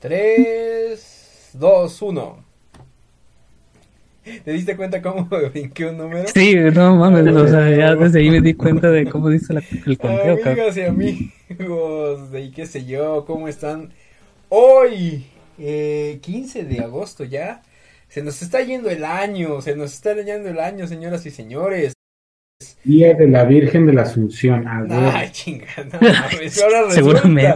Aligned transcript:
3, 0.00 1.50
2, 1.54 2.02
1. 2.02 2.44
¿Te 4.44 4.52
diste 4.52 4.76
cuenta 4.76 5.02
cómo 5.02 5.24
brinqué 5.52 5.86
un 5.86 5.98
número? 5.98 6.28
Sí, 6.28 6.54
no 6.54 6.96
mames, 6.96 7.26
o 7.34 7.48
sea, 7.48 7.70
ya 7.76 7.94
desde 7.94 8.20
ahí 8.20 8.30
me 8.30 8.40
di 8.40 8.54
cuenta 8.54 8.90
de 8.90 9.08
cómo 9.08 9.30
dice 9.30 9.52
la, 9.52 9.62
el 9.86 9.98
conteo. 9.98 10.38
Amigas 10.44 10.76
y 10.76 10.82
amigos, 10.82 12.30
de 12.30 12.52
qué 12.52 12.66
sé 12.66 12.84
yo, 12.84 13.24
¿cómo 13.24 13.48
están? 13.48 13.90
Hoy, 14.48 15.26
eh, 15.58 16.18
15 16.22 16.64
de 16.64 16.80
agosto 16.80 17.24
ya, 17.24 17.62
se 18.08 18.22
nos 18.22 18.42
está 18.42 18.60
yendo 18.60 18.90
el 18.90 19.04
año, 19.04 19.60
se 19.60 19.74
nos 19.74 19.92
está 19.92 20.14
yendo 20.14 20.48
el 20.48 20.60
año, 20.60 20.86
señoras 20.86 21.26
y 21.26 21.30
señores. 21.30 21.95
Día 22.84 23.12
de 23.14 23.26
la 23.28 23.44
Virgen 23.44 23.84
de 23.86 23.92
la 23.92 24.02
Asunción. 24.02 24.66
A 24.66 24.80
ver. 24.82 24.92
Ay, 24.92 25.28
chingada, 25.30 25.84
no 25.92 25.98
ahora 26.08 26.30
resulta, 26.40 26.90
Seguramente. 26.90 27.46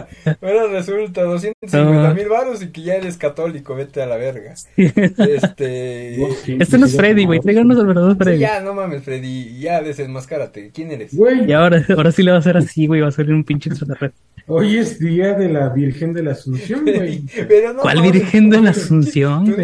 ahora 0.41 0.67
resulta 0.71 1.23
250 1.23 2.13
mil 2.13 2.27
varos 2.29 2.61
y 2.61 2.67
que 2.67 2.83
ya 2.83 2.95
eres 2.95 3.17
católico, 3.17 3.73
vete 3.73 4.03
a 4.03 4.05
la 4.05 4.17
verga. 4.17 4.53
Este... 4.77 6.17
Vos 6.19 6.37
sí, 6.45 6.57
Este 6.59 6.77
no 6.77 6.85
es 6.85 6.95
Freddy, 6.95 7.25
güey, 7.25 7.39
tráiganos 7.39 7.79
al 7.79 7.87
verdadero 7.87 8.11
Sí, 8.13 8.17
Freddy. 8.19 8.39
ya, 8.39 8.59
no 8.61 8.75
mames, 8.75 9.03
Freddy, 9.03 9.57
ya 9.59 9.81
desenmascárate, 9.81 10.69
¿quién 10.71 10.91
eres? 10.91 11.15
Güey, 11.15 11.49
Y 11.49 11.53
ahora, 11.53 11.83
ahora 11.97 12.11
sí 12.11 12.21
le 12.21 12.29
va 12.31 12.37
a 12.37 12.41
hacer 12.41 12.57
así, 12.57 12.85
güey, 12.85 13.01
va 13.01 13.07
a 13.07 13.11
salir 13.11 13.33
un 13.33 13.43
pinche 13.43 13.69
extraterrestre. 13.69 14.21
hoy 14.45 14.77
es 14.77 14.99
Día 14.99 15.33
de 15.33 15.49
la 15.49 15.69
Virgen 15.69 16.13
de 16.13 16.21
la 16.23 16.33
Asunción, 16.33 16.81
güey. 16.85 17.23
Pero 17.47 17.73
no 17.73 17.81
¿Cuál 17.81 18.01
Virgen 18.03 18.51
de 18.51 18.57
la 18.61 18.71
tú 18.71 18.79
Asunción, 18.81 19.55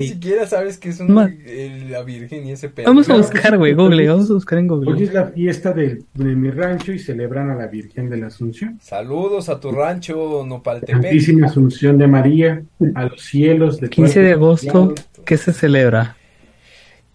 ni 0.00 0.08
siquiera 0.08 0.44
sabes 0.44 0.76
que 0.78 0.88
es 0.88 0.98
un, 0.98 1.12
Ma- 1.12 1.30
el- 1.46 1.92
la 1.92 2.02
Virgen 2.02 2.44
y 2.44 2.50
ese 2.50 2.68
pedo. 2.68 2.86
Vamos 2.88 3.08
a 3.08 3.16
buscar, 3.16 3.56
güey, 3.56 3.74
Google, 3.74 4.08
vamos 4.08 4.28
a 4.28 4.34
buscar 4.34 4.58
en 4.58 4.68
Hoy 4.68 4.84
Google. 4.84 5.04
es 5.04 5.14
la 5.14 5.26
fiesta 5.26 5.72
de, 5.72 6.02
de 6.14 6.24
mi 6.34 6.50
rancho 6.50 6.92
y 6.92 6.98
celebran 6.98 7.48
a 7.50 7.54
la 7.54 7.68
Virgen 7.68 8.10
de 8.10 8.16
la 8.16 8.26
Asunción. 8.26 8.76
Saludos 8.82 9.48
a 9.48 9.60
tu 9.60 9.70
rancho 9.70 10.44
Nopaltepec. 10.44 11.00
Santísima 11.00 11.46
Asunción 11.46 11.96
de 11.96 12.08
María, 12.08 12.62
a 12.96 13.04
los 13.04 13.20
cielos 13.22 13.80
de 13.80 13.88
15 13.88 14.20
de 14.20 14.32
agosto. 14.32 14.94
¿qué 15.24 15.36
se 15.36 15.52
celebra? 15.52 16.16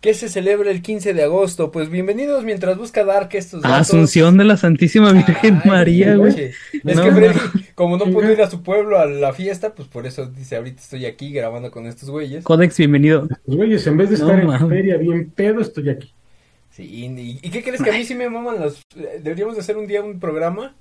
¿Qué 0.01 0.13
se 0.13 0.29
celebra 0.29 0.71
el 0.71 0.81
15 0.81 1.13
de 1.13 1.23
agosto? 1.23 1.71
Pues 1.71 1.89
bienvenidos 1.89 2.45
mientras 2.45 2.77
busca 2.77 3.03
Dark 3.03 3.29
estos 3.33 3.61
datos. 3.63 3.77
Asunción 3.89 4.37
de 4.37 4.45
la 4.45 4.55
Santísima 4.55 5.11
Virgen 5.11 5.59
Ay, 5.61 5.69
María, 5.69 6.15
güey. 6.15 6.31
Es 6.39 6.55
No, 6.95 7.03
que 7.03 7.11
no. 7.11 7.15
Freddy, 7.17 7.39
como 7.75 7.97
no 7.97 8.05
pudo 8.05 8.31
ir 8.31 8.41
a 8.41 8.49
su 8.49 8.63
pueblo 8.63 8.97
a 8.97 9.05
la 9.05 9.33
fiesta, 9.33 9.75
pues 9.75 9.89
por 9.89 10.07
eso 10.07 10.25
dice, 10.27 10.55
ahorita 10.55 10.81
estoy 10.81 11.05
aquí 11.05 11.33
grabando 11.33 11.69
con 11.69 11.85
estos 11.85 12.09
güeyes. 12.09 12.45
Codex, 12.45 12.77
bienvenido. 12.77 13.27
Güeyes, 13.45 13.85
en 13.87 13.97
vez 13.97 14.09
de 14.09 14.17
No, 14.19 14.27
estar 14.29 14.39
en 14.39 14.49
la 14.49 14.65
feria 14.67 14.95
bien 14.95 15.31
pedo, 15.31 15.59
estoy 15.59 15.89
aquí. 15.89 16.13
Sí, 16.69 16.83
y, 16.83 17.39
¿y 17.45 17.49
qué 17.49 17.61
crees 17.61 17.81
que 17.81 17.89
a 17.89 17.93
mí 17.93 18.05
sí 18.05 18.15
me 18.15 18.29
maman 18.29 18.57
las... 18.61 18.81
Deberíamos 19.21 19.55
de 19.55 19.61
hacer 19.61 19.75
un 19.75 19.85
día 19.85 20.01
un 20.01 20.17
programa 20.21 20.75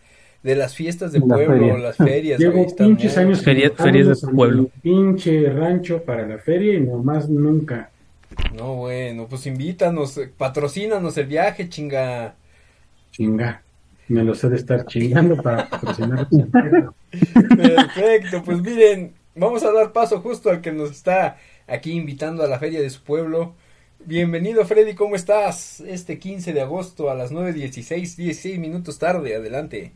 de 0.45 0.55
las 0.55 0.77
fiestas 0.77 1.11
de 1.11 1.19
La 1.19 1.27
pueblo, 1.27 1.55
feria. 1.59 1.79
las 1.79 1.97
ferias. 1.97 2.39
Llevo 2.39 2.65
pinches 2.77 3.19
años 3.19 3.43
Feria- 3.43 3.73
ferias 3.77 4.21
de 4.21 4.29
pueblo. 4.29 4.71
pinche 4.81 5.51
rancho 5.51 6.05
para 6.05 6.25
la 6.25 6.39
feria 6.39 6.75
y 6.75 6.81
nomás 6.83 7.29
nunca. 7.29 7.91
No, 8.55 8.75
bueno, 8.77 9.27
pues 9.29 9.47
invítanos, 9.47 10.17
eh, 10.19 10.31
patrocínanos 10.37 11.17
el 11.19 11.27
viaje, 11.27 11.69
chinga. 11.69 12.35
Chinga. 13.13 13.63
Me 14.09 14.25
los 14.25 14.43
he 14.43 14.49
de 14.49 14.57
estar 14.57 14.87
chingando 14.87 15.37
para 15.43 15.69
patrocinar. 15.69 16.27
Perfecto, 17.57 18.43
pues 18.43 18.63
miren, 18.63 19.13
vamos 19.35 19.63
a 19.65 19.73
dar 19.73 19.93
paso 19.93 20.21
justo 20.21 20.51
al 20.51 20.61
que 20.63 20.73
nos 20.73 20.91
está 20.91 21.37
aquí 21.67 21.93
invitando 21.93 22.43
a 22.43 22.49
la 22.49 22.59
feria 22.59 22.81
de 22.81 22.89
su 22.89 23.03
pueblo. 23.03 23.55
Bienvenido 24.05 24.65
Freddy, 24.65 24.95
¿cómo 24.95 25.15
estás? 25.15 25.81
Este 25.81 26.19
15 26.19 26.55
de 26.55 26.63
agosto 26.63 27.11
a 27.11 27.15
las 27.15 27.33
9.16, 27.33 28.17
16 28.17 28.59
minutos 28.59 28.99
tarde, 28.99 29.35
adelante. 29.35 29.93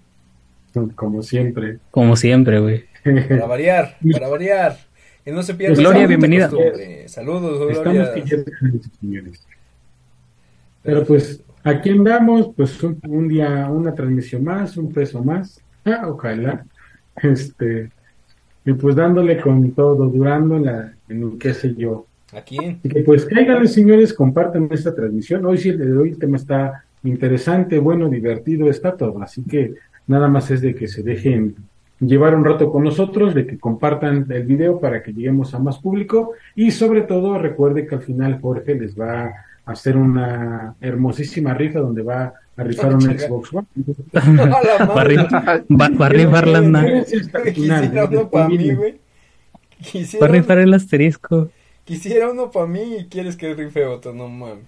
Como 0.94 1.22
siempre. 1.22 1.78
Como 1.90 2.16
siempre, 2.16 2.58
güey. 2.58 2.84
Para 3.28 3.46
variar, 3.46 3.96
para 4.12 4.28
variar. 4.28 4.78
Que 5.24 5.30
no 5.30 5.42
se 5.42 5.54
pierda 5.54 5.76
Gloria, 5.76 6.04
esa 6.04 6.06
bonita 6.06 6.08
bienvenida. 6.08 7.08
Saludos, 7.08 7.70
Estamos 7.70 7.84
Gloria. 7.84 8.14
que 8.14 8.22
ya 8.22 8.90
señores. 9.00 9.46
Pero 10.83 11.05
pues, 11.05 11.42
aquí 11.62 11.90
andamos, 11.90 12.50
pues 12.56 12.83
un, 12.83 12.98
un 13.06 13.28
día, 13.28 13.68
una 13.70 13.94
transmisión 13.94 14.42
más, 14.42 14.77
un 14.77 14.92
peso 14.92 15.22
más. 15.22 15.61
Ah, 15.84 16.08
ojalá. 16.08 16.64
Este, 17.22 17.90
y 18.64 18.72
pues 18.72 18.96
dándole 18.96 19.40
con 19.40 19.70
todo, 19.72 20.06
durando 20.08 20.56
en 20.56 20.64
la, 20.64 20.94
en 21.08 21.38
qué 21.38 21.55
sé 21.55 21.74
yo. 21.74 22.06
¿A 22.32 22.40
quién? 22.40 22.78
Así 22.80 22.88
que 22.88 23.02
pues 23.02 23.24
cáiganle, 23.27 23.68
señores, 23.68 24.12
compartan 24.14 24.68
esta 24.70 24.94
transmisión. 24.94 25.44
Hoy 25.44 25.58
sí, 25.58 25.68
el 25.68 25.98
hoy 25.98 26.11
el 26.11 26.18
tema 26.18 26.36
está 26.36 26.84
interesante, 27.05 27.78
bueno, 27.78 28.08
divertido, 28.08 28.68
está 28.70 28.96
todo. 28.96 29.22
Así 29.22 29.42
que 29.44 29.74
nada 30.06 30.28
más 30.28 30.50
es 30.50 30.62
de 30.62 30.74
que 30.74 30.88
se 30.88 31.02
dejen 31.02 31.55
llevar 32.07 32.35
un 32.35 32.45
rato 32.45 32.70
con 32.70 32.85
nosotros, 32.85 33.35
de 33.35 33.46
que 33.46 33.58
compartan 33.58 34.27
el 34.30 34.45
video 34.45 34.79
para 34.80 35.02
que 35.02 35.13
lleguemos 35.13 35.55
a 35.55 35.58
más 35.58 35.79
público 35.79 36.33
y 36.55 36.70
sobre 36.70 37.02
todo 37.02 37.39
recuerde 37.39 37.86
que 37.86 37.95
al 37.95 38.02
final 38.02 38.40
Jorge 38.40 38.74
les 38.74 38.98
va 38.98 39.24
a 39.64 39.73
hacer 39.73 39.96
una 39.96 40.74
hermosísima 40.80 41.55
rifa 41.55 41.79
donde 41.79 42.02
va 42.02 42.35
a 42.57 42.62
rifar 42.64 42.92
un 42.95 43.01
Chinga. 43.01 43.18
Xbox 43.18 43.55
One. 43.55 43.67
Va 44.14 45.01
a 45.01 45.05
rifar- 45.05 45.64
va- 45.70 45.89
va 45.98 46.07
a 46.07 46.08
rifar 46.08 46.48
las 46.48 46.64
na- 46.64 47.05
Quisiera 47.55 48.05
uno 48.05 48.29
para 48.29 48.48
mí, 48.48 48.74
güey. 48.74 48.92
Va 48.92 48.98
Quisiera, 49.91 50.27
a 50.27 50.29
rifar 50.29 50.58
el 50.58 50.74
asterisco. 50.74 51.48
quisiera 51.85 52.30
uno 52.30 52.51
para 52.51 52.67
mí 52.67 52.96
y 53.01 53.05
quieres 53.07 53.36
que 53.36 53.55
rife 53.55 53.85
otro, 53.86 54.12
no 54.12 54.29
mames. 54.29 54.64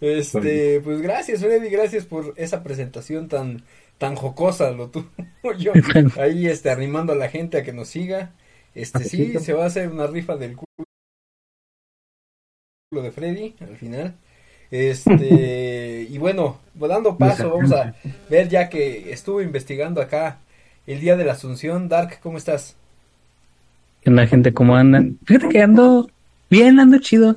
Este, 0.00 0.80
pues 0.82 1.00
gracias, 1.00 1.40
Freddy, 1.40 1.68
gracias 1.70 2.04
por 2.04 2.34
esa 2.36 2.62
presentación 2.62 3.28
tan 3.28 3.62
tan 3.98 4.16
jocosa, 4.16 4.70
lo 4.70 4.88
tuyo. 4.88 5.08
Yo 5.58 5.72
ahí 6.20 6.46
este 6.46 6.70
animando 6.70 7.12
a 7.12 7.16
la 7.16 7.28
gente 7.28 7.58
a 7.58 7.62
que 7.62 7.72
nos 7.72 7.88
siga. 7.88 8.32
Este 8.74 9.04
sí, 9.04 9.38
se 9.38 9.52
va 9.52 9.64
a 9.64 9.66
hacer 9.66 9.88
una 9.88 10.06
rifa 10.06 10.36
del 10.36 10.56
culo 10.56 10.66
de 13.02 13.12
Freddy 13.12 13.54
al 13.60 13.76
final. 13.76 14.14
Este, 14.70 16.02
y 16.10 16.18
bueno, 16.18 16.58
dando 16.74 17.16
paso, 17.16 17.50
vamos 17.50 17.72
a 17.72 17.94
ver 18.28 18.48
ya 18.48 18.68
que 18.68 19.12
estuve 19.12 19.44
investigando 19.44 20.00
acá 20.00 20.38
el 20.86 21.00
día 21.00 21.16
de 21.16 21.24
la 21.24 21.32
Asunción. 21.32 21.88
Dark, 21.88 22.18
¿cómo 22.20 22.38
estás? 22.38 22.76
Que 24.02 24.10
la 24.10 24.26
gente 24.26 24.52
cómo 24.52 24.76
andan. 24.76 25.18
Fíjate 25.24 25.48
que 25.48 25.62
ando 25.62 26.10
bien, 26.50 26.80
ando 26.80 26.98
chido. 26.98 27.36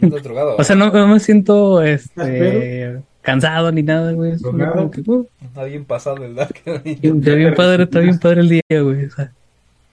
¿No 0.00 0.08
estás 0.08 0.22
drogado? 0.22 0.56
O 0.56 0.64
sea, 0.64 0.76
no, 0.76 0.92
no 0.92 1.08
me 1.08 1.18
siento 1.18 1.82
¿Estás 1.82 2.28
este 2.28 3.02
cansado 3.26 3.72
ni 3.72 3.82
nada, 3.82 4.12
güey. 4.12 4.34
Uh, 4.42 5.26
Está 5.42 5.64
bien 5.64 5.84
pasado 5.84 6.24
el 6.24 6.34
Dark. 6.36 6.54
Está 6.64 7.34
bien 7.34 7.54
padre, 7.54 7.82
está 7.82 7.98
bien 7.98 8.18
padre 8.20 8.40
el 8.42 8.48
día, 8.48 8.62
güey. 8.82 9.06
O 9.06 9.10
sea, 9.10 9.32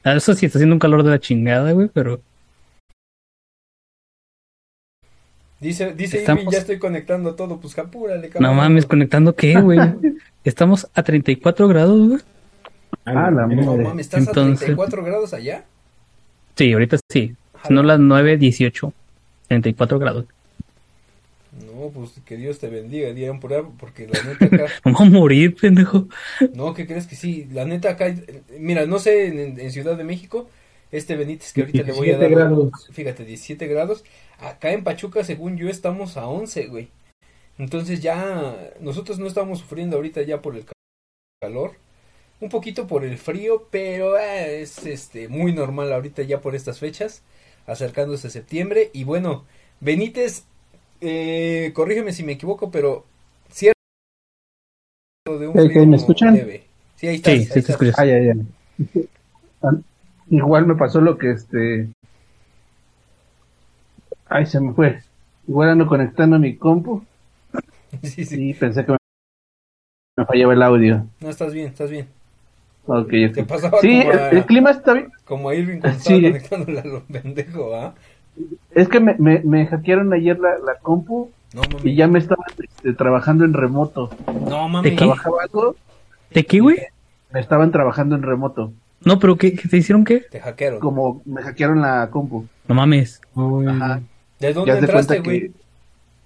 ah, 0.04 0.14
eso 0.14 0.34
sí, 0.36 0.46
está 0.46 0.60
haciendo 0.60 0.76
un 0.76 0.80
calor 0.80 1.02
de 1.04 1.10
la 1.10 1.20
chingada, 1.20 1.72
güey, 1.72 1.90
pero 1.92 2.22
Dice, 5.60 5.94
dice 5.94 6.18
Estamos- 6.20 6.52
ya 6.52 6.60
estoy 6.60 6.78
conectando 6.78 7.36
todo, 7.36 7.58
pues 7.58 7.78
apúrale, 7.80 8.28
no 8.28 8.34
cabrón. 8.34 8.56
mames, 8.58 8.86
conectando 8.86 9.34
qué, 9.34 9.60
güey. 9.62 9.80
Estamos 10.44 10.90
a 10.94 11.04
34 11.04 11.68
grados, 11.70 12.08
güey. 12.10 12.20
Ah, 13.06 13.32
la 13.32 13.48
No 13.48 13.64
madre. 13.72 13.84
mames, 13.84 14.08
¿estás 14.08 14.28
Entonces- 14.28 14.64
a 14.64 14.66
34 14.66 15.04
grados 15.06 15.34
allá? 15.34 15.64
Sí, 16.56 16.74
ahorita 16.74 16.98
sí. 17.10 17.36
No 17.70 17.82
las 17.82 17.98
9, 18.00 18.38
18. 18.38 18.94
34 19.48 20.00
grados. 20.00 20.26
No, 21.84 21.92
pues 21.92 22.12
que 22.26 22.38
Dios 22.38 22.60
te 22.60 22.70
bendiga, 22.70 23.12
dirán 23.14 23.40
por 23.40 23.54
ahí, 23.54 23.62
porque 23.80 24.08
la 24.08 24.22
neta 24.22 24.46
acá, 24.48 24.66
Vamos 24.86 25.02
a 25.02 25.06
morir, 25.06 25.56
pendejo. 25.56 26.08
no, 26.52 26.74
¿qué 26.74 26.86
crees 26.88 27.08
que 27.08 27.16
sí? 27.16 27.48
La 27.52 27.66
neta 27.66 27.92
acá, 27.92 28.14
mira, 28.60 28.86
no 28.86 29.00
sé, 29.00 29.28
en, 29.28 29.60
en 29.60 29.72
Ciudad 29.72 29.98
de 29.98 30.04
México, 30.04 30.50
este 30.92 31.16
Benítez 31.16 31.54
que 31.54 31.62
ahorita 31.62 31.84
le 31.84 31.92
voy 31.94 32.12
a 32.12 32.18
17 32.18 32.18
dar, 32.18 32.30
grados. 32.30 32.72
fíjate, 32.92 33.26
17 33.26 33.68
grados, 33.68 34.04
acá 34.40 34.72
en 34.72 34.84
Pachuca, 34.84 35.24
según 35.24 35.58
yo, 35.58 35.70
estamos 35.70 36.18
a 36.18 36.28
11, 36.28 36.68
güey. 36.68 36.90
Entonces 37.58 38.02
ya, 38.02 38.72
nosotros 38.80 39.20
no 39.20 39.28
estamos 39.28 39.60
sufriendo 39.60 39.98
ahorita 39.98 40.22
ya 40.24 40.42
por 40.42 40.56
el 40.56 40.66
ca- 40.66 40.74
calor, 41.42 41.74
un 42.42 42.50
poquito 42.50 42.88
por 42.88 43.06
el 43.06 43.18
frío, 43.18 43.68
pero 43.72 44.18
eh, 44.18 44.62
es 44.62 44.86
este 44.86 45.28
muy 45.30 45.54
normal 45.54 45.94
ahorita 45.94 46.24
ya 46.24 46.42
por 46.42 46.56
estas 46.56 46.80
fechas, 46.80 47.24
acercándose 47.68 48.30
septiembre, 48.30 48.90
y 48.94 49.04
bueno, 49.06 49.46
Benítez, 49.80 50.46
eh, 51.04 51.72
corrígeme 51.74 52.14
si 52.14 52.24
me 52.24 52.34
equivoco, 52.34 52.72
pero 52.72 53.06
cierto 53.52 53.74
de 55.40 55.48
un 55.48 55.56
¿Eh, 55.56 55.64
frío 55.66 55.82
que 55.82 55.86
me 55.88 55.96
escuchan? 55.98 56.34
leve. 56.36 56.64
Sí, 56.96 57.08
ahí 57.08 57.16
estás, 57.16 57.34
Sí, 57.34 57.38
ahí 57.40 57.46
sí 57.46 57.62
te 57.62 57.72
escuchas. 57.72 58.00
Ah, 58.00 58.06
ya, 58.06 58.20
ya. 58.20 58.34
Igual 60.30 60.66
me 60.68 60.76
pasó 60.76 61.02
lo 61.02 61.18
que 61.18 61.32
este. 61.32 61.90
Ay, 64.26 64.46
se 64.46 64.60
me 64.60 64.74
fue. 64.74 65.00
Igual 65.48 65.70
ando 65.70 65.88
conectando 65.88 66.40
mi 66.40 66.56
compu 66.56 67.04
Sí, 68.04 68.26
sí. 68.26 68.50
y 68.50 68.54
pensé 68.54 68.86
que 68.86 68.94
me, 68.94 68.98
me 70.18 70.26
fallaba 70.26 70.54
el 70.54 70.64
audio. 70.64 71.06
No, 71.22 71.30
estás 71.30 71.54
bien, 71.54 71.68
estás 71.68 71.90
bien. 71.92 72.08
Ok, 72.86 73.10
Te 73.34 73.44
ok. 73.44 73.48
pasaba 73.48 73.80
Sí, 73.82 74.00
como 74.00 74.12
el, 74.12 74.20
a, 74.20 74.30
el 74.32 74.46
clima 74.46 74.72
está 74.72 74.94
bien. 74.94 75.12
como 75.26 75.50
a 75.50 75.56
Irving 75.56 75.80
cuando 75.80 76.00
Sí. 76.00 76.14
estaba 76.16 76.22
conectándole 76.22 76.80
a 76.80 76.86
lo 76.86 77.04
pendejo, 77.08 77.76
¿ah? 77.76 77.94
Es 78.72 78.88
que 78.88 79.00
me, 79.00 79.16
me, 79.20 79.42
me 79.44 79.66
hackearon 79.68 80.12
ayer 80.14 80.40
la, 80.40 80.58
la 80.66 80.76
compu 80.82 81.30
No 81.54 81.62
y 81.84 81.96
ya 81.96 82.08
me 82.08 82.20
estaba 82.20 82.44
este, 82.58 82.94
trabajando 82.94 83.46
en 83.46 83.54
remoto. 83.54 84.10
No 84.50 84.68
mami. 84.68 84.90
¿De 84.90 84.96
qué? 84.96 84.98
Trabajaba 84.98 85.44
algo 85.44 85.76
¿De 86.32 86.46
qué, 86.46 86.60
güey? 86.60 86.78
Me 87.32 87.40
estaban 87.40 87.72
trabajando 87.72 88.16
en 88.16 88.24
remoto. 88.24 88.74
No, 89.06 89.20
pero 89.20 89.36
¿qué, 89.36 89.52
te 89.52 89.78
hicieron 89.78 90.06
qué? 90.06 90.22
Te 90.32 90.40
hackearon. 90.40 90.80
Como 90.80 91.22
me 91.26 91.42
hackearon 91.42 91.82
la 91.82 92.10
compu. 92.10 92.46
No 92.68 92.76
mames. 92.76 93.22
Uy, 93.36 93.68
Ajá. 93.68 94.02
¿De 94.40 94.54
dónde 94.54 94.72
Ya 94.72 94.80
entraste, 94.80 95.20
güey? 95.20 95.40
que. 95.42 95.52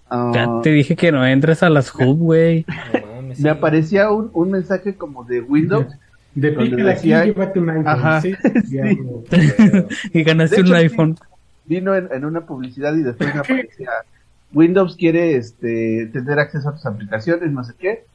ah, 0.09 0.31
Ya 0.33 0.47
te 0.61 0.69
dije 0.71 0.95
que 0.95 1.11
no 1.11 1.25
entres 1.25 1.63
a 1.63 1.69
las 1.69 1.93
hub, 1.93 2.17
güey. 2.17 2.65
No 2.93 3.07
mames. 3.15 3.39
me 3.39 3.43
sí. 3.43 3.47
aparecía 3.49 4.11
un, 4.11 4.29
un 4.33 4.51
mensaje 4.51 4.95
como 4.95 5.23
de 5.23 5.41
Windows. 5.41 5.87
De 6.35 6.49
aquí, 6.49 6.69
decía- 6.69 7.25
llévate 7.25 7.59
un 7.59 7.69
iPhone. 7.71 7.87
Ajá. 7.87 8.21
Sí, 8.21 8.35
y 10.13 10.23
ganaste 10.23 10.61
hecho, 10.61 10.71
un 10.73 10.79
sí. 10.79 11.23
Vino 11.67 11.95
en, 11.95 12.09
en 12.11 12.25
una 12.25 12.41
publicidad 12.41 12.95
y 12.95 13.03
después 13.03 13.33
me 13.33 13.41
aparecía 13.41 13.91
Windows 14.53 14.95
quiere 14.95 15.35
este 15.35 16.09
tener 16.13 16.39
acceso 16.39 16.69
a 16.69 16.73
tus 16.73 16.85
aplicaciones, 16.85 17.51
no 17.51 17.63
sé 17.63 17.73
qué. 17.77 18.05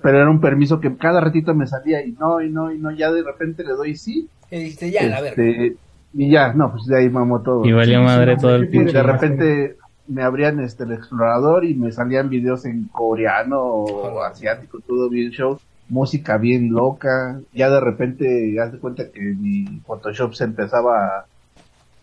Pero 0.00 0.18
era 0.18 0.30
un 0.30 0.40
permiso 0.40 0.80
que 0.80 0.96
cada 0.96 1.20
ratito 1.20 1.54
me 1.54 1.66
salía 1.66 2.04
y 2.04 2.12
no, 2.12 2.40
y 2.40 2.50
no, 2.50 2.72
y 2.72 2.78
no, 2.78 2.90
ya 2.90 3.10
de 3.10 3.22
repente 3.22 3.64
le 3.64 3.72
doy 3.72 3.96
sí. 3.96 4.28
Y 4.50 4.56
dijiste, 4.58 4.90
ya, 4.90 5.06
la 5.06 5.20
verga. 5.20 5.42
este, 5.42 5.76
y 6.14 6.30
ya, 6.30 6.52
no, 6.52 6.70
pues 6.70 6.86
de 6.86 6.98
ahí 6.98 7.08
mamó 7.08 7.42
todo. 7.42 7.64
Y 7.64 7.72
valió 7.72 7.98
Sí, 7.98 8.04
madre 8.04 8.36
sí, 8.36 8.40
todo 8.40 8.56
el 8.56 8.68
pinche. 8.68 8.92
de 8.92 9.02
repente 9.02 9.76
me 10.06 10.22
abrían 10.22 10.60
este 10.60 10.84
el 10.84 10.92
explorador 10.92 11.64
y 11.64 11.74
me 11.74 11.92
salían 11.92 12.30
videos 12.30 12.64
en 12.64 12.84
coreano 12.84 13.60
o 13.60 14.22
asiático, 14.22 14.80
todo 14.80 15.10
bien 15.10 15.30
show, 15.30 15.60
música 15.88 16.38
bien 16.38 16.72
loca, 16.72 17.40
ya 17.52 17.68
de 17.68 17.80
repente 17.80 18.54
ya 18.54 18.68
de 18.68 18.78
cuenta 18.78 19.10
que 19.10 19.20
mi 19.20 19.80
Photoshop 19.86 20.32
se 20.32 20.44
empezaba 20.44 21.06
a, 21.06 21.26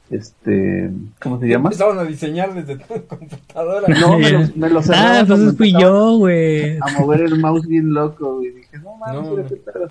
este, 0.10 0.92
¿cómo 1.20 1.40
se 1.40 1.48
llama? 1.48 1.70
Empezaban 1.70 2.00
a 2.00 2.04
diseñar 2.04 2.54
desde 2.54 2.78
tu 2.78 3.06
computadora. 3.08 3.88
No, 3.88 4.20
me 4.20 4.32
lo, 4.32 4.40
me 4.56 4.70
lo 4.70 4.82
cerraba 4.82 5.10
Ah, 5.20 5.22
eso 5.22 5.54
fui 5.54 5.74
yo, 5.74 6.18
güey. 6.18 6.78
A 6.78 7.00
mover 7.00 7.22
el 7.22 7.40
mouse 7.40 7.68
bien 7.68 7.94
loco 7.94 8.44
y 8.44 8.50
dije, 8.52 8.78
no 8.80 8.96
mames, 8.98 9.24
No. 9.24 9.36
qué 9.48 9.56
pedo. 9.56 9.90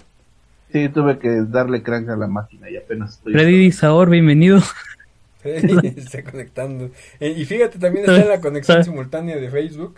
Sí, 0.72 0.88
tuve 0.88 1.18
que 1.18 1.42
darle 1.48 1.82
crank 1.82 2.08
a 2.08 2.16
la 2.16 2.26
máquina 2.26 2.68
y 2.68 2.76
apenas 2.76 3.14
estoy. 3.14 3.32
Freddy 3.32 3.70
Saor, 3.70 4.10
bienvenido. 4.10 4.60
está 5.44 6.24
conectando. 6.24 6.90
Eh, 7.20 7.34
y 7.36 7.44
fíjate, 7.44 7.78
también 7.78 8.06
está 8.06 8.22
en 8.22 8.28
la 8.28 8.40
conexión 8.40 8.82
simultánea 8.84 9.36
de 9.36 9.50
Facebook. 9.50 9.96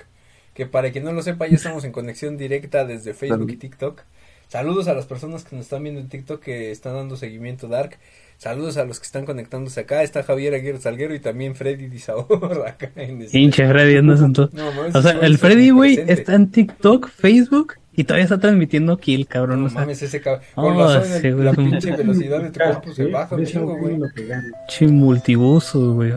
Que 0.55 0.67
para 0.67 0.91
quien 0.91 1.05
no 1.05 1.13
lo 1.13 1.23
sepa, 1.23 1.47
ya 1.47 1.57
estamos 1.57 1.85
en 1.85 1.93
conexión 1.93 2.39
directa 2.39 2.87
desde 2.87 3.13
Facebook 3.13 3.51
y 3.51 3.57
TikTok. 3.57 4.01
Saludos 4.49 4.89
a 4.89 4.95
las 4.95 5.07
personas 5.07 5.45
que 5.45 5.55
nos 5.55 5.67
están 5.67 5.83
viendo 5.83 6.01
en 6.01 6.09
TikTok 6.09 6.41
que 6.41 6.71
están 6.71 6.95
dando 6.95 7.17
seguimiento 7.17 7.69
Dark. 7.69 7.99
Saludos 8.39 8.77
a 8.77 8.85
los 8.85 9.01
que 9.01 9.07
están 9.07 9.25
conectándose 9.25 9.81
acá. 9.81 10.03
Está 10.03 10.23
Javier 10.23 10.55
Aguirre 10.55 10.79
Salguero 10.79 11.15
y 11.15 11.21
también 11.21 11.55
Freddy 11.55 11.87
Disaor 11.89 12.65
acá 12.69 12.91
en 12.97 13.23
este- 13.23 13.39
Pinche 13.39 13.67
Freddy, 13.67 13.97
andas 13.97 14.21
en 14.21 14.33
todo. 14.35 14.51
No, 14.53 14.71
mames, 14.73 14.95
O 14.95 15.03
sea, 15.03 15.13
el 15.23 15.39
Freddy, 15.39 15.71
güey, 15.71 15.99
está 16.07 16.35
en 16.35 16.51
TikTok, 16.51 17.09
Facebook 17.09 17.75
y 17.95 18.05
todavía 18.05 18.25
está 18.25 18.39
transmitiendo 18.39 18.99
Kill, 18.99 19.27
cabrón. 19.27 19.61
No 19.61 19.67
o 19.67 19.71
sea, 19.71 19.81
mames, 19.81 20.03
ese 20.03 20.21
cabrón. 20.21 20.43
Oh, 20.55 20.71
razón, 20.71 21.21
sí, 21.23 21.31
la 21.31 21.53
pinche 21.55 21.97
velocidad 21.97 22.43
de 22.43 22.51
tu 22.51 22.59
cuerpo 22.61 22.93
se 22.93 23.07
baja 23.07 23.35
un 23.37 23.47
chingo, 23.47 23.79
güey. 23.79 23.97
lo 23.97 24.09
que 24.11 24.27
gana. 24.27 24.49
pinche 24.69 24.87
multibusos, 24.93 25.95
güey. 25.95 26.13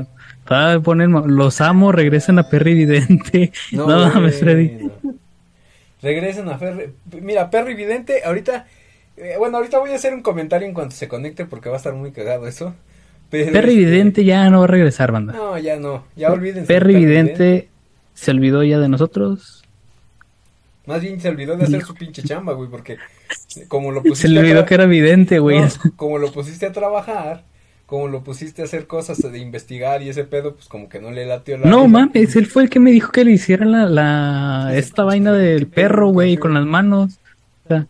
Todavía 0.45 0.80
ponen, 0.83 1.12
los 1.38 1.62
amo, 1.62 1.92
regresan 1.94 2.38
a 2.39 2.50
Perry 2.50 2.74
Vidente. 2.74 3.54
No, 3.72 3.88
mames, 3.88 4.39
Freddy. 4.39 4.89
no. 5.04 5.13
Regresen 6.01 6.48
a 6.50 6.57
Ferry. 6.57 6.92
Mira, 7.22 7.50
Perry 7.50 7.75
Vidente, 7.75 8.24
ahorita. 8.24 8.68
Eh, 9.19 9.36
bueno, 9.38 9.57
ahorita 9.57 9.80
voy 9.80 9.92
a 9.92 9.95
hacer 9.95 10.13
un 10.13 10.21
comentario 10.21 10.68
en 10.68 10.74
cuanto 10.74 10.95
se 10.95 11.07
conecte 11.07 11.45
porque 11.45 11.69
va 11.69 11.75
a 11.75 11.77
estar 11.77 11.94
muy 11.94 12.12
cagado 12.12 12.48
eso. 12.48 12.74
Pero, 13.30 13.51
Perry 13.51 13.74
este, 13.74 13.86
Vidente 13.86 14.24
ya 14.24 14.50
no 14.50 14.60
va 14.60 14.63
a 14.63 14.68
regresar, 14.68 15.12
banda. 15.12 15.33
No, 15.33 15.57
ya 15.57 15.77
no. 15.77 16.06
Ya 16.16 16.31
olvídense. 16.31 16.68
Perry 16.68 16.94
de 16.94 17.00
Vidente 17.00 17.69
se 18.13 18.31
olvidó 18.31 18.63
ya 18.63 18.80
de 18.80 18.89
nosotros. 18.89 19.63
Más 20.88 21.01
bien 21.01 21.21
se 21.21 21.30
olvidó 21.30 21.56
de 21.56 21.66
hacer 21.66 21.83
su 21.83 21.94
pinche 21.94 22.24
chamba, 22.24 22.54
güey, 22.54 22.69
porque 22.69 22.98
como 23.68 23.92
lo 23.92 24.01
Se 24.04 24.10
pusiste. 24.10 24.30
le 24.30 24.39
a 24.39 24.42
olvidó 24.42 24.66
que 24.66 24.74
era 24.74 24.86
vidente, 24.86 25.38
güey. 25.38 25.60
No, 25.60 25.68
como 25.95 26.18
lo 26.18 26.31
pusiste 26.31 26.65
a 26.65 26.72
trabajar, 26.72 27.44
como 27.86 28.07
lo 28.07 28.24
pusiste 28.24 28.63
a 28.63 28.65
hacer 28.65 28.88
cosas 28.88 29.19
de 29.22 29.38
investigar 29.38 30.01
y 30.01 30.10
ese 30.10 30.24
pedo, 30.24 30.56
pues 30.56 30.68
como 30.68 30.89
que 30.89 31.00
no 31.00 31.12
le 31.12 31.27
latió 31.27 31.57
la. 31.60 31.69
No 31.69 31.86
vida. 31.86 32.00
mames, 32.00 32.36
él 32.36 32.48
fue 32.48 32.63
el 32.63 32.69
que 32.72 32.80
me 32.80 32.89
dijo 32.89 33.12
que 33.12 33.24
le 33.24 33.31
hiciera 33.33 33.65
la, 33.65 33.86
la 33.88 34.72
esta 34.75 35.04
vaina 35.04 35.31
del 35.33 35.68
perro, 35.68 36.07
güey, 36.10 36.38
con 36.38 36.56
las 36.56 36.65
manos. 36.65 37.19
O 37.65 37.68
sea, 37.68 37.86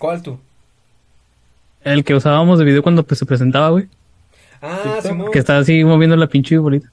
¿Cuál 0.00 0.22
tú? 0.22 0.38
El 1.84 2.04
que 2.04 2.14
usábamos 2.14 2.58
de 2.58 2.64
video 2.64 2.82
cuando 2.82 3.02
pues, 3.04 3.18
se 3.18 3.26
presentaba, 3.26 3.70
güey. 3.70 3.88
Ah, 4.62 4.98
Simón. 5.02 5.30
Que 5.30 5.38
estaba 5.38 5.60
así 5.60 5.84
moviendo 5.84 6.16
la 6.16 6.26
pinche 6.26 6.58
bolita. 6.58 6.90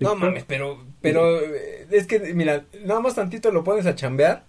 No 0.00 0.14
mames, 0.14 0.44
pero, 0.46 0.78
pero 1.00 1.40
eh, 1.40 1.86
es 1.90 2.06
que, 2.06 2.18
mira, 2.34 2.64
nada 2.84 3.00
más 3.00 3.14
tantito 3.14 3.50
lo 3.50 3.64
pones 3.64 3.86
a 3.86 3.94
chambear 3.94 4.44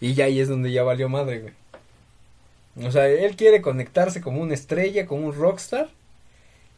y 0.00 0.14
ya 0.14 0.26
ahí 0.26 0.40
es 0.40 0.48
donde 0.48 0.72
ya 0.72 0.82
valió 0.82 1.08
madre, 1.08 1.40
güey. 1.40 1.52
O 2.86 2.90
sea, 2.90 3.08
él 3.08 3.36
quiere 3.36 3.62
conectarse 3.62 4.20
como 4.20 4.40
una 4.40 4.54
estrella, 4.54 5.06
como 5.06 5.26
un 5.26 5.34
rockstar 5.34 5.88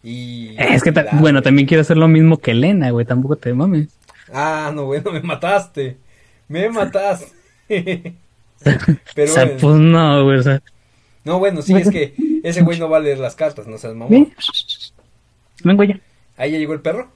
y... 0.02 0.54
Es 0.58 0.82
que, 0.82 0.92
ta- 0.92 1.06
bueno, 1.12 1.42
también 1.42 1.66
quiere 1.66 1.80
hacer 1.80 1.96
lo 1.96 2.08
mismo 2.08 2.38
que 2.38 2.50
Elena, 2.52 2.90
güey, 2.90 3.06
tampoco 3.06 3.36
te 3.36 3.52
mames. 3.54 3.88
Ah, 4.32 4.70
no, 4.74 4.84
bueno, 4.86 5.12
me 5.12 5.20
mataste, 5.20 5.96
me 6.48 6.68
mataste. 6.68 8.14
pero, 9.14 9.30
o 9.30 9.34
sea, 9.34 9.56
pues 9.56 9.76
no, 9.76 10.24
güey, 10.24 10.38
o 10.38 10.42
sea. 10.42 10.62
No, 11.26 11.40
bueno, 11.40 11.60
sí, 11.60 11.74
es 11.74 11.90
que 11.90 12.14
ese 12.44 12.62
güey 12.62 12.78
no 12.78 12.88
va 12.88 12.98
a 12.98 13.00
leer 13.00 13.18
las 13.18 13.34
cartas, 13.34 13.66
no 13.66 13.78
seas 13.78 13.96
mamón. 13.96 14.32
Vengo 15.64 15.82
ya. 15.82 15.98
Ahí 16.36 16.52
ya 16.52 16.58
llegó 16.58 16.72
el 16.72 16.80
perro. 16.80 17.08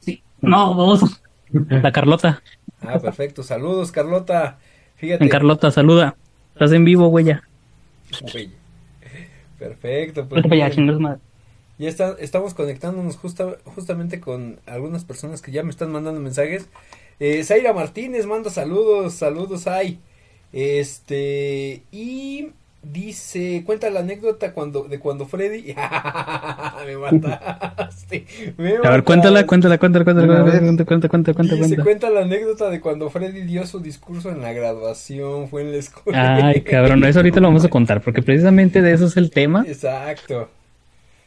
Sí. 0.00 0.22
No, 0.40 0.74
vamos. 0.74 1.20
La 1.68 1.92
Carlota. 1.92 2.42
Ah, 2.80 2.98
perfecto, 2.98 3.42
saludos, 3.42 3.92
Carlota. 3.92 4.56
Fíjate. 4.96 5.24
En 5.24 5.28
Carlota, 5.28 5.70
saluda. 5.70 6.16
Estás 6.54 6.72
en 6.72 6.86
vivo, 6.86 7.08
güey. 7.08 7.26
Perfecto, 9.58 10.26
pues. 10.26 10.42
Ya 11.78 11.88
está, 11.90 12.16
estamos 12.18 12.54
conectándonos 12.54 13.18
justa, 13.18 13.58
justamente 13.74 14.20
con 14.20 14.58
algunas 14.64 15.04
personas 15.04 15.42
que 15.42 15.52
ya 15.52 15.62
me 15.62 15.70
están 15.70 15.92
mandando 15.92 16.18
mensajes. 16.18 16.66
Eh, 17.20 17.44
Zaira 17.44 17.74
Martínez 17.74 18.24
manda 18.24 18.48
saludos, 18.48 19.12
saludos, 19.12 19.66
ay. 19.66 19.98
Este, 20.54 21.82
y 21.92 22.52
dice, 22.82 23.62
cuenta 23.64 23.90
la 23.90 24.00
anécdota 24.00 24.52
cuando 24.52 24.84
de 24.84 24.98
cuando 24.98 25.26
Freddy... 25.26 25.74
me 26.86 26.96
mataste. 26.96 28.26
me 28.58 28.76
A 28.82 28.90
ver, 28.90 29.02
mataste. 29.02 29.04
cuéntala, 29.04 29.46
cuéntala, 29.46 29.78
cuéntala, 29.78 30.04
cuéntala, 30.04 30.26
cuéntala, 30.26 30.60
cuéntala, 30.60 30.84
cuéntala, 30.86 31.08
cuéntala, 31.08 31.34
cuéntala, 31.34 31.62
Dice, 31.62 31.76
cuenta 31.78 32.10
la 32.10 32.20
anécdota 32.22 32.70
de 32.70 32.80
cuando 32.80 33.08
Freddy 33.10 33.42
dio 33.42 33.66
su 33.66 33.80
discurso 33.80 34.30
en 34.30 34.40
la 34.42 34.52
graduación, 34.52 35.48
fue 35.48 35.62
en 35.62 35.72
la 35.72 35.78
escuela. 35.78 36.36
Ay, 36.46 36.62
cabrón, 36.62 37.04
eso 37.04 37.20
ahorita 37.20 37.40
lo 37.40 37.48
vamos 37.48 37.64
a 37.64 37.68
contar, 37.68 38.00
porque 38.02 38.22
precisamente 38.22 38.82
de 38.82 38.92
eso 38.92 39.06
es 39.06 39.16
el 39.16 39.30
tema. 39.30 39.64
Exacto. 39.66 40.50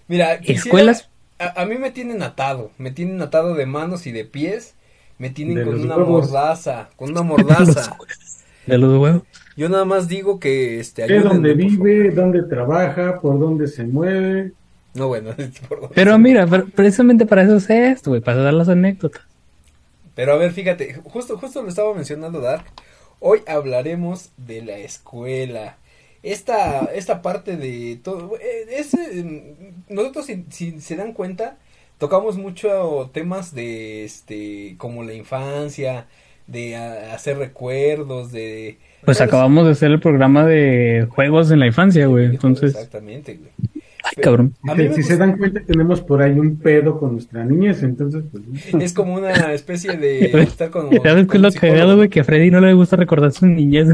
Mira, 0.08 0.40
quisiera- 0.40 0.60
Escuelas. 0.60 1.10
A, 1.40 1.62
a 1.64 1.66
mí 1.66 1.78
me 1.78 1.92
tienen 1.92 2.22
atado, 2.24 2.72
me 2.78 2.92
tienen 2.92 3.22
atado 3.22 3.56
de 3.56 3.66
manos 3.66 4.08
y 4.08 4.12
de 4.14 4.24
pies, 4.26 4.76
me 5.18 5.30
tienen 5.30 5.56
De 5.56 5.64
con 5.66 5.82
una 5.82 5.96
huevos. 5.98 6.30
mordaza, 6.32 6.90
con 6.96 7.12
una 7.12 7.22
mordaza. 7.24 7.98
De 8.66 8.78
los 8.78 8.98
huevos. 9.00 9.24
Yo 9.56 9.70
nada 9.70 9.86
más 9.86 10.08
digo 10.08 10.40
que 10.40 10.80
este 10.80 11.04
ayúdenme, 11.04 11.56
por 11.56 11.56
vive, 11.56 12.12
dónde 12.12 12.44
trabaja, 12.44 13.20
por 13.22 13.40
dónde 13.40 13.68
se 13.68 13.84
mueve. 13.86 14.54
No, 14.94 15.08
bueno, 15.10 15.32
por 15.70 15.82
dónde 15.82 15.96
Pero 15.96 16.12
se- 16.12 16.20
mira, 16.20 16.46
pre- 16.48 16.66
precisamente 16.66 17.26
para 17.26 17.44
eso 17.44 17.58
es 17.58 17.70
esto, 17.70 18.12
güey, 18.12 18.22
para 18.22 18.38
dar 18.44 18.54
las 18.54 18.70
anécdotas. 18.70 19.24
Pero 20.16 20.34
a 20.34 20.38
ver, 20.38 20.52
fíjate, 20.54 20.94
justo 21.04 21.38
justo 21.38 21.62
lo 21.62 21.70
estaba 21.70 21.94
mencionando 21.94 22.40
Dark. 22.42 22.66
Hoy 23.20 23.42
hablaremos 23.48 24.32
de 24.38 24.62
la 24.62 24.78
escuela. 24.78 25.78
Esta 26.24 26.86
esta 26.86 27.22
parte 27.22 27.58
de 27.58 28.00
todo 28.04 28.32
es 28.40 28.94
eh, 28.96 29.74
nosotros 29.90 30.26
si, 30.26 30.46
si 30.50 30.80
se 30.82 30.96
dan 30.96 31.14
cuenta 31.14 31.58
tocamos 32.00 32.38
mucho 32.38 33.10
temas 33.14 33.54
de 33.54 34.04
este 34.06 34.76
como 34.78 35.04
la 35.04 35.14
infancia, 35.14 36.08
de 36.48 36.76
a- 36.76 37.14
hacer 37.14 37.38
recuerdos, 37.38 38.32
de 38.32 38.78
Pues 39.04 39.22
acabamos 39.22 39.66
de 39.66 39.72
hacer 39.72 39.92
el 39.92 40.00
programa 40.00 40.46
de 40.46 41.08
juegos 41.10 41.52
en 41.52 41.60
la 41.60 41.68
infancia, 41.68 42.08
güey, 42.08 42.26
entonces... 42.26 42.74
Exactamente, 42.74 43.36
güey. 43.36 43.52
Ay, 44.08 44.22
cabrón. 44.22 44.54
A 44.68 44.76
mí 44.76 44.84
si 44.84 44.88
gusta- 44.90 45.04
se 45.04 45.18
dan 45.18 45.38
cuenta, 45.38 45.62
tenemos 45.66 46.00
por 46.02 46.22
ahí 46.22 46.38
un 46.38 46.58
pedo 46.58 47.00
con 47.00 47.14
nuestra 47.14 47.44
niñez, 47.44 47.82
entonces, 47.82 48.24
pues, 48.32 48.44
Es 48.82 48.94
como 48.94 49.16
una 49.16 49.52
especie 49.54 49.98
de 49.98 50.26
estar 50.44 50.70
con. 50.70 50.90
¿Sabes 51.02 51.28
qué 51.28 51.38
es 51.38 51.42
lo 51.42 51.52
cagado, 51.52 51.96
güey? 51.98 52.10
Que 52.10 52.20
a 52.20 52.24
Freddy 52.24 52.52
no 52.52 52.62
le 52.62 52.74
gusta 52.74 52.98
recordar 52.98 53.32
su 53.32 53.48
niñez. 53.48 53.88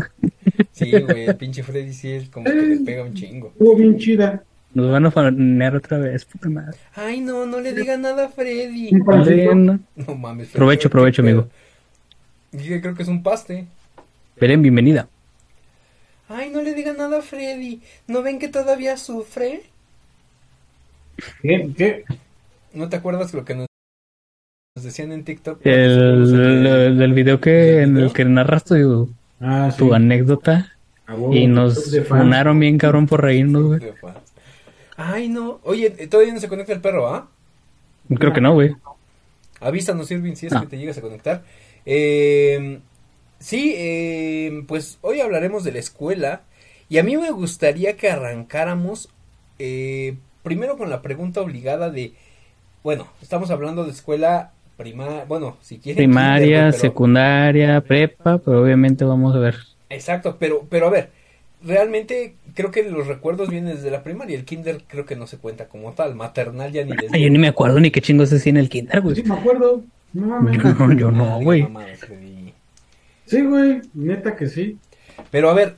Sí, 0.73 0.91
güey, 0.91 1.25
el 1.27 1.35
pinche 1.37 1.63
Freddy 1.63 1.93
sí 1.93 2.11
es 2.11 2.27
como 2.29 2.43
que 2.45 2.53
le 2.53 2.77
pega 2.77 3.03
un 3.03 3.13
chingo. 3.13 3.47
estuvo 3.53 3.75
bien 3.77 3.97
chida. 3.97 4.43
Nos 4.73 4.91
van 4.91 5.05
a 5.05 5.11
fanear 5.11 5.75
otra 5.77 5.97
vez, 5.97 6.25
puta 6.25 6.49
madre. 6.49 6.77
Ay, 6.95 7.21
no, 7.21 7.45
no 7.45 7.59
le 7.61 7.73
diga 7.73 7.95
nada 7.97 8.25
a 8.25 8.29
Freddy. 8.29 8.89
Pancito. 9.05 9.29
Belén, 9.29 9.65
No 9.95 10.15
mames. 10.15 10.47
Freddy, 10.49 10.57
Provecho, 10.57 10.89
provecho, 10.89 11.23
pedo. 11.23 11.47
Creo 12.51 12.95
que 12.95 13.03
es 13.03 13.07
un 13.09 13.23
paste. 13.23 13.65
Belén, 14.39 14.61
bienvenida. 14.61 15.07
Ay, 16.29 16.49
no 16.49 16.61
le 16.61 16.73
diga 16.73 16.93
nada 16.93 17.19
a 17.19 17.21
Freddy. 17.21 17.81
¿No 18.07 18.21
ven 18.21 18.39
que 18.39 18.47
todavía 18.47 18.97
sufre? 18.97 19.63
¿Qué? 21.41 21.71
¿Qué? 21.77 22.05
¿No 22.73 22.89
te 22.89 22.95
acuerdas 22.95 23.33
lo 23.33 23.43
que 23.45 23.55
nos 23.55 23.67
nos 24.75 24.85
decían 24.85 25.11
en 25.11 25.25
TikTok? 25.25 25.59
El, 25.65 26.33
el- 26.33 26.97
del 26.97 27.13
video 27.13 27.41
que, 27.41 27.49
¿Del 27.51 27.83
en 27.83 27.93
video? 27.95 28.07
el 28.07 28.13
que 28.13 28.25
narras 28.25 28.63
tu, 28.63 29.13
Ah, 29.41 29.69
sí. 29.71 29.77
tu 29.77 29.93
anécdota. 29.93 30.73
y 31.31 31.47
nos 31.47 31.97
funaron 32.07 32.57
bien 32.59 32.77
cabrón 32.77 33.05
por 33.07 33.21
reírnos, 33.21 33.63
güey. 33.63 33.81
Ay, 34.95 35.27
no. 35.27 35.59
Oye, 35.63 35.89
todavía 36.07 36.33
no 36.33 36.39
se 36.39 36.47
conecta 36.47 36.71
el 36.73 36.79
perro, 36.79 37.13
¿ah? 37.13 37.27
Creo 38.17 38.31
que 38.31 38.39
no, 38.41 38.53
güey. 38.53 38.73
Avísanos, 39.59 40.09
Irving, 40.11 40.35
si 40.35 40.47
es 40.47 40.53
que 40.53 40.67
te 40.67 40.77
llegas 40.77 40.97
a 40.97 41.01
conectar. 41.01 41.43
Eh, 41.85 42.79
sí, 43.39 43.73
eh, 43.77 44.63
pues 44.67 44.97
hoy 45.01 45.19
hablaremos 45.19 45.63
de 45.63 45.71
la 45.71 45.79
escuela. 45.79 46.41
Y 46.89 46.97
a 46.97 47.03
mí 47.03 47.15
me 47.15 47.31
gustaría 47.31 47.95
que 47.95 48.09
arrancáramos 48.09 49.09
eh, 49.59 50.15
primero 50.43 50.77
con 50.77 50.89
la 50.89 51.01
pregunta 51.01 51.41
obligada 51.41 51.89
de, 51.89 52.13
bueno, 52.83 53.07
estamos 53.21 53.51
hablando 53.51 53.85
de 53.85 53.91
escuela 53.91 54.51
primaria, 54.75 55.25
bueno, 55.25 55.57
si 55.61 55.77
quieren. 55.77 55.97
Primaria, 55.97 56.71
secundaria, 56.71 57.79
prepa, 57.81 58.39
pero 58.39 58.61
obviamente 58.61 59.05
vamos 59.05 59.35
a 59.35 59.39
ver. 59.39 59.55
Exacto, 59.89 60.37
pero, 60.39 60.65
pero 60.69 60.87
a 60.87 60.89
ver, 60.89 61.11
realmente 61.63 62.35
creo 62.55 62.71
que 62.71 62.83
los 62.83 63.07
recuerdos 63.07 63.49
vienen 63.49 63.75
desde 63.75 63.91
la 63.91 64.03
primaria. 64.03 64.37
El 64.37 64.45
kinder 64.45 64.81
creo 64.87 65.05
que 65.05 65.15
no 65.15 65.27
se 65.27 65.37
cuenta 65.37 65.67
como 65.67 65.91
tal. 65.93 66.15
Maternal 66.15 66.71
ya 66.71 66.83
ni. 66.83 66.93
Ay, 67.11 67.23
yo 67.23 67.29
ni 67.29 67.39
me 67.39 67.47
acuerdo 67.47 67.79
ni 67.79 67.91
qué 67.91 68.01
chingos 68.01 68.31
es 68.31 68.45
en 68.47 68.57
el 68.57 68.69
kinder, 68.69 69.01
güey. 69.01 69.15
Sí, 69.15 69.23
me 69.23 69.35
acuerdo. 69.35 69.83
No, 70.13 70.93
yo 70.93 71.11
no, 71.11 71.39
güey. 71.41 71.67
Sí, 73.25 73.41
güey, 73.41 73.81
neta 73.93 74.35
que 74.35 74.47
sí. 74.47 74.77
Pero 75.29 75.49
a 75.49 75.53
ver, 75.53 75.77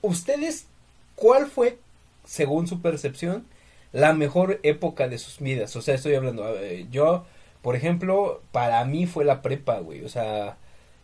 ¿ustedes 0.00 0.66
cuál 1.14 1.46
fue, 1.46 1.78
según 2.24 2.66
su 2.66 2.80
percepción, 2.80 3.44
la 3.92 4.14
mejor 4.14 4.60
época 4.62 5.08
de 5.08 5.18
sus 5.18 5.38
vidas? 5.40 5.74
O 5.76 5.82
sea, 5.82 5.94
estoy 5.94 6.14
hablando, 6.14 6.44
yo, 6.90 7.26
por 7.62 7.76
ejemplo, 7.76 8.42
para 8.52 8.84
mí 8.84 9.06
fue 9.06 9.24
la 9.24 9.42
prepa, 9.42 9.80
güey. 9.80 10.02
O 10.04 10.08
sea, 10.08 10.56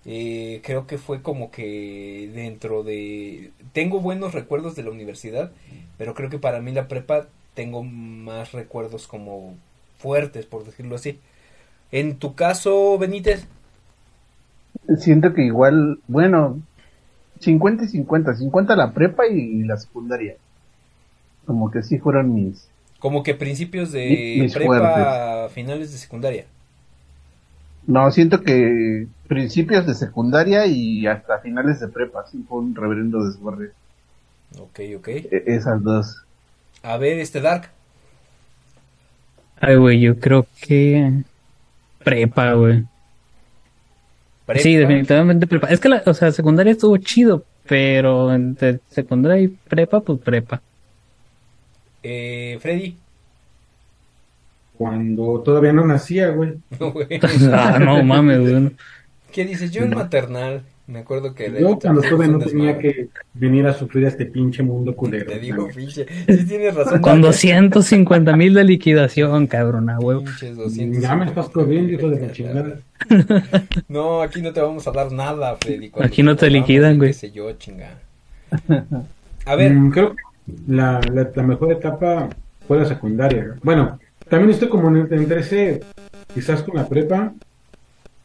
eh, 0.06 0.61
creo 0.64 0.87
que 0.87 0.99
fue 0.99 1.23
como 1.23 1.50
que 1.50 2.30
dentro 2.35 2.83
de... 2.83 3.50
Tengo 3.73 4.00
buenos 4.00 4.35
recuerdos 4.35 4.76
de 4.76 4.85
la 4.85 4.90
universidad, 4.90 5.52
pero 5.99 6.14
creo 6.14 6.30
que 6.30 6.38
para 6.38 6.61
mí 6.61 6.73
la 6.73 6.88
prepa 6.88 7.28
tengo 7.54 7.83
más 7.83 8.52
recuerdos 8.52 9.06
como 9.06 9.56
fuertes, 9.99 10.47
por 10.47 10.64
decirlo 10.64 10.97
así. 10.97 11.21
En 11.95 12.17
tu 12.17 12.35
caso, 12.35 12.99
Benítez. 12.99 13.47
Siento 14.99 15.33
que 15.33 15.43
igual, 15.43 16.01
bueno, 16.09 16.61
50 17.39 17.85
y 17.85 17.87
50, 17.87 18.35
50 18.35 18.75
la 18.75 18.91
prepa 18.91 19.29
y 19.29 19.63
la 19.63 19.77
secundaria. 19.77 20.35
Como 21.47 21.71
que 21.71 21.85
sí 21.85 22.01
fueron 22.01 22.35
mis... 22.35 22.67
Como 22.99 23.23
que 23.23 23.37
principios 23.37 23.93
de 23.93 24.51
prepa, 24.53 25.49
finales 25.51 25.93
de 25.93 25.99
secundaria. 25.99 26.47
No, 27.87 28.11
siento 28.11 28.43
que 28.43 29.07
principios 29.29 29.87
de 29.87 29.95
secundaria 29.95 30.67
y 30.67 31.07
hasta 31.07 31.39
finales 31.39 31.79
de 31.79 31.87
prepa, 31.87 32.27
sí 32.27 32.45
fue 32.49 32.59
un 32.59 32.75
reverendo 32.75 33.25
desguarde. 33.25 33.71
Ok, 34.59 34.81
ok. 34.97 35.09
E, 35.09 35.45
esas 35.47 35.81
dos. 35.85 36.25
A 36.83 36.97
ver, 36.97 37.21
este 37.21 37.41
Dark. 37.41 37.71
Ay, 39.61 39.77
güey, 39.77 40.01
yo 40.01 40.19
creo 40.19 40.45
que 40.61 41.23
prepa, 42.05 42.53
güey. 42.53 42.85
Sí, 44.57 44.77
definitivamente 44.77 45.47
prepa. 45.47 45.69
Es 45.69 45.81
que 45.81 45.89
la, 45.89 46.03
o 46.05 46.15
sea, 46.15 46.31
secundaria 46.31 46.73
estuvo 46.73 46.97
chido, 46.99 47.45
pero 47.67 48.33
entre 48.33 48.81
secundaria 48.91 49.43
y 49.43 49.49
prepa, 49.49 50.01
pues 50.01 50.21
prepa. 50.21 50.61
Eh, 52.03 52.59
Freddy 52.61 52.97
cuando 54.77 55.41
todavía 55.41 55.73
no 55.73 55.87
nacía, 55.87 56.29
güey. 56.31 56.55
No, 56.79 56.93
güey. 56.93 57.07
ah, 57.53 57.79
no 57.79 58.03
mames, 58.03 58.41
güey. 58.41 58.71
¿Qué 59.33 59.45
dices? 59.45 59.71
Yo 59.71 59.83
en 59.83 59.91
maternal, 59.91 60.63
me 60.87 60.99
acuerdo 60.99 61.35
que... 61.35 61.50
Yo 61.59 61.79
cuando 61.79 62.03
todavía 62.03 62.29
no 62.29 62.38
tenía 62.38 62.79
que 62.79 63.09
venir 63.33 63.67
a 63.67 63.73
sufrir 63.73 64.05
a 64.05 64.09
este 64.09 64.26
pinche 64.26 64.62
mundo 64.62 64.95
culero. 64.97 65.31
Te 65.33 65.38
digo, 65.38 65.69
pinche, 65.75 66.07
sí 66.26 66.47
tienes 66.47 66.75
razón. 66.75 67.00
Con 67.00 67.23
250 67.23 68.37
mil 68.37 68.55
de 68.55 68.64
liquidación, 68.64 69.47
cabrón, 69.47 69.88
a 69.91 69.99
huevo. 69.99 70.25
Ya 71.00 71.17
me 71.17 71.26
estás 71.26 71.49
corriendo, 71.49 71.93
hijo 71.93 72.09
de 72.11 72.21
la 72.21 72.33
chingada. 72.33 72.79
No, 73.88 74.23
aquí 74.23 74.43
no 74.43 74.53
te 74.53 74.61
vamos 74.61 74.87
a 74.87 74.93
dar 74.93 75.11
nada, 75.11 75.57
Freddy. 75.57 75.91
Aquí 76.00 76.23
no 76.23 76.37
te 76.37 76.50
liquidan, 76.50 76.99
güey. 76.99 77.11
Qué 77.11 77.14
sé 77.14 77.31
yo, 77.31 77.50
chinga. 77.53 77.99
A 79.47 79.57
ver. 79.57 79.73
Mm, 79.73 79.91
creo 79.91 80.14
que 80.14 80.23
la, 80.69 81.00
la, 81.12 81.31
la 81.35 81.43
mejor 81.43 81.73
etapa 81.73 82.29
fue 82.67 82.79
la 82.79 82.85
secundaria. 82.87 83.57
Bueno, 83.62 83.99
también 84.29 84.50
estoy 84.50 84.69
como 84.69 84.95
entre 84.97 85.41
ese, 85.41 85.83
quizás 86.33 86.62
con 86.62 86.76
la 86.76 86.88
prepa, 86.88 87.33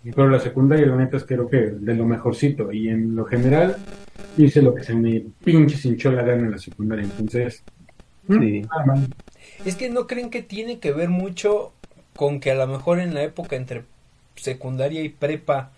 pero 0.03 0.29
la 0.29 0.39
secundaria, 0.39 0.85
la 0.85 0.95
neta 0.95 1.17
es 1.17 1.23
que 1.23 1.35
creo 1.35 1.49
que 1.49 1.57
de 1.57 1.93
lo 1.93 2.05
mejorcito. 2.05 2.71
Y 2.71 2.89
en 2.89 3.15
lo 3.15 3.25
general, 3.25 3.77
hice 4.37 4.61
lo 4.61 4.73
que 4.73 4.83
se 4.83 4.95
me 4.95 5.23
pinche 5.43 5.87
hinchó 5.87 6.11
la 6.11 6.23
gana 6.23 6.43
en 6.43 6.51
la 6.51 6.57
secundaria. 6.57 7.03
Entonces, 7.03 7.63
sí. 8.27 8.61
Es 9.65 9.75
que 9.75 9.89
no 9.89 10.07
creen 10.07 10.29
que 10.29 10.41
tiene 10.41 10.79
que 10.79 10.93
ver 10.93 11.09
mucho 11.09 11.73
con 12.15 12.39
que 12.39 12.51
a 12.51 12.55
lo 12.55 12.67
mejor 12.67 12.99
en 12.99 13.13
la 13.13 13.23
época 13.23 13.55
entre 13.55 13.83
secundaria 14.35 15.01
y 15.03 15.09
prepa, 15.09 15.71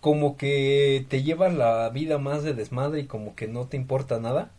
como 0.00 0.36
que 0.36 1.06
te 1.08 1.22
llevas 1.22 1.54
la 1.54 1.88
vida 1.90 2.18
más 2.18 2.42
de 2.42 2.54
desmadre 2.54 3.00
y 3.00 3.06
como 3.06 3.36
que 3.36 3.46
no 3.46 3.66
te 3.66 3.76
importa 3.76 4.18
nada. 4.18 4.50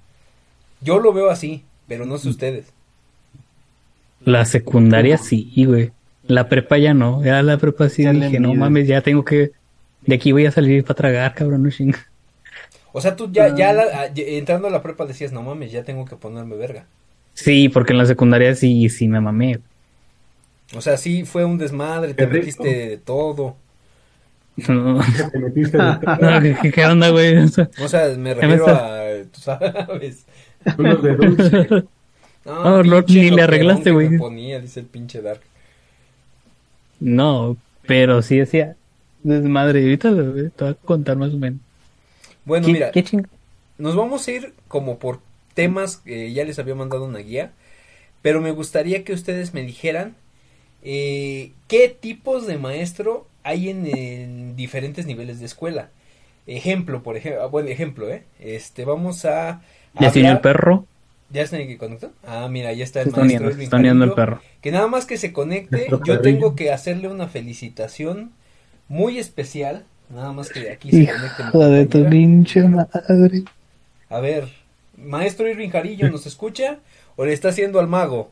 Yo 0.79 0.99
lo 0.99 1.13
veo 1.13 1.29
así, 1.29 1.63
pero 1.87 2.05
no 2.05 2.17
sé 2.17 2.29
ustedes. 2.29 2.71
La 4.21 4.45
secundaria 4.45 5.17
sí, 5.17 5.51
güey. 5.65 5.91
La 6.27 6.47
prepa 6.47 6.77
ya 6.77 6.93
no. 6.93 7.23
Ya 7.23 7.41
la 7.41 7.57
prepa 7.57 7.89
sí 7.89 8.05
dije, 8.05 8.39
no 8.39 8.53
mames, 8.53 8.87
ya 8.87 9.01
tengo 9.01 9.25
que. 9.25 9.51
De 10.01 10.15
aquí 10.15 10.31
voy 10.31 10.45
a 10.45 10.51
salir 10.51 10.83
para 10.83 10.95
tragar, 10.95 11.33
cabrón, 11.33 11.63
no 11.63 11.69
chinga. 11.69 11.99
O 12.91 13.01
sea, 13.01 13.15
tú 13.15 13.29
ya, 13.31 13.55
ya 13.55 13.71
ah, 13.71 14.09
entrando 14.15 14.67
a 14.67 14.71
la 14.71 14.83
prepa 14.83 15.05
decías, 15.05 15.31
no 15.31 15.41
mames, 15.41 15.71
ya 15.71 15.83
tengo 15.83 16.05
que 16.05 16.15
ponerme 16.15 16.55
verga. 16.55 16.85
Sí, 17.33 17.69
porque 17.69 17.93
en 17.93 17.97
la 17.97 18.05
secundaria 18.05 18.53
sí, 18.55 18.87
sí 18.89 19.07
me 19.07 19.19
mamé. 19.19 19.59
O 20.75 20.81
sea, 20.81 20.97
sí 20.97 21.23
fue 21.25 21.43
un 21.45 21.57
desmadre, 21.57 22.13
te 22.13 22.27
metiste 22.27 22.87
de 22.89 22.97
todo. 22.97 23.55
No. 24.55 24.99
¿Te 25.31 25.39
metiste 25.39 25.77
de 25.77 25.93
todo? 26.61 26.71
¿qué, 26.71 26.85
onda, 26.85 27.09
güey? 27.09 27.37
O 27.37 27.87
sea, 27.87 28.09
me 28.17 28.33
refiero 28.35 28.67
a, 28.67 29.23
tú 29.31 29.41
sabes. 29.41 30.25
Unos 30.77 31.03
de 31.03 31.15
dulce. 31.15 31.67
No, 32.45 32.83
no, 32.83 33.01
ni 33.03 33.29
le 33.29 33.41
arreglaste, 33.41 33.91
güey. 33.91 34.17
ponía, 34.17 34.59
dice 34.59 34.81
el 34.81 34.85
pinche 34.87 35.21
Dark. 35.21 35.39
No, 37.03 37.57
pero 37.85 38.21
sí 38.21 38.37
decía 38.37 38.77
desmadre. 39.23 39.81
Ahorita 39.81 40.09
te 40.09 40.21
voy 40.21 40.51
a 40.69 40.73
contar 40.73 41.17
más 41.17 41.33
o 41.33 41.37
menos. 41.37 41.59
Bueno, 42.45 42.67
mira, 42.69 42.91
nos 43.77 43.95
vamos 43.95 44.25
a 44.25 44.31
ir 44.31 44.53
como 44.69 44.99
por 44.99 45.19
temas 45.53 45.97
que 45.97 46.31
ya 46.31 46.45
les 46.45 46.59
había 46.59 46.75
mandado 46.75 47.03
una 47.03 47.19
guía, 47.19 47.51
pero 48.21 48.39
me 48.39 48.51
gustaría 48.51 49.03
que 49.03 49.11
ustedes 49.11 49.53
me 49.53 49.63
dijeran 49.63 50.15
eh, 50.81 51.51
qué 51.67 51.89
tipos 51.89 52.47
de 52.47 52.57
maestro 52.57 53.27
hay 53.43 53.69
en, 53.69 54.55
diferentes 54.55 55.05
niveles 55.05 55.41
de 55.41 55.45
escuela. 55.45 55.89
Ejemplo, 56.47 57.03
por 57.03 57.17
ejemplo, 57.17 57.43
ah, 57.43 57.47
buen 57.47 57.67
ejemplo, 57.67 58.09
¿eh? 58.09 58.23
Este, 58.39 58.85
vamos 58.85 59.25
a... 59.25 59.61
¿Ya 59.99 60.07
el 60.09 60.39
perro? 60.39 60.85
¿Ya 61.33 61.41
está 61.41 61.57
en 61.57 61.67
que 61.67 61.79
conectó? 61.79 62.11
Ah, 62.27 62.47
mira, 62.47 62.71
ya 62.73 62.83
está 62.83 63.01
el 63.01 63.11
maestro 63.11 63.49
está 63.49 63.77
el 63.79 64.13
perro. 64.13 64.39
Que 64.61 64.71
nada 64.71 64.85
más 64.87 65.05
que 65.05 65.17
se 65.17 65.33
conecte, 65.33 65.87
yo 66.05 66.21
tengo 66.21 66.55
que 66.55 66.71
hacerle 66.71 67.07
una 67.07 67.27
felicitación 67.27 68.31
muy 68.87 69.17
especial. 69.17 69.83
Nada 70.09 70.31
más 70.31 70.49
que 70.49 70.59
de 70.59 70.71
aquí 70.71 70.91
se 70.91 71.07
conecte. 71.07 71.43
Hijo 71.43 71.65
de 71.65 71.85
tu 71.87 72.07
pinche 72.07 72.61
madre. 72.61 73.43
A 74.09 74.19
ver, 74.19 74.47
maestro 74.95 75.49
Irving 75.49 75.69
Jarillo, 75.69 76.11
¿nos 76.11 76.27
escucha 76.27 76.77
o 77.15 77.25
le 77.25 77.33
está 77.33 77.49
haciendo 77.49 77.79
al 77.79 77.87
mago? 77.87 78.29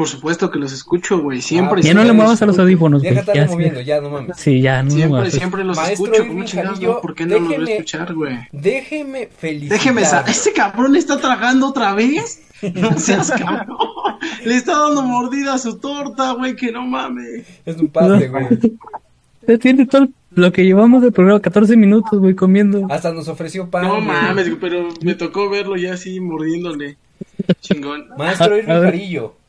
Por 0.00 0.08
supuesto 0.08 0.50
que 0.50 0.58
los 0.58 0.72
escucho, 0.72 1.18
güey. 1.20 1.42
Siempre. 1.42 1.82
Ah, 1.82 1.86
ya 1.88 1.92
no 1.92 2.02
le 2.02 2.14
muevas 2.14 2.40
a 2.40 2.46
los 2.46 2.58
audífonos. 2.58 3.02
Deja 3.02 3.20
estar 3.20 3.48
moviendo, 3.50 3.82
ya, 3.82 4.00
no 4.00 4.08
mames. 4.08 4.34
Sí, 4.38 4.62
ya, 4.62 4.82
no 4.82 4.92
Siempre, 4.92 5.30
siempre 5.30 5.62
los 5.62 5.76
escucho. 5.76 6.26
¿Cómo 6.26 6.42
chingados 6.42 6.80
¿Por 7.02 7.14
qué 7.14 7.26
no 7.26 7.38
los 7.38 7.48
voy 7.48 7.70
a 7.70 7.74
escuchar, 7.74 8.14
güey? 8.14 8.38
Déjeme 8.50 9.26
felicitar. 9.26 9.76
Déjeme. 9.76 10.02
¿Este 10.26 10.54
cabrón 10.54 10.94
le 10.94 11.00
está 11.00 11.18
tragando 11.18 11.68
otra 11.68 11.92
vez? 11.92 12.40
No 12.74 12.98
seas 12.98 13.30
cabrón. 13.30 13.76
le 14.42 14.56
está 14.56 14.72
dando 14.72 15.02
mordida 15.02 15.52
a 15.52 15.58
su 15.58 15.76
torta, 15.76 16.32
güey. 16.32 16.56
Que 16.56 16.72
no 16.72 16.86
mames. 16.86 17.44
Es 17.66 17.76
un 17.76 17.88
padre, 17.88 18.28
güey. 18.28 18.46
Se 19.44 19.58
tiene 19.58 19.84
todo 19.84 20.08
lo 20.30 20.50
que 20.50 20.64
llevamos 20.64 21.02
de 21.02 21.12
programa, 21.12 21.40
14 21.40 21.76
minutos, 21.76 22.18
güey, 22.18 22.34
comiendo. 22.34 22.86
Hasta 22.88 23.12
nos 23.12 23.28
ofreció 23.28 23.68
pan. 23.68 23.86
No 23.86 24.00
mames, 24.00 24.50
pero 24.58 24.88
me 25.02 25.14
tocó 25.14 25.50
verlo 25.50 25.76
ya 25.76 25.92
así 25.92 26.20
mordiéndole. 26.20 26.96
Chingón. 27.60 28.06
Maestro 28.16 28.56
Irving 28.56 28.80
Jarillo. 28.80 29.39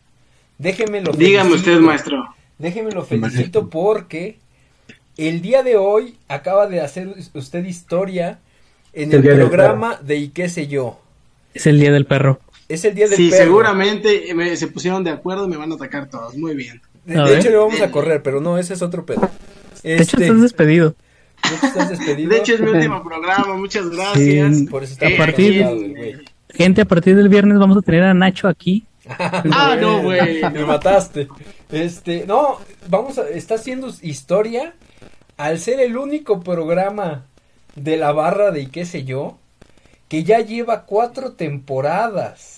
Déjeme 0.62 1.02
lo 1.02 1.12
Dígame 1.12 1.54
usted, 1.56 1.80
maestro. 1.80 2.24
Déjeme 2.60 2.92
lo 2.92 3.04
felicito 3.04 3.68
porque 3.68 4.38
el 5.18 5.42
día 5.42 5.64
de 5.64 5.76
hoy 5.76 6.18
acaba 6.28 6.68
de 6.68 6.82
hacer 6.82 7.16
usted 7.34 7.66
historia 7.66 8.40
en 8.94 9.12
el, 9.12 9.24
programa 9.24 9.96
de 9.96 10.18
y 10.18 10.28
qué 10.30 10.50
sé 10.50 10.68
yo. 10.68 11.00
Es 11.56 11.66
el 11.66 11.80
día 11.80 11.92
del 11.92 12.06
perro. 12.06 12.40
Es 12.70 12.86
el 12.86 12.94
día 12.94 13.08
del 13.08 13.18
perro. 13.18 13.32
Sí, 13.32 13.36
seguramente 13.36 14.56
se 14.56 14.68
pusieron 14.68 15.04
de 15.04 15.10
acuerdo 15.10 15.46
y 15.46 15.50
me 15.50 15.58
van 15.58 15.72
a 15.72 15.76
atacar 15.76 16.08
todos. 16.08 16.38
Muy 16.38 16.56
bien. 16.56 16.80
De, 17.06 17.40
hecho, 17.40 17.50
le 17.50 17.58
vamos 17.58 17.82
a 17.82 17.90
correr, 17.90 18.22
pero 18.22 18.40
no, 18.40 18.60
ese 18.60 18.76
es 18.76 18.84
otro 18.84 19.04
pedo. 19.04 19.22
De 19.82 19.96
hecho, 19.96 20.04
este, 20.04 20.26
estás 20.26 20.42
despedido. 20.42 20.94
¿No 21.44 21.60
te 21.60 21.66
estás 21.66 21.90
despedido? 21.90 22.30
De 22.30 22.38
hecho, 22.38 22.54
es 22.54 22.62
mi 22.62 22.70
último 22.70 23.04
programa, 23.04 23.56
muchas 23.56 23.90
gracias. 23.90 24.58
Sí. 24.58 24.68
Por 24.68 24.84
eso 24.84 24.94
está 24.94 25.08
A 25.08 25.18
partir 25.18 25.66
de-. 25.66 26.20
Gente, 26.54 26.82
a 26.82 26.86
partir 26.86 27.16
del 27.16 27.30
viernes 27.30 27.58
vamos 27.58 27.78
a 27.78 27.82
tener 27.82 28.04
a 28.04 28.14
Nacho 28.14 28.48
aquí. 28.48 28.86
Ah, 29.20 29.76
no, 29.80 30.02
güey. 30.02 30.42
Me 30.52 30.66
mataste. 30.66 31.28
Este, 31.72 32.26
no, 32.28 32.58
vamos 32.90 33.18
a, 33.18 33.28
está 33.30 33.56
haciendo 33.56 33.90
historia 34.02 34.74
al 35.38 35.60
ser 35.60 35.80
el 35.80 35.98
único 35.98 36.42
programa 36.42 37.26
de 37.76 37.98
la 37.98 38.12
barra 38.12 38.52
de 38.52 38.62
y 38.62 38.68
qué 38.68 38.86
sé 38.86 39.04
yo, 39.06 39.38
que 40.08 40.24
ya 40.24 40.40
lleva 40.40 40.86
cuatro 40.86 41.34
temporadas. 41.34 42.58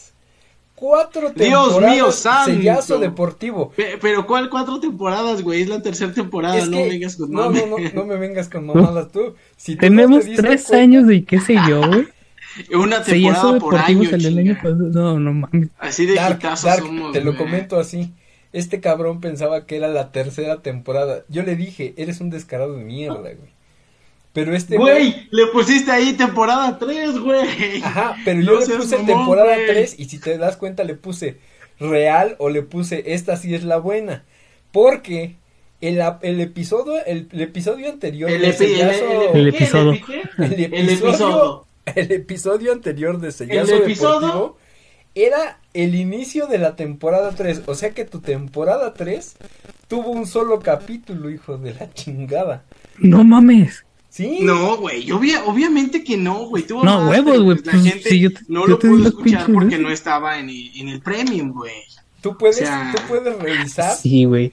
Cuatro 0.75 1.29
Dios 1.29 1.65
temporadas. 1.67 1.95
mío, 1.95 2.11
santo. 2.11 2.51
Sellazo 2.51 2.97
deportivo. 2.97 3.69
Pe- 3.71 3.97
Pero 4.01 4.25
¿cuál 4.25 4.49
cuatro 4.49 4.79
temporadas, 4.81 5.41
güey? 5.41 5.61
Es 5.61 5.69
la 5.69 5.81
tercera 5.81 6.11
temporada, 6.11 6.57
Es 6.57 6.67
no 6.67 6.77
que- 6.77 6.89
vengas 6.89 7.15
con 7.15 7.31
no, 7.31 7.43
mames. 7.43 7.67
no, 7.69 7.77
no, 7.77 7.89
no 7.93 8.05
me 8.05 8.17
vengas 8.17 8.49
con 8.49 8.65
mamadas 8.65 9.09
tú. 9.11 9.35
Si 9.55 9.75
tú 9.75 9.81
Tenemos 9.81 10.09
no 10.17 10.19
te 10.23 10.25
diste 10.31 10.41
tres 10.41 10.65
cuenta- 10.65 10.83
años 10.83 11.07
de 11.07 11.23
qué 11.23 11.39
sé 11.39 11.55
yo, 11.69 11.87
güey. 11.87 12.07
Una 12.73 13.03
temporada 13.03 13.59
por 13.59 13.75
año, 13.77 14.09
el 14.11 14.37
año. 14.37 14.57
No, 14.91 15.19
no 15.19 15.33
mames. 15.33 15.69
Así 15.79 16.05
de 16.05 16.15
Dark, 16.15 16.39
Dark, 16.41 16.59
somos, 16.83 17.11
te 17.11 17.21
lo 17.21 17.35
comento 17.35 17.79
así. 17.79 18.13
Este 18.51 18.79
cabrón 18.79 19.19
pensaba 19.19 19.65
que 19.65 19.77
era 19.77 19.87
la 19.87 20.11
tercera 20.11 20.61
temporada. 20.61 21.23
Yo 21.29 21.43
le 21.43 21.55
dije, 21.55 21.93
eres 21.97 22.21
un 22.21 22.29
descarado 22.29 22.77
de 22.77 22.83
mierda, 22.83 23.17
güey. 23.19 23.53
Pero 24.31 24.55
este 24.55 24.77
Güey, 24.77 25.27
le 25.31 25.47
pusiste 25.47 25.91
ahí 25.91 26.13
temporada 26.13 26.77
3, 26.79 27.19
güey. 27.19 27.81
Ajá, 27.83 28.15
pero 28.25 28.39
No 28.41 28.45
yo 28.45 28.59
le 28.67 28.75
puse 28.77 28.97
mamón, 28.97 29.05
temporada 29.07 29.53
güey. 29.55 29.67
3 29.67 29.95
y 29.99 30.05
si 30.05 30.19
te 30.19 30.37
das 30.39 30.57
cuenta 30.57 30.83
le 30.83 30.95
puse 30.95 31.37
real 31.79 32.35
o 32.39 32.49
le 32.49 32.61
puse 32.63 33.13
esta 33.13 33.37
sí 33.37 33.53
es 33.53 33.63
la 33.63 33.77
buena. 33.77 34.23
Porque 34.71 35.35
el, 35.81 36.01
el 36.21 36.39
episodio 36.41 36.93
el, 37.05 37.27
el 37.31 37.41
episodio 37.41 37.89
anterior 37.89 38.29
El, 38.31 38.43
epi- 38.45 38.79
el, 39.33 39.47
episodio. 39.49 39.99
¿El 40.37 40.89
episodio. 40.89 41.67
el 41.95 42.11
episodio 42.11 42.71
anterior 42.71 43.19
de 43.19 43.31
Sellazo 43.31 43.75
El 43.75 43.81
episodio- 43.83 44.19
Deportivo 44.27 44.57
era 45.15 45.59
el 45.73 45.93
inicio 45.95 46.47
de 46.47 46.57
la 46.57 46.75
temporada 46.75 47.31
3, 47.35 47.63
o 47.67 47.75
sea 47.75 47.91
que 47.91 48.03
tu 48.05 48.19
temporada 48.19 48.93
3 48.95 49.35
tuvo 49.87 50.09
un 50.09 50.25
solo 50.25 50.59
capítulo, 50.59 51.29
hijo 51.29 51.57
de 51.57 51.73
la 51.75 51.93
chingada. 51.93 52.63
No 52.97 53.23
mames. 53.23 53.85
¿Sí? 54.09 54.39
No, 54.41 54.77
güey, 54.77 55.09
obvia- 55.11 55.43
obviamente 55.45 56.03
que 56.03 56.17
no, 56.17 56.45
güey. 56.45 56.65
No, 56.69 57.09
huevos, 57.09 57.41
güey, 57.41 57.57
La 57.63 57.71
pues, 57.71 57.83
gente 57.83 58.09
si 58.09 58.19
yo 58.19 58.31
te- 58.33 58.41
no 58.47 58.61
yo 58.61 58.67
lo 58.67 58.79
pudo 58.79 59.07
escuchar 59.07 59.45
pinches, 59.45 59.53
porque 59.53 59.75
¿eh? 59.75 59.79
no 59.79 59.89
estaba 59.91 60.39
en 60.39 60.49
el, 60.49 60.71
en 60.75 60.89
el 60.89 61.01
premium, 61.01 61.51
güey. 61.51 61.73
Tú 62.21 62.37
puedes 62.37 62.57
O 62.57 62.59
sea- 62.59 62.93
tú 62.95 63.01
puedes 63.07 63.37
revisar 63.39 63.95
Sí, 63.95 64.25
güey. 64.25 64.51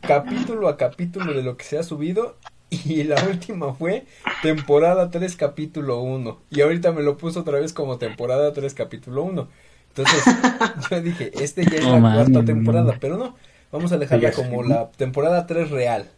capítulo 0.00 0.68
a 0.68 0.76
capítulo 0.76 1.32
de 1.32 1.42
lo 1.42 1.56
que 1.56 1.64
se 1.64 1.78
ha 1.78 1.82
subido 1.82 2.36
y 2.70 3.04
la 3.04 3.22
última 3.24 3.72
fue 3.74 4.04
temporada 4.42 5.10
3 5.10 5.36
capítulo 5.36 6.00
1 6.00 6.38
y 6.50 6.60
ahorita 6.60 6.92
me 6.92 7.02
lo 7.02 7.16
puso 7.16 7.40
otra 7.40 7.58
vez 7.60 7.72
como 7.72 7.98
temporada 7.98 8.52
3 8.52 8.74
capítulo 8.74 9.22
1 9.22 9.48
entonces 9.88 10.22
yo 10.90 11.00
dije 11.00 11.32
este 11.42 11.64
ya 11.64 11.78
es 11.78 11.84
la 11.84 12.00
cuarta 12.00 12.44
temporada 12.44 12.96
pero 13.00 13.16
no. 13.16 13.36
Vamos 13.70 13.92
a 13.92 13.98
dejarla 13.98 14.32
como 14.32 14.62
la 14.62 14.90
temporada 14.92 15.46
3 15.46 15.70
real. 15.70 16.10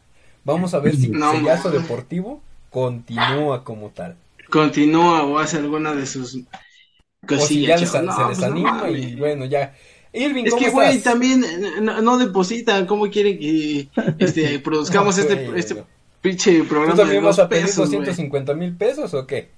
Vamos 0.45 0.73
a 0.75 0.79
ver 0.79 0.95
si 0.97 1.09
No, 1.09 1.33
Sellazo. 1.33 1.71
Deportivo 1.71 2.41
continúa 2.71 3.65
como 3.65 3.91
tal. 3.91 4.17
Continúa 4.49 5.25
o 5.25 5.39
hace 5.39 5.57
alguna 5.59 5.93
de 5.95 6.07
sus 6.07 6.37
o 6.37 7.39
si 7.47 7.67
cosillas. 7.67 7.69
ya 7.69 7.77
les- 7.79 7.93
chavo. 7.93 8.07
No, 8.07 8.13
se 8.13 8.25
les 8.29 8.39
pues 8.39 8.39
no 8.41 8.47
anima 8.47 8.91
y 8.91 9.17
bueno 9.17 9.45
ya. 9.47 9.75
Irving 10.13 10.45
Es 10.45 10.51
¿cómo 10.51 10.65
que, 10.65 10.71
güey, 10.71 11.01
también 11.03 11.45
eh, 11.45 11.81
no, 11.81 12.01
no 12.03 12.19
depositan. 12.19 12.87
¿Cómo 12.87 13.09
quieren 13.11 13.39
que 13.39 13.89
este, 14.19 14.59
produzcamos 14.65 15.17
No, 15.17 15.23
este, 15.23 15.59
este 15.59 15.85
no. 16.23 16.31
pinche 16.31 16.59
¿Tú 16.61 16.67
programa 16.69 16.95
de 16.95 17.03
también 17.03 17.25
vas 17.25 17.37
dos 17.37 17.45
a 17.45 17.49
pedir 17.49 17.67
pesos, 17.67 17.89
güey? 17.89 17.99
250 18.01 18.55
mil 18.55 18.77
pesos 18.77 19.15
o 19.15 19.27
qué? 19.27 19.51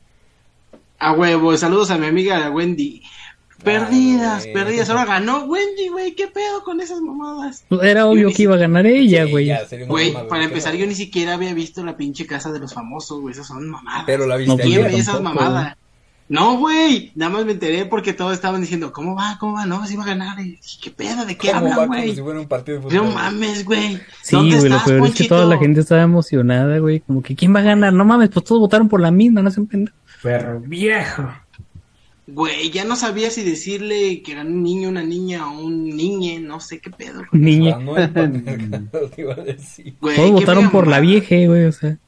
A 0.99 1.13
huevo, 1.13 1.57
saludos 1.57 1.91
a 1.91 1.99
mi 1.99 2.07
amiga 2.07 2.51
Wendy. 2.51 3.03
Perdidas, 3.63 4.43
güey. 4.43 4.55
perdidas. 4.55 4.91
Ahora 4.91 5.05
ganó 5.05 5.45
Wendy, 5.45 5.89
güey. 5.89 6.15
¿Qué 6.15 6.27
pedo 6.27 6.65
con 6.65 6.81
esas 6.81 7.01
mamadas? 7.01 7.65
Pues 7.69 7.83
Era 7.83 8.07
obvio 8.07 8.33
que 8.33 8.43
iba 8.43 8.55
a 8.55 8.59
ganar 8.59 8.87
ella, 8.87 9.25
güey. 9.25 9.51
para 10.29 10.41
¿qué 10.41 10.45
empezar, 10.45 10.75
no? 10.75 10.81
yo 10.81 10.87
ni 10.87 10.95
siquiera 10.95 11.35
había 11.35 11.55
visto 11.55 11.85
la 11.85 11.97
pinche 11.97 12.27
casa 12.27 12.53
de 12.53 12.59
los 12.59 12.75
famosos, 12.75 13.21
güey. 13.21 13.33
Esas 13.33 13.47
son 13.47 13.69
mamadas. 13.69 14.05
Pero 14.07 14.27
la 14.27 14.35
No, 14.35 14.41
viste 14.41 14.55
pues, 14.55 14.67
¿Quién 14.67 14.83
ve 14.85 14.97
esas 14.97 15.21
mamadas? 15.21 15.77
No, 16.29 16.57
güey. 16.59 17.13
Nada 17.15 17.31
más 17.31 17.45
me 17.45 17.53
enteré 17.53 17.85
porque 17.85 18.13
todos 18.15 18.33
estaban 18.33 18.61
diciendo, 18.63 18.91
¿cómo 18.93 19.15
va? 19.15 19.37
¿Cómo 19.39 19.55
va? 19.55 19.67
No, 19.67 19.87
se 19.87 19.95
iba 19.95 20.03
a 20.05 20.07
ganar. 20.07 20.41
Y 20.41 20.53
dije, 20.53 20.79
¿Qué 20.83 20.91
pedo? 20.91 21.27
¿De 21.27 21.37
qué 21.37 21.49
¿Cómo 21.53 21.67
va? 21.67 21.73
hablan, 21.75 21.89
Como 21.89 21.99
güey? 22.01 22.15
si 22.15 22.23
fuera 22.23 22.41
un 22.41 22.49
partido 22.49 22.79
de 22.81 22.95
No 22.97 23.03
fútbol. 23.05 23.15
mames, 23.15 23.65
güey. 23.65 23.99
Sí, 24.23 24.37
¿Dónde 24.37 24.57
güey, 24.59 24.71
lo 24.71 24.85
peor 24.85 25.07
es 25.09 25.15
que 25.15 25.25
toda 25.29 25.45
la 25.45 25.59
gente 25.59 25.81
estaba 25.81 26.03
emocionada, 26.03 26.79
güey. 26.79 27.01
Como 27.01 27.23
que, 27.23 27.37
¿quién 27.37 27.55
va 27.55 27.61
a 27.61 27.65
ganar? 27.65 27.93
No 27.93 28.05
mames, 28.07 28.31
pues 28.31 28.45
todos 28.47 28.61
votaron 28.61 28.89
por 28.89 29.01
la 29.01 29.11
misma, 29.11 29.43
no 29.43 29.51
se 29.51 29.61
pendejo. 29.63 29.97
Perro 30.23 30.61
viejo. 30.61 31.29
Güey, 32.29 32.71
ya 32.71 32.85
no 32.85 32.95
sabía 32.97 33.31
si 33.31 33.43
decirle 33.43 34.23
que 34.23 34.33
era 34.33 34.43
un 34.43 34.63
niño, 34.63 34.89
una 34.89 35.03
niña 35.03 35.51
o 35.51 35.59
un 35.65 35.85
niñe, 35.85 36.39
no 36.41 36.61
sé 36.61 36.79
qué 36.79 36.89
pedo. 36.91 37.25
güey. 37.31 37.43
Niña. 37.43 37.73
Ganó 37.77 37.97
el 37.99 38.11
patriarcado, 38.11 39.09
te 39.15 39.21
iba 39.23 39.35
a 39.35 39.37
decir. 39.37 39.95
Güey, 40.01 40.17
Todos 40.17 40.31
votaron 40.31 40.71
por 40.71 40.87
la 40.87 41.01
vieja, 41.01 41.35
güey, 41.47 41.65
o 41.65 41.73
sea. 41.73 41.99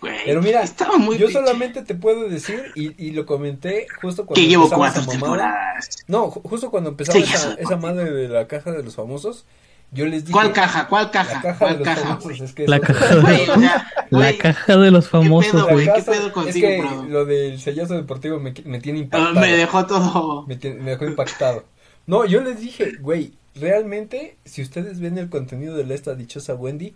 Güey, 0.00 0.14
Pero 0.24 0.40
mira, 0.42 0.62
estaba 0.62 0.96
muy 0.96 1.18
yo 1.18 1.26
pinche. 1.26 1.40
solamente 1.40 1.82
te 1.82 1.94
puedo 1.94 2.28
decir, 2.28 2.62
y, 2.76 2.94
y 3.04 3.10
lo 3.10 3.26
comenté 3.26 3.86
justo 4.00 4.26
cuando 4.26 4.40
que 4.40 4.46
llevo 4.48 4.68
cuatro 4.70 5.04
temporadas. 5.04 5.88
No, 6.06 6.30
ju- 6.30 6.42
justo 6.48 6.70
cuando 6.70 6.90
empezaba 6.90 7.18
Sí, 7.18 7.24
esa, 7.32 7.54
esa 7.54 7.76
madre 7.76 8.10
de 8.12 8.28
la 8.28 8.46
caja 8.46 8.70
de 8.70 8.82
los 8.84 8.94
famosos, 8.94 9.44
yo 9.90 10.06
les 10.06 10.22
dije... 10.24 10.32
¿Cuál 10.32 10.52
caja? 10.52 10.86
¿Cuál 10.86 11.06
La 11.06 11.10
caja? 11.10 11.40
caja 11.42 11.50
de 11.50 11.56
¿Cuál 11.58 11.78
los 11.78 11.88
caja, 11.88 12.00
famosos, 12.16 12.40
es 12.42 12.52
que 12.52 12.68
La 12.68 12.78
caja 12.78 13.14
de 13.16 13.20
Güey, 13.22 13.48
o 13.50 13.58
sea, 13.58 13.86
La 14.10 14.32
caja 14.38 14.76
de 14.76 14.90
los 14.92 15.08
famosos, 15.08 15.50
pedo, 15.52 15.68
güey. 15.68 15.86
¿Qué 15.86 15.92
casa- 15.92 16.12
pedo 16.12 16.32
contigo, 16.32 16.68
es 16.68 16.74
que 16.76 16.80
bro? 16.82 17.04
lo 17.08 17.24
del 17.24 17.60
sellazo 17.60 17.94
deportivo 17.94 18.38
me, 18.38 18.54
me 18.64 18.80
tiene 18.80 19.00
ah, 19.00 19.02
impactado. 19.02 19.34
me 19.40 19.52
dejó 19.56 19.86
todo. 19.86 20.46
Me, 20.46 20.56
tiene- 20.56 20.80
me 20.80 20.90
dejó 20.90 21.06
impactado. 21.06 21.64
No, 22.06 22.24
yo 22.24 22.40
les 22.40 22.60
dije, 22.60 22.92
güey, 23.00 23.32
realmente, 23.56 24.36
si 24.44 24.62
ustedes 24.62 25.00
ven 25.00 25.18
el 25.18 25.28
contenido 25.28 25.76
de 25.76 25.92
esta 25.94 26.14
dichosa 26.14 26.54
Wendy, 26.54 26.94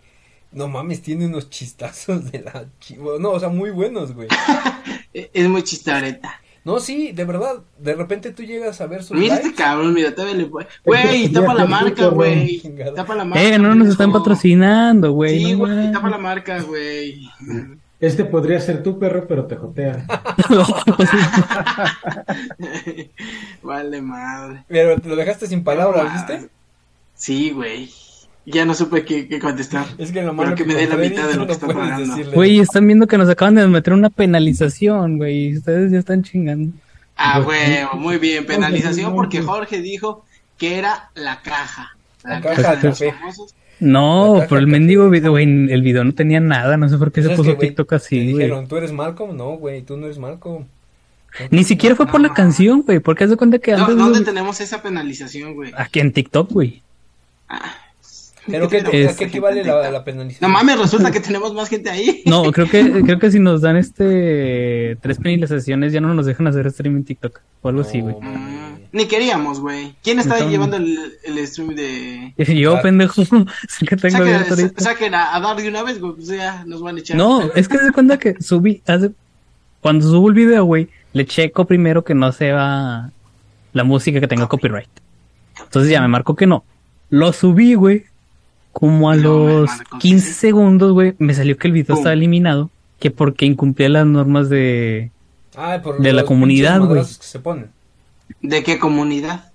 no 0.53 0.67
mames, 0.67 1.01
tiene 1.01 1.25
unos 1.25 1.49
chistazos 1.49 2.31
de 2.31 2.41
la 2.41 2.65
chivo. 2.79 3.19
No, 3.19 3.31
o 3.31 3.39
sea, 3.39 3.49
muy 3.49 3.71
buenos, 3.71 4.13
güey. 4.13 4.27
Es 5.13 5.47
muy 5.47 5.61
chistareta. 5.61 6.41
No, 6.65 6.79
sí, 6.79 7.11
de 7.11 7.25
verdad, 7.25 7.57
de 7.77 7.93
repente 7.93 8.31
tú 8.31 8.41
llegas 8.43 8.79
a 8.79 8.87
ver 8.87 9.03
sus 9.03 9.17
Mira 9.17 9.35
este 9.35 9.53
cabrón, 9.53 9.93
mira, 9.93 10.15
todavía 10.15 10.37
le 10.37 10.45
Güey, 10.85 11.29
tapa 11.29 11.53
la 11.53 11.65
marca, 11.65 12.07
güey. 12.07 12.61
Tapa 12.95 13.15
la 13.15 13.25
marca. 13.25 13.43
Eh, 13.43 13.59
no 13.59 13.75
nos 13.75 13.89
están 13.89 14.11
patrocinando, 14.13 15.11
güey. 15.11 15.43
Sí, 15.43 15.53
güey, 15.53 15.91
tapa 15.91 16.09
la 16.09 16.17
marca, 16.17 16.61
güey. 16.61 17.29
Este 17.99 18.25
podría 18.25 18.59
ser 18.59 18.81
tu 18.81 18.97
perro, 18.97 19.27
pero 19.27 19.45
te 19.45 19.55
jotea. 19.55 20.05
vale, 23.63 24.01
madre. 24.01 24.63
Pero 24.67 24.99
te 24.99 25.09
lo 25.09 25.15
dejaste 25.15 25.47
sin 25.47 25.63
palabras, 25.63 26.13
¿viste? 26.13 26.49
Sí, 27.13 27.51
güey. 27.51 27.89
Ya 28.45 28.65
no 28.65 28.73
supe 28.73 29.05
qué, 29.05 29.27
qué 29.27 29.39
contestar. 29.39 29.85
Es 29.97 30.11
que 30.11 30.21
lo 30.21 30.31
Pero 30.31 30.33
malo 30.33 30.55
que 30.55 30.65
me 30.65 30.75
dé 30.75 30.87
la 30.87 30.97
mitad 30.97 31.27
de 31.29 31.35
lo 31.35 31.47
que 31.47 31.53
está 31.53 31.67
pagando. 31.67 32.31
Güey, 32.33 32.59
están 32.59 32.85
viendo 32.85 33.07
que 33.07 33.17
nos 33.17 33.29
acaban 33.29 33.55
de 33.55 33.65
meter 33.67 33.93
una 33.93 34.09
penalización, 34.09 35.17
güey. 35.17 35.57
Ustedes 35.57 35.91
ya 35.91 35.99
están 35.99 36.23
chingando. 36.23 36.75
Ah, 37.15 37.39
huevo, 37.41 37.95
muy 37.95 38.17
bien. 38.17 38.45
Penalización 38.45 39.13
porque 39.15 39.41
Jorge 39.41 39.81
dijo 39.81 40.25
que 40.57 40.77
era 40.77 41.09
la 41.15 41.41
caja. 41.41 41.95
La, 42.23 42.35
La 42.35 42.41
caja, 42.41 42.61
caja 42.61 42.75
de 42.75 42.89
los 42.89 42.99
famosos. 42.99 43.55
No, 43.79 44.43
por 44.49 44.59
el 44.59 44.67
mendigo 44.67 45.09
video, 45.09 45.31
güey. 45.31 45.43
El 45.45 45.81
video 45.81 46.03
no 46.03 46.13
tenía 46.13 46.39
nada. 46.39 46.75
No 46.77 46.89
sé 46.89 46.97
por 46.97 47.11
qué 47.11 47.21
se 47.21 47.27
¿Sabes 47.27 47.37
puso 47.37 47.55
güey? 47.55 47.69
TikTok 47.69 47.89
Te 47.89 47.95
así, 47.95 48.15
güey. 48.17 48.27
dijeron, 48.33 48.67
¿tú 48.67 48.75
eres 48.77 48.91
Malcolm? 48.91 49.35
No, 49.37 49.51
güey, 49.57 49.81
tú 49.83 49.95
no 49.97 50.05
eres 50.05 50.17
Malcolm. 50.19 50.65
Ni 51.49 51.63
siquiera 51.63 51.95
fue 51.95 52.07
por 52.07 52.21
la 52.21 52.33
canción, 52.33 52.81
güey. 52.83 52.99
Porque 52.99 53.23
haz 53.23 53.29
de 53.29 53.37
cuenta 53.37 53.59
que 53.59 53.71
No, 53.71 53.79
antes. 53.79 53.95
¿Dónde 53.97 54.19
güey, 54.19 54.25
tenemos 54.25 54.59
esa 54.61 54.81
penalización, 54.81 55.55
güey? 55.55 55.71
Aquí 55.75 55.99
en 55.99 56.11
TikTok, 56.13 56.51
güey. 56.51 56.81
Ah, 57.49 57.75
¿Pero 58.47 58.67
qué, 58.67 58.77
a 58.79 59.15
qué 59.15 59.23
equivale 59.23 59.63
la, 59.63 59.89
la 59.89 60.03
penalización? 60.03 60.51
No 60.51 60.57
mames, 60.57 60.77
resulta 60.79 61.11
que 61.11 61.19
tenemos 61.19 61.53
más 61.53 61.69
gente 61.69 61.89
ahí. 61.89 62.23
No, 62.25 62.51
creo 62.51 62.67
que 62.69 63.01
creo 63.03 63.19
que 63.19 63.31
si 63.31 63.39
nos 63.39 63.61
dan 63.61 63.77
este 63.77 64.97
tres 65.01 65.17
penalizaciones 65.17 65.93
ya 65.93 66.01
no 66.01 66.13
nos 66.13 66.25
dejan 66.25 66.47
hacer 66.47 66.69
stream 66.71 66.97
en 66.97 67.03
TikTok 67.05 67.39
o 67.61 67.69
algo 67.69 67.81
así, 67.81 68.01
güey. 68.01 68.15
Mm. 68.19 68.73
Ni 68.91 69.05
queríamos, 69.07 69.59
güey. 69.59 69.95
¿Quién 70.03 70.19
está 70.19 70.35
Entonces- 70.35 70.51
llevando 70.51 70.77
el, 70.77 71.13
el 71.23 71.47
stream 71.47 71.73
de...? 71.75 72.33
Yo, 72.37 72.79
pendejo, 72.81 73.23
que 73.87 73.97
tengo 73.97 74.17
Saquen, 74.19 74.73
saquen 74.77 75.15
a, 75.15 75.35
a 75.35 75.39
dar 75.39 75.55
de 75.57 75.67
una 75.67 75.81
vez, 75.83 75.99
güey. 75.99 76.13
Pues 76.13 76.27
ya 76.27 76.63
nos 76.65 76.81
van 76.81 76.97
a 76.97 76.99
echar. 76.99 77.17
No, 77.17 77.41
es 77.55 77.67
que 77.67 77.77
se 77.79 77.91
cuenta 77.91 78.19
que 78.19 78.35
subí, 78.41 78.81
hace, 78.85 79.11
cuando 79.81 80.07
subo 80.07 80.29
el 80.29 80.35
video, 80.35 80.65
güey, 80.65 80.89
le 81.13 81.25
checo 81.25 81.65
primero 81.65 82.03
que 82.03 82.13
no 82.13 82.31
sea 82.31 83.11
la 83.73 83.83
música 83.83 84.19
que 84.19 84.27
tenga 84.27 84.47
copyright. 84.47 84.89
Entonces 85.63 85.89
ya 85.89 86.01
me 86.01 86.07
marcó 86.07 86.35
que 86.35 86.45
no. 86.45 86.63
Lo 87.09 87.33
subí, 87.33 87.73
güey. 87.75 88.05
Como 88.73 89.09
a 89.09 89.15
No, 89.15 89.47
los 89.61 89.71
que 89.71 89.97
15 89.99 90.27
sí. 90.27 90.33
segundos, 90.33 90.91
güey, 90.91 91.13
me 91.19 91.33
salió 91.33 91.57
que 91.57 91.67
el 91.67 91.73
video 91.73 91.95
Pum. 91.95 91.97
estaba 91.99 92.13
eliminado. 92.13 92.69
Que 92.99 93.11
porque 93.11 93.45
incumplía 93.45 93.87
las 93.89 94.05
normas 94.05 94.49
de... 94.49 95.11
Ah, 95.55 95.79
por 95.83 95.99
de 95.99 96.13
la 96.13 96.25
comunidad, 96.25 96.79
güey. 96.79 96.89
madrazos 96.89 97.19
que 97.19 97.25
se 97.25 97.39
ponen. 97.39 97.69
¿De 98.41 98.63
qué 98.63 98.79
comunidad? 98.79 99.51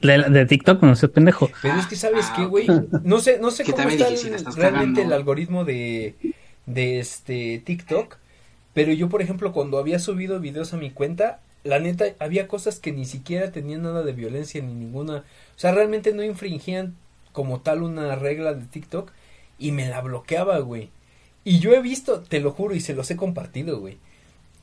De, 0.00 0.22
de 0.30 0.46
TikTok, 0.46 0.80
no 0.82 0.94
sé, 0.94 1.08
pendejo. 1.08 1.50
Pero 1.60 1.74
es 1.80 1.86
que 1.86 1.96
sabes 1.96 2.26
Ah, 2.30 2.34
qué, 2.36 2.44
güey, 2.44 2.66
no 3.02 3.18
sé, 3.18 3.38
no 3.40 3.50
sé 3.50 3.64
Que 3.64 3.72
cómo 3.72 3.82
también 3.88 4.00
está 4.00 4.28
el- 4.50 4.56
realmente 4.56 5.00
cagando. 5.00 5.02
el 5.02 5.12
algoritmo 5.12 5.64
de, 5.64 6.14
de 6.66 7.00
este 7.00 7.60
TikTok, 7.64 8.16
pero 8.74 8.92
yo 8.92 9.08
por 9.08 9.22
ejemplo 9.22 9.50
cuando 9.52 9.76
había 9.78 9.98
subido 9.98 10.38
videos 10.38 10.72
a 10.72 10.76
mi 10.76 10.90
cuenta, 10.90 11.40
la 11.64 11.80
neta 11.80 12.04
había 12.20 12.46
cosas 12.46 12.78
que 12.78 12.92
ni 12.92 13.06
siquiera 13.06 13.50
tenían 13.50 13.82
nada 13.82 14.04
de 14.04 14.12
violencia 14.12 14.62
ni 14.62 14.72
ninguna, 14.72 15.16
o 15.16 15.22
sea, 15.58 15.72
realmente 15.72 16.12
no 16.14 16.22
infringían 16.22 16.94
como 17.38 17.60
tal 17.60 17.84
una 17.84 18.16
regla 18.16 18.52
de 18.52 18.64
TikTok 18.64 19.12
y 19.60 19.70
me 19.70 19.88
la 19.88 20.00
bloqueaba, 20.00 20.58
güey. 20.58 20.88
Y 21.44 21.60
yo 21.60 21.72
he 21.72 21.80
visto, 21.80 22.18
te 22.18 22.40
lo 22.40 22.50
juro 22.50 22.74
y 22.74 22.80
se 22.80 22.94
los 22.94 23.08
he 23.12 23.16
compartido, 23.16 23.78
güey. 23.78 23.96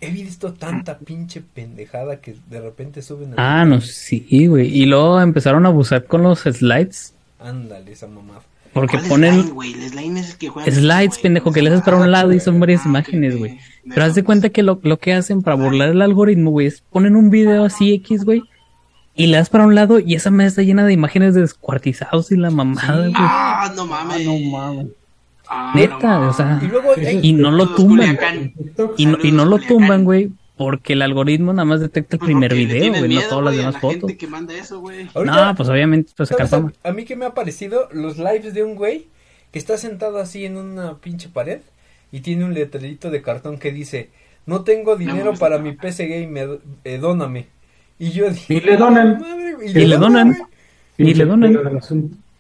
He 0.02 0.12
visto 0.12 0.52
tanta 0.54 0.98
pinche 1.00 1.42
pendejada 1.42 2.20
que 2.20 2.36
de 2.50 2.60
repente 2.60 3.02
suben 3.02 3.30
al- 3.32 3.36
Ah, 3.40 3.64
no, 3.64 3.80
sí, 3.80 4.48
güey. 4.48 4.68
Y 4.78 4.88
luego 4.88 5.22
empezaron 5.22 5.66
a 5.66 5.70
abusar 5.70 6.04
con 6.06 6.22
los 6.24 6.42
slides. 6.42 7.14
Ándale, 7.40 7.94
esa 7.94 8.08
mamá. 8.08 8.42
Porque 8.74 8.98
¿Cuál 8.98 9.08
ponen 9.08 9.34
slime, 9.36 9.52
güey? 9.54 9.72
El 9.74 9.90
slime 9.92 10.20
es 10.20 10.32
el 10.32 10.38
que 10.38 10.50
juega. 10.50 10.70
slides, 10.70 11.20
pendejo, 11.20 11.54
que 11.54 11.62
le 11.62 11.70
haces 11.70 11.82
para 11.86 11.96
un 11.96 12.12
lado 12.12 12.34
y 12.34 12.42
son 12.42 12.60
varias 12.60 12.82
Ah, 12.84 12.90
imágenes, 12.90 13.38
güey. 13.38 13.58
Pero 13.88 14.04
haz 14.04 14.16
de 14.16 14.26
cuenta 14.26 14.50
que 14.50 14.64
lo, 14.64 14.82
lo 14.84 15.00
que 15.00 15.14
hacen 15.14 15.42
para 15.42 15.56
burlar 15.56 15.88
el 15.92 16.02
algoritmo, 16.02 16.52
güey, 16.52 16.68
es 16.68 16.82
ponen 16.92 17.16
un 17.16 17.30
video 17.30 17.64
así 17.64 17.94
X, 17.94 18.26
güey, 18.26 18.44
y 19.16 19.28
le 19.28 19.38
das 19.38 19.50
para 19.50 19.66
un 19.66 19.76
lado 19.76 20.00
y 20.00 20.16
esa 20.16 20.30
mesa 20.32 20.48
está 20.50 20.62
llena 20.64 20.86
de 20.86 20.94
imágenes 20.94 21.34
de 21.34 21.42
descuartizados 21.42 22.32
y 22.32 22.38
la 22.38 22.50
mamada. 22.52 23.10
Ah, 23.16 23.72
no 23.76 23.86
mames. 23.88 24.26
No 24.26 24.38
mames. 24.52 24.88
Ah, 25.48 25.72
Neta, 25.76 26.20
no 26.20 26.30
o 26.30 26.34
sea, 26.34 26.60
Y 26.62 26.68
luego 26.68 26.94
y 27.22 27.34
no 27.34 27.52
lo 27.52 27.76
tumban. 27.76 28.18
Y 28.98 29.06
no, 29.06 29.18
y 29.22 29.32
no 29.32 29.46
lo 29.46 29.60
tumban, 29.60 30.04
güey, 30.04 30.32
porque 30.58 30.94
el 30.94 31.02
algoritmo 31.04 31.54
nada 31.54 31.66
más 31.66 31.82
detecta 31.82 32.16
el 32.16 32.20
primer 32.22 32.54
video, 32.56 32.94
güey, 32.94 33.14
no 33.16 33.22
todas 33.30 33.46
las 33.46 33.56
demás 33.58 33.74
la 33.76 33.80
fotos. 33.80 34.00
gente 34.02 34.18
que 34.18 34.28
manda 34.28 34.54
eso, 34.56 34.80
güey. 34.80 35.08
ahorita- 35.14 35.46
No, 35.50 35.56
pues 35.56 35.70
obviamente, 35.70 36.12
pues 36.18 36.30
sacar 36.30 36.48
¿Sabes 36.48 36.72
fama. 36.72 36.74
a, 36.84 36.90
a 36.90 36.94
mí 36.94 37.06
que 37.06 37.16
me 37.16 37.26
ha 37.26 37.34
parecido 37.36 37.88
los 37.92 38.18
lives 38.18 38.54
de 38.56 38.64
un 38.64 38.76
güey 38.76 39.08
que 39.52 39.60
está 39.60 39.78
sentado 39.78 40.18
así 40.18 40.46
en 40.46 40.58
una 40.58 40.96
pinche 40.98 41.30
pared 41.30 41.60
y 42.12 42.22
tiene 42.22 42.44
un 42.46 42.54
letrerito 42.56 43.12
de 43.12 43.22
cartón 43.22 43.58
que 43.60 43.72
dice 43.72 44.10
no 44.48 44.62
tengo 44.64 44.96
dinero 44.96 45.34
para 45.36 45.58
mi. 45.60 45.74
PC 45.74 46.08
Game, 46.08 46.60
eh, 46.84 46.98
dóname. 47.00 47.48
Y 48.00 48.12
yo 48.12 48.30
dije, 48.30 48.54
Y 48.56 48.60
le 48.62 48.78
donan. 48.78 49.20
"Madre, 49.20 49.54
güey", 49.54 49.70
Y 49.72 49.86
le 49.86 49.98
donan. 49.98 50.38
Y 50.98 51.14
le 51.14 51.26
donan. 51.26 51.54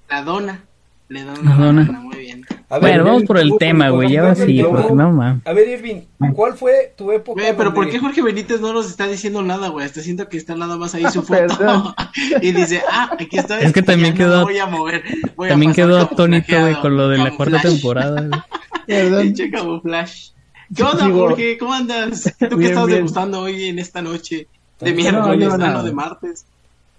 La 0.09 0.21
dona. 0.23 0.61
Le 1.07 1.23
dona 1.23 1.41
La 1.43 1.55
dona. 1.55 1.83
dona, 1.85 1.99
muy 1.99 2.17
bien. 2.17 2.43
A 2.67 2.79
ver, 2.79 2.81
Bueno, 2.97 3.03
vamos 3.03 3.23
por 3.25 3.37
el 3.37 3.51
tema, 3.59 3.89
güey, 3.89 4.11
ya 4.13 4.23
va 4.23 4.33
tú, 4.33 4.41
porque 4.71 4.93
no, 4.95 5.11
mames. 5.11 5.45
a 5.45 5.53
ver, 5.53 5.69
Irving, 5.69 6.01
¿cuál 6.33 6.55
fue 6.55 6.93
tu 6.97 7.11
época? 7.11 7.41
Güey, 7.43 7.55
pero 7.55 7.75
¿por 7.75 7.83
donde- 7.85 7.91
qué 7.91 7.99
Jorge 7.99 8.23
Benítez 8.23 8.59
no 8.59 8.73
nos 8.73 8.89
está 8.89 9.05
diciendo 9.07 9.43
nada, 9.43 9.67
güey? 9.69 9.85
Hasta 9.85 10.01
siento 10.01 10.27
que 10.27 10.37
está 10.37 10.55
nada 10.55 10.77
más 10.77 10.95
ahí 10.95 11.03
su 11.11 11.21
foto. 11.21 11.55
Perdón. 11.57 11.93
y 12.41 12.51
dice, 12.51 12.81
ah, 12.91 13.11
aquí 13.19 13.37
está. 13.37 13.59
Es 13.59 13.71
que 13.71 13.83
también 13.83 14.13
no 14.15 14.17
quedó- 14.17 14.37
me 14.39 14.43
voy 14.45 14.57
a 14.57 14.65
mover. 14.65 15.03
voy 15.35 15.47
a 15.47 15.49
También 15.51 15.73
pasar 15.73 15.85
quedó 15.85 15.97
atónito, 15.99 16.59
güey, 16.59 16.75
con 16.81 16.97
lo 16.97 17.07
de 17.09 17.17
la 17.19 17.31
cuarta 17.35 17.61
temporada. 17.61 18.47
Perdón. 18.87 19.21
Pinche 19.21 19.51
camuflaje. 19.51 20.31
¿Qué 20.75 20.81
onda, 20.83 21.07
Jorge? 21.11 21.57
¿Cómo 21.59 21.73
andas? 21.73 22.23
¿Tú 22.39 22.49
qué 22.49 22.55
bien, 22.55 22.71
estás 22.71 22.85
bien. 22.87 22.97
degustando 22.97 23.41
hoy 23.41 23.65
en 23.65 23.77
esta 23.77 24.01
noche? 24.01 24.47
De 24.81 24.91
No, 24.91 24.95
miércoles, 24.97 25.49
ah, 25.53 25.57
nada. 25.57 25.73
no, 25.73 25.83
de 25.83 25.93
martes. 25.93 26.45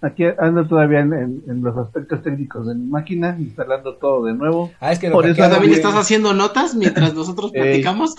Aquí 0.02 0.24
ando 0.38 0.66
todavía 0.66 1.00
en, 1.00 1.12
en- 1.14 1.42
en 1.48 1.62
los 1.62 1.76
aspectos 1.76 2.22
técnicos 2.22 2.66
de 2.66 2.74
mi 2.74 2.86
máquina, 2.86 3.34
instalando 3.38 3.94
todo 3.94 4.26
de 4.26 4.34
nuevo. 4.34 4.70
Ah, 4.80 4.92
es 4.92 4.98
que 4.98 5.08
lo 5.08 5.14
Por 5.14 5.24
eso 5.26 5.34
¿Tú 5.34 5.42
hackearon, 5.42 5.58
también 5.62 5.74
estás 5.74 5.94
haciendo 5.94 6.34
notas 6.34 6.74
mientras 6.74 7.14
nosotros 7.14 7.50
platicamos? 7.50 8.14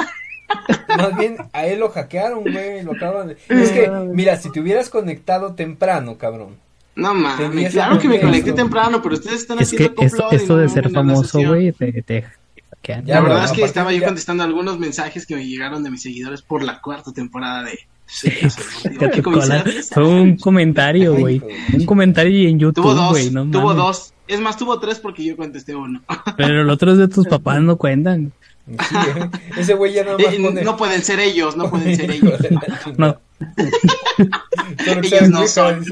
Más 0.98 1.18
bien, 1.18 1.38
a 1.54 1.66
él 1.68 1.80
lo 1.80 1.90
hackearon, 1.90 2.42
güey, 2.42 2.82
lo 2.84 2.94
acaban 2.94 3.28
de... 3.30 3.38
Es 3.50 3.72
que, 3.72 3.90
mira, 4.14 4.38
si 4.38 4.52
te 4.52 4.60
hubieras 4.60 4.90
conectado 4.90 5.54
temprano, 5.54 6.18
cabrón. 6.18 6.56
No 6.96 7.14
mames, 7.14 7.72
claro 7.74 8.00
que 8.00 8.08
me 8.08 8.16
eso. 8.16 8.26
conecté 8.26 8.54
temprano, 8.54 9.02
pero 9.04 9.14
ustedes 9.16 9.42
están 9.42 9.60
Es 9.60 9.68
haciendo 9.72 9.94
que 9.96 10.06
esto 10.06 10.30
no 10.56 10.58
de 10.58 10.70
ser 10.70 10.90
famoso, 10.90 11.40
güey, 11.46 11.72
te, 11.74 12.02
te 12.02 12.24
hackean. 12.72 13.06
La 13.06 13.22
verdad 13.22 13.46
es 13.46 13.52
que 13.52 13.64
estaba 13.64 13.92
yo 13.92 14.00
ya- 14.00 14.08
contestando 14.08 14.44
algunos 14.44 14.80
mensajes 14.80 15.28
que 15.28 15.36
me 15.36 15.46
llegaron 15.46 15.84
de 15.84 15.92
mis 15.92 16.02
seguidores 16.02 16.42
por 16.42 16.64
la 16.64 16.82
cuarta 16.82 17.12
temporada 17.12 17.64
de... 17.64 17.78
Sí. 18.08 18.32
Fue 19.94 20.04
un 20.04 20.38
comentario, 20.38 21.16
güey. 21.16 21.42
Un 21.74 21.86
comentario 21.86 22.50
en 22.50 22.58
Tuvo 22.58 22.72
YouTube, 22.72 22.96
dos, 22.96 23.10
güey. 23.12 23.30
No 23.30 23.46
tuvo 23.52 23.74
dos. 23.74 24.14
Es 24.28 24.40
más, 24.40 24.58
tuvo 24.58 24.80
tres 24.80 25.00
porque 25.00 25.24
yo 25.24 25.38
contesté 25.38 25.76
uno. 25.76 26.02
Pero 26.38 26.64
los 26.64 26.74
otros 26.76 26.98
de 26.98 27.08
tus 27.08 27.28
papás 27.28 27.62
no 27.62 27.78
cuentan. 27.78 28.32
Sí, 28.68 28.96
eh, 28.96 29.30
ese 29.58 29.74
güey 29.76 29.94
ya 29.94 30.04
nada 30.04 30.18
más 30.18 30.34
Eh, 30.34 30.40
pone... 30.42 30.62
No 30.62 30.76
pueden 30.76 31.02
ser 31.02 31.20
ellos, 31.20 31.56
no 31.56 31.70
pueden 31.70 31.96
ser 31.96 32.12
ellos. 32.12 32.40
No. 32.98 33.18
Ellos 35.04 35.30
no 35.30 35.48
son. 35.48 35.86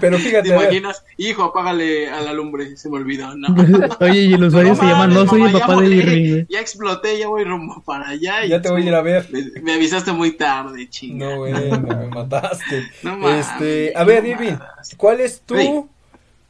Pero 0.00 0.16
¿Te 0.16 0.22
fíjate, 0.22 0.50
ver, 0.50 0.62
imaginas? 0.62 1.04
Hijo, 1.16 1.44
apágale 1.44 2.08
a 2.10 2.20
la 2.20 2.32
lumbre, 2.32 2.76
se 2.76 2.88
me 2.90 2.96
olvidó. 2.96 3.34
No. 3.36 3.48
Oye, 4.00 4.22
y 4.22 4.34
el 4.34 4.44
usuario 4.44 4.70
No 4.70 4.76
se 4.76 4.82
llama 4.82 4.98
mames, 5.06 5.14
No 5.16 5.26
soy 5.28 5.42
el 5.42 5.52
papá 5.52 5.76
de 5.80 5.86
Irving. 5.88 6.44
Ya 6.48 6.60
exploté, 6.60 7.18
ya 7.18 7.28
voy 7.28 7.44
rumbo 7.44 7.82
para 7.84 8.08
allá. 8.08 8.44
y 8.44 8.48
ya 8.48 8.60
te 8.60 8.70
voy 8.70 8.82
a 8.82 8.86
ir 8.86 8.94
a 8.94 9.02
ver. 9.02 9.28
Me, 9.30 9.60
me 9.62 9.74
avisaste 9.74 10.12
muy 10.12 10.32
tarde, 10.32 10.88
chinga. 10.88 11.26
No, 11.26 11.36
güey, 11.38 11.52
me, 11.52 11.78
me 11.78 12.06
mataste. 12.08 12.84
No 13.02 13.16
mames, 13.18 13.46
este, 13.48 13.92
a 13.96 14.04
ver, 14.04 14.22
no 14.24 14.30
Irving. 14.30 14.56
¿cuál 14.96 15.20
es 15.20 15.40
tu 15.40 15.56
Sí. 15.56 15.70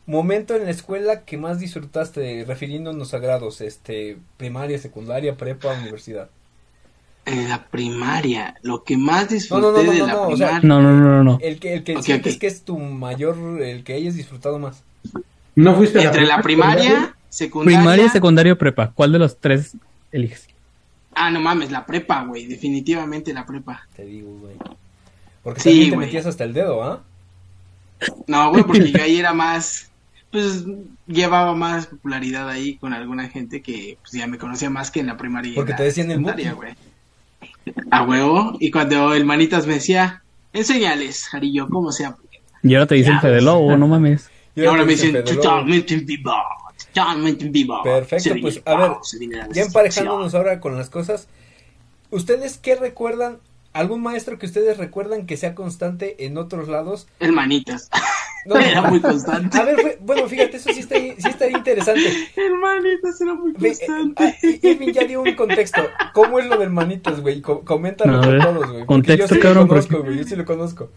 momento 0.07 0.55
en 0.55 0.65
la 0.65 0.71
escuela 0.71 1.25
que 1.25 1.37
más 1.37 1.59
disfrutaste, 1.59 2.45
refiriéndonos 2.47 3.13
a 3.15 3.19
grados, 3.19 3.61
este, 3.61 4.19
primaria, 4.37 4.79
secundaria, 4.79 5.37
prepa, 5.37 5.73
universidad? 5.75 6.31
En 7.27 7.49
la 7.49 7.67
primaria, 7.67 8.55
lo 8.63 8.85
que 8.85 8.97
más 8.97 9.29
disfruté 9.29 9.63
No, 9.63 9.73
no, 9.73 9.83
no, 9.83 9.93
de 9.93 9.99
no, 9.99 10.07
la 10.07 10.13
no, 10.15 10.29
o 10.29 10.37
sea, 10.37 10.61
primaria. 10.61 10.69
No, 10.69 10.81
no, 10.81 10.93
no, 10.95 11.25
no. 11.25 11.39
El 11.43 11.59
que, 11.59 11.75
el 11.75 11.85
que 11.85 11.97
Ok, 11.97 12.03
sientes 12.03 12.35
ok. 12.35 12.41
que 12.41 12.47
es 12.47 12.63
tu 12.63 12.79
mayor, 12.79 13.37
el 13.63 13.83
que 13.85 13.95
hayas 13.95 14.15
disfrutado 14.15 14.59
más. 14.61 14.85
¿No 15.57 15.75
fuiste 15.75 15.99
a 15.99 16.05
Entre 16.05 16.25
la 16.25 16.41
primaria, 16.41 17.17
secundaria. 17.29 17.79
Primaria, 17.81 18.09
secundaria 18.11 18.53
o 18.53 18.59
prepa. 18.59 18.93
¿Cuál 18.95 19.13
de 19.13 19.19
los 19.19 19.39
tres 19.41 19.77
eliges? 20.13 20.47
Ah, 21.15 21.31
no 21.31 21.41
mames, 21.41 21.71
la 21.71 21.85
prepa, 21.85 22.25
güey. 22.25 22.47
Definitivamente 22.47 23.33
la 23.33 23.45
prepa. 23.47 23.89
Te 23.97 24.05
digo, 24.05 24.31
güey. 24.39 24.55
Porque 25.43 25.61
Sí, 25.61 25.71
también 25.71 25.91
te 25.91 25.97
güey. 25.97 26.07
metías 26.07 26.27
hasta 26.27 26.45
el 26.45 26.53
dedo, 26.53 26.83
¿ah? 26.85 27.03
No, 28.27 28.51
güey, 28.51 28.63
porque 28.65 28.93
yo 28.93 29.03
ahí 29.03 29.17
era 29.19 29.33
más. 29.33 29.91
Pues 30.31 30.65
llevaba 31.07 31.55
más 31.55 31.87
popularidad 31.87 32.49
ahí 32.49 32.77
con 32.77 32.93
alguna 32.93 33.29
gente 33.29 33.63
que 33.63 33.97
pues, 34.03 34.13
ya 34.13 34.27
me 34.27 34.39
conocía 34.39 34.69
más 34.71 34.91
que 34.91 35.01
en 35.01 35.07
la 35.07 35.17
primaria. 35.17 35.53
y 35.53 35.55
Porque 35.55 35.73
te 35.73 35.79
la 35.81 35.85
decían 35.87 36.11
el 36.11 36.21
güey. 36.23 36.75
A 37.91 38.05
huevo. 38.05 38.57
Y 38.61 38.71
cuando 38.71 39.15
el 39.15 39.25
manitas 39.25 39.67
me 39.67 39.75
decía, 39.75 40.23
enséñales, 40.53 41.29
Jarillo, 41.29 41.69
cómo 41.69 41.93
se 41.93 42.05
aplica. 42.05 42.39
Y 42.63 42.75
ahora 42.75 42.87
te 42.87 42.97
dice 42.97 43.11
el 43.11 43.21
Fede 43.21 43.43
Lobo, 43.43 43.77
no 43.77 43.87
mames. 43.87 44.31
Y 44.55 44.65
ahora 44.65 44.85
me 44.85 44.93
dicen, 44.93 45.23
totalmente 45.25 45.95
en 45.95 46.07
vivo. 46.07 46.33
Totalmente 46.93 47.45
en 47.45 47.53
vivo. 47.53 47.83
Perfecto, 47.83 48.23
Se 48.25 48.37
pues 48.37 48.63
a 48.65 48.75
ver, 48.75 48.93
ya 49.53 49.63
emparejándonos 49.63 50.35
ahora 50.35 50.61
con 50.61 50.77
las 50.77 50.89
cosas, 50.89 51.29
¿ustedes 52.11 52.59
qué 52.59 52.75
recuerdan? 52.75 53.39
¿Algún 53.73 54.03
maestro 54.03 54.39
que 54.39 54.47
ustedes 54.47 54.79
recuerdan 54.79 55.27
que 55.27 55.37
sea 55.37 55.55
constante 55.55 56.25
en 56.25 56.39
otros 56.39 56.69
lados? 56.69 57.07
El 57.21 57.33
manitas. 57.33 57.91
No, 58.47 58.57
Era 58.61 58.83
muy 58.83 59.01
constante. 59.01 59.59
A 59.59 59.65
ver, 59.65 59.81
fue- 59.81 59.99
bueno, 60.01 60.29
fíjate, 60.29 60.57
eso 60.57 60.73
sí 60.73 60.81
está, 60.81 60.97
sí 60.97 61.15
estaría 61.29 61.57
interesante. 61.59 62.31
El 62.37 62.55
manitas 62.59 63.21
era 63.21 63.35
muy 63.35 63.51
eh, 63.51 63.55
constante. 63.59 64.25
ah, 64.25 64.47
Irving 64.63 64.93
ya 64.93 65.05
dio 65.05 65.23
un 65.23 65.35
contexto. 65.35 65.83
¿Cómo 66.15 66.39
es 66.39 66.47
lo 66.47 66.57
del 66.59 66.71
manitas, 66.71 67.21
güey? 67.21 67.41
Co- 67.43 67.63
Coméntalo 67.65 68.19
A 68.19 68.21
con 68.21 68.31
ver, 68.31 68.43
todos, 68.43 68.57
güey. 68.71 68.85
porque 68.85 68.87
contexto, 68.87 69.27
yo 69.29 69.35
sí 69.35 69.41
cabrón, 69.41 69.63
lo 69.65 69.69
conozco, 69.69 69.97
porque- 69.97 70.09
güey. 70.11 70.19
Yo 70.23 70.29
sí 70.29 70.37
lo 70.37 70.45
conozco. 70.45 70.91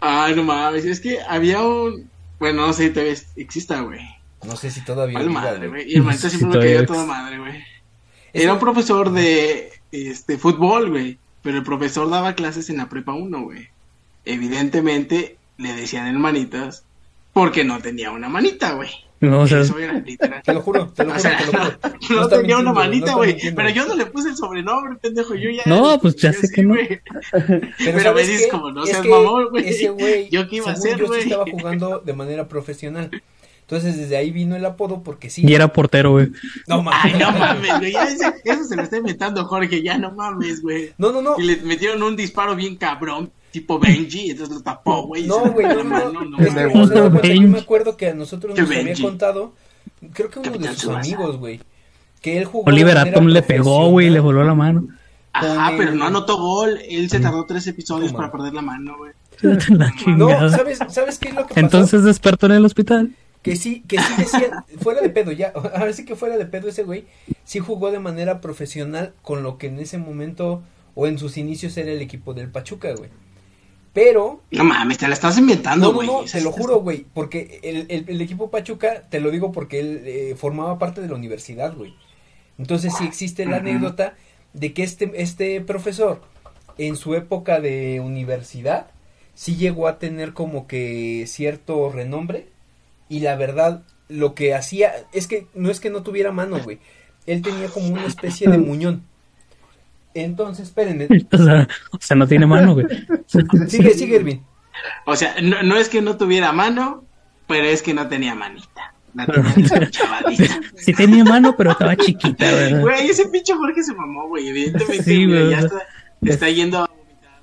Ay, 0.00 0.34
no 0.34 0.42
mames. 0.44 0.84
Es 0.84 1.00
que 1.00 1.18
había 1.28 1.60
un. 1.62 2.08
Bueno, 2.38 2.66
no 2.66 2.72
sé 2.72 2.84
si 2.86 2.90
todavía 2.90 3.14
exista, 3.36 3.80
güey. 3.80 4.00
No 4.46 4.54
sé 4.56 4.70
si 4.70 4.84
todavía. 4.84 5.18
Diga, 5.18 5.30
madre, 5.30 5.68
güey. 5.68 5.84
Y 5.88 6.00
Sí, 6.12 6.30
siempre 6.30 6.46
me 6.46 6.52
todavía 6.52 6.70
cayó 6.74 6.80
ex- 6.80 6.86
toda 6.92 7.04
madre, 7.06 7.38
güey. 7.38 7.64
Era 8.32 8.52
un 8.52 8.58
profesor 8.60 9.10
de 9.12 9.72
este 9.90 10.38
fútbol, 10.38 10.90
güey. 10.90 11.18
Pero 11.42 11.58
el 11.58 11.62
profesor 11.64 12.10
daba 12.10 12.34
clases 12.34 12.68
en 12.70 12.76
la 12.76 12.88
prepa 12.88 13.12
1, 13.14 13.42
güey. 13.42 13.68
Evidentemente 14.24 15.36
le 15.56 15.72
decían 15.74 16.06
el 16.06 16.18
manitas 16.18 16.84
porque 17.38 17.62
no 17.62 17.78
tenía 17.78 18.10
una 18.10 18.28
manita, 18.28 18.72
güey. 18.72 18.90
No, 19.20 19.42
o 19.42 19.46
sea, 19.46 19.60
Eso 19.60 19.78
era 19.78 19.92
literal. 19.92 20.42
Te 20.42 20.52
lo 20.52 20.60
juro, 20.60 20.88
te 20.88 21.04
lo 21.04 21.10
O 21.10 21.12
juro, 21.12 21.22
sea, 21.22 21.38
te 21.38 21.46
lo 21.46 21.52
juro. 21.52 21.78
no, 22.20 22.28
tenía 22.28 22.58
una 22.58 22.72
manita, 22.72 23.14
güey. 23.14 23.36
pero 23.54 23.70
yo 23.70 23.86
no 23.86 23.94
le 23.94 24.06
puse 24.06 24.30
el 24.30 24.36
sobrenombre, 24.36 24.96
pendejo. 24.96 25.36
Yo 25.36 25.48
ya. 25.48 25.62
No, 25.66 26.00
pues 26.00 26.16
ya 26.16 26.32
sé 26.32 26.48
sí, 26.48 26.54
que 26.54 26.62
no. 26.64 26.70
güey. 26.74 27.00
Pero 27.78 27.92
me 27.94 28.00
¿sabes 28.00 28.26
dices 28.26 28.48
como, 28.50 28.72
no 28.72 28.84
seas 28.84 29.06
mamón, 29.06 29.50
güey. 29.50 29.68
Ese 29.68 29.88
güey, 29.90 30.28
¿Yo 30.30 30.48
qué 30.48 30.56
iba 30.56 30.70
a 30.70 30.72
hacer, 30.72 30.98
yo 30.98 31.04
sí 31.04 31.06
güey? 31.06 31.22
estaba 31.22 31.44
jugando 31.48 32.00
de 32.00 32.12
manera 32.12 32.48
profesional. 32.48 33.08
Entonces 33.60 33.96
desde 33.96 34.16
ahí 34.16 34.32
vino 34.32 34.56
el 34.56 34.64
apodo 34.64 35.04
porque 35.04 35.30
sí. 35.30 35.44
y 35.46 35.54
era 35.54 35.72
portero, 35.72 36.10
güey. 36.10 36.30
No 36.66 36.82
mames. 36.82 37.14
Ay, 37.14 37.20
no 37.20 37.30
mames, 37.30 37.78
güey. 37.78 37.94
eso 38.44 38.64
se 38.64 38.74
lo 38.74 38.82
está 38.82 38.96
inventando 38.96 39.44
Jorge. 39.44 39.80
Ya 39.80 39.96
no 39.96 40.10
mames, 40.10 40.60
güey. 40.60 40.92
No, 40.98 41.12
no, 41.12 41.22
no. 41.22 41.38
Y 41.38 41.44
le 41.44 41.56
metieron 41.58 42.02
un 42.02 42.16
disparo 42.16 42.56
bien 42.56 42.74
cabrón, 42.74 43.30
tipo 43.50 43.78
Benji, 43.78 44.30
entonces 44.30 44.56
lo 44.56 44.62
tapó, 44.62 45.06
güey. 45.06 45.26
No, 45.26 45.42
se 45.44 45.48
güey, 45.50 45.66
le 45.68 45.74
no, 45.74 45.84
no. 45.84 45.90
mano, 45.90 46.24
no, 46.24 46.38
Es 46.38 46.54
que, 46.54 46.66
güey. 46.66 46.82
o 46.82 46.86
sea, 46.86 46.96
de 46.96 47.10
cuenta, 47.10 47.10
yo 47.10 47.10
Benji. 47.10 47.46
me 47.46 47.58
acuerdo 47.58 47.96
que 47.96 48.08
a 48.08 48.14
nosotros 48.14 48.56
nos 48.58 48.68
había 48.68 48.84
Benji. 48.84 49.02
contado, 49.02 49.54
creo 50.12 50.30
que 50.30 50.38
uno 50.40 50.50
Capitán 50.52 50.72
de 50.74 50.78
sus 50.78 50.94
amigos, 50.94 51.36
güey, 51.38 51.60
que 52.20 52.38
él 52.38 52.44
jugó 52.44 52.64
Oliver 52.70 52.98
Atom 52.98 53.26
le 53.26 53.42
pegó, 53.42 53.90
güey, 53.90 54.08
y 54.08 54.10
le 54.10 54.20
voló 54.20 54.44
la 54.44 54.54
mano. 54.54 54.88
Ajá, 55.32 55.72
pero 55.76 55.94
no 55.94 56.04
anotó 56.06 56.36
gol. 56.36 56.78
Él 56.88 57.08
se 57.08 57.20
tardó 57.20 57.44
tres 57.46 57.66
episodios 57.68 58.10
Toma. 58.12 58.18
para 58.30 58.32
perder 58.32 58.54
la 58.54 58.62
mano, 58.62 58.96
güey. 58.98 59.12
La 59.68 59.86
No, 60.16 60.26
chingada. 60.26 60.50
¿sabes, 60.50 60.78
¿sabes 60.88 61.18
qué 61.18 61.28
es 61.28 61.34
lo 61.34 61.42
que 61.46 61.54
pasó? 61.54 61.60
Entonces 61.60 62.02
despertó 62.02 62.46
en 62.46 62.52
el 62.52 62.64
hospital. 62.64 63.10
Que 63.40 63.54
sí, 63.54 63.84
que 63.86 63.98
sí 64.00 64.12
decía, 64.18 64.64
fuera 64.80 65.00
de 65.00 65.10
pedo, 65.10 65.30
ya, 65.30 65.52
ahora 65.54 65.92
sí 65.92 66.04
que 66.04 66.16
fuera 66.16 66.36
de 66.36 66.44
pedo 66.46 66.68
ese 66.68 66.82
güey, 66.82 67.04
sí 67.44 67.60
jugó 67.60 67.92
de 67.92 68.00
manera 68.00 68.40
profesional 68.40 69.14
con 69.22 69.44
lo 69.44 69.56
que 69.58 69.68
en 69.68 69.78
ese 69.78 69.96
momento 69.96 70.62
o 70.96 71.06
en 71.06 71.18
sus 71.18 71.36
inicios 71.36 71.76
era 71.76 71.92
el 71.92 72.00
equipo 72.00 72.34
del 72.34 72.50
Pachuca, 72.50 72.92
güey. 72.96 73.10
Pero 73.92 74.42
No 74.50 74.64
mames, 74.64 74.98
te 74.98 75.08
la 75.08 75.14
estás 75.14 75.38
inventando, 75.38 75.86
no, 75.86 75.92
no, 75.92 75.96
güey. 75.96 76.06
no, 76.06 76.24
te 76.24 76.40
lo 76.40 76.52
juro, 76.52 76.80
güey, 76.80 77.06
porque 77.14 77.60
el, 77.62 77.86
el, 77.88 78.04
el 78.08 78.20
equipo 78.20 78.50
Pachuca, 78.50 79.02
te 79.08 79.20
lo 79.20 79.30
digo 79.30 79.50
porque 79.52 79.80
él 79.80 80.02
eh, 80.04 80.34
formaba 80.36 80.78
parte 80.78 81.00
de 81.00 81.08
la 81.08 81.14
universidad, 81.14 81.74
güey. 81.74 81.94
Entonces 82.58 82.92
sí 82.98 83.04
existe 83.04 83.46
la 83.46 83.58
anécdota 83.58 84.14
de 84.52 84.72
que 84.72 84.82
este, 84.82 85.10
este 85.14 85.60
profesor, 85.60 86.20
en 86.76 86.96
su 86.96 87.14
época 87.14 87.60
de 87.60 88.00
universidad, 88.00 88.88
sí 89.34 89.56
llegó 89.56 89.86
a 89.88 89.98
tener 89.98 90.32
como 90.32 90.66
que 90.66 91.24
cierto 91.28 91.90
renombre 91.90 92.48
y 93.08 93.20
la 93.20 93.36
verdad, 93.36 93.82
lo 94.08 94.34
que 94.34 94.54
hacía, 94.54 94.92
es 95.12 95.26
que 95.26 95.46
no 95.54 95.70
es 95.70 95.80
que 95.80 95.90
no 95.90 96.02
tuviera 96.02 96.32
mano, 96.32 96.58
güey. 96.62 96.78
Él 97.26 97.42
tenía 97.42 97.68
como 97.68 97.88
una 97.88 98.06
especie 98.06 98.48
de 98.48 98.58
muñón. 98.58 99.04
Entonces, 100.14 100.68
espérenme. 100.68 101.06
O 101.32 101.36
sea, 101.38 101.68
o 101.92 101.98
sea, 102.00 102.16
no 102.16 102.26
tiene 102.26 102.46
mano, 102.46 102.74
güey. 102.74 102.86
Sigue, 103.68 103.90
sigue, 103.90 104.16
Ervin. 104.16 104.42
O 105.06 105.16
sea, 105.16 105.34
no, 105.42 105.62
no 105.62 105.76
es 105.76 105.88
que 105.88 106.00
no 106.02 106.16
tuviera 106.16 106.52
mano, 106.52 107.04
pero 107.46 107.64
es 107.66 107.82
que 107.82 107.94
no 107.94 108.08
tenía 108.08 108.34
manita. 108.34 108.94
La 109.14 109.26
tenía 109.26 109.90
chavadita. 109.90 110.60
Sí 110.76 110.92
tenía 110.92 111.24
mano, 111.24 111.54
pero 111.56 111.72
estaba 111.72 111.96
chiquita, 111.96 112.44
¿verdad? 112.52 112.80
Güey, 112.82 113.08
ese 113.08 113.26
pinche 113.28 113.54
Jorge 113.54 113.82
se 113.82 113.94
mamó, 113.94 114.28
güey. 114.28 114.48
Evidentemente, 114.48 115.02
Sí, 115.02 115.26
güey, 115.26 115.50
ya 115.50 115.58
está, 115.60 115.82
está 116.22 116.48
yendo 116.50 116.78
a 116.78 116.86
vomitar. 116.86 117.42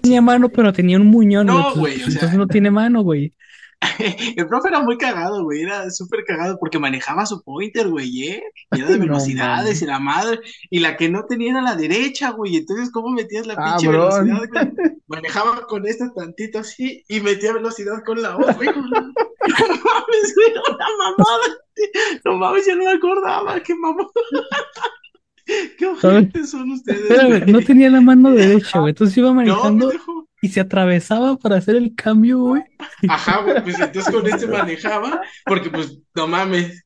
Tenía 0.00 0.20
mano, 0.20 0.48
pero 0.48 0.72
tenía 0.72 0.96
un 0.98 1.06
muñón, 1.06 1.46
No, 1.46 1.70
güey. 1.70 1.74
güey, 1.78 1.92
Entonces, 1.94 2.08
o 2.08 2.10
sea- 2.10 2.18
entonces 2.28 2.38
no 2.38 2.46
tiene 2.48 2.70
mano, 2.70 3.02
güey. 3.02 3.32
El 4.36 4.46
profe 4.46 4.68
era 4.68 4.80
muy 4.80 4.98
cagado, 4.98 5.42
güey. 5.44 5.62
Era 5.62 5.90
súper 5.90 6.24
cagado 6.24 6.58
porque 6.58 6.78
manejaba 6.78 7.24
su 7.26 7.42
pointer, 7.42 7.88
güey, 7.88 8.28
¿eh? 8.28 8.42
Y 8.72 8.80
era 8.80 8.88
de 8.90 8.98
No 8.98 9.04
velocidades 9.04 9.80
y 9.82 9.86
la 9.86 9.98
madre. 9.98 10.40
Y 10.70 10.80
la 10.80 10.96
que 10.96 11.08
no 11.08 11.24
tenía 11.26 11.52
era 11.52 11.62
la 11.62 11.76
derecha, 11.76 12.30
güey. 12.30 12.56
Entonces, 12.56 12.90
¿cómo 12.90 13.10
metías 13.10 13.46
la 13.46 13.56
pinche 13.56 13.86
Cabrón. 13.86 14.26
velocidad, 14.26 14.48
güey? 14.74 15.00
Manejaba 15.06 15.66
con 15.66 15.86
esta 15.86 16.12
tantito 16.14 16.58
así 16.60 17.04
y 17.08 17.20
metía 17.20 17.52
velocidad 17.52 18.02
con 18.04 18.20
la 18.22 18.36
otra, 18.36 18.52
güey. 18.54 18.68
No 18.68 18.82
mames, 18.82 20.34
güey, 20.36 20.52
una 20.68 20.86
mamada. 20.98 21.58
No 22.24 22.36
mames, 22.36 22.66
ya 22.66 22.74
no 22.76 22.84
me 22.84 22.92
acordaba. 22.92 23.60
Qué 23.62 23.74
mamón. 23.74 24.06
Qué 25.78 25.86
ojetes 25.86 26.50
son 26.50 26.70
ustedes, 26.70 27.08
güey. 27.26 27.52
no 27.52 27.60
tenía 27.60 27.90
la 27.90 28.00
mano 28.00 28.30
derecha, 28.30 28.78
güey. 28.78 28.90
Entonces 28.90 29.16
iba 29.16 29.28
No, 29.28 29.34
manejando 29.34 29.88
pendejo. 29.88 30.28
Y 30.42 30.48
se 30.48 30.60
atravesaba 30.60 31.36
para 31.36 31.56
hacer 31.56 31.76
el 31.76 31.94
cambio, 31.94 32.38
güey. 32.38 32.62
Ajá, 33.08 33.42
güey, 33.42 33.62
pues 33.62 33.78
entonces 33.78 34.12
con 34.12 34.26
este 34.26 34.46
manejaba, 34.46 35.20
porque 35.44 35.70
pues, 35.70 35.98
no 36.14 36.26
mames. 36.26 36.84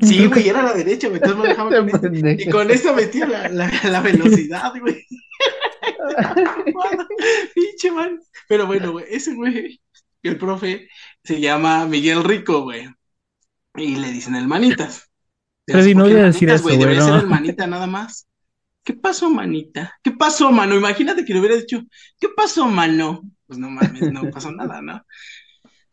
Sí, 0.00 0.26
güey, 0.26 0.48
era 0.48 0.60
a 0.60 0.64
la 0.64 0.72
derecha, 0.74 1.08
güey, 1.08 1.20
entonces 1.22 1.38
manejaba 1.38 1.70
con 1.70 1.88
este. 1.88 2.42
Y 2.42 2.50
con 2.50 2.70
esta 2.70 2.92
metía 2.92 3.26
la, 3.26 3.48
la, 3.48 3.70
la 3.84 4.00
velocidad, 4.00 4.72
güey. 4.80 5.04
Pinche 7.54 7.90
man. 7.92 8.20
Pero 8.48 8.66
bueno, 8.66 8.92
güey, 8.92 9.06
ese 9.08 9.34
güey, 9.34 9.80
el 10.22 10.38
profe, 10.38 10.88
se 11.24 11.40
llama 11.40 11.86
Miguel 11.86 12.24
Rico, 12.24 12.62
güey. 12.62 12.88
Y 13.76 13.96
le 13.96 14.10
dicen 14.10 14.34
el 14.34 14.48
manitas. 14.48 15.10
Freddy, 15.66 15.94
no 15.94 16.04
¿Por 16.04 16.08
qué 16.08 16.14
voy 16.14 16.22
a 16.22 16.26
decir 16.26 16.48
manitas, 16.48 16.60
eso, 16.60 16.62
güey? 16.62 16.76
güey, 16.76 16.78
Debería 16.78 17.00
no. 17.00 17.06
ser 17.06 17.20
el 17.24 17.30
manita 17.30 17.66
nada 17.66 17.86
más. 17.86 18.26
¿Qué 18.86 18.94
pasó, 18.94 19.28
manita? 19.30 19.98
¿Qué 20.00 20.12
pasó, 20.12 20.52
mano? 20.52 20.76
Imagínate 20.76 21.24
que 21.24 21.34
le 21.34 21.40
hubiera 21.40 21.56
dicho, 21.56 21.82
¿qué 22.20 22.28
pasó, 22.36 22.66
mano? 22.68 23.22
Pues 23.46 23.58
no 23.58 23.68
mames, 23.68 24.12
no 24.12 24.30
pasó 24.30 24.52
nada, 24.52 24.80
¿no? 24.80 25.02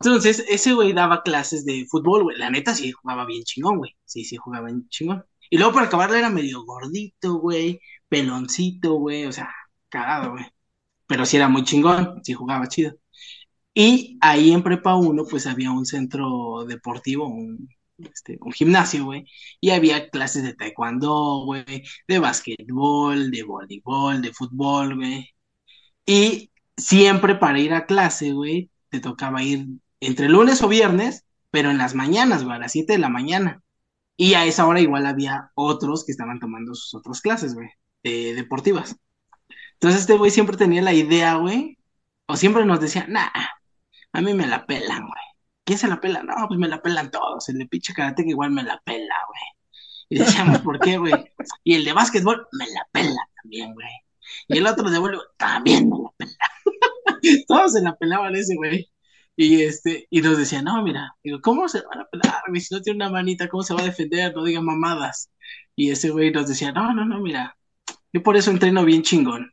Entonces, 0.00 0.44
ese 0.48 0.74
güey 0.74 0.92
daba 0.92 1.24
clases 1.24 1.64
de 1.66 1.86
fútbol, 1.90 2.22
güey. 2.24 2.38
La 2.38 2.50
neta 2.50 2.72
sí 2.74 2.92
jugaba 2.92 3.26
bien 3.26 3.42
chingón, 3.42 3.78
güey. 3.78 3.96
Sí, 4.04 4.24
sí 4.24 4.36
jugaba 4.36 4.66
bien 4.68 4.88
chingón. 4.90 5.24
Y 5.50 5.58
luego 5.58 5.72
para 5.74 5.86
acabarla 5.86 6.18
era 6.18 6.30
medio 6.30 6.64
gordito, 6.64 7.34
güey. 7.40 7.80
Peloncito, 8.08 8.94
güey. 8.94 9.26
O 9.26 9.32
sea, 9.32 9.50
cagado, 9.88 10.32
güey. 10.32 10.44
Pero 11.06 11.26
sí 11.26 11.36
era 11.36 11.48
muy 11.48 11.64
chingón. 11.64 12.20
Sí 12.24 12.34
jugaba 12.34 12.68
chido. 12.68 12.94
Y 13.74 14.18
ahí 14.20 14.52
en 14.52 14.62
Prepa 14.62 14.96
1, 14.96 15.24
pues 15.28 15.46
había 15.46 15.72
un 15.72 15.86
centro 15.86 16.64
deportivo, 16.66 17.26
un, 17.28 17.68
este, 17.98 18.38
un 18.40 18.52
gimnasio, 18.52 19.04
güey. 19.04 19.26
Y 19.60 19.70
había 19.70 20.08
clases 20.10 20.42
de 20.44 20.54
taekwondo, 20.54 21.44
güey. 21.44 21.64
De 22.08 22.18
básquetbol, 22.18 23.30
de 23.30 23.42
voleibol, 23.44 24.22
de 24.22 24.32
fútbol, 24.32 24.96
güey. 24.96 25.30
Y 26.06 26.50
siempre 26.76 27.34
para 27.36 27.58
ir 27.58 27.74
a 27.74 27.86
clase, 27.86 28.32
güey, 28.32 28.70
te 28.90 29.00
tocaba 29.00 29.42
ir 29.42 29.66
entre 30.00 30.28
lunes 30.28 30.62
o 30.62 30.68
viernes, 30.68 31.24
pero 31.50 31.70
en 31.70 31.78
las 31.78 31.94
mañanas, 31.94 32.44
güey, 32.44 32.56
a 32.56 32.60
las 32.60 32.72
7 32.72 32.94
de 32.94 32.98
la 32.98 33.08
mañana. 33.08 33.62
Y 34.16 34.34
a 34.34 34.44
esa 34.46 34.66
hora 34.66 34.80
igual 34.80 35.06
había 35.06 35.50
otros 35.54 36.04
que 36.04 36.12
estaban 36.12 36.40
tomando 36.40 36.74
sus 36.74 36.94
otras 36.94 37.20
clases, 37.20 37.54
güey, 37.54 37.68
de- 38.02 38.34
deportivas. 38.34 38.96
Entonces 39.74 40.02
este 40.02 40.16
güey 40.16 40.30
siempre 40.30 40.56
tenía 40.56 40.82
la 40.82 40.92
idea, 40.94 41.36
güey, 41.36 41.78
o 42.26 42.36
siempre 42.36 42.64
nos 42.64 42.80
decía, 42.80 43.06
nah, 43.08 43.28
a 44.12 44.20
mí 44.22 44.34
me 44.34 44.46
la 44.46 44.66
pelan, 44.66 45.02
güey. 45.02 45.22
¿Quién 45.64 45.78
se 45.78 45.88
la 45.88 46.00
pela? 46.00 46.22
No, 46.22 46.34
pues 46.48 46.60
me 46.60 46.68
la 46.68 46.82
pelan 46.82 47.10
todos. 47.10 47.48
El 47.48 47.58
de 47.58 47.66
pinche 47.66 47.94
karate 47.94 48.22
que 48.24 48.30
igual 48.30 48.50
me 48.50 48.62
la 48.62 48.80
pela, 48.84 49.14
güey. 49.28 49.42
Y 50.10 50.18
decíamos, 50.18 50.58
¿por 50.60 50.78
qué, 50.78 50.98
güey? 50.98 51.14
Y 51.64 51.74
el 51.74 51.84
de 51.84 51.92
básquetbol 51.92 52.46
me 52.52 52.66
la 52.68 52.86
pela 52.92 53.28
también, 53.42 53.72
güey. 53.74 53.88
Y 54.48 54.58
el 54.58 54.66
otro 54.66 54.90
de 54.90 54.98
voleibol 54.98 55.26
también 55.36 55.88
me 55.88 55.96
la 55.98 56.10
pela. 56.16 56.36
Todos 57.48 57.72
se 57.72 57.82
la 57.82 57.96
pelaban 57.96 58.36
ese, 58.36 58.54
güey. 58.56 58.90
Y 59.36 59.62
este, 59.62 60.06
y 60.10 60.20
nos 60.20 60.38
decía, 60.38 60.62
no, 60.62 60.82
mira, 60.82 61.16
digo, 61.22 61.40
¿cómo 61.40 61.68
se 61.68 61.80
van 61.82 62.00
a 62.00 62.04
pelar, 62.04 62.42
güey? 62.48 62.60
Si 62.60 62.72
no 62.74 62.82
tiene 62.82 62.98
una 62.98 63.10
manita, 63.10 63.48
¿cómo 63.48 63.62
se 63.62 63.74
va 63.74 63.80
a 63.80 63.84
defender? 63.84 64.34
No 64.34 64.44
diga 64.44 64.60
mamadas. 64.60 65.30
Y 65.74 65.90
ese 65.90 66.10
güey 66.10 66.30
nos 66.30 66.48
decía, 66.48 66.70
no, 66.70 66.94
no, 66.94 67.04
no, 67.04 67.20
mira, 67.20 67.56
yo 68.12 68.22
por 68.22 68.36
eso 68.36 68.50
entreno 68.50 68.84
bien 68.84 69.02
chingón. 69.02 69.52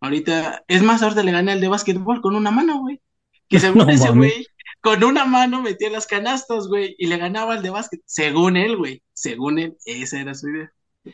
Ahorita, 0.00 0.64
es 0.68 0.82
más, 0.82 1.02
ahorita 1.02 1.22
le 1.22 1.32
gané 1.32 1.52
al 1.52 1.60
de 1.60 1.68
básquetbol 1.68 2.20
con 2.20 2.36
una 2.36 2.50
mano, 2.50 2.80
güey. 2.80 3.00
Que 3.48 3.58
según 3.60 3.86
No 3.86 3.92
ese 3.92 4.10
güey, 4.10 4.46
con 4.84 5.02
una 5.02 5.24
mano 5.24 5.62
metía 5.62 5.88
las 5.90 6.06
canastas, 6.06 6.68
güey, 6.68 6.94
y 6.98 7.06
le 7.06 7.16
ganaba 7.16 7.54
al 7.54 7.62
de 7.62 7.70
básquet. 7.70 8.02
Según 8.04 8.58
él, 8.58 8.76
güey, 8.76 9.02
según 9.14 9.58
él, 9.58 9.78
esa 9.86 10.20
era 10.20 10.34
su 10.34 10.48
idea. 10.50 10.70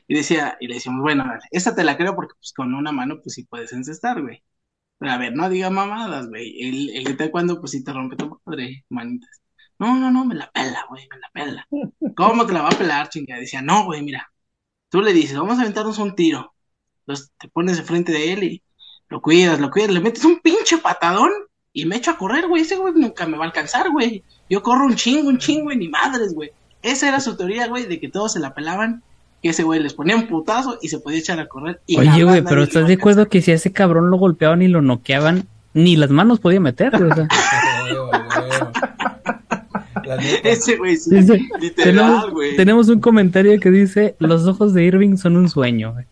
Y 0.09 0.15
decía, 0.17 0.57
y 0.61 0.67
le 0.67 0.75
decíamos, 0.75 1.03
bueno, 1.03 1.23
a 1.23 1.35
ver, 1.35 1.41
esta 1.53 1.75
te 1.75 1.85
la 1.85 1.97
creo 1.97 2.17
porque 2.17 2.35
pues 2.37 2.53
con 2.53 2.75
una 2.75 2.91
mano, 2.91 3.21
pues 3.23 3.35
sí 3.35 3.45
puedes 3.45 3.73
encestar, 3.73 4.23
güey. 4.23 4.43
Pero 4.99 5.13
a 5.13 5.19
ver, 5.19 5.35
no 5.35 5.49
diga 5.49 5.71
mamadas, 5.71 6.29
güey. 6.29 6.61
El, 6.61 6.91
el 6.97 7.05
de 7.05 7.15
taekwondo, 7.15 7.61
pues 7.61 7.73
sí 7.73 7.85
te 7.85 7.93
rompe 7.93 8.17
tu 8.17 8.41
madre, 8.45 8.85
manitas. 8.89 9.41
No, 9.79 9.97
no, 9.97 10.11
no, 10.11 10.25
me 10.25 10.35
la 10.35 10.51
pela, 10.51 10.85
güey, 10.89 11.09
me 11.09 11.19
la 11.19 11.31
pela. 11.33 11.69
¿Cómo 12.17 12.47
te 12.47 12.53
la 12.53 12.63
va 12.63 12.71
a 12.71 12.79
pelar, 12.79 13.09
chingada? 13.09 13.41
Decía, 13.41 13.63
no, 13.63 13.85
güey, 13.85 14.03
mira. 14.03 14.33
Tú 14.91 15.01
le 15.03 15.13
dices, 15.13 15.39
vamos 15.39 15.59
a 15.59 15.63
aventarnos 15.63 15.99
un 15.99 16.17
tiro. 16.17 16.55
Entonces 17.01 17.33
te 17.39 17.49
pones 17.49 17.79
enfrente 17.79 18.13
de 18.13 18.33
él 18.33 18.45
y 18.45 18.65
lo 19.09 19.23
cuidas, 19.23 19.61
lo 19.61 19.71
cuidas, 19.71 19.91
le 19.91 20.01
metes 20.01 20.25
un 20.25 20.41
pinche 20.41 20.79
patadón 20.79 21.31
y 21.73 21.87
me 21.87 21.97
echo 21.97 22.11
a 22.11 22.19
correr, 22.19 22.49
güey. 22.49 22.63
Ese 22.63 22.77
güey 22.77 22.93
nunca 22.95 23.27
me 23.27 23.37
va 23.37 23.45
a 23.45 23.47
alcanzar, 23.49 23.91
güey. 23.91 24.25
Yo 24.49 24.63
corro 24.63 24.87
un 24.87 24.97
chingo, 24.97 25.29
un 25.29 25.39
chingo 25.39 25.71
y 25.73 25.77
ni 25.77 25.89
madres, 25.89 26.35
güey. 26.35 26.51
Esa 26.83 27.09
era 27.09 27.21
su 27.21 27.37
teoría, 27.37 27.69
güey, 27.69 27.87
de 27.87 28.01
que 28.01 28.09
todos 28.09 28.33
se 28.33 28.41
la 28.41 28.55
pelaban, 28.55 29.03
que 29.43 29.51
ese 29.51 29.63
güey 29.63 29.81
les 29.81 29.95
ponía 29.95 30.17
un 30.17 30.27
putazo 30.27 30.79
y 30.83 30.89
se 30.89 30.99
podía 30.99 31.19
echar 31.19 31.39
a 31.39 31.47
correr. 31.47 31.81
Y 31.87 31.99
Oye, 31.99 32.25
güey, 32.25 32.43
pero 32.43 32.63
¿estás 32.63 32.89
de 32.89 32.95
acuerdo 32.95 33.29
que 33.29 33.43
si 33.43 33.53
a 33.53 33.55
ese 33.55 33.73
cabrón 33.73 34.11
lo 34.11 34.17
golpeaban 34.17 34.63
y 34.63 34.69
lo 34.69 34.83
noqueaban, 34.83 35.47
ni 35.75 35.97
las 35.97 36.11
manos 36.11 36.41
podía 36.41 36.61
meter, 36.61 36.91
güey? 36.97 37.11
O 37.11 37.15
sea. 37.15 37.29
Ese 40.43 40.77
güey, 40.77 40.97
sí, 40.97 41.15
literal, 41.15 41.71
tenemos, 41.77 42.31
güey. 42.33 42.57
tenemos 42.57 42.89
un 42.89 42.99
comentario 42.99 43.61
que 43.61 43.71
dice, 43.71 44.17
los 44.19 44.45
ojos 44.45 44.75
de 44.75 44.83
Irving 44.83 45.17
son 45.17 45.37
un 45.37 45.49
sueño, 45.49 45.93
güey. 45.93 46.05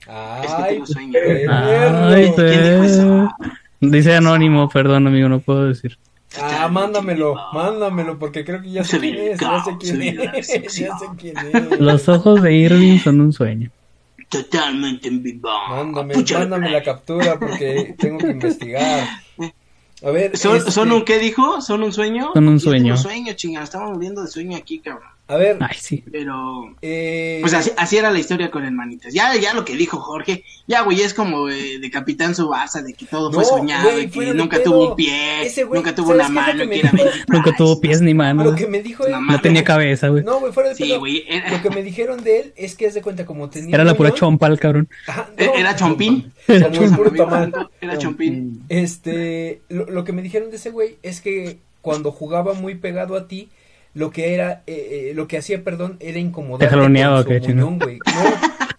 Es 0.00 0.52
que 0.52 0.62
Ay, 0.62 0.74
tengo 0.74 0.86
sueño. 0.86 1.18
Ay, 1.48 2.32
¿Quién 2.36 2.50
dijo 2.50 2.84
eso? 2.84 3.30
Dice 3.80 4.14
anónimo, 4.14 4.68
perdón, 4.68 5.06
amigo, 5.06 5.28
no 5.28 5.40
puedo 5.40 5.66
decir. 5.66 5.98
Ah, 6.40 6.68
mándamelo, 6.68 7.34
mándamelo, 7.52 8.18
porque 8.18 8.44
creo 8.44 8.60
que 8.60 8.70
ya 8.70 8.84
sé 8.84 8.98
quién 8.98 9.16
es, 9.16 9.40
ya 9.40 9.64
sé 9.64 9.76
quién 9.78 10.02
es, 10.02 10.48
ya 10.74 10.98
sé 10.98 11.06
quién 11.18 11.36
es. 11.38 11.80
Los 11.80 12.08
ojos 12.08 12.42
de 12.42 12.52
Irving 12.54 12.98
son 12.98 13.20
un 13.20 13.32
sueño. 13.32 13.70
Totalmente 14.28 15.08
en 15.08 15.22
vivo. 15.22 15.48
Mándame, 15.68 16.14
mándame 16.16 16.70
la 16.70 16.82
captura 16.82 17.38
porque 17.38 17.94
tengo 17.98 18.18
que 18.18 18.30
investigar. 18.30 19.08
A 20.02 20.10
ver, 20.10 20.36
¿Son, 20.36 20.56
este, 20.56 20.72
¿Son 20.72 20.92
un 20.92 21.04
qué 21.04 21.18
dijo? 21.18 21.62
¿Son 21.62 21.82
un 21.82 21.92
sueño? 21.92 22.30
Son 22.34 22.48
un 22.48 22.58
tengo 22.58 22.70
sueño. 22.72 22.96
sueño, 22.96 23.32
chingada. 23.32 23.64
Estamos 23.64 23.92
muriendo 23.92 24.22
de 24.22 24.28
sueño 24.28 24.56
aquí, 24.56 24.80
cabrón. 24.80 25.08
A 25.28 25.36
ver, 25.36 25.56
Ay, 25.60 25.76
sí. 25.80 26.04
Pero. 26.12 26.76
eh, 26.82 27.38
Pues 27.40 27.52
así, 27.54 27.70
así 27.76 27.96
era 27.96 28.10
la 28.10 28.18
historia 28.20 28.50
con 28.50 28.64
el 28.64 28.72
manitas. 28.72 29.12
Ya, 29.12 29.34
ya 29.36 29.54
lo 29.54 29.64
que 29.64 29.76
dijo 29.76 29.98
Jorge, 29.98 30.44
ya, 30.68 30.82
güey, 30.82 31.00
es 31.00 31.14
como 31.14 31.48
eh, 31.48 31.78
de 31.80 31.90
Capitán 31.90 32.34
Subasa, 32.34 32.82
de 32.82 32.94
que 32.94 33.06
todo 33.06 33.32
fue 33.32 33.44
soñado, 33.44 33.90
güey, 33.90 34.04
y 34.04 34.08
que 34.08 34.20
de 34.26 34.34
nunca 34.34 34.58
pedo. 34.58 34.70
tuvo 34.70 34.90
un 34.90 34.96
pie, 34.96 35.42
Ese 35.46 35.64
güey, 35.64 35.80
nunca 35.80 35.94
tuvo 35.94 36.08
¿sabes 36.16 36.28
una 36.30 36.40
es 36.42 36.46
mano, 36.56 36.70
que 36.70 36.78
era 36.78 36.90
dijo? 36.92 37.04
Nunca 37.28 37.52
tuvo 37.56 37.80
pies 37.80 38.00
ni 38.02 38.14
manos. 38.14 38.46
lo 38.46 38.54
que 38.54 38.66
me 38.68 38.82
dijo 38.82 39.04
él, 39.06 39.14
No 39.26 39.40
tenía 39.40 39.64
cabeza, 39.64 40.08
güey. 40.08 40.22
no, 40.22 40.38
güey, 40.40 40.52
fuera 40.52 40.68
de 40.68 40.74
Sí, 40.76 40.84
pedo. 40.84 40.98
güey, 41.00 41.24
era, 41.28 41.50
Lo 41.50 41.60
que 41.62 41.70
me 41.70 41.82
dijeron 41.82 42.22
de 42.22 42.40
él 42.40 42.52
es 42.56 42.76
que 42.76 42.86
haz 42.86 42.94
de 42.94 43.02
cuenta 43.02 43.26
como 43.26 43.48
tenía 43.50 43.74
Era 43.74 43.84
la 43.84 43.94
pura 43.94 44.12
chompa 44.12 44.46
el 44.46 44.60
cabrón. 44.60 44.88
Ajá, 45.08 45.28
no, 45.36 45.54
era 45.54 45.74
Chompín. 45.74 46.32
Era 46.46 46.70
tamal. 47.16 47.68
Era 47.80 47.98
Chompín. 47.98 48.62
Este, 48.68 49.60
lo, 49.68 49.86
lo 49.90 50.04
que 50.04 50.12
me 50.12 50.22
dijeron 50.22 50.50
de 50.50 50.56
ese 50.56 50.70
güey 50.70 50.98
es 51.02 51.20
que 51.20 51.58
cuando 51.80 52.12
jugaba 52.12 52.54
muy 52.54 52.74
pegado 52.76 53.16
a 53.16 53.26
ti, 53.28 53.48
lo 53.96 54.10
que 54.10 54.34
era, 54.34 54.62
eh, 54.66 55.08
eh, 55.08 55.12
lo 55.14 55.26
que 55.26 55.38
hacía, 55.38 55.64
perdón, 55.64 55.96
era 56.00 56.18
incomodar. 56.18 56.68
Te 56.68 56.68
jaloneaba, 56.68 57.20
¿o 57.20 57.24
qué, 57.24 57.40
chino? 57.40 57.78
güey. 57.80 57.98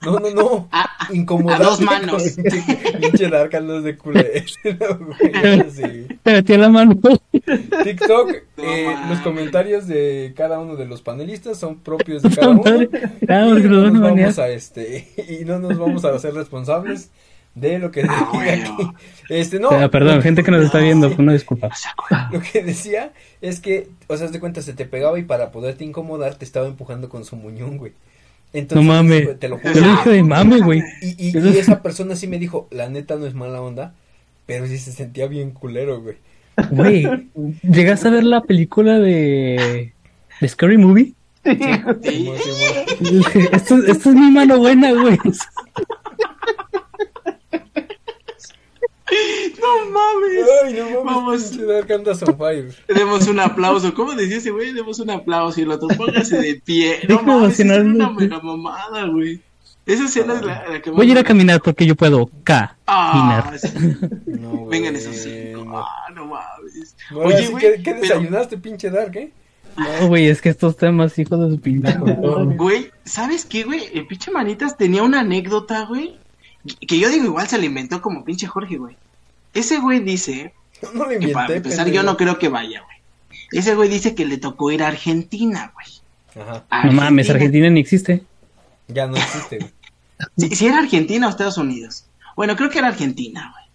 No, 0.06 0.12
no, 0.12 0.20
no, 0.20 0.30
no. 0.30 0.70
A, 0.72 0.88
Incomodarte 1.12 1.64
a 1.64 1.68
dos 1.68 1.82
manos. 1.82 2.24
Pinche 3.02 3.26
andas 3.26 3.84
de 3.84 3.98
culé. 3.98 4.46
Te 4.62 6.32
metí 6.32 6.54
en 6.54 6.62
la 6.62 6.70
mano. 6.70 6.96
TikTok, 7.84 8.32
eh, 8.58 8.96
los 9.10 9.20
comentarios 9.22 9.88
de 9.88 10.34
cada 10.36 10.60
uno 10.60 10.76
de 10.76 10.86
los 10.86 11.02
panelistas 11.02 11.58
son 11.58 11.80
propios 11.80 12.22
de 12.22 12.30
cada 12.30 12.50
uno. 12.50 12.64
Ah, 13.28 13.48
y 13.58 13.64
no 13.64 13.90
nos 13.90 14.02
vamos 14.02 14.38
a 14.38 14.50
este 14.50 15.08
y 15.42 15.46
no 15.46 15.58
nos 15.58 15.80
vamos 15.80 16.06
a 16.06 16.14
hacer 16.14 16.36
responsables 16.36 17.10
de 17.60 17.80
lo 17.80 17.92
que 17.92 18.02
Ah, 18.02 18.04
diga 18.04 18.30
bueno. 18.34 18.74
aquí. 18.76 18.88
Este, 19.30 19.60
no. 19.60 19.70
Ah, 19.72 19.90
perdón, 19.90 20.22
gente 20.22 20.44
que 20.44 20.52
nos 20.52 20.64
está 20.66 20.80
viendo, 20.80 21.10
Sí. 21.10 21.16
una 21.20 21.34
disculpa. 21.34 21.70
Lo 22.32 22.40
que 22.42 22.64
decía 22.64 23.12
es 23.42 23.60
que, 23.60 23.90
o 24.08 24.16
sea, 24.18 24.26
haz 24.28 24.32
de 24.32 24.40
cuenta, 24.40 24.62
se 24.62 24.74
te 24.74 24.86
pegaba 24.86 25.20
y 25.20 25.24
para 25.24 25.52
poderte 25.52 25.84
incomodar 25.84 26.36
te 26.36 26.46
estaba 26.46 26.68
empujando 26.68 27.10
con 27.10 27.26
su 27.26 27.36
muñón, 27.36 27.78
güey. 27.78 27.94
Entonces, 28.54 28.86
No 28.86 28.94
mames. 28.94 29.40
te 29.40 29.50
lo 29.50 29.58
juro. 29.58 29.74
Yo 29.74 30.12
de 30.12 30.24
mame, 30.24 30.60
güey. 30.62 30.82
Y, 31.02 31.28
y, 31.30 31.38
y 31.38 31.58
esa 31.58 31.82
persona 31.82 32.16
sí 32.16 32.28
me 32.28 32.40
dijo, 32.40 32.68
la 32.72 32.88
neta 32.90 33.16
no 33.18 33.26
es 33.26 33.34
mala 33.34 33.62
onda, 33.62 33.94
pero 34.46 34.66
sí 34.68 34.78
se 34.78 34.92
sentía 34.94 35.28
bien 35.28 35.52
culero, 35.52 36.02
güey. 36.02 36.16
Güey, 36.72 37.30
¿llegaste 37.62 38.08
a 38.08 38.12
ver 38.12 38.24
la 38.24 38.42
película 38.42 38.98
de, 39.00 39.94
de 40.42 40.48
Scary 40.48 40.78
Movie? 40.78 41.14
Sí. 41.44 41.58
Simón. 42.04 42.36
Esto, 43.52 43.78
esto 43.86 44.10
es 44.10 44.16
mi 44.16 44.32
mano 44.32 44.58
buena, 44.58 44.92
güey. 44.92 45.18
No 49.62 49.92
mames. 49.92 50.46
Ay, 50.66 50.74
no 50.74 51.04
mames, 51.04 51.06
Vamos. 51.06 51.44
pinche 51.44 51.66
Dark 51.66 51.92
andas 51.92 52.24
on 52.24 52.38
fire. 52.38 52.74
Demos 52.88 53.28
un 53.28 53.40
aplauso. 53.40 53.94
¿Cómo 53.94 54.14
decía 54.14 54.38
ese 54.38 54.52
güey? 54.52 54.74
Demos 54.74 55.00
un 55.00 55.10
aplauso 55.10 55.60
y 55.60 55.64
el 55.64 55.72
otro 55.72 55.88
póngase 55.96 56.38
de 56.42 56.62
pie. 56.64 57.00
No 57.08 57.22
mames, 57.22 57.60
emocionarme. 57.60 57.96
una 57.96 58.10
mega 58.12 58.40
mamada, 58.42 59.06
güey. 59.08 59.42
Esa 59.86 60.04
escena 60.06 60.34
es 60.36 60.42
la, 60.44 60.68
la 60.68 60.82
que 60.82 60.90
Voy 60.90 61.08
a 61.08 61.12
ir 61.14 61.18
a 61.18 61.24
caminar 61.24 61.62
porque 61.62 61.86
yo 61.86 61.96
puedo 61.96 62.30
caminar. 62.44 62.76
Ah, 62.88 63.54
sí. 63.58 63.70
No. 64.26 64.66
Vengan 64.66 64.96
esos 64.98 65.16
cinco. 65.16 65.64
no. 65.64 65.78
Ah, 65.80 66.10
no 66.14 66.26
mames. 66.26 66.96
No, 67.12 67.20
Oye, 67.20 67.48
güey, 67.48 67.82
¿qué 67.82 67.92
pero- 67.92 68.02
desayunaste, 68.02 68.58
pinche 68.58 68.90
Dark, 68.90 69.16
eh? 69.16 69.32
No, 69.78 70.08
güey, 70.08 70.28
es 70.28 70.42
que 70.42 70.50
estos 70.50 70.76
temas, 70.76 71.18
hijos 71.20 71.40
de 71.40 71.56
su 71.56 71.62
pinta. 71.62 71.98
Güey, 72.58 72.90
¿sabes 73.06 73.46
qué, 73.46 73.64
güey? 73.64 73.84
El 73.94 74.08
pinche 74.08 74.32
Manitas 74.32 74.76
tenía 74.76 75.04
una 75.04 75.20
anécdota, 75.22 75.86
güey. 75.86 76.18
Que 76.88 77.00
yo 77.00 77.10
digo, 77.10 77.26
igual 77.26 77.48
se 77.48 77.58
la 77.58 77.66
inventó 77.66 78.02
como 78.02 78.24
pinche 78.26 78.48
Jorge, 78.48 78.78
güey. 78.78 78.96
Ese 79.54 79.80
güey 79.80 80.00
dice, 80.02 80.54
No 80.82 80.92
lo 81.04 81.08
que 81.08 81.14
inventé, 81.16 81.34
para 81.34 81.56
empezar 81.56 81.86
pendejo. 81.86 81.96
yo 81.96 82.04
no 82.04 82.18
creo 82.18 82.38
que 82.40 82.50
vaya, 82.50 82.82
güey. 82.84 82.98
Ese 83.52 83.76
güey 83.76 83.90
dice 83.90 84.14
que 84.16 84.26
le 84.26 84.38
tocó 84.38 84.72
ir 84.72 84.84
a 84.84 84.88
Argentina, 84.88 85.72
güey. 85.74 85.88
Ajá, 86.48 86.66
No 86.86 86.92
mames, 86.92 87.30
Argentina 87.30 87.70
ni 87.70 87.80
existe. 87.80 88.24
ya 88.88 89.08
no 89.08 89.16
existe, 89.18 89.60
güey. 89.60 89.72
Si, 90.38 90.56
si 90.56 90.68
era 90.68 90.80
Argentina 90.80 91.28
o 91.28 91.30
Estados 91.30 91.58
Unidos. 91.58 92.06
Bueno, 92.36 92.56
creo 92.56 92.70
que 92.70 92.80
era 92.80 92.88
Argentina, 92.90 93.54
güey. 93.54 93.66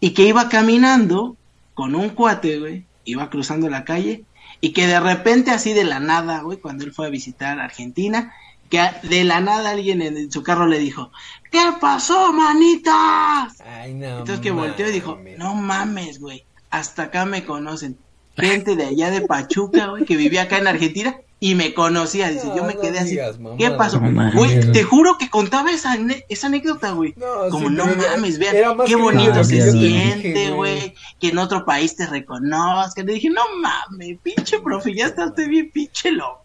Y 0.00 0.10
que 0.14 0.22
iba 0.26 0.48
caminando 0.48 1.36
con 1.74 1.94
un 1.94 2.10
cuate, 2.10 2.58
güey. 2.58 2.84
Iba 3.04 3.30
cruzando 3.30 3.68
la 3.70 3.84
calle. 3.84 4.24
Y 4.60 4.72
que 4.72 4.86
de 4.86 5.00
repente, 5.00 5.50
así 5.52 5.72
de 5.72 5.84
la 5.84 6.00
nada, 6.00 6.40
güey, 6.42 6.58
cuando 6.58 6.84
él 6.84 6.92
fue 6.92 7.06
a 7.06 7.10
visitar 7.10 7.58
Argentina, 7.60 8.32
que 8.70 8.80
de 9.02 9.24
la 9.24 9.40
nada 9.40 9.70
alguien 9.70 10.00
en, 10.00 10.16
en 10.16 10.30
su 10.32 10.42
carro 10.42 10.66
le 10.66 10.78
dijo, 10.78 11.10
¿qué 11.50 11.60
pasó, 11.80 12.32
manitas? 12.32 13.60
Ay, 13.66 13.94
no 13.94 14.06
Entonces 14.20 14.40
que 14.40 14.50
volteó 14.52 14.88
y 14.88 14.92
dijo, 14.92 15.18
no 15.36 15.54
mames, 15.54 16.20
güey, 16.20 16.44
hasta 16.70 17.04
acá 17.04 17.26
me 17.26 17.44
conocen. 17.44 17.98
Gente 18.36 18.76
de 18.76 18.86
allá 18.86 19.10
de 19.10 19.22
Pachuca, 19.22 19.88
güey, 19.88 20.04
que 20.04 20.16
vivía 20.16 20.42
acá 20.42 20.56
en 20.58 20.68
Argentina 20.68 21.16
y 21.40 21.54
me 21.56 21.74
conocía. 21.74 22.28
Dice, 22.30 22.46
No, 22.46 22.56
yo 22.56 22.64
me 22.64 22.74
no 22.74 22.80
quedé 22.80 22.98
así. 23.00 23.10
digas. 23.10 23.36
¿Qué 23.58 23.70
pasó? 23.72 24.00
Güey, 24.34 24.72
te 24.72 24.82
juro 24.84 25.18
que 25.18 25.28
contaba 25.28 25.70
esa, 25.72 25.96
esa 26.28 26.46
anécdota, 26.46 26.92
güey. 26.92 27.12
No, 27.16 27.48
Como 27.50 27.68
sí, 27.68 27.74
no 27.74 27.86
mames, 27.86 28.38
vean, 28.38 28.54
qué 28.54 28.84
que 28.86 28.94
bonito 28.96 29.42
se 29.44 29.72
siente, 29.72 30.50
güey, 30.52 30.94
que 31.18 31.28
en 31.28 31.38
otro 31.38 31.64
país 31.64 31.96
te 31.96 32.06
reconozcan. 32.06 33.04
Le 33.06 33.14
dije, 33.14 33.28
no 33.30 33.42
mames, 33.60 34.18
pinche 34.22 34.60
profe, 34.60 34.94
ya 34.94 35.06
estás 35.06 35.34
bien 35.34 35.70
pinche 35.72 36.12
loco, 36.12 36.39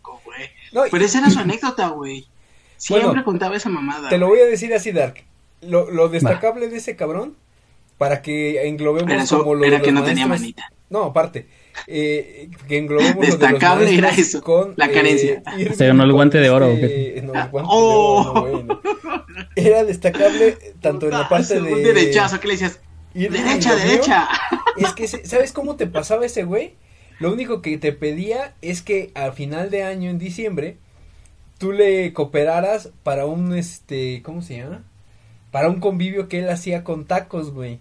Pero 0.91 1.05
esa 1.05 1.19
era 1.19 1.29
su 1.29 1.39
anécdota, 1.39 1.87
güey. 1.89 2.27
Siempre 2.77 3.07
Bueno, 3.07 3.23
contaba 3.23 3.55
esa 3.55 3.69
mamada. 3.69 4.09
Te 4.09 4.17
lo 4.17 4.27
voy 4.27 4.39
a 4.39 4.45
decir 4.45 4.73
así, 4.73 4.91
Dark. 4.91 5.23
Lo, 5.61 5.89
lo 5.89 6.09
destacable 6.09 6.67
de 6.67 6.77
ese 6.77 6.95
cabrón, 6.95 7.35
para 7.97 8.21
que 8.21 8.67
englobemos 8.67 9.09
Era, 9.11 9.23
eso- 9.23 9.39
como 9.39 9.55
lo 9.55 9.61
de 9.61 9.67
era 9.67 9.77
los 9.79 9.85
que 9.85 9.91
no 9.93 10.03
tenía 10.03 10.27
manita. 10.27 10.71
No, 10.89 11.03
aparte. 11.05 11.47
eh, 11.87 12.49
que 12.67 12.77
englobemos 12.77 13.15
lo 13.15 13.21
de 13.21 13.27
los 13.29 13.39
Destacable 13.39 13.95
era 13.97 14.09
eso, 14.09 14.41
con, 14.41 14.73
la 14.77 14.89
carencia. 14.91 15.41
ir 15.57 15.73
Se 15.75 15.87
ganó 15.87 16.03
el 16.03 16.11
guante 16.13 16.37
de 16.37 16.49
oro, 16.49 16.67
¿o 16.67 16.69
este- 16.71 17.21
No, 17.23 17.33
el 17.33 17.49
guante 17.49 17.69
Oh. 17.73 18.23
de 18.23 18.29
oro, 18.29 18.33
no, 18.33 18.41
bueno. 18.63 18.81
Era 19.55 19.83
destacable 19.83 20.57
tanto 20.81 21.07
en 21.07 21.13
la 21.13 21.27
parte 21.29 21.59
de... 21.59 21.73
Un 21.73 21.83
derechazo, 21.83 22.39
¿qué 22.39 22.47
le 22.47 22.53
decías? 22.53 22.79
Derecha, 23.13 23.75
derecha. 23.75 24.27
Es 24.77 24.93
que, 24.93 25.07
¿sabes 25.07 25.51
cómo 25.53 25.75
te 25.75 25.87
pasaba 25.87 26.25
ese 26.25 26.43
güey? 26.43 26.75
Lo 27.19 27.31
único 27.31 27.61
que 27.61 27.77
te 27.77 27.91
pedía 27.93 28.53
es 28.61 28.81
que 28.81 29.11
al 29.13 29.33
final 29.33 29.69
de 29.69 29.83
año, 29.83 30.09
en 30.09 30.17
diciembre, 30.19 30.77
tú 31.57 31.71
le 31.71 32.11
cooperaras 32.13 32.89
para 33.03 33.25
un, 33.25 33.53
este, 33.55 34.21
¿cómo 34.23 34.41
se 34.41 34.57
llama? 34.57 34.83
Para 35.51 35.69
un 35.69 35.79
convivio 35.79 36.27
que 36.27 36.39
él 36.39 36.49
hacía 36.49 36.83
con 36.83 37.05
tacos, 37.05 37.51
güey. 37.51 37.79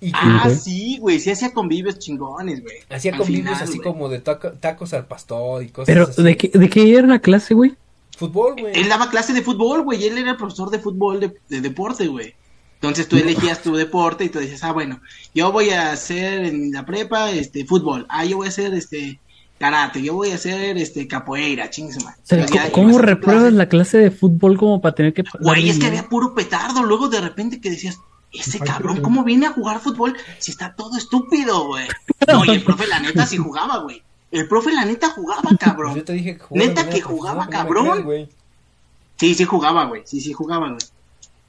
Y 0.00 0.10
que 0.10 0.18
Ah, 0.20 0.42
güey. 0.46 0.56
sí, 0.56 0.98
güey, 0.98 1.20
sí 1.20 1.30
hacía 1.30 1.52
convivios 1.52 2.00
chingones, 2.00 2.60
güey. 2.60 2.78
hacía 2.90 3.12
Al 3.12 3.18
convivios 3.18 3.44
final, 3.58 3.62
así 3.62 3.78
güey. 3.78 3.86
como 3.88 4.08
de 4.08 4.18
taco- 4.20 4.52
tacos 4.58 4.92
al 4.94 5.06
pastor 5.06 5.62
y 5.62 5.68
cosas 5.68 5.86
Pero, 5.94 6.08
así. 6.08 6.22
¿de 6.24 6.36
qué, 6.36 6.48
¿de 6.52 6.68
qué 6.68 6.96
era 6.98 7.06
la 7.06 7.20
clase, 7.20 7.54
güey? 7.54 7.76
Fútbol, 8.18 8.56
güey. 8.60 8.72
Él 8.76 8.88
daba 8.88 9.08
clase 9.10 9.32
de 9.32 9.42
fútbol, 9.42 9.82
güey, 9.84 10.02
y 10.02 10.06
él 10.08 10.18
era 10.18 10.32
el 10.32 10.36
profesor 10.36 10.70
de 10.70 10.80
fútbol 10.80 11.20
de, 11.20 11.34
de 11.48 11.60
deporte, 11.60 12.08
güey. 12.08 12.34
Entonces 12.82 13.06
tú 13.06 13.16
elegías 13.16 13.62
tu 13.62 13.76
deporte 13.76 14.24
y 14.24 14.28
tú 14.28 14.40
dices, 14.40 14.64
ah, 14.64 14.72
bueno, 14.72 15.00
yo 15.32 15.52
voy 15.52 15.70
a 15.70 15.92
hacer 15.92 16.44
en 16.44 16.72
la 16.72 16.84
prepa, 16.84 17.30
este, 17.30 17.64
fútbol. 17.64 18.06
Ah, 18.08 18.24
yo 18.24 18.38
voy 18.38 18.46
a 18.46 18.48
hacer, 18.48 18.74
este, 18.74 19.20
karate. 19.56 20.02
Yo 20.02 20.14
voy 20.14 20.32
a 20.32 20.34
hacer, 20.34 20.76
este, 20.76 21.06
capoeira, 21.06 21.70
chingues, 21.70 22.02
man. 22.02 22.14
O 22.20 22.26
sea, 22.26 22.72
¿Cómo, 22.72 22.98
repruebas 22.98 23.44
clase. 23.44 23.56
la 23.56 23.68
clase 23.68 23.98
de 23.98 24.10
fútbol 24.10 24.58
como 24.58 24.80
para 24.80 24.96
tener 24.96 25.14
que 25.14 25.22
Güey, 25.38 25.70
es 25.70 25.78
que 25.78 25.86
había 25.86 26.08
puro 26.08 26.34
petardo. 26.34 26.82
Luego 26.82 27.08
de 27.08 27.20
repente 27.20 27.60
que 27.60 27.70
decías, 27.70 28.00
ese 28.32 28.58
cabrón, 28.58 29.00
¿cómo 29.00 29.22
viene 29.22 29.46
a 29.46 29.52
jugar 29.52 29.78
fútbol 29.78 30.16
si 30.40 30.50
está 30.50 30.74
todo 30.74 30.98
estúpido, 30.98 31.66
güey? 31.66 31.86
No, 32.26 32.44
y 32.44 32.50
el 32.50 32.64
profe, 32.64 32.88
la 32.88 32.98
neta, 32.98 33.26
sí 33.26 33.36
jugaba, 33.36 33.78
güey. 33.78 34.02
El 34.32 34.48
profe, 34.48 34.72
la 34.72 34.84
neta, 34.84 35.10
jugaba, 35.10 35.42
Pues 35.42 35.56
cabrón. 35.58 35.94
yo 35.94 36.02
te 36.04 36.14
dije 36.14 36.36
que 36.36 36.42
jugaba 36.42 36.66
Neta 36.66 36.88
que 36.90 37.00
jugaba, 37.00 37.46
profesional, 37.46 37.66
¿cómo 37.68 37.82
me 37.82 37.88
cabrón. 37.88 37.92
crees, 37.92 38.04
güey? 38.04 38.28
Sí, 39.18 39.34
sí 39.36 39.44
jugaba, 39.44 39.84
güey. 39.84 40.02
Sí, 40.04 40.20
sí 40.20 40.32
jugaba, 40.32 40.68
güey. 40.68 40.80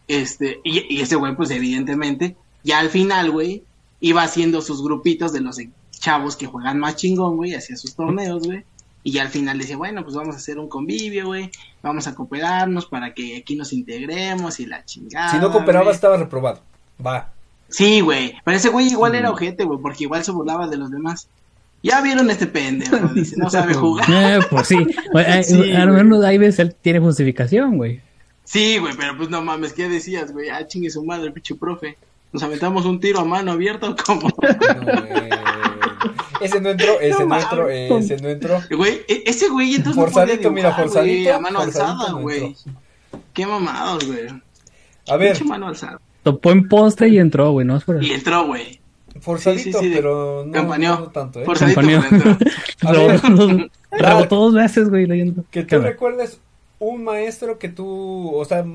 Este, 0.07 0.59
y, 0.63 0.95
y 0.97 1.01
ese 1.01 1.15
güey, 1.15 1.35
pues 1.35 1.49
evidentemente, 1.51 2.35
ya 2.63 2.79
al 2.79 2.89
final, 2.89 3.31
güey, 3.31 3.63
iba 3.99 4.23
haciendo 4.23 4.61
sus 4.61 4.83
grupitos 4.83 5.31
de 5.33 5.41
los 5.41 5.57
chavos 5.91 6.35
que 6.35 6.45
juegan 6.45 6.79
más 6.79 6.95
chingón, 6.97 7.37
güey, 7.37 7.55
hacía 7.55 7.77
sus 7.77 7.95
torneos, 7.95 8.43
güey. 8.45 8.63
Y 9.05 9.11
ya 9.11 9.21
al 9.23 9.29
final 9.29 9.57
decía, 9.57 9.75
bueno, 9.75 10.03
pues 10.03 10.15
vamos 10.15 10.35
a 10.35 10.37
hacer 10.37 10.57
un 10.59 10.69
convivio, 10.69 11.27
güey. 11.27 11.51
Vamos 11.81 12.07
a 12.07 12.15
cooperarnos 12.15 12.85
para 12.85 13.13
que 13.13 13.35
aquí 13.37 13.55
nos 13.55 13.73
integremos 13.73 14.59
y 14.61 14.65
la 14.65 14.85
chingada. 14.85 15.29
Si 15.31 15.37
no 15.39 15.51
cooperaba 15.51 15.91
estaba 15.91 16.15
reprobado. 16.15 16.61
Va. 17.05 17.29
Sí, 17.67 17.99
güey. 17.99 18.35
Pero 18.45 18.55
ese 18.57 18.69
güey 18.69 18.87
igual 18.87 19.15
era 19.15 19.29
ojete, 19.31 19.65
güey, 19.65 19.79
porque 19.81 20.05
igual 20.05 20.23
se 20.23 20.31
burlaba 20.31 20.67
de 20.67 20.77
los 20.77 20.89
demás. 20.89 21.27
Ya 21.81 21.99
vieron 21.99 22.29
este 22.29 22.47
pendejo, 22.47 22.95
dice, 23.13 23.35
no 23.37 23.49
sabe 23.49 23.73
jugar. 23.73 24.05
Eh, 24.09 24.39
pues 24.49 24.67
sí. 24.67 24.77
Güey, 25.11 25.25
eh, 25.39 25.43
Sí, 25.43 25.73
a 25.73 25.85
lo 25.85 25.91
güey. 25.93 26.03
menos 26.05 26.23
ahí 26.23 26.37
ves, 26.37 26.59
él 26.59 26.73
tiene 26.81 26.99
justificación, 26.99 27.75
güey. 27.75 27.99
Sí, 28.43 28.77
güey, 28.77 28.93
pero 28.97 29.15
pues 29.17 29.29
no 29.29 29.41
mames, 29.41 29.73
¿qué 29.73 29.87
decías, 29.89 30.31
güey? 30.33 30.49
Ah, 30.49 30.67
chingue 30.67 30.89
su 30.89 31.03
madre, 31.03 31.27
el 31.27 31.33
pinche 31.33 31.55
profe. 31.55 31.97
¿Nos 32.31 32.43
aventamos 32.43 32.85
un 32.85 32.99
tiro 32.99 33.19
a 33.19 33.25
mano 33.25 33.51
abierta 33.51 33.89
o 33.89 33.95
cómo? 34.05 34.21
No, 34.29 35.01
güey. 35.01 35.29
Ese 36.41 36.59
no 36.59 36.71
entró, 36.71 36.99
ese 36.99 37.19
no, 37.23 37.27
No 37.29 37.39
entró, 37.39 37.69
ese 37.69 38.17
no 38.17 38.27
entró. 38.29 38.59
Güey, 38.75 39.01
e- 39.07 39.23
ese 39.27 39.47
güey 39.49 39.75
entonces 39.75 39.95
no 39.95 40.03
Forzadito, 40.03 40.49
podía 40.49 40.51
mira, 40.51 40.73
forzadito, 40.75 41.21
güey, 41.23 41.27
a 41.29 41.39
mano 41.39 41.59
forzadito 41.61 41.89
alzada, 41.91 42.11
no 42.11 42.19
güey. 42.21 42.55
Qué 43.33 43.45
mamados, 43.47 44.05
güey. 44.05 44.27
A 45.07 45.15
ver, 45.17 45.33
Pinche 45.33 45.45
mano 45.45 45.67
alzada. 45.67 46.01
Topó 46.23 46.51
en 46.51 46.67
poste 46.67 47.07
y 47.07 47.17
entró, 47.19 47.51
güey, 47.51 47.65
no 47.65 47.77
es 47.77 47.83
por 47.85 48.03
Y 48.03 48.11
entró, 48.11 48.45
güey. 48.47 48.79
forzadito, 49.21 49.63
Sí, 49.63 49.71
sí, 49.85 49.89
sí, 49.89 49.91
pero 49.95 50.43
no, 50.45 50.51
campaneó. 50.51 50.99
no 50.99 51.07
tanto, 51.11 51.39
¿eh? 51.39 51.45
Forzadito, 51.45 51.79
pero 51.81 52.03
entró. 52.09 52.37
Rebotó- 53.91 54.27
dos 54.29 54.53
veces, 54.53 54.89
güey, 54.89 55.05
leyendo. 55.05 55.45
Que 55.51 55.63
tú 55.63 55.79
recuerdes 55.79 56.39
un 56.83 57.03
maestro 57.03 57.57
que 57.59 57.69
tú, 57.69 58.31
o 58.35 58.45
sea, 58.45 58.65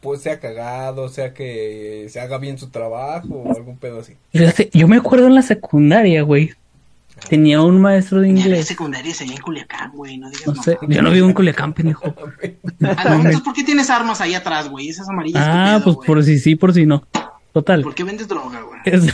pues 0.00 0.22
sea 0.22 0.38
cagado, 0.40 1.08
sea 1.08 1.32
que 1.34 2.06
se 2.10 2.20
haga 2.20 2.38
bien 2.38 2.58
su 2.58 2.68
trabajo 2.68 3.34
o 3.34 3.54
algún 3.56 3.76
pedo 3.78 4.00
así. 4.00 4.14
Fíjate, 4.32 4.70
yo 4.72 4.86
me 4.88 4.96
acuerdo 4.96 5.26
en 5.26 5.34
la 5.34 5.42
secundaria, 5.42 6.22
güey. 6.22 6.52
Tenía 7.30 7.62
un 7.62 7.80
maestro 7.80 8.20
de 8.20 8.28
inglés. 8.28 8.66
secundarias 8.66 9.22
allá 9.22 9.32
en 9.32 9.40
Culiacán, 9.40 9.90
güey, 9.92 10.18
no 10.18 10.28
digas 10.28 10.48
No 10.54 10.62
sé, 10.62 10.76
yo 10.86 11.00
no 11.00 11.10
vivo 11.10 11.26
en 11.26 11.32
Culiacán, 11.32 11.72
pendejo. 11.72 12.14
Ah, 12.82 13.14
entonces, 13.16 13.40
¿por 13.40 13.54
qué 13.54 13.64
tienes 13.64 13.88
armas 13.88 14.20
ahí 14.20 14.34
atrás, 14.34 14.68
güey? 14.68 14.90
Esas 14.90 15.08
amarillas. 15.08 15.42
¿qué 15.42 15.50
Ah, 15.50 15.74
pedo, 15.76 15.84
pues 15.84 15.96
güey? 15.96 16.06
por 16.06 16.24
si 16.24 16.38
sí, 16.38 16.56
por 16.56 16.74
si 16.74 16.84
no. 16.84 17.04
Total. 17.52 17.82
¿Por 17.82 17.94
qué 17.94 18.04
vendes 18.04 18.28
droga, 18.28 18.60
güey? 18.60 18.80
Es- 18.84 19.06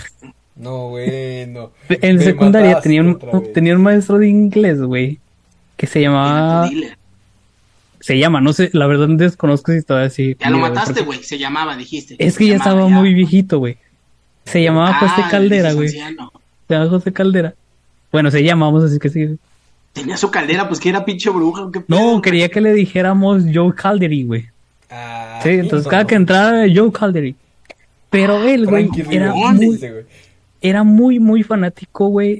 No, 0.56 0.88
güey, 0.88 1.46
no. 1.46 1.70
en 1.88 2.16
Me 2.16 2.24
secundaria 2.24 2.80
tenía 2.80 3.02
un, 3.02 3.18
tenía 3.54 3.76
un 3.76 3.82
maestro 3.82 4.18
de 4.18 4.28
inglés, 4.28 4.80
güey. 4.82 5.20
que 5.76 5.86
se 5.86 6.00
Era 6.00 6.10
llamaba, 6.10 6.64
tu 6.68 6.74
dealer. 6.74 6.98
Se 8.02 8.18
llama, 8.18 8.40
no 8.40 8.52
sé, 8.52 8.68
la 8.72 8.86
verdad 8.86 9.08
desconozco 9.10 9.72
si 9.72 9.82
todavía 9.82 10.08
así. 10.08 10.36
Ya 10.38 10.50
lo 10.50 10.58
mataste, 10.58 11.02
güey. 11.02 11.22
Se 11.22 11.38
llamaba, 11.38 11.76
dijiste. 11.76 12.16
Es 12.18 12.36
que 12.36 12.46
ya 12.46 12.54
llamaba, 12.58 12.70
estaba 12.72 12.88
muy 12.88 13.14
viejito, 13.14 13.58
güey. 13.58 13.78
Se 14.44 14.62
llamaba 14.62 14.90
Ah, 14.90 14.98
José 14.98 15.28
Caldera, 15.30 15.72
güey. 15.72 15.88
Se 15.88 15.98
llama 16.68 16.88
José 16.90 17.12
Caldera. 17.12 17.54
Bueno, 18.10 18.30
se 18.30 18.42
llama, 18.42 18.66
vamos 18.66 18.82
a 18.82 18.84
decir 18.86 19.00
que 19.00 19.08
sí. 19.08 19.38
Tenía 19.92 20.16
su 20.16 20.30
caldera, 20.30 20.66
pues 20.68 20.80
que 20.80 20.88
era 20.88 21.04
pinche 21.04 21.30
bruja. 21.30 21.68
¿qué 21.72 21.80
pedo, 21.80 21.98
No, 22.14 22.20
quería 22.22 22.48
que 22.48 22.60
le 22.60 22.72
dijéramos 22.72 23.44
Joe 23.54 23.74
Calderi, 23.74 24.24
güey. 24.24 24.46
Ah, 24.90 25.40
Sí, 25.42 25.50
entonces 25.50 25.84
no. 25.84 25.90
cada 25.90 26.06
que 26.06 26.14
entraba 26.16 26.64
Joe 26.74 26.90
Calderi. 26.92 27.34
Pero 28.10 28.42
él, 28.42 28.66
güey, 28.66 28.88
era 29.10 29.32
muy, 29.32 29.80
era 30.60 30.82
muy, 30.82 31.18
muy 31.20 31.42
fanático, 31.42 32.08
güey, 32.08 32.38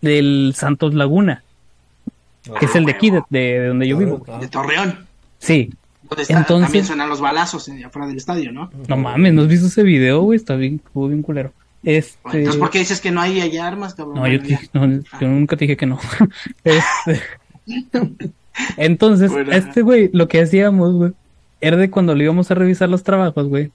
del 0.00 0.52
Santos 0.56 0.94
Laguna, 0.94 1.42
que 2.58 2.66
es 2.66 2.74
el 2.76 2.84
de 2.84 2.92
aquí, 2.92 3.10
de, 3.10 3.22
de 3.30 3.66
donde 3.68 3.88
yo 3.88 3.96
vivo. 3.96 4.24
Ah, 4.28 4.38
De 4.38 4.48
Torreón. 4.48 5.06
Sí, 5.38 5.70
Donde 6.08 6.22
está, 6.22 6.38
Entonces- 6.38 6.66
también 6.66 6.84
suenan 6.84 7.08
los 7.08 7.20
balazos 7.20 7.68
afuera 7.84 8.06
del 8.08 8.16
estadio, 8.16 8.52
¿no? 8.52 8.70
no 8.88 8.96
mames, 8.96 9.32
¿no 9.32 9.42
has 9.42 9.48
visto 9.48 9.66
ese 9.66 9.82
video, 9.82 10.22
güey? 10.22 10.36
Está 10.36 10.54
bien, 10.56 10.80
estuvo 10.84 11.08
bien 11.08 11.22
culero. 11.22 11.52
Este... 11.82 12.18
Entonces, 12.38 12.56
¿por 12.56 12.70
qué 12.70 12.78
dices 12.78 13.00
que 13.00 13.10
no 13.10 13.20
hay 13.20 13.40
allá 13.42 13.66
armas, 13.66 13.94
cabrón? 13.94 14.14
No, 14.16 14.26
yo, 14.26 14.40
te 14.42 14.58
no, 14.72 14.86
yo 15.20 15.28
nunca 15.28 15.56
te 15.56 15.64
dije 15.66 15.76
que 15.76 15.86
no. 15.86 15.98
Este, 16.64 17.20
Entonces, 18.76 19.30
Bueno, 19.30 19.52
este 19.52 19.82
güey, 19.82 20.10
lo 20.12 20.28
que 20.28 20.40
hacíamos, 20.40 20.94
güey, 20.94 21.12
era 21.60 21.76
de 21.76 21.90
cuando 21.90 22.14
le 22.14 22.24
íbamos 22.24 22.50
a 22.50 22.54
revisar 22.54 22.88
los 22.88 23.02
trabajos, 23.02 23.48
güey. 23.48 23.70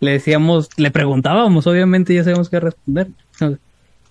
Le 0.00 0.12
decíamos, 0.12 0.68
le 0.76 0.90
preguntábamos, 0.90 1.66
obviamente 1.66 2.14
ya 2.14 2.24
sabíamos 2.24 2.48
qué 2.48 2.60
responder. 2.60 3.08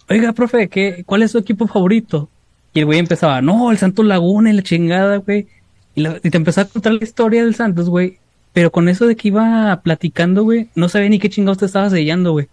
Oiga, 0.09 0.33
profe, 0.33 0.67
¿qué, 0.69 1.03
¿cuál 1.05 1.21
es 1.23 1.31
su 1.31 1.37
equipo 1.37 1.67
favorito? 1.67 2.29
Y 2.73 2.79
el 2.79 2.85
güey 2.85 2.99
empezaba, 2.99 3.41
no, 3.41 3.71
el 3.71 3.77
Santos 3.77 4.05
Laguna 4.05 4.49
y 4.49 4.53
la 4.53 4.63
chingada, 4.63 5.17
güey. 5.17 5.47
Y, 5.95 6.01
la- 6.01 6.19
y 6.23 6.29
te 6.29 6.37
empezó 6.37 6.61
a 6.61 6.65
contar 6.65 6.93
la 6.93 7.03
historia 7.03 7.43
del 7.43 7.55
Santos, 7.55 7.89
güey. 7.89 8.17
Pero 8.53 8.71
con 8.71 8.89
eso 8.89 9.05
de 9.07 9.15
que 9.15 9.29
iba 9.29 9.79
platicando, 9.83 10.43
güey, 10.43 10.69
no 10.75 10.89
sabía 10.89 11.09
ni 11.09 11.19
qué 11.19 11.29
chingados 11.29 11.57
te 11.59 11.65
estaba 11.65 11.89
sellando, 11.89 12.31
güey. 12.33 12.47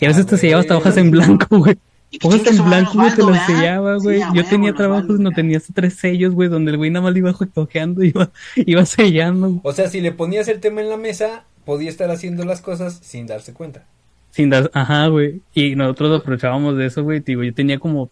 Y 0.00 0.04
a 0.04 0.08
veces 0.08 0.24
Ah, 0.26 0.28
te 0.30 0.36
sellaba 0.38 0.60
hasta 0.60 0.76
hojas 0.76 0.96
en 0.96 1.10
blanco, 1.10 1.46
güey. 1.58 1.76
Hojas 2.22 2.46
en 2.46 2.64
blanco, 2.64 2.92
güey, 2.94 3.14
te 3.14 3.22
las 3.24 3.46
sellaba, 3.46 3.96
güey. 3.96 4.20
Yo 4.20 4.26
huevo, 4.32 4.48
tenía 4.48 4.72
trabajos 4.74 5.08
donde 5.08 5.24
¿verdad? 5.24 5.36
tenía 5.36 5.56
hasta 5.58 5.72
tres 5.74 5.94
sellos, 5.94 6.32
güey, 6.34 6.48
donde 6.48 6.70
el 6.72 6.76
güey 6.76 6.90
nada 6.90 7.02
más 7.04 7.12
le 7.12 7.18
iba 7.20 7.32
cojeando 7.32 8.02
y 8.04 8.08
iba, 8.14 8.30
iba 8.56 8.86
sellando, 8.86 9.48
güey, 9.48 9.60
O 9.64 9.72
sea, 9.72 9.88
si 9.88 10.00
le 10.00 10.12
ponías 10.12 10.48
el 10.48 10.60
tema 10.60 10.80
en 10.80 10.88
la 10.88 10.96
mesa, 10.96 11.44
podía 11.64 11.90
estar 11.90 12.10
haciendo 12.10 12.44
las 12.44 12.60
cosas 12.60 13.00
sin 13.02 13.26
darse 13.26 13.52
cuenta. 13.52 13.84
sin 14.30 14.50
dar, 14.50 14.70
ajá, 14.74 15.08
güey. 15.08 15.40
Y 15.54 15.74
nosotros 15.76 16.20
aprovechábamos 16.20 16.76
de 16.76 16.86
eso, 16.86 17.02
güey. 17.02 17.20
Digo, 17.20 17.42
yo 17.42 17.52
tenía 17.54 17.78
como, 17.78 18.10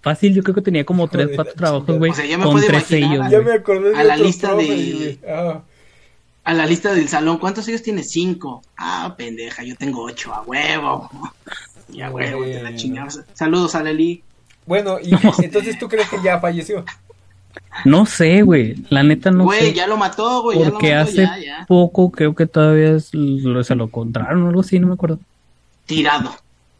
fácil, 0.00 0.34
yo 0.34 0.42
creo 0.42 0.54
que 0.54 0.62
tenía 0.62 0.84
como 0.84 1.08
tres, 1.08 1.30
cuatro 1.34 1.54
trabajos, 1.54 1.98
güey, 1.98 2.10
O 2.10 2.14
sea, 2.14 2.24
ya 2.26 2.38
me 2.38 2.44
con 2.44 2.52
puedo 2.54 2.66
tres 2.66 2.90
imaginar 2.90 3.10
sellos, 3.10 3.26
a- 3.26 3.30
Ya 3.30 3.38
güey. 3.38 3.48
me 3.50 3.54
acordé 3.60 3.90
de 3.90 3.96
A 3.96 4.04
la 4.04 4.16
lista 4.16 4.54
de- 4.54 4.64
güey. 4.66 5.18
Ah, 5.28 5.62
A 6.44 6.54
la 6.54 6.64
lista 6.66 6.94
del 6.94 7.08
salón, 7.08 7.38
¿cuántos 7.38 7.68
ellos 7.68 7.82
tienes? 7.82 8.10
Cinco. 8.10 8.62
Ah, 8.76 9.14
pendeja, 9.18 9.62
yo 9.64 9.76
tengo 9.76 10.02
ocho, 10.02 10.32
a 10.32 10.40
huevo. 10.42 11.10
Y 11.92 12.00
a 12.00 12.10
huevo, 12.10 12.42
te 12.44 12.54
la 12.54 12.60
Bueno. 12.62 12.76
chingamos. 12.76 13.20
Saludos 13.34 13.74
a 13.74 13.82
Leli. 13.82 14.22
Bueno, 14.66 14.98
y 15.02 15.10
entonces 15.44 15.78
tú 15.78 15.88
crees 15.88 16.08
que 16.08 16.16
ya 16.22 16.38
falleció. 16.40 16.84
No 17.84 18.06
sé, 18.06 18.42
güey. 18.42 18.76
La 18.90 19.02
neta 19.02 19.30
no 19.30 19.44
Güey, 19.44 19.60
sé. 19.60 19.72
ya 19.74 19.86
lo 19.86 19.96
mató, 19.96 20.42
güey. 20.42 20.58
Ya 20.58 20.66
lo 20.66 20.70
Porque 20.72 20.94
mató, 20.94 21.02
hace 21.10 21.16
ya, 21.22 21.38
ya. 21.38 21.64
poco 21.66 22.10
creo 22.10 22.34
que 22.34 22.46
todavía 22.46 22.92
es- 22.96 23.12
lo, 23.14 23.62
se 23.64 23.74
lo 23.74 23.84
encontraron 23.84 24.42
o 24.44 24.48
algo 24.48 24.60
así, 24.60 24.78
no 24.78 24.86
me 24.88 24.94
acuerdo. 24.94 25.18
Tirado. 25.86 26.34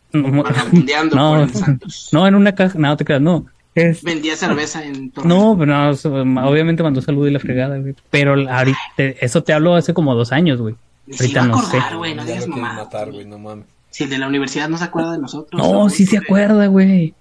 No, 0.12 0.42
Vagabundeando 0.42 1.10
por 1.10 1.18
no, 1.18 1.42
el 1.42 1.50
Santos. 1.54 2.08
no, 2.12 2.26
en 2.26 2.34
una 2.34 2.54
caja, 2.54 2.78
no 2.78 2.96
te 2.96 3.04
creas, 3.04 3.20
no. 3.20 3.46
Es- 3.74 4.02
Vendía 4.02 4.34
cerveza 4.36 4.82
en 4.84 5.12
no, 5.24 5.54
pero 5.58 5.66
no, 5.66 5.94
so- 5.94 6.12
obviamente 6.14 6.82
mandó 6.82 7.00
salud 7.00 7.28
y 7.28 7.30
la 7.30 7.38
fregada, 7.38 7.78
güey. 7.78 7.94
Pero 8.10 8.32
ahorita, 8.50 8.78
eso 8.96 9.42
te 9.44 9.52
hablo 9.52 9.74
hace 9.74 9.94
como 9.94 10.14
dos 10.14 10.32
años, 10.32 10.60
güey. 10.60 10.74
Ahorita 11.12 11.44
no 11.46 11.62
sé. 11.62 11.78
No 11.90 12.24
digas 12.24 12.48
mamá. 12.48 12.72
matar, 12.74 13.08
no 13.12 13.38
mames. 13.38 13.66
Si 13.90 14.04
el 14.04 14.10
de 14.10 14.18
la 14.18 14.26
universidad 14.28 14.68
no 14.68 14.76
se 14.78 14.84
acuerda 14.84 15.12
de 15.12 15.18
nosotros. 15.18 15.60
No, 15.60 15.88
sí 15.88 16.06
se 16.06 16.18
acuerda, 16.18 16.66
güey. 16.66 17.14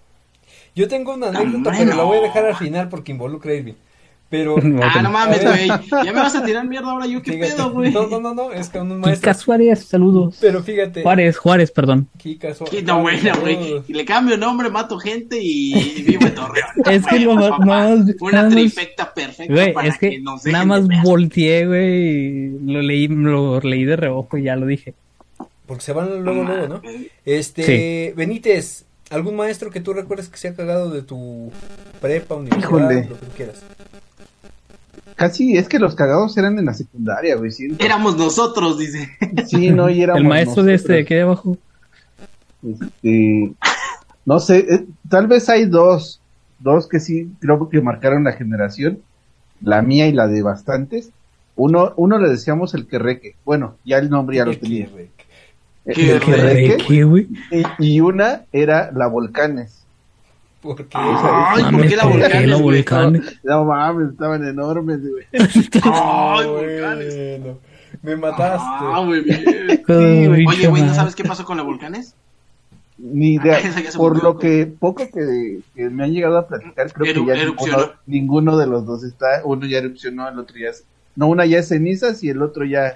Yo 0.75 0.87
tengo 0.87 1.13
una 1.15 1.27
anécdota, 1.27 1.55
Hombre, 1.57 1.73
pero 1.77 1.95
la 1.95 2.03
voy 2.03 2.17
a 2.17 2.21
dejar 2.21 2.45
al 2.45 2.55
final 2.55 2.89
porque 2.89 3.11
involucra 3.11 3.51
a 3.51 3.55
Irving. 3.55 3.73
Pero. 4.29 4.55
Ah, 4.81 5.01
no 5.01 5.09
mames, 5.11 5.45
A 5.45 5.49
güey. 5.55 5.67
ver. 5.69 5.79
Ya 6.05 6.11
me 6.13 6.19
vas 6.19 6.35
a 6.35 6.43
tirar 6.43 6.67
mierda 6.67 6.91
ahora 6.91 7.05
yo. 7.07 7.21
¿Qué 7.21 7.33
fíjate, 7.33 7.53
pedo, 7.53 7.71
güey? 7.71 7.91
No, 7.91 8.07
no, 8.07 8.19
no, 8.19 8.33
no, 8.33 8.51
es 8.51 8.69
que 8.69 8.79
un 8.79 8.89
Kika 8.89 8.99
maestro. 9.07 9.33
Suárez, 9.33 9.85
saludos. 9.85 10.37
Pero 10.41 10.61
fíjate. 10.63 11.01
Juárez, 11.03 11.37
Juárez, 11.37 11.71
perdón. 11.71 12.07
Kika 12.17 12.53
Suárez. 12.53 12.83
No, 12.83 13.01
bueno, 13.01 13.31
güey. 13.41 13.83
Y 13.87 13.93
le 13.93 14.03
cambio 14.05 14.37
nombre, 14.37 14.69
mato 14.69 14.97
gente 14.99 15.37
y 15.41 16.03
vivo 16.07 16.25
en 16.27 16.35
Torreón. 16.35 16.67
Es 16.85 17.05
que 17.07 17.25
Güey, 17.25 17.37
lo 17.37 17.57
más- 17.59 17.99
Una 18.19 18.31
nada 18.43 18.49
trifecta 18.49 19.13
perfecta 19.13 19.53
Güey, 19.53 19.73
para 19.73 19.87
es 19.87 19.97
que 19.97 20.19
nos 20.19 20.45
nada 20.45 20.65
más 20.65 20.83
volteé, 21.03 21.65
güey, 21.65 21.95
y 21.97 22.49
lo 22.65 22.81
leí, 22.81 23.07
lo 23.07 23.59
leí 23.61 23.85
de 23.85 23.95
reojo 23.95 24.37
y 24.37 24.43
ya 24.43 24.55
lo 24.55 24.65
dije. 24.65 24.93
Porque 25.65 25.83
se 25.83 25.93
van 25.93 26.23
luego, 26.23 26.43
luego, 26.43 26.67
¿no? 26.67 26.81
mames. 26.83 27.07
Este. 27.25 28.13
Benítez, 28.15 28.85
¿algún 29.09 29.35
maestro 29.35 29.69
que 29.69 29.81
tú 29.81 29.93
recuerdes 29.93 30.29
que 30.29 30.37
se 30.37 30.49
ha 30.49 30.53
cagado 30.55 30.89
de 30.91 31.01
tu 31.01 31.51
prepa, 32.01 32.35
universidad, 32.35 32.69
Híjole. 32.69 32.95
lo 33.09 33.19
que 33.19 33.25
tú 33.25 33.31
quieras? 33.35 33.63
Casi 35.17 35.57
es 35.57 35.67
que 35.67 35.79
los 35.79 35.95
cagados 35.95 36.37
eran 36.37 36.59
en 36.59 36.65
la 36.65 36.75
secundaria, 36.75 37.35
güey. 37.35 37.49
siento. 37.49 37.83
Éramos 37.83 38.17
nosotros, 38.17 38.77
dice. 38.77 39.09
Sí, 39.47 39.71
no, 39.71 39.89
y 39.89 40.03
éramos 40.03 40.21
El 40.21 40.27
maestro 40.27 40.63
de 40.63 40.75
este 40.75 40.93
de 40.93 40.99
aquí 41.01 41.15
de 41.15 41.21
abajo. 41.21 41.57
Este, 42.63 43.51
no 44.25 44.39
sé, 44.39 44.59
eh, 44.59 44.85
tal 45.09 45.25
vez 45.25 45.49
hay 45.49 45.65
dos, 45.65 46.21
dos 46.59 46.87
que 46.87 46.99
sí 46.99 47.31
creo 47.39 47.67
que 47.67 47.81
marcaron 47.81 48.25
la 48.25 48.33
generación, 48.33 48.99
la 49.59 49.81
mía 49.81 50.07
y 50.07 50.11
la 50.11 50.27
de 50.27 50.43
bastantes. 50.43 51.09
Uno, 51.55 51.93
uno 51.95 52.19
le 52.19 52.29
decíamos 52.29 52.75
el 52.75 52.85
querreque, 52.85 53.35
bueno, 53.43 53.75
ya 53.83 53.97
el 53.97 54.11
nombre 54.11 54.37
ya 54.37 54.45
lo 54.45 54.55
tenía. 54.55 54.87
El 55.85 55.95
Qué 55.95 56.19
querreque, 56.19 56.77
y, 57.79 57.95
y 57.95 57.99
una 58.01 58.43
era 58.51 58.91
la 58.91 59.07
volcanes. 59.07 59.76
¿Por 60.61 60.75
qué? 60.75 60.85
Ay, 60.93 61.63
¿por 61.63 61.71
Mames, 61.73 61.89
qué 61.89 61.95
la 61.95 62.03
¿por 62.03 62.11
qué 62.13 62.19
volcanes, 62.19 62.47
la 62.49 62.55
güey? 62.57 62.75
volcanes? 62.77 63.39
No 63.43 63.65
mames, 63.65 64.09
estaban 64.11 64.47
enormes, 64.47 64.99
güey. 65.01 65.25
Ay, 65.33 65.71
Ah, 65.83 66.43
volcanes. 66.45 67.15
bueno, 67.41 67.59
me 68.01 68.15
mataste. 68.15 68.65
Ah. 68.67 69.05
Ay, 69.87 70.45
Oye, 70.47 70.67
güey, 70.67 70.83
¿no 70.83 70.93
sabes 70.93 71.15
qué 71.15 71.23
pasó 71.23 71.45
con 71.45 71.57
la 71.57 71.63
volcanes? 71.63 72.15
Ni 72.99 73.35
idea. 73.35 73.59
Por 73.95 74.23
lo 74.23 74.39
que 74.39 74.65
poco 74.65 75.03
que, 75.13 75.59
que 75.75 75.89
me 75.91 76.03
han 76.03 76.11
llegado 76.13 76.39
a 76.39 76.47
platicar, 76.47 76.91
creo 76.91 77.13
Eru- 77.13 77.25
que 77.27 77.35
ya 77.37 77.41
erupcionó. 77.43 77.77
ninguno, 77.77 77.93
ninguno 78.07 78.57
de 78.57 78.65
los 78.67 78.85
dos 78.87 79.03
está. 79.03 79.41
Uno 79.43 79.67
ya 79.67 79.77
erupcionó, 79.77 80.27
el 80.27 80.39
otro 80.39 80.57
ya. 80.57 80.71
No, 81.15 81.27
una 81.27 81.45
ya 81.45 81.59
es 81.59 81.67
cenizas 81.67 82.23
y 82.23 82.29
el 82.29 82.41
otro 82.41 82.65
ya 82.65 82.93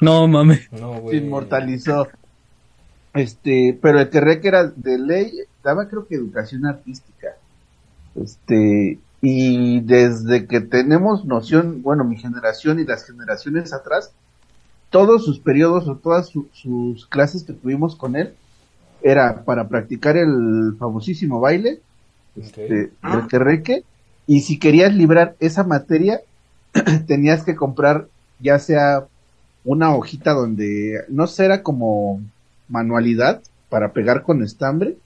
No 0.00 0.26
mames. 0.28 0.68
No, 0.72 0.94
se 0.94 1.00
güey. 1.00 1.16
inmortalizó. 1.18 2.06
Este, 3.14 3.78
pero 3.80 4.00
el 4.00 4.10
que 4.10 4.40
que 4.40 4.48
era 4.48 4.64
de 4.66 4.98
ley, 4.98 5.32
daba 5.62 5.88
creo 5.88 6.06
que 6.06 6.16
educación 6.16 6.66
artística. 6.66 7.28
Este, 8.16 8.98
y 9.22 9.80
desde 9.80 10.46
que 10.46 10.60
tenemos 10.60 11.24
noción, 11.24 11.82
bueno, 11.82 12.04
mi 12.04 12.16
generación 12.16 12.80
y 12.80 12.84
las 12.84 13.06
generaciones 13.06 13.72
atrás, 13.72 14.12
todos 14.90 15.24
sus 15.24 15.38
periodos 15.40 15.88
o 15.88 15.96
todas 15.96 16.28
su- 16.28 16.48
sus 16.52 17.06
clases 17.06 17.44
que 17.44 17.52
tuvimos 17.52 17.96
con 17.96 18.16
él 18.16 18.34
era 19.02 19.44
para 19.44 19.68
practicar 19.68 20.16
el 20.16 20.76
famosísimo 20.78 21.40
baile, 21.40 21.80
este, 22.36 22.90
Ah. 23.02 23.20
el 23.22 23.28
terreque, 23.28 23.84
y 24.26 24.40
si 24.40 24.58
querías 24.58 24.94
librar 24.94 25.36
esa 25.40 25.62
materia, 25.64 26.20
tenías 27.06 27.44
que 27.44 27.54
comprar 27.56 28.08
ya 28.40 28.58
sea 28.58 29.06
una 29.64 29.94
hojita 29.94 30.32
donde, 30.32 31.04
no 31.08 31.26
sé, 31.26 31.44
era 31.46 31.62
como 31.62 32.20
manualidad 32.74 33.40
para 33.68 33.92
pegar 33.92 34.22
con 34.22 34.42
estambre, 34.42 34.96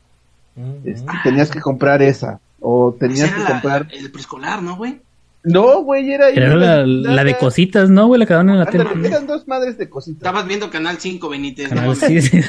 este, 0.84 1.12
tenías 1.22 1.50
que 1.50 1.60
comprar 1.60 2.02
esa, 2.02 2.40
o 2.60 2.96
tenías 2.98 3.30
que 3.30 3.40
la- 3.40 3.46
comprar... 3.46 3.86
el 3.92 4.10
preescolar, 4.10 4.62
¿no, 4.62 4.76
güey? 4.76 5.00
No, 5.44 5.82
güey, 5.82 6.10
era... 6.12 6.28
Era 6.30 6.54
la, 6.56 6.84
la 6.84 7.24
de 7.24 7.38
cositas, 7.38 7.88
¿no, 7.88 8.08
güey? 8.08 8.18
La 8.18 8.26
que 8.26 8.32
daban 8.34 8.50
en 8.50 8.58
la 8.58 8.66
tele. 8.66 8.84
eran 9.04 9.26
dos 9.26 9.46
madres 9.46 9.78
de 9.78 9.88
cositas. 9.88 10.18
Estabas 10.18 10.46
viendo 10.46 10.68
Canal 10.68 10.96
5, 10.98 11.28
Benítez. 11.28 11.68
Canal 11.68 11.86
¿no? 11.86 11.94
sí, 11.94 12.20
sí. 12.20 12.40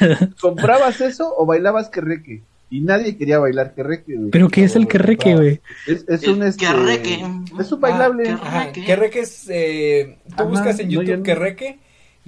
¿Comprabas 0.41 0.99
eso 0.99 1.31
o 1.37 1.45
bailabas 1.45 1.89
querreque? 1.89 2.41
Y 2.71 2.81
nadie 2.81 3.15
quería 3.15 3.39
bailar 3.39 3.73
querreque, 3.73 4.15
güey. 4.15 4.31
Pero 4.31 4.49
¿qué 4.49 4.63
es 4.63 4.75
el 4.75 4.87
que 4.87 4.97
reque, 4.97 5.35
güey? 5.35 5.61
Es, 5.87 6.03
es 6.07 6.23
El 6.23 6.31
un 6.31 6.43
este, 6.43 6.65
querreque. 6.65 7.23
Es 7.59 7.71
un 7.71 7.79
bailable. 7.79 8.29
Ah, 8.31 8.39
Ajá, 8.43 8.71
¿Qué? 8.71 8.83
que 8.83 8.95
reque 8.95 9.19
es, 9.21 9.47
eh, 9.49 10.17
tú 10.29 10.43
Ajá, 10.43 10.43
buscas 10.43 10.79
en 10.79 10.87
no, 10.87 10.93
YouTube 10.93 11.07
yo 11.09 11.17
no. 11.17 11.23
que 11.23 11.35
reque 11.35 11.79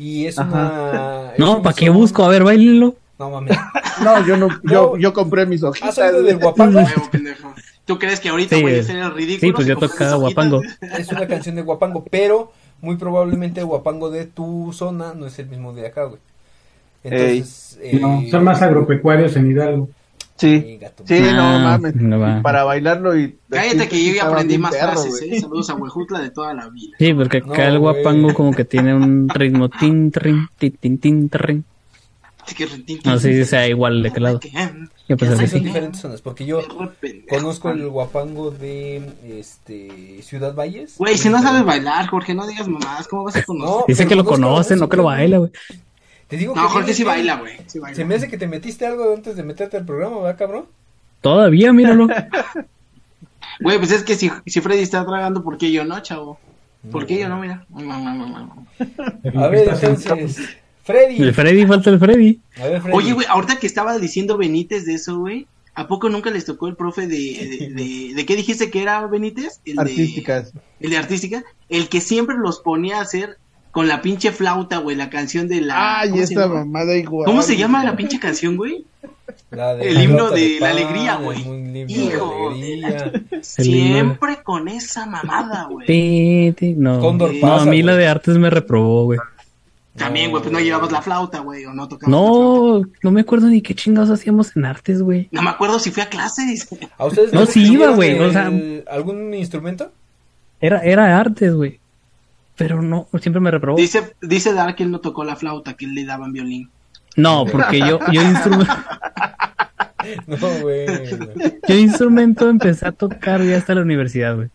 y 0.01 0.25
es 0.25 0.37
una... 0.39 1.31
es 1.33 1.39
No, 1.39 1.61
¿para 1.61 1.75
qué 1.75 1.91
busco? 1.91 2.23
A 2.23 2.29
ver, 2.29 2.43
bailenlo. 2.43 2.95
No 3.19 3.29
mames. 3.29 3.55
No, 4.03 4.25
yo 4.25 4.35
no, 4.35 4.47
yo, 4.63 4.97
yo 4.97 5.13
compré 5.13 5.45
mis 5.45 5.61
hojitas. 5.61 5.99
¿Has 5.99 6.25
del 6.25 6.39
guapango? 6.39 6.79
¿Tú 7.85 7.99
crees 7.99 8.19
que 8.19 8.29
ahorita 8.29 8.55
Sí, 8.55 8.63
voy 8.63 8.75
a 8.75 8.79
hacer 8.79 8.95
el 8.95 9.13
ridículo? 9.13 9.39
Sí, 9.39 9.51
pues 9.51 9.67
esas 9.67 10.13
hojitas? 10.13 10.19
guapango. 10.19 10.61
Es 10.97 11.09
una 11.09 11.27
canción 11.27 11.55
de 11.55 11.61
guapango, 11.61 12.03
pero 12.09 12.51
muy 12.81 12.95
probablemente 12.95 13.59
el 13.59 13.67
guapango 13.67 14.09
de 14.09 14.25
tu 14.25 14.71
zona 14.73 15.13
no 15.13 15.27
es 15.27 15.37
el 15.37 15.49
mismo 15.49 15.71
de 15.71 15.85
acá, 15.85 16.05
güey. 16.05 16.19
Entonces... 17.03 17.79
No, 17.99 18.21
eh, 18.21 18.29
son 18.31 18.43
más 18.43 18.59
agropecuarios 18.63 19.35
en 19.35 19.51
Hidalgo. 19.51 19.89
Sí. 20.41 20.79
Sí, 21.05 21.19
madre. 21.19 21.33
no 21.33 21.41
Ah, 21.43 21.59
mames. 21.59 21.95
no 21.95 22.19
va. 22.19 22.41
Para 22.41 22.63
bailarlo 22.63 23.15
y. 23.17 23.37
Cállate 23.49 23.87
que 23.87 24.05
yo 24.05 24.13
ya 24.13 24.27
aprendí 24.27 24.57
más 24.57 24.71
perro, 24.75 24.93
frases. 24.93 25.21
¿eh? 25.21 25.39
Saludos 25.39 25.69
a 25.69 25.75
Huejutla 25.75 26.19
de 26.19 26.31
toda 26.31 26.53
la 26.53 26.67
vida. 26.69 26.95
Sí, 26.97 27.13
porque 27.13 27.41
No, 27.41 27.53
acá 27.53 27.67
el 27.67 27.79
guapango 27.79 28.33
como 28.33 28.51
que 28.51 28.65
tiene 28.65 28.93
un 28.95 29.29
ritmo 29.29 29.69
tin, 29.69 30.11
trin, 30.11 30.47
tin, 30.57 30.71
tin, 30.77 30.97
tin, 30.97 31.29
trin. 31.29 31.65
Así 32.43 32.55
que 32.55 32.65
rentín, 32.65 32.99
No 33.05 33.19
sé 33.19 33.33
si 33.33 33.45
sea 33.45 33.67
igual 33.67 34.01
de 34.01 34.11
qué 34.11 34.19
lado. 34.19 34.39
Yo 35.07 35.15
pensé 35.15 35.35
Sí, 35.35 35.41
que 35.43 35.47
son 35.47 35.59
sí. 35.59 35.65
diferentes 35.65 36.01
zonas, 36.01 36.21
porque 36.21 36.43
yo 36.45 36.59
conozco 37.29 37.69
el 37.69 37.87
guapango 37.87 38.49
de 38.49 39.03
este 39.27 40.23
Ciudad 40.23 40.55
Valles. 40.55 40.95
Güey, 40.97 41.17
si 41.19 41.29
no 41.29 41.39
sabes 41.41 41.63
bailar, 41.63 42.07
Jorge, 42.07 42.33
no 42.33 42.47
digas 42.47 42.67
mamadas, 42.67 43.07
¿cómo 43.07 43.25
vas 43.25 43.35
a 43.35 43.43
conocer? 43.43 43.69
No, 43.69 43.85
Dice 43.87 44.07
que 44.07 44.15
lo 44.15 44.23
conozco 44.25 44.47
conoce, 44.55 44.73
eso, 44.73 44.83
no 44.83 44.89
que 44.89 44.97
lo 44.97 45.03
baila, 45.03 45.37
güey. 45.37 45.51
Te 46.31 46.37
digo 46.37 46.55
No, 46.55 46.63
que 46.63 46.67
Jorge 46.69 46.93
sí 46.95 47.03
baila, 47.03 47.35
güey. 47.35 47.57
Sí 47.67 47.77
baila. 47.77 47.95
Se 47.95 48.03
me 48.05 48.15
hace 48.15 48.27
que 48.27 48.37
te 48.39 48.47
metiste 48.47 48.85
algo 48.87 49.13
antes 49.13 49.35
de 49.35 49.43
meterte 49.43 49.77
al 49.77 49.85
programa, 49.85 50.17
¿verdad, 50.21 50.37
cabrón? 50.39 50.65
Todavía, 51.21 51.71
míralo. 51.71 52.07
Güey, 53.59 53.77
pues 53.77 53.91
es 53.91 54.03
que 54.03 54.15
si, 54.15 54.31
si 54.47 54.61
Freddy 54.61 54.81
está 54.81 55.05
tragando, 55.05 55.43
¿por 55.43 55.57
qué 55.57 55.71
yo 55.71 55.83
no, 55.85 55.99
chavo? 56.01 56.39
¿Por 56.91 57.05
qué 57.05 57.19
yo 57.19 57.29
no? 57.29 57.39
Mira. 57.39 57.65
No, 57.69 57.81
no, 57.81 57.99
no, 57.99 58.27
no, 58.27 58.27
no. 59.33 59.39
A 59.41 59.47
ver, 59.49 59.67
entonces, 59.69 60.39
Freddy. 60.83 61.21
El 61.21 61.33
Freddy, 61.33 61.65
falta 61.67 61.91
el 61.91 61.99
Freddy. 61.99 62.39
A 62.59 62.65
ver, 62.67 62.81
Freddy. 62.81 62.97
Oye, 62.97 63.13
güey, 63.13 63.27
ahorita 63.29 63.57
que 63.57 63.67
estaba 63.67 63.99
diciendo 63.99 64.37
Benítez 64.37 64.85
de 64.85 64.95
eso, 64.95 65.19
güey, 65.19 65.45
¿a 65.75 65.87
poco 65.87 66.09
nunca 66.09 66.31
les 66.31 66.45
tocó 66.45 66.67
el 66.67 66.75
profe 66.75 67.01
de... 67.07 67.69
¿De, 67.75 67.83
de, 67.83 68.13
de 68.15 68.25
qué 68.25 68.35
dijiste 68.35 68.71
que 68.71 68.81
era 68.81 69.05
Benítez? 69.05 69.61
El 69.65 69.75
de- 69.75 69.81
Artísticas. 69.81 70.53
el 70.79 70.89
de 70.89 70.97
artística. 70.97 71.43
El 71.69 71.87
que 71.87 72.01
siempre 72.01 72.37
los 72.37 72.59
ponía 72.61 72.97
a 72.97 73.01
hacer 73.01 73.37
con 73.71 73.87
la 73.87 74.01
pinche 74.01 74.31
flauta, 74.31 74.77
güey, 74.79 74.95
la 74.95 75.09
canción 75.09 75.47
de 75.47 75.61
la... 75.61 76.01
Ay, 76.01 76.09
¿cómo 76.09 76.25
se 76.25 76.33
esta 76.33 76.47
mamada 76.47 76.95
igual. 76.95 77.25
¿Cómo 77.25 77.41
se 77.41 77.57
llama 77.57 77.83
la 77.83 77.95
pinche 77.95 78.19
canción, 78.19 78.57
güey? 78.57 78.85
La 79.49 79.75
de 79.75 79.89
el 79.89 79.95
la 79.95 80.03
himno 80.03 80.29
de 80.29 80.57
la 80.59 80.69
alegría, 80.69 81.15
güey. 81.15 81.43
de 81.43 81.85
Hijo 81.87 82.49
alegría. 82.51 83.11
Siempre 83.41 84.43
con 84.43 84.67
esa 84.67 85.05
mamada, 85.05 85.67
güey. 85.69 86.53
No, 86.77 86.99
Cóndor 86.99 87.33
no 87.33 87.41
pasa, 87.41 87.63
a 87.63 87.65
mí 87.65 87.81
la 87.81 87.95
de 87.95 88.07
artes 88.07 88.37
me 88.37 88.49
reprobó, 88.49 89.05
güey. 89.05 89.19
También, 89.95 90.31
güey, 90.31 90.41
pues 90.41 90.53
no 90.53 90.59
llevabas 90.59 90.91
la 90.91 91.01
flauta, 91.01 91.39
güey, 91.39 91.65
o 91.65 91.73
no 91.73 91.87
tocabas. 91.87 92.09
No, 92.09 92.81
no 93.03 93.11
me 93.11 93.21
acuerdo 93.21 93.47
ni 93.47 93.61
qué 93.61 93.75
chingados 93.75 94.09
hacíamos 94.09 94.55
en 94.55 94.65
artes, 94.65 95.01
güey. 95.01 95.27
No 95.31 95.41
me 95.41 95.49
acuerdo 95.49 95.79
si 95.79 95.91
fui 95.91 96.01
a 96.01 96.07
clases. 96.09 96.67
¿A 96.97 97.05
ustedes 97.05 97.33
No, 97.33 97.41
les 97.41 97.49
sí 97.49 97.73
iba, 97.73 97.89
güey, 97.89 98.17
o 98.17 98.31
sea- 98.31 98.51
¿Algún 98.89 99.33
instrumento? 99.33 99.91
Era, 100.61 100.79
era 100.79 101.19
artes, 101.19 101.53
güey. 101.53 101.80
Pero 102.55 102.81
no, 102.81 103.07
siempre 103.19 103.39
me 103.39 103.51
reprobó. 103.51 103.77
Dice, 103.77 104.13
dice 104.21 104.53
Dar 104.53 104.75
que 104.75 104.83
él 104.83 104.91
no 104.91 104.99
tocó 104.99 105.23
la 105.23 105.35
flauta, 105.35 105.73
que 105.73 105.85
él 105.85 105.95
le 105.95 106.05
daban 106.05 106.31
violín. 106.33 106.69
No, 107.15 107.45
porque 107.45 107.79
yo, 107.79 107.99
yo, 108.11 108.21
instru- 108.21 108.67
No, 110.27 110.37
güey. 110.61 110.87
yo 111.67 111.75
instrumento 111.75 112.49
empecé 112.49 112.87
a 112.87 112.91
tocar 112.91 113.43
ya 113.43 113.57
hasta 113.57 113.75
la 113.75 113.81
universidad, 113.81 114.35
güey. 114.35 114.49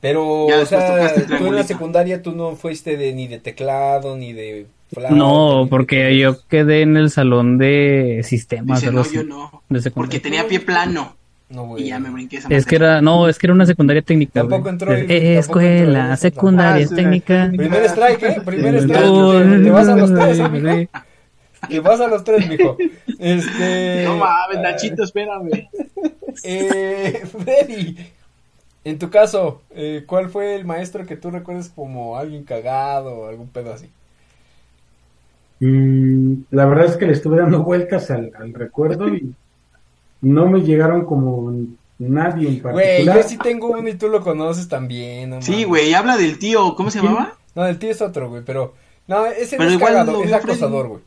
Pero, 0.00 0.48
Ya 0.48 0.60
o 0.60 0.66
sea, 0.66 1.12
tú 1.26 1.46
en 1.46 1.54
la 1.56 1.64
secundaria 1.64 2.22
tú 2.22 2.32
no 2.32 2.54
fuiste 2.56 2.96
de, 2.96 3.12
ni 3.12 3.26
de 3.26 3.38
teclado, 3.40 4.16
ni 4.16 4.32
de 4.32 4.66
flauta. 4.92 5.14
No, 5.14 5.64
de- 5.64 5.70
porque 5.70 6.16
yo 6.18 6.36
quedé 6.48 6.82
en 6.82 6.96
el 6.96 7.10
salón 7.10 7.58
de 7.58 8.20
sistemas. 8.24 8.80
Dice, 8.80 8.92
no, 8.92 9.04
yo 9.10 9.24
no. 9.24 9.62
de 9.68 9.90
Porque 9.90 10.20
tenía 10.20 10.46
pie 10.46 10.60
plano. 10.60 11.16
No, 11.50 11.66
güey. 11.66 11.84
Y 11.84 11.86
ya 11.88 11.98
me 11.98 12.10
brinqué 12.10 12.38
esa 12.38 12.48
Es 12.48 12.66
que 12.66 12.76
era, 12.76 13.00
no, 13.00 13.28
es 13.28 13.38
que 13.38 13.46
era 13.46 13.54
una 13.54 13.66
secundaria 13.66 14.02
técnica. 14.02 14.32
Tampoco 14.32 14.68
güey. 14.70 14.72
entró, 14.72 14.88
tampoco 14.96 15.26
entró 15.26 15.38
escuela, 15.40 16.16
secundaria 16.16 16.84
Ah, 16.84 16.88
sí, 16.88 16.94
técnica. 16.94 17.54
Primer 17.56 17.84
strike, 17.84 18.22
¿eh? 18.22 18.40
Primer 18.44 18.74
strike. 18.76 19.18
Te, 19.48 19.60
te 19.60 19.70
vas 19.70 19.88
a 19.88 19.96
los 19.96 20.14
tres, 20.14 20.38
¿eh, 20.40 20.48
mijo? 20.48 20.84
Te 21.68 21.80
vas 21.80 22.00
a 22.00 22.08
los 22.08 22.24
tres, 22.24 22.46
mijo. 22.48 22.82
Este... 23.18 24.04
No 24.04 24.16
mames, 24.16 24.60
Nachito, 24.60 25.04
espérame. 25.04 25.68
Eh, 26.42 27.22
Freddy, 27.26 27.96
en 28.84 28.98
tu 28.98 29.10
caso, 29.10 29.62
eh, 29.70 30.04
¿cuál 30.06 30.30
fue 30.30 30.54
el 30.54 30.64
maestro 30.64 31.06
que 31.06 31.16
tú 31.16 31.30
recuerdas 31.30 31.68
como 31.70 32.16
alguien 32.16 32.44
cagado 32.44 33.14
o 33.14 33.28
algún 33.28 33.48
pedo 33.48 33.72
así? 33.72 33.90
Mm, 35.60 36.42
la 36.50 36.66
verdad 36.66 36.86
es 36.86 36.96
que 36.96 37.06
le 37.06 37.12
estuve 37.12 37.38
dando 37.38 37.62
vueltas 37.64 38.10
al, 38.10 38.32
al 38.38 38.54
recuerdo 38.54 39.08
y 39.14 39.34
no 40.20 40.46
me 40.48 40.60
llegaron 40.60 41.04
como 41.04 41.52
nadie 41.98 42.48
en 42.48 42.60
Güey, 42.60 42.74
particular. 42.74 43.16
yo 43.16 43.28
sí 43.28 43.38
tengo 43.38 43.68
uno 43.68 43.88
y 43.88 43.94
tú 43.94 44.08
lo 44.08 44.20
conoces 44.22 44.68
también. 44.68 45.30
No 45.30 45.42
Sí, 45.42 45.64
güey, 45.64 45.94
habla 45.94 46.16
del 46.16 46.38
tío, 46.38 46.74
¿cómo 46.74 46.90
se 46.90 46.98
llamaba? 47.00 47.34
No, 47.54 47.66
el 47.66 47.78
tío 47.78 47.90
es 47.90 48.00
otro, 48.02 48.28
güey, 48.28 48.42
pero... 48.44 48.74
No, 49.06 49.26
ese 49.26 49.56
Pero 49.56 49.70
no 49.70 49.76
es 49.76 49.82
cagado, 49.82 50.22
es 50.22 50.32
acosador, 50.32 50.88
güey. 50.88 51.00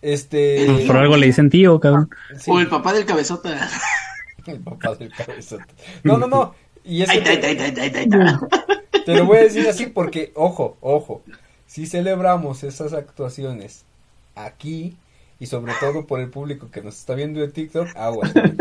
Este... 0.00 0.64
El 0.64 0.86
Por 0.86 0.96
algo 0.96 1.16
le 1.16 1.26
dicen 1.26 1.50
tío, 1.50 1.78
cabrón. 1.80 2.08
sí, 2.38 2.50
O 2.50 2.60
el 2.60 2.68
papá 2.68 2.92
del 2.92 3.04
cabezota. 3.04 3.68
el 4.46 4.60
papá 4.60 4.94
del 4.94 5.12
cabezote. 5.12 5.64
No, 6.04 6.16
no, 6.16 6.26
no. 6.28 6.54
Y 6.84 7.02
ese 7.02 7.12
Ay, 7.12 7.20
te- 7.24 7.30
ay, 7.30 7.40
ay, 7.58 7.74
ay, 7.76 7.92
ay, 7.94 8.08
ay. 8.12 9.02
Te 9.04 9.14
lo 9.14 9.26
voy 9.26 9.38
a 9.38 9.42
decir 9.42 9.66
así 9.68 9.86
porque, 9.86 10.32
ojo, 10.34 10.76
ojo, 10.80 11.22
si 11.66 11.86
celebramos 11.86 12.62
esas 12.62 12.92
actuaciones 12.92 13.84
aquí 14.36 14.96
y 15.40 15.46
sobre 15.46 15.72
todo 15.80 16.06
por 16.06 16.20
el 16.20 16.30
público 16.30 16.68
que 16.70 16.82
nos 16.82 16.98
está 16.98 17.14
viendo 17.14 17.40
de 17.40 17.48
TikTok, 17.48 17.88
aguas. 17.96 18.32
güey. 18.34 18.52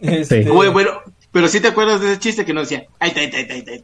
Este, 0.00 0.44
Sí. 0.44 0.48
Bueno, 0.48 0.90
pero 1.32 1.46
sí 1.48 1.60
te 1.60 1.68
acuerdas 1.68 2.00
de 2.00 2.12
ese 2.12 2.18
chiste 2.20 2.44
que 2.44 2.54
nos 2.54 2.68
decía, 2.68 2.86
ay, 2.98 3.12
ay, 3.16 3.30
ay, 3.34 3.46
ay, 3.68 3.82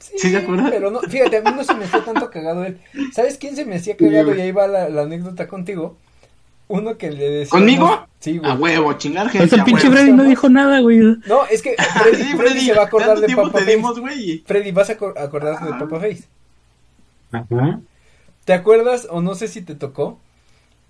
sí, 0.00 0.18
¿sí 0.18 0.30
te 0.30 0.38
acuerdas? 0.38 0.70
Pero 0.70 0.90
no, 0.90 1.00
fíjate, 1.00 1.36
a 1.38 1.40
mí 1.42 1.50
no 1.54 1.62
se 1.64 1.74
me 1.74 1.84
hacía 1.84 2.04
tanto 2.04 2.30
cagado 2.30 2.64
él. 2.64 2.78
¿Sabes 3.14 3.38
quién 3.38 3.54
se 3.56 3.64
me 3.64 3.76
hacía 3.76 3.96
cagado? 3.96 4.34
Y 4.34 4.40
ahí 4.40 4.52
va 4.52 4.66
la, 4.66 4.88
la 4.88 5.02
anécdota 5.02 5.46
contigo. 5.48 5.96
Uno 6.68 6.96
que 6.96 7.10
le 7.10 7.28
decía. 7.30 7.50
¿Conmigo? 7.50 8.06
Sí, 8.18 8.40
A 8.42 8.54
güey. 8.56 8.76
huevo, 8.76 8.92
chingar 8.94 9.28
gente. 9.28 9.38
Pues 9.46 9.52
el 9.52 9.60
a 9.60 9.64
pinche 9.64 9.88
huevo. 9.88 9.96
Freddy 10.00 10.12
no 10.16 10.24
dijo 10.24 10.48
nada, 10.48 10.80
güey. 10.80 10.98
No, 11.26 11.46
es 11.50 11.60
que 11.62 11.74
Freddy, 12.02 12.22
Sí, 12.24 12.36
Freddy 12.36 12.60
se 12.60 12.72
va 12.74 12.82
a 12.82 12.86
acordar 12.86 13.08
¿tanto 13.20 13.26
de 13.26 13.36
Papa 13.36 13.52
te 13.52 13.58
Face. 13.64 13.70
dimos, 13.76 14.00
güey? 14.00 14.42
Freddy, 14.46 14.72
vas 14.72 14.90
a 14.90 14.98
acor- 14.98 15.18
acordarte 15.18 15.64
de 15.66 15.70
Papa 15.72 16.00
Face. 16.00 16.24
Ajá. 17.30 17.80
¿Te 18.44 18.52
acuerdas 18.52 19.06
o 19.10 19.20
no 19.22 19.34
sé 19.34 19.48
si 19.48 19.62
te 19.62 19.74
tocó? 19.74 20.18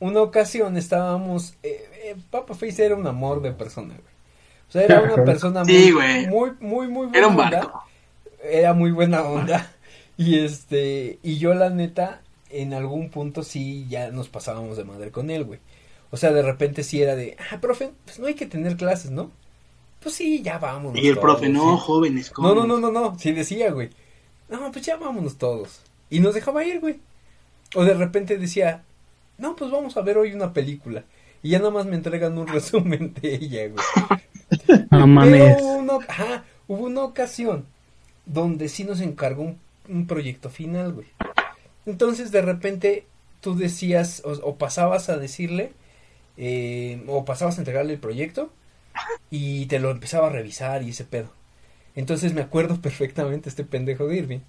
Una 0.03 0.21
ocasión 0.23 0.77
estábamos, 0.77 1.55
eh, 1.63 1.89
eh, 2.05 2.17
Papa 2.31 2.55
Face 2.55 2.85
era 2.85 2.97
un 2.97 3.07
amor 3.07 3.41
de 3.43 3.53
persona, 3.53 3.95
güey. 3.95 4.15
O 4.69 4.73
sea, 4.73 4.83
era 4.85 5.01
una 5.03 5.23
persona 5.25 5.65
muy, 5.65 5.73
Sí, 5.75 5.91
güey. 5.93 6.27
muy, 6.27 6.53
muy, 6.61 6.89
muy 6.89 7.07
buena 7.07 7.19
Era 7.19 7.29
un 7.29 7.39
onda. 7.39 7.61
barco. 7.61 7.85
Era 8.43 8.75
muy 8.75 8.91
buena 8.91 9.23
onda. 9.23 9.73
Y 10.17 10.39
este, 10.41 11.19
y 11.23 11.39
yo 11.39 11.55
la 11.55 11.71
neta, 11.71 12.23
en 12.51 12.75
algún 12.75 13.11
punto 13.11 13.43
sí 13.43 13.87
ya 13.89 14.11
nos 14.11 14.29
pasábamos 14.29 14.77
de 14.77 14.85
madre 14.85 15.11
con 15.11 15.31
él, 15.31 15.45
güey. 15.45 15.61
O 16.11 16.17
sea, 16.17 16.33
de 16.33 16.43
repente 16.43 16.83
sí 16.85 17.03
era 17.03 17.17
de, 17.17 17.37
ah, 17.51 17.61
profe, 17.61 17.93
pues 18.05 18.19
no 18.19 18.27
hay 18.27 18.35
que 18.35 18.47
tener 18.47 18.77
clases, 18.77 19.11
¿no? 19.11 19.31
Pues 20.01 20.15
sí, 20.17 20.43
ya 20.43 20.59
vámonos. 20.59 21.03
Y 21.03 21.09
el 21.09 21.15
todos, 21.17 21.23
profe, 21.23 21.49
no, 21.49 21.77
sí. 21.79 21.83
jóvenes, 21.87 22.33
No, 22.41 22.55
¿cómo? 22.55 22.55
no, 22.55 22.67
no, 22.67 22.79
no, 22.79 22.91
no, 22.93 23.19
sí 23.19 23.33
decía, 23.33 23.71
güey. 23.73 23.91
No, 24.49 24.71
pues 24.73 24.85
ya 24.85 24.97
vámonos 24.97 25.39
todos. 25.39 25.81
Y 26.11 26.21
nos 26.21 26.35
dejaba 26.35 26.65
ir, 26.65 26.81
güey. 26.81 27.01
O 27.75 27.85
de 27.85 27.95
repente 27.95 28.37
decía, 28.39 28.85
no, 29.43 29.57
pues 29.57 29.71
vamos 29.71 29.97
a 29.97 30.03
ver 30.03 30.17
hoy 30.17 30.33
una 30.33 30.53
película. 30.53 31.05
Y 31.43 31.51
ya 31.51 31.59
nada 31.59 31.73
más 31.73 31.85
me 31.85 31.97
entregan 31.97 32.39
un 32.39 32.47
resumen 32.57 33.13
de 33.21 33.35
ella, 33.35 33.69
güey. 33.69 34.87
No 34.91 35.07
mames. 35.07 35.57
Pero 35.57 35.65
hubo 35.65 35.75
una, 35.75 36.07
ajá, 36.07 36.45
hubo 36.69 36.85
una 36.87 37.03
ocasión 37.03 37.67
donde 38.25 38.69
sí 38.69 38.85
nos 38.85 39.01
encargó 39.01 39.43
un, 39.43 39.59
un 39.89 40.07
proyecto 40.07 40.49
final, 40.49 40.93
güey. 40.93 41.09
Entonces 41.85 42.31
de 42.31 42.41
repente 42.43 43.05
tú 43.41 43.57
decías 43.57 44.23
o, 44.25 44.31
o 44.31 44.57
pasabas 44.57 45.09
a 45.09 45.19
decirle 45.19 45.73
eh, 46.37 47.03
o 47.09 47.25
pasabas 47.25 47.59
a 47.59 47.63
entregarle 47.63 47.95
el 47.95 47.99
proyecto 47.99 48.51
y 49.31 49.67
te 49.67 49.81
lo 49.81 49.91
empezaba 49.91 50.29
a 50.29 50.31
revisar 50.31 50.85
y 50.85 50.91
ese 50.91 51.05
pedo. 51.05 51.33
Entonces 51.97 52.33
me 52.33 52.43
acuerdo 52.43 52.77
perfectamente 52.81 53.49
este 53.49 53.65
pendejo 53.65 54.07
de 54.07 54.19
Irving. 54.19 54.41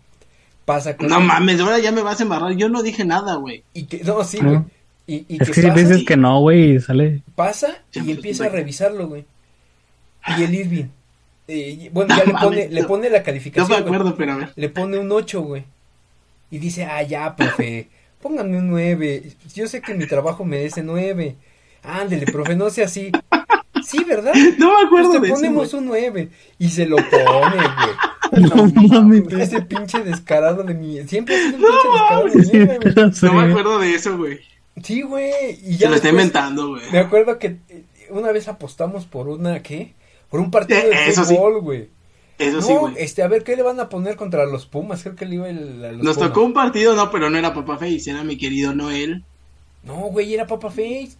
Pasa 0.66 0.96
con 0.96 1.08
No 1.08 1.20
mames, 1.20 1.60
ahora 1.60 1.80
ya 1.80 1.92
me 1.92 2.04
vas 2.04 2.20
a 2.20 2.24
embarrar. 2.24 2.54
Yo 2.54 2.70
no 2.70 2.84
dije 2.84 3.04
nada, 3.04 3.36
güey. 3.36 3.64
y 3.74 3.86
que 3.86 4.04
no, 4.04 4.24
sí, 4.24 4.40
güey. 4.40 4.62
Y, 5.06 5.26
y 5.28 5.38
Es 5.42 5.50
que 5.50 5.54
que 5.54 5.62
si 5.62 5.70
dices 5.72 6.00
y- 6.00 6.06
que 6.06 6.16
no, 6.18 6.40
güey, 6.40 6.80
sale. 6.80 7.22
pasa 7.36 7.76
y 7.94 8.00
pues, 8.00 8.16
empieza 8.18 8.46
a 8.46 8.50
revisarlo, 8.50 9.08
güey. 9.08 9.26
Y 10.38 10.44
el 10.44 10.56
Irving 10.56 10.86
eh, 11.48 11.90
bueno, 11.92 12.16
ya 12.18 12.24
No 12.24 12.26
le 12.26 12.32
pone 12.34 12.46
mames, 12.46 12.72
le 12.72 12.82
no. 12.82 12.88
pone 12.88 13.10
la 13.10 13.18
No 13.20 13.24
calificación. 13.26 13.70
me 13.70 13.82
güey. 13.84 13.96
acuerdo, 13.96 14.16
pero 14.16 14.32
a 14.34 14.36
ver. 14.38 14.50
Le 14.56 14.70
pone 14.70 14.98
un 14.98 15.12
8, 15.12 15.42
güey. 15.42 15.64
Y 16.52 16.58
dice, 16.60 16.86
ah, 16.86 17.02
ya, 17.04 17.36
profe, 17.36 17.88
pónganme 18.22 18.58
un 18.60 18.70
9. 18.70 19.24
Yo 19.54 19.68
sé 19.68 19.82
que 19.82 19.94
mi 19.94 20.06
trabajo 20.08 20.46
merece 20.46 20.84
9. 20.84 21.36
Ándele, 21.84 22.26
profe, 22.32 22.56
no 22.56 22.70
sea 22.70 22.86
así. 22.86 23.12
Sí, 23.86 24.04
¿verdad? 24.06 24.32
No 24.58 24.68
me 24.80 24.86
acuerdo 24.86 25.10
Pues 25.10 25.12
te 25.12 25.20
de 25.20 25.28
eso, 25.28 25.36
ponemos 25.36 25.72
güey. 25.72 25.84
un 25.84 25.90
9. 25.90 26.30
Y 26.60 26.70
se 26.70 26.86
lo 26.86 26.96
pone, 26.96 27.58
güey. 27.58 27.96
No 28.50 28.66
mames. 28.88 29.24
Ese 29.34 29.62
pinche 29.62 30.00
descarado 30.04 30.64
de 30.64 30.74
mi... 30.74 31.06
Siempre 31.08 31.36
ha 31.36 31.40
sido 31.40 31.58
un 31.58 31.64
pinche 31.64 32.58
descarado 32.58 32.86
de. 32.96 32.96
No 32.96 33.14
sé. 33.14 33.26
No 33.28 33.34
me 33.34 33.52
acuerdo 33.52 33.80
de 33.80 33.94
eso, 33.94 34.18
güey. 34.18 34.40
Sí, 34.82 35.02
güey. 35.04 35.52
Y 35.64 35.74
Se 35.74 35.78
ya 35.78 35.90
lo 35.90 35.96
está 35.96 36.10
inventando, 36.10 36.70
güey. 36.70 36.84
Me 36.92 37.00
acuerdo 37.00 37.38
que 37.40 37.60
eh, 37.70 37.86
una 38.10 38.32
vez 38.32 38.48
apostamos 38.48 39.06
por 39.06 39.28
una, 39.30 39.62
¿qué? 39.62 39.94
Por 40.30 40.40
un 40.40 40.50
partido 40.52 40.80
Eh, 40.80 40.90
de 40.90 41.08
eso 41.10 41.24
fútbol, 41.26 41.62
güey. 41.62 41.90
Eso 42.40 42.62
No, 42.62 42.62
sí, 42.62 42.74
güey. 42.76 42.96
este, 42.98 43.22
a 43.22 43.28
ver, 43.28 43.44
¿qué 43.44 43.56
le 43.56 43.62
van 43.64 43.80
a 43.80 43.90
poner 43.90 44.16
contra 44.16 44.46
los 44.46 44.66
Pumas? 44.66 45.04
Creo 45.04 45.16
que 45.16 45.26
le 45.26 45.36
iba 45.36 45.50
el, 45.50 45.84
a 45.86 45.92
los 45.92 46.04
Nos 46.04 46.16
Pumas. 46.16 46.30
tocó 46.30 46.44
un 46.44 46.54
partido, 46.54 46.96
no, 46.96 47.12
pero 47.12 47.30
no 47.30 47.38
era 47.38 47.54
Papa 47.54 47.78
Face, 47.78 48.10
era 48.10 48.24
mi 48.24 48.38
querido 48.38 48.74
Noel. 48.74 49.24
No, 49.84 49.96
güey, 50.10 50.34
era 50.34 50.48
Papa 50.48 50.70
Face. 50.72 51.18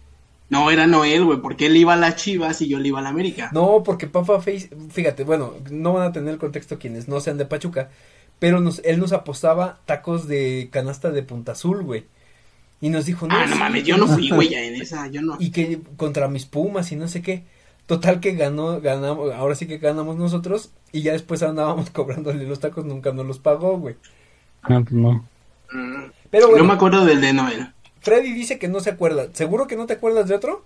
No, 0.50 0.70
era 0.70 0.86
Noel, 0.86 1.24
güey, 1.24 1.40
porque 1.40 1.66
él 1.66 1.76
iba 1.76 1.94
a 1.94 1.96
las 1.96 2.16
Chivas 2.16 2.60
y 2.60 2.68
yo 2.68 2.78
le 2.78 2.88
iba 2.88 2.98
a 2.98 3.02
la 3.02 3.08
América. 3.10 3.50
No, 3.52 3.82
porque 3.84 4.06
Papa 4.06 4.40
Face, 4.40 4.68
fíjate, 4.90 5.24
bueno, 5.24 5.54
no 5.70 5.92
van 5.92 6.02
a 6.08 6.12
tener 6.12 6.34
el 6.34 6.38
contexto 6.40 6.78
quienes 6.78 7.08
no 7.08 7.20
sean 7.20 7.38
de 7.38 7.46
Pachuca, 7.46 7.90
pero 8.38 8.60
nos, 8.60 8.80
él 8.84 8.98
nos 9.00 9.12
apostaba 9.12 9.80
tacos 9.86 10.28
de 10.28 10.68
canasta 10.72 11.10
de 11.10 11.22
Punta 11.22 11.52
Azul, 11.52 11.82
güey. 11.82 12.04
Y 12.84 12.90
nos 12.90 13.06
dijo, 13.06 13.26
no, 13.26 13.34
ah, 13.34 13.46
no 13.46 13.56
mames, 13.56 13.84
yo 13.84 13.96
no 13.96 14.06
fui, 14.06 14.28
güey, 14.28 14.50
ya 14.50 14.60
en 14.62 14.74
esa, 14.74 15.06
yo 15.06 15.22
no. 15.22 15.38
Y 15.40 15.52
que 15.52 15.80
contra 15.96 16.28
mis 16.28 16.44
Pumas 16.44 16.92
y 16.92 16.96
no 16.96 17.08
sé 17.08 17.22
qué. 17.22 17.42
Total 17.86 18.20
que 18.20 18.32
ganó, 18.34 18.78
ganamos, 18.82 19.32
ahora 19.32 19.54
sí 19.54 19.66
que 19.66 19.78
ganamos 19.78 20.18
nosotros 20.18 20.70
y 20.92 21.00
ya 21.00 21.12
después 21.12 21.42
andábamos 21.42 21.88
cobrándole 21.92 22.44
los 22.46 22.60
tacos, 22.60 22.84
nunca 22.84 23.10
nos 23.10 23.24
los 23.24 23.38
pagó, 23.38 23.78
güey. 23.78 23.96
Ah, 24.60 24.82
pues 24.82 24.92
no. 24.92 25.26
Mm, 25.72 26.10
Pero 26.30 26.48
No 26.48 26.50
bueno, 26.50 26.64
me 26.66 26.74
acuerdo 26.74 27.06
del 27.06 27.22
de 27.22 27.32
Noel. 27.32 27.72
Freddy 28.02 28.34
dice 28.34 28.58
que 28.58 28.68
no 28.68 28.80
se 28.80 28.90
acuerda. 28.90 29.28
¿Seguro 29.32 29.66
que 29.66 29.76
no 29.76 29.86
te 29.86 29.94
acuerdas 29.94 30.28
de 30.28 30.34
otro? 30.34 30.62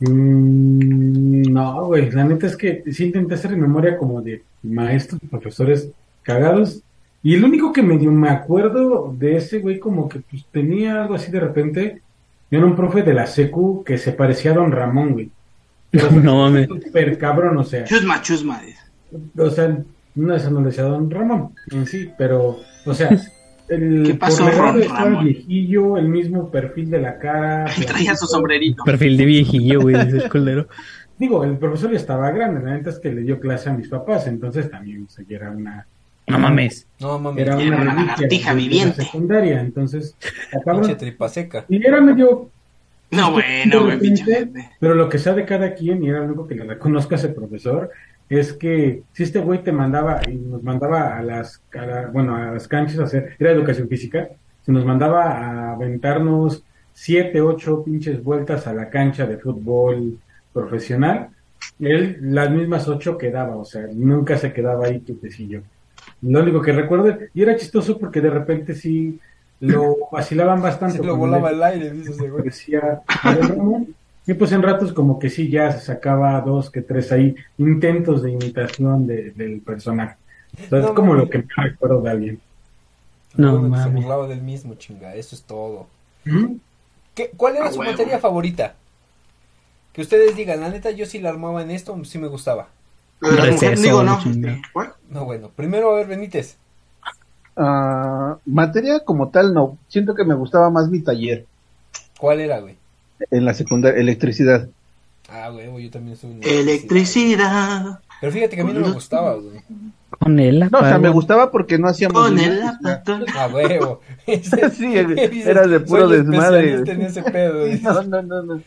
Mm, 0.00 1.52
no, 1.52 1.84
güey, 1.84 2.10
la 2.12 2.24
neta 2.24 2.46
es 2.46 2.56
que 2.56 2.82
sí 2.90 3.04
intenté 3.04 3.34
hacer 3.34 3.52
en 3.52 3.60
memoria 3.60 3.98
como 3.98 4.22
de 4.22 4.42
maestros, 4.62 5.20
profesores 5.30 5.90
cagados. 6.22 6.80
Y 7.26 7.34
el 7.34 7.44
único 7.44 7.72
que 7.72 7.82
medio 7.82 8.12
me 8.12 8.28
acuerdo 8.28 9.12
de 9.18 9.36
ese 9.36 9.58
güey 9.58 9.80
como 9.80 10.08
que 10.08 10.20
pues 10.20 10.44
tenía 10.52 11.02
algo 11.02 11.14
así 11.14 11.32
de 11.32 11.40
repente, 11.40 12.00
era 12.52 12.64
un 12.64 12.76
profe 12.76 13.02
de 13.02 13.12
la 13.14 13.26
secu 13.26 13.82
que 13.82 13.98
se 13.98 14.12
parecía 14.12 14.52
a 14.52 14.54
Don 14.54 14.70
Ramón, 14.70 15.12
güey. 15.14 15.30
Pero 15.90 16.08
No 16.12 16.36
mames. 16.42 16.68
súper 16.68 17.18
cabrón, 17.18 17.58
o 17.58 17.64
sea, 17.64 17.82
Chusma, 17.82 18.22
chusma. 18.22 18.60
o 19.36 19.50
sea, 19.50 19.76
no, 20.14 20.36
eso 20.36 20.50
no 20.52 20.60
le 20.60 20.66
decía 20.66 20.84
a 20.84 20.88
Don 20.88 21.10
Ramón 21.10 21.50
en 21.72 21.84
sí, 21.86 22.10
pero, 22.16 22.60
o 22.84 22.94
sea, 22.94 23.10
el 23.68 24.04
¿Qué 24.06 24.14
pasó, 24.14 24.44
por 24.44 24.52
legado 24.52 24.72
Ron 24.74 24.82
estaba 24.82 25.04
Ramón? 25.06 25.24
viejillo, 25.24 25.96
el 25.96 26.08
mismo 26.08 26.48
perfil 26.48 26.90
de 26.90 27.00
la 27.00 27.18
cara. 27.18 27.64
Traía 27.88 28.14
su 28.14 28.26
sombrerito. 28.26 28.84
Perfil 28.84 29.16
de 29.16 29.24
viejillo, 29.24 29.80
güey, 29.80 29.96
dice 30.04 30.18
el 30.18 30.30
culero. 30.30 30.68
Digo, 31.18 31.42
el 31.42 31.56
profesor 31.58 31.90
ya 31.90 31.96
estaba 31.96 32.30
grande, 32.30 32.62
la 32.64 32.76
neta 32.76 32.90
es 32.90 33.00
que 33.00 33.12
le 33.12 33.22
dio 33.22 33.40
clase 33.40 33.68
a 33.70 33.72
mis 33.72 33.88
papás, 33.88 34.28
entonces 34.28 34.70
también 34.70 35.02
o 35.04 35.08
sea, 35.08 35.24
ya 35.28 35.36
era 35.38 35.50
una, 35.50 35.86
No 36.28 36.38
mames. 36.38 36.86
No, 37.00 37.18
mami, 37.18 37.40
era 37.42 37.56
una 37.56 37.76
una 37.82 37.94
lagartija 37.94 38.20
de- 38.20 38.28
de 38.28 38.38
la 38.44 38.54
viviente. 38.54 39.02
secundaria, 39.04 39.60
entonces, 39.60 40.16
pinche 40.64 40.94
tripa 40.96 41.28
seca. 41.28 41.64
Y 41.68 41.86
era 41.86 42.00
medio, 42.00 42.48
No, 43.10 43.30
bueno, 43.32 43.84
güey, 43.84 43.92
de 43.92 43.98
pinche. 43.98 44.48
pero 44.80 44.94
lo 44.94 45.08
que 45.08 45.18
sabe 45.18 45.44
cada 45.44 45.74
quien, 45.74 46.02
y 46.02 46.08
era 46.08 46.22
único 46.22 46.46
que 46.48 46.56
le 46.56 46.64
reconozco 46.64 47.14
a 47.14 47.18
ese 47.18 47.28
profesor, 47.28 47.90
es 48.28 48.52
que 48.52 49.02
si 49.12 49.22
este 49.22 49.38
güey 49.38 49.62
te 49.62 49.70
mandaba, 49.70 50.20
y 50.28 50.34
nos 50.34 50.62
mandaba 50.64 51.16
a 51.16 51.22
las, 51.22 51.60
a 51.72 51.86
la- 51.86 52.06
bueno, 52.08 52.34
a 52.34 52.52
las 52.52 52.66
canchas 52.66 52.98
a 52.98 53.04
hacer, 53.04 53.36
era 53.38 53.52
educación 53.52 53.88
física, 53.88 54.28
se 54.64 54.72
nos 54.72 54.84
mandaba 54.84 55.24
a 55.30 55.72
aventarnos 55.74 56.64
siete, 56.92 57.40
ocho 57.40 57.84
pinches 57.84 58.20
vueltas 58.24 58.66
a 58.66 58.72
la 58.74 58.90
cancha 58.90 59.26
de 59.26 59.36
fútbol 59.38 60.18
profesional, 60.52 61.28
él 61.78 62.18
las 62.20 62.50
mismas 62.50 62.88
ocho 62.88 63.16
quedaba, 63.16 63.54
o 63.56 63.64
sea, 63.64 63.86
nunca 63.92 64.36
se 64.38 64.52
quedaba 64.52 64.86
ahí 64.86 65.00
quietecillo. 65.00 65.62
Lo 66.22 66.40
único 66.40 66.60
que 66.62 66.72
recuerdo, 66.72 67.16
y 67.34 67.42
era 67.42 67.56
chistoso 67.56 67.98
porque 67.98 68.20
de 68.20 68.30
repente 68.30 68.74
sí 68.74 69.18
lo 69.60 69.96
vacilaban 70.10 70.60
bastante. 70.62 70.98
Se 70.98 71.04
lo 71.04 71.16
volaba 71.16 71.48
al 71.50 71.62
aire, 71.62 71.90
dice 71.90 72.10
ese 72.12 72.30
güey. 72.30 72.50
Ramón. 73.22 73.94
Y 74.26 74.34
pues 74.34 74.50
en 74.52 74.62
ratos 74.62 74.92
como 74.92 75.18
que 75.18 75.30
sí 75.30 75.48
ya 75.48 75.70
se 75.70 75.80
sacaba 75.86 76.40
dos 76.40 76.68
que 76.70 76.82
tres 76.82 77.12
ahí 77.12 77.34
intentos 77.58 78.22
de 78.22 78.32
imitación 78.32 79.06
de- 79.06 79.30
del 79.30 79.60
personaje. 79.60 80.16
Entonces 80.52 80.82
No, 80.82 80.88
es 80.88 80.94
como 80.94 81.14
lo 81.14 81.30
que 81.30 81.38
me 81.38 81.44
recuerdo 81.56 82.00
de 82.00 82.10
alguien. 82.10 82.40
No 83.36 83.70
que 83.70 83.78
se 83.82 83.88
burlaba 83.90 84.26
del 84.26 84.40
mismo, 84.40 84.74
chinga, 84.74 85.14
eso 85.14 85.36
es 85.36 85.42
todo. 85.42 85.86
¿Mm? 86.24 86.54
¿Qué, 87.14 87.30
¿Cuál 87.36 87.56
era 87.56 87.66
A 87.66 87.72
su 87.72 87.78
materia 87.78 88.18
favorita? 88.18 88.74
Que 89.92 90.02
ustedes 90.02 90.34
digan, 90.36 90.60
la 90.60 90.70
neta, 90.70 90.90
yo 90.90 91.06
sí 91.06 91.20
la 91.20 91.30
armaba 91.30 91.62
en 91.62 91.70
esto, 91.70 91.98
sí 92.04 92.18
me 92.18 92.26
gustaba. 92.28 92.68
Receso, 93.20 93.82
digo, 93.82 94.02
no. 94.02 94.20
No, 95.10 95.24
bueno, 95.24 95.50
primero 95.54 95.92
a 95.92 95.96
ver, 95.96 96.06
Benítez. 96.06 96.56
Ah, 97.56 98.36
materia 98.44 99.00
como 99.00 99.30
tal, 99.30 99.54
no. 99.54 99.78
Siento 99.88 100.14
que 100.14 100.24
me 100.24 100.34
gustaba 100.34 100.68
más 100.68 100.90
mi 100.90 101.00
taller 101.00 101.46
¿Cuál 102.18 102.40
era, 102.40 102.60
güey? 102.60 102.76
en 103.30 103.44
la 103.46 103.54
secundaria, 103.54 103.98
electricidad. 103.98 104.68
Ah, 105.28 105.48
güey, 105.48 105.84
yo 105.84 105.90
también 105.90 106.16
soy 106.16 106.32
un 106.32 106.40
Electricidad. 106.42 108.00
Pero 108.20 108.32
fíjate 108.32 108.56
que 108.56 108.62
a 108.62 108.64
mí 108.64 108.72
no 108.72 108.80
me 108.80 108.92
gustaba, 108.92 109.34
güey. 109.34 109.60
Con 110.18 110.38
él. 110.38 110.68
No, 110.70 110.78
o 110.78 110.82
sea, 110.82 110.98
me 110.98 111.08
gustaba 111.08 111.50
porque 111.50 111.78
no 111.78 111.88
hacíamos. 111.88 112.22
Con 112.22 112.38
el. 112.38 112.60
Ah, 112.62 113.48
huevo. 113.52 114.00
Sí, 114.26 114.96
era 115.44 115.66
de 115.66 115.80
puro 115.80 116.08
desmadre, 116.08 116.74
en 116.74 117.02
ese 117.02 117.22
pedo. 117.22 117.66
No, 117.82 118.02
no, 118.02 118.22
no, 118.22 118.42
no. 118.42 118.62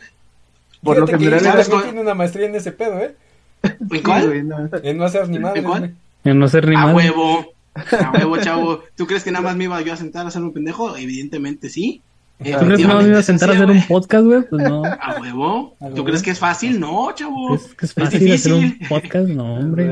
Por 0.83 0.95
Fíjate 0.95 0.99
lo 0.99 1.05
que 1.05 1.25
general 1.25 1.59
Isla 1.59 1.75
era 1.75 1.83
tiene 1.83 2.01
una 2.01 2.13
maestría 2.13 2.47
en 2.47 2.55
ese 2.55 2.71
pedo, 2.71 2.99
¿eh? 2.99 3.15
¿En 3.63 3.89
Sí, 3.89 3.99
cuál? 4.01 4.27
güey, 4.27 4.43
no. 4.43 4.69
En 4.83 4.97
no 4.97 5.03
hacer 5.05 5.29
ni 5.29 5.39
madre, 5.39 5.63
cuál? 5.63 5.79
güey. 5.79 5.91
Yo 6.23 6.33
no 6.33 6.47
sé 6.47 6.57
A 6.59 6.61
rimar. 6.61 6.95
huevo. 6.95 7.45
A 7.75 8.11
huevo, 8.11 8.37
chavo. 8.37 8.83
¿Tú 8.95 9.05
crees 9.07 9.23
que 9.23 9.31
nada 9.31 9.43
más 9.43 9.55
me 9.55 9.65
iba 9.65 9.81
yo 9.81 9.93
a 9.93 9.97
sentar 9.97 10.25
a 10.25 10.29
hacer 10.29 10.41
un 10.41 10.53
pendejo? 10.53 10.95
Evidentemente 10.97 11.69
sí. 11.69 12.01
¿Tú 12.37 12.43
crees 12.65 12.79
que 12.79 12.87
no 12.87 13.01
me 13.01 13.07
iba 13.09 13.19
a 13.19 13.23
sentar 13.23 13.49
a 13.49 13.53
hacer 13.53 13.69
un 13.69 13.81
podcast, 13.87 14.25
güey? 14.25 14.41
Pues 14.49 14.63
no. 14.63 14.83
A 14.85 15.17
huevo. 15.19 15.75
A 15.81 15.89
¿Tú 15.89 16.03
crees 16.05 16.21
que 16.21 16.31
es 16.31 16.39
fácil? 16.39 16.79
No, 16.79 17.11
chavo. 17.13 17.55
Es 17.55 17.73
que 17.75 17.85
es 17.85 17.93
fácil 17.93 18.31
hacer 18.31 18.53
un 18.53 18.61
difícil. 18.61 18.87
podcast, 18.87 19.27
no, 19.29 19.55
hombre. 19.55 19.91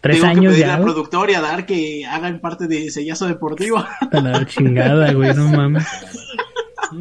Tres 0.00 0.16
Tengo 0.20 0.32
que 0.32 0.38
años 0.38 0.52
pedirle 0.52 0.66
ya, 0.66 0.74
al 0.76 0.82
productor 0.82 1.30
y 1.30 1.34
a 1.34 1.40
dar 1.40 1.64
que 1.66 2.04
hagan 2.06 2.40
parte 2.40 2.66
de 2.66 2.90
sellazo 2.90 3.26
deportivo. 3.26 3.78
A 3.78 4.20
la 4.20 4.44
chingada, 4.46 5.12
güey, 5.12 5.32
no 5.34 5.48
mames. 5.48 5.84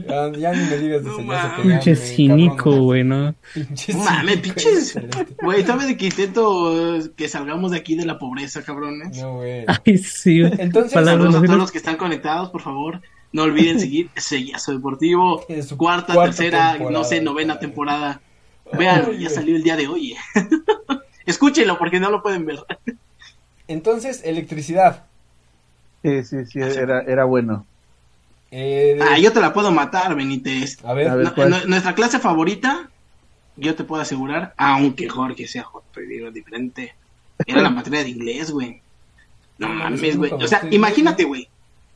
Ya, 0.07 0.31
ya 0.31 0.51
ni 0.53 0.69
me 0.69 0.77
digas 0.77 1.03
de 1.03 1.09
No 1.09 1.63
Pinche 1.63 1.95
cínico, 1.95 2.71
güey, 2.77 3.03
¿no? 3.03 3.35
Pinche 3.53 3.93
cínico, 3.93 4.41
pinches. 4.41 4.99
Güey, 5.41 5.63
¿sabes 5.63 5.87
de 5.87 5.97
que 5.97 6.05
intento 6.05 6.97
eh, 6.97 7.11
que 7.15 7.27
salgamos 7.27 7.71
de 7.71 7.77
aquí 7.77 7.95
de 7.95 8.05
la 8.05 8.17
pobreza, 8.19 8.63
cabrones? 8.63 9.17
No, 9.21 9.35
güey. 9.35 9.65
Ay, 9.67 9.97
sí. 9.97 10.41
güey. 10.41 10.53
Entonces, 10.57 10.93
Saludos 10.93 11.35
a 11.35 11.41
todos 11.41 11.57
los 11.57 11.71
que 11.71 11.77
están 11.77 11.97
conectados, 11.97 12.49
por 12.49 12.61
favor. 12.61 13.01
No 13.33 13.43
olviden 13.43 13.79
seguir 13.79 14.09
Sellazo 14.15 14.73
Deportivo. 14.73 15.45
Su 15.65 15.77
Cuarta, 15.77 16.13
cuarta 16.13 16.35
tercera, 16.35 16.77
no 16.77 17.03
sé, 17.03 17.21
novena 17.21 17.59
temporada. 17.59 18.21
Vean, 18.77 19.05
Ay, 19.07 19.19
ya 19.19 19.29
salió 19.29 19.55
el 19.55 19.63
día 19.63 19.75
de 19.75 19.87
hoy. 19.87 20.15
Escúchenlo 21.25 21.77
porque 21.77 21.99
no 21.99 22.09
lo 22.09 22.21
pueden 22.21 22.45
ver. 22.45 22.59
Entonces, 23.67 24.21
electricidad. 24.25 25.05
Sí, 26.03 26.23
sí, 26.23 26.45
sí, 26.45 26.59
era, 26.59 27.01
era 27.01 27.25
bueno. 27.25 27.65
Eh, 28.51 28.99
Ah, 29.01 29.17
yo 29.17 29.31
te 29.31 29.39
la 29.39 29.53
puedo 29.53 29.71
matar, 29.71 30.13
Benítez. 30.15 30.77
A 30.83 30.93
ver, 30.93 31.07
A 31.07 31.15
ver. 31.15 31.25
No- 31.27 31.35
¿cuál? 31.35 31.49
nu- 31.51 31.67
nuestra 31.67 31.95
clase 31.95 32.19
favorita, 32.19 32.89
yo 33.55 33.75
te 33.75 33.83
puedo 33.83 34.01
asegurar, 34.01 34.53
aunque 34.57 35.07
Jorge 35.09 35.47
sea 35.47 35.63
Jorge, 35.63 36.31
diferente, 36.33 36.93
era 37.47 37.61
la 37.61 37.69
materia 37.71 38.03
de 38.03 38.09
inglés, 38.09 38.51
güey. 38.51 38.81
No 39.57 39.69
No, 39.69 39.73
mames, 39.75 40.17
güey. 40.17 40.31
O 40.33 40.47
sea, 40.47 40.61
imagínate, 40.71 41.23
güey. 41.23 41.47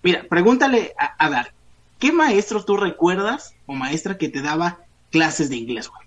Mira, 0.04 0.24
pregúntale 0.30 0.94
a, 1.00 1.16
a 1.26 1.30
Dar, 1.30 1.52
¿qué 2.00 2.12
maestro 2.12 2.64
tú 2.64 2.78
recuerdas 2.78 3.54
o 3.66 3.74
maestra 3.74 4.18
que 4.18 4.30
te 4.30 4.42
daba 4.42 4.80
clases 5.12 5.50
de 5.50 5.56
inglés, 5.58 5.90
güey? 5.90 6.06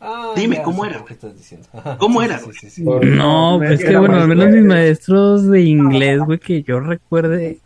Ah, 0.00 0.32
Dime, 0.36 0.56
ya 0.56 0.62
¿cómo 0.62 0.84
era, 0.84 0.98
por 0.98 1.08
qué 1.08 1.14
estás 1.14 1.36
diciendo. 1.36 1.66
Ajá, 1.72 1.96
¿Cómo 1.98 2.20
sí, 2.20 2.26
era, 2.26 2.38
sí, 2.38 2.44
güey? 2.44 2.56
sí, 2.58 2.70
sí. 2.70 2.82
Por- 2.84 3.04
No, 3.04 3.56
pues 3.58 3.80
es 3.80 3.84
que 3.84 3.96
bueno, 3.98 4.14
al 4.16 4.28
menos 4.28 4.46
mis 4.46 4.64
maestro. 4.64 5.14
maestros 5.14 5.50
de 5.50 5.60
inglés, 5.62 6.20
güey, 6.20 6.38
que 6.38 6.62
yo 6.62 6.78
recuerde, 6.78 7.58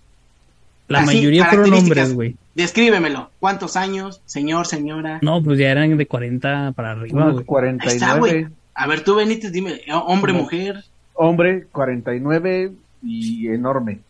la 0.92 1.00
Así, 1.00 1.16
mayoría 1.16 1.46
fueron 1.46 1.72
hombres, 1.72 2.14
güey. 2.14 2.36
Descríbemelo. 2.54 3.30
¿Cuántos 3.40 3.76
años, 3.76 4.20
señor, 4.26 4.66
señora? 4.66 5.18
No, 5.22 5.42
pues 5.42 5.58
ya 5.58 5.70
eran 5.70 5.96
de 5.96 6.06
40 6.06 6.72
para 6.72 6.92
arriba, 6.92 7.30
güey. 7.30 7.34
Ahí 7.34 7.38
está, 7.40 7.46
49, 7.46 8.18
güey. 8.18 8.46
A 8.74 8.86
ver, 8.86 9.02
tú, 9.04 9.14
Benítez, 9.16 9.52
dime, 9.52 9.72
¿eh, 9.86 9.92
hombre, 9.92 10.32
mujer. 10.32 10.84
hombre, 11.14 11.66
49 11.72 12.72
y 13.02 13.48
enorme. 13.48 14.00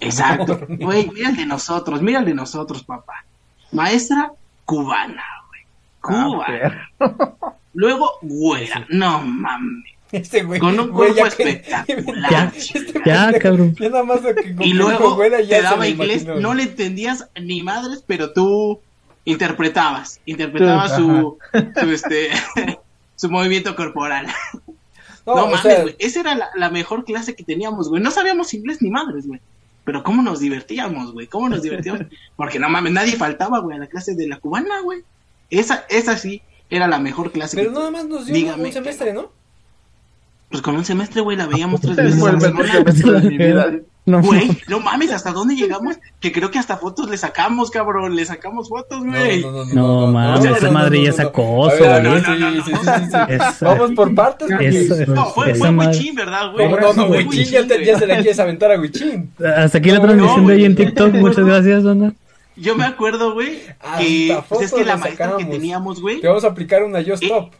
Exacto. 0.00 0.60
Güey, 0.68 1.08
mira 1.14 1.30
el 1.30 1.36
de 1.36 1.46
nosotros, 1.46 2.02
mira 2.02 2.18
el 2.18 2.24
de 2.24 2.34
nosotros, 2.34 2.82
papá. 2.82 3.24
Maestra 3.70 4.32
cubana, 4.64 5.22
güey. 5.48 5.60
Ah, 6.02 6.26
Cubana. 6.28 6.90
Luego, 7.74 8.10
güera. 8.22 8.84
No 8.90 9.20
mames. 9.22 9.91
Este 10.12 10.42
güey. 10.42 10.60
Con 10.60 10.78
un 10.78 10.90
güey, 10.90 11.12
cuerpo 11.14 11.30
ya 11.30 11.36
que- 11.36 11.42
espectacular. 11.50 12.30
Ya, 12.30 12.52
Este 12.56 13.00
Ya, 13.04 13.22
pendejo, 13.24 13.42
cabrón. 13.42 13.76
Ya 13.80 13.88
nada 13.88 14.04
más 14.04 14.22
lo 14.22 14.34
que 14.34 14.54
Y 14.60 14.74
luego 14.74 14.90
dijo, 14.90 15.14
güera, 15.14 15.40
ya 15.40 15.56
te 15.56 15.62
daba 15.62 15.88
inglés, 15.88 16.22
imaginó, 16.22 16.40
no 16.40 16.48
güey. 16.50 16.58
le 16.64 16.70
entendías 16.70 17.28
ni 17.40 17.62
madres, 17.62 18.04
pero 18.06 18.32
tú 18.32 18.80
interpretabas. 19.24 20.20
Interpretabas 20.26 20.96
su, 20.96 21.38
su, 21.80 21.90
este, 21.90 22.30
su 23.16 23.30
movimiento 23.30 23.74
corporal. 23.74 24.26
No, 25.24 25.46
mames, 25.46 25.60
sea, 25.62 25.82
güey. 25.82 25.96
Esa 25.98 26.20
era 26.20 26.34
la, 26.34 26.48
la 26.56 26.70
mejor 26.70 27.04
clase 27.04 27.34
que 27.34 27.44
teníamos, 27.44 27.88
güey. 27.88 28.02
No 28.02 28.10
sabíamos 28.10 28.52
inglés 28.54 28.82
ni 28.82 28.90
madres, 28.90 29.26
güey. 29.26 29.40
Pero 29.84 30.02
cómo 30.04 30.22
nos 30.22 30.40
divertíamos, 30.40 31.12
güey. 31.12 31.26
Cómo 31.26 31.48
nos 31.48 31.62
divertíamos. 31.62 32.02
Porque 32.36 32.58
no 32.58 32.68
mames, 32.68 32.92
nadie 32.92 33.16
faltaba, 33.16 33.60
güey, 33.60 33.76
a 33.76 33.80
la 33.80 33.86
clase 33.86 34.14
de 34.14 34.26
la 34.28 34.38
cubana, 34.38 34.80
güey. 34.82 35.00
Esa, 35.50 35.84
esa 35.88 36.16
sí 36.18 36.42
era 36.70 36.86
la 36.88 36.98
mejor 36.98 37.30
clase. 37.32 37.56
pero 37.56 37.70
que- 37.70 37.78
nada 37.78 37.90
más 37.90 38.04
nos 38.06 38.26
dio 38.26 38.34
Dígame 38.34 38.62
un 38.64 38.68
que 38.68 38.72
semestre, 38.72 39.12
¿no? 39.12 39.30
Pues 40.52 40.62
con 40.62 40.76
un 40.76 40.84
semestre, 40.84 41.20
güey, 41.22 41.36
la 41.36 41.46
veíamos 41.46 41.80
tres 41.80 41.94
Ese 41.94 42.02
veces 42.02 42.20
fue 42.20 42.30
a 42.30 42.32
el 42.34 42.38
la 42.40 42.48
mejor 42.50 42.66
semana. 42.66 42.92
semestre 42.92 43.20
de 43.20 43.28
mi 43.30 43.38
vida. 43.44 43.72
No, 44.04 44.20
Güey, 44.20 44.50
no 44.66 44.80
mames, 44.80 45.12
¿hasta 45.12 45.30
dónde 45.30 45.54
llegamos? 45.54 45.96
Que 46.18 46.32
creo 46.32 46.50
que 46.50 46.58
hasta 46.58 46.76
fotos 46.76 47.08
le 47.08 47.16
sacamos, 47.16 47.70
cabrón. 47.70 48.16
Le 48.16 48.24
sacamos 48.26 48.68
fotos, 48.68 49.04
güey. 49.04 49.44
No, 49.74 50.08
mames, 50.08 50.44
esa 50.44 50.70
madre 50.72 51.04
ya 51.04 51.10
es 51.10 51.20
acoso, 51.20 51.84
A 51.84 51.98
ver, 52.00 52.08
güey. 52.08 52.20
sí, 52.20 52.26
No, 52.30 52.38
no, 52.38 52.50
no, 52.50 52.64
sí, 52.64 52.72
no. 52.72 52.78
sí, 52.80 52.86
sí, 52.88 53.10
sí. 53.10 53.16
Eso- 53.28 53.64
Vamos 53.64 53.92
por 53.92 54.12
partes. 54.14 54.48
güey. 54.50 54.76
Eso- 54.76 54.94
Eso- 55.00 55.14
No, 55.14 55.26
fue, 55.26 55.54
fue 55.54 55.70
madre- 55.70 55.96
Huichín, 55.96 56.14
¿verdad, 56.16 56.50
güey? 56.52 56.68
No, 56.68 56.76
no, 56.80 56.92
no, 56.94 57.06
Fue 57.06 57.18
Huichín 57.24 57.44
ya, 57.52 57.64
te- 57.66 57.84
ya 57.84 57.96
se 57.98 58.06
la 58.08 58.14
quieres 58.16 58.40
aventar 58.40 58.72
a 58.72 58.80
Huichín. 58.80 59.30
Hasta 59.56 59.78
aquí 59.78 59.90
la 59.92 60.00
transmisión 60.00 60.46
de 60.48 60.52
hoy 60.54 60.64
en. 60.64 60.74
TikTok. 60.74 61.14
Muchas 61.14 61.44
gracias, 61.46 61.82
Dona. 61.84 62.12
Yo 62.56 62.74
me 62.76 62.84
acuerdo, 62.84 63.32
güey, 63.34 63.60
Hasta 63.80 63.98
que 63.98 64.36
pues, 64.48 64.62
es 64.62 64.70
fotos 64.70 64.80
que 64.80 64.84
la 64.84 64.94
le 64.96 65.00
maestra 65.00 65.26
que 65.28 65.32
sacamos. 65.32 65.50
teníamos, 65.50 66.00
güey, 66.02 66.20
Te 66.20 66.26
vamos 66.28 66.44
a 66.44 66.48
aplicar 66.48 66.82
una 66.82 67.00
Yo 67.00 67.14
Stop. 67.14 67.52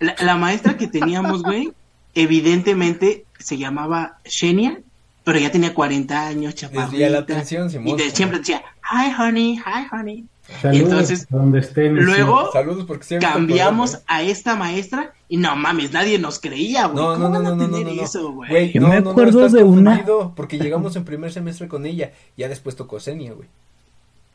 la, 0.00 0.16
la 0.20 0.36
maestra 0.36 0.76
que 0.78 0.86
teníamos, 0.88 1.42
güey, 1.42 1.70
evidentemente 2.14 3.24
se 3.38 3.58
llamaba 3.58 4.18
Shenia, 4.24 4.80
pero 5.24 5.38
ya 5.38 5.50
tenía 5.50 5.74
40 5.74 6.26
años, 6.26 6.54
chaparrita. 6.54 7.08
La 7.10 7.18
atención, 7.18 7.68
Y 7.86 7.94
de- 7.96 8.10
siempre 8.10 8.38
decía, 8.38 8.62
hi, 8.90 9.12
honey, 9.20 9.56
hi, 9.58 9.86
honey. 9.92 10.24
Saludos 10.60 10.82
entonces, 10.90 11.26
a 11.32 11.36
donde 11.36 11.60
estén. 11.60 11.94
luego- 11.94 12.50
Saludos 12.52 12.84
porque 12.84 13.04
siempre 13.04 13.28
Cambiamos 13.28 14.00
a 14.08 14.22
esta 14.22 14.56
maestra 14.56 15.12
y 15.28 15.36
no 15.36 15.54
mames, 15.54 15.92
nadie 15.92 16.18
nos 16.18 16.40
creía, 16.40 16.86
güey. 16.86 16.96
No, 16.96 17.16
no, 17.16 17.24
¿Cómo 17.24 17.28
no, 17.28 17.34
van 17.34 17.42
no, 17.44 17.48
a 17.50 17.52
no, 17.54 17.56
no, 17.68 17.76
tener 17.76 17.86
no, 17.94 17.94
no. 17.94 18.02
eso, 18.02 18.32
güey? 18.32 18.50
Güey, 18.50 18.72
Yo 18.72 18.80
no, 18.80 18.88
me 18.88 18.96
no, 18.96 19.00
no, 19.02 19.10
acuerdo 19.10 19.38
estás 19.46 19.52
de 19.52 19.62
una- 19.62 20.04
Porque 20.34 20.58
llegamos 20.58 20.96
en 20.96 21.04
primer 21.04 21.32
semestre 21.32 21.68
con 21.68 21.86
ella. 21.86 22.10
Ya 22.36 22.48
después 22.48 22.74
tocó 22.74 22.98
Senia, 22.98 23.32
güey. 23.32 23.48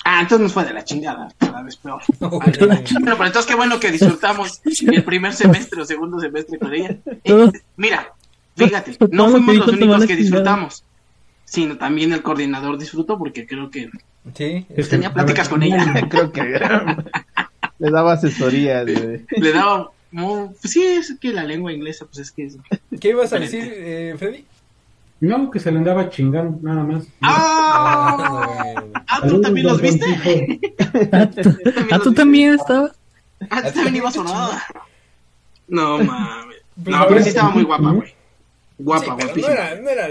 Ah, 0.07 0.19
entonces 0.21 0.43
nos 0.43 0.53
fue 0.53 0.63
de 0.65 0.73
la 0.73 0.83
chingada, 0.83 1.27
cada 1.39 1.63
vez 1.63 1.75
peor. 1.77 1.99
No, 2.19 2.29
Bueno, 2.29 2.45
pero 2.51 3.25
entonces 3.25 3.45
qué 3.47 3.55
bueno 3.55 3.79
que 3.79 3.91
disfrutamos 3.91 4.61
el 4.63 5.03
primer 5.03 5.33
semestre 5.33 5.81
o 5.81 5.85
segundo 5.85 6.19
semestre 6.19 6.59
con 6.59 6.73
ella. 6.73 6.95
Eh, 7.23 7.51
mira, 7.75 8.13
fíjate, 8.55 8.97
no 9.11 9.29
fuimos 9.29 9.55
los 9.55 9.67
únicos 9.69 10.05
que 10.05 10.15
disfrutamos, 10.15 10.83
sino 11.43 11.77
también 11.77 12.13
el 12.13 12.21
coordinador 12.21 12.77
disfrutó 12.77 13.17
porque 13.17 13.45
creo 13.47 13.69
que 13.71 13.89
Sí. 14.35 14.65
Es 14.75 14.89
tenía 14.89 15.13
pláticas 15.13 15.49
con 15.49 15.61
ella. 15.63 16.07
Creo 16.09 16.31
que 16.31 16.41
le 17.79 17.91
daba 17.91 18.13
asesoría. 18.13 18.83
De... 18.85 19.25
le 19.29 19.51
daba, 19.51 19.91
muy- 20.11 20.49
pues 20.61 20.73
sí, 20.73 20.83
es 20.83 21.15
que 21.19 21.31
la 21.33 21.43
lengua 21.43 21.71
inglesa, 21.73 22.05
pues 22.05 22.19
es 22.19 22.31
que 22.31 22.45
es... 22.45 22.57
¿Qué 22.99 23.09
ibas 23.09 23.33
a 23.33 23.39
decir, 23.39 23.63
eh, 23.75 24.15
Freddy? 24.17 24.45
No, 25.27 25.49
que 25.51 25.59
se 25.59 25.71
le 25.71 25.77
andaba 25.79 26.09
chingando, 26.09 26.59
nada 26.61 26.83
más. 26.83 27.05
¡Ah! 27.21 28.75
Ah, 29.07 29.21
¿tú 29.27 29.41
también 29.41 29.67
los 29.67 29.81
viste? 29.81 30.05
Ah, 31.11 31.29
tú- 31.29 31.57
ah, 31.91 31.99
tú 31.99 32.13
también 32.13 32.53
estabas. 32.53 32.91
Ah, 33.49 33.61
tú 33.63 33.71
también 33.73 33.95
ibas 33.97 34.15
nada. 34.17 34.63
No 35.67 35.97
mames. 35.99 36.57
No, 36.77 37.05
pero 37.07 37.21
sí 37.23 37.29
estaba 37.29 37.49
muy 37.49 37.63
guapa, 37.63 37.91
güey. 37.91 38.13
Guapa, 38.77 39.05
Sí, 39.05 39.11
pero 39.15 39.17
no 39.19 39.25
guapísima. 39.33 39.53
era, 39.53 39.81
no 39.81 39.89
era 39.89 40.07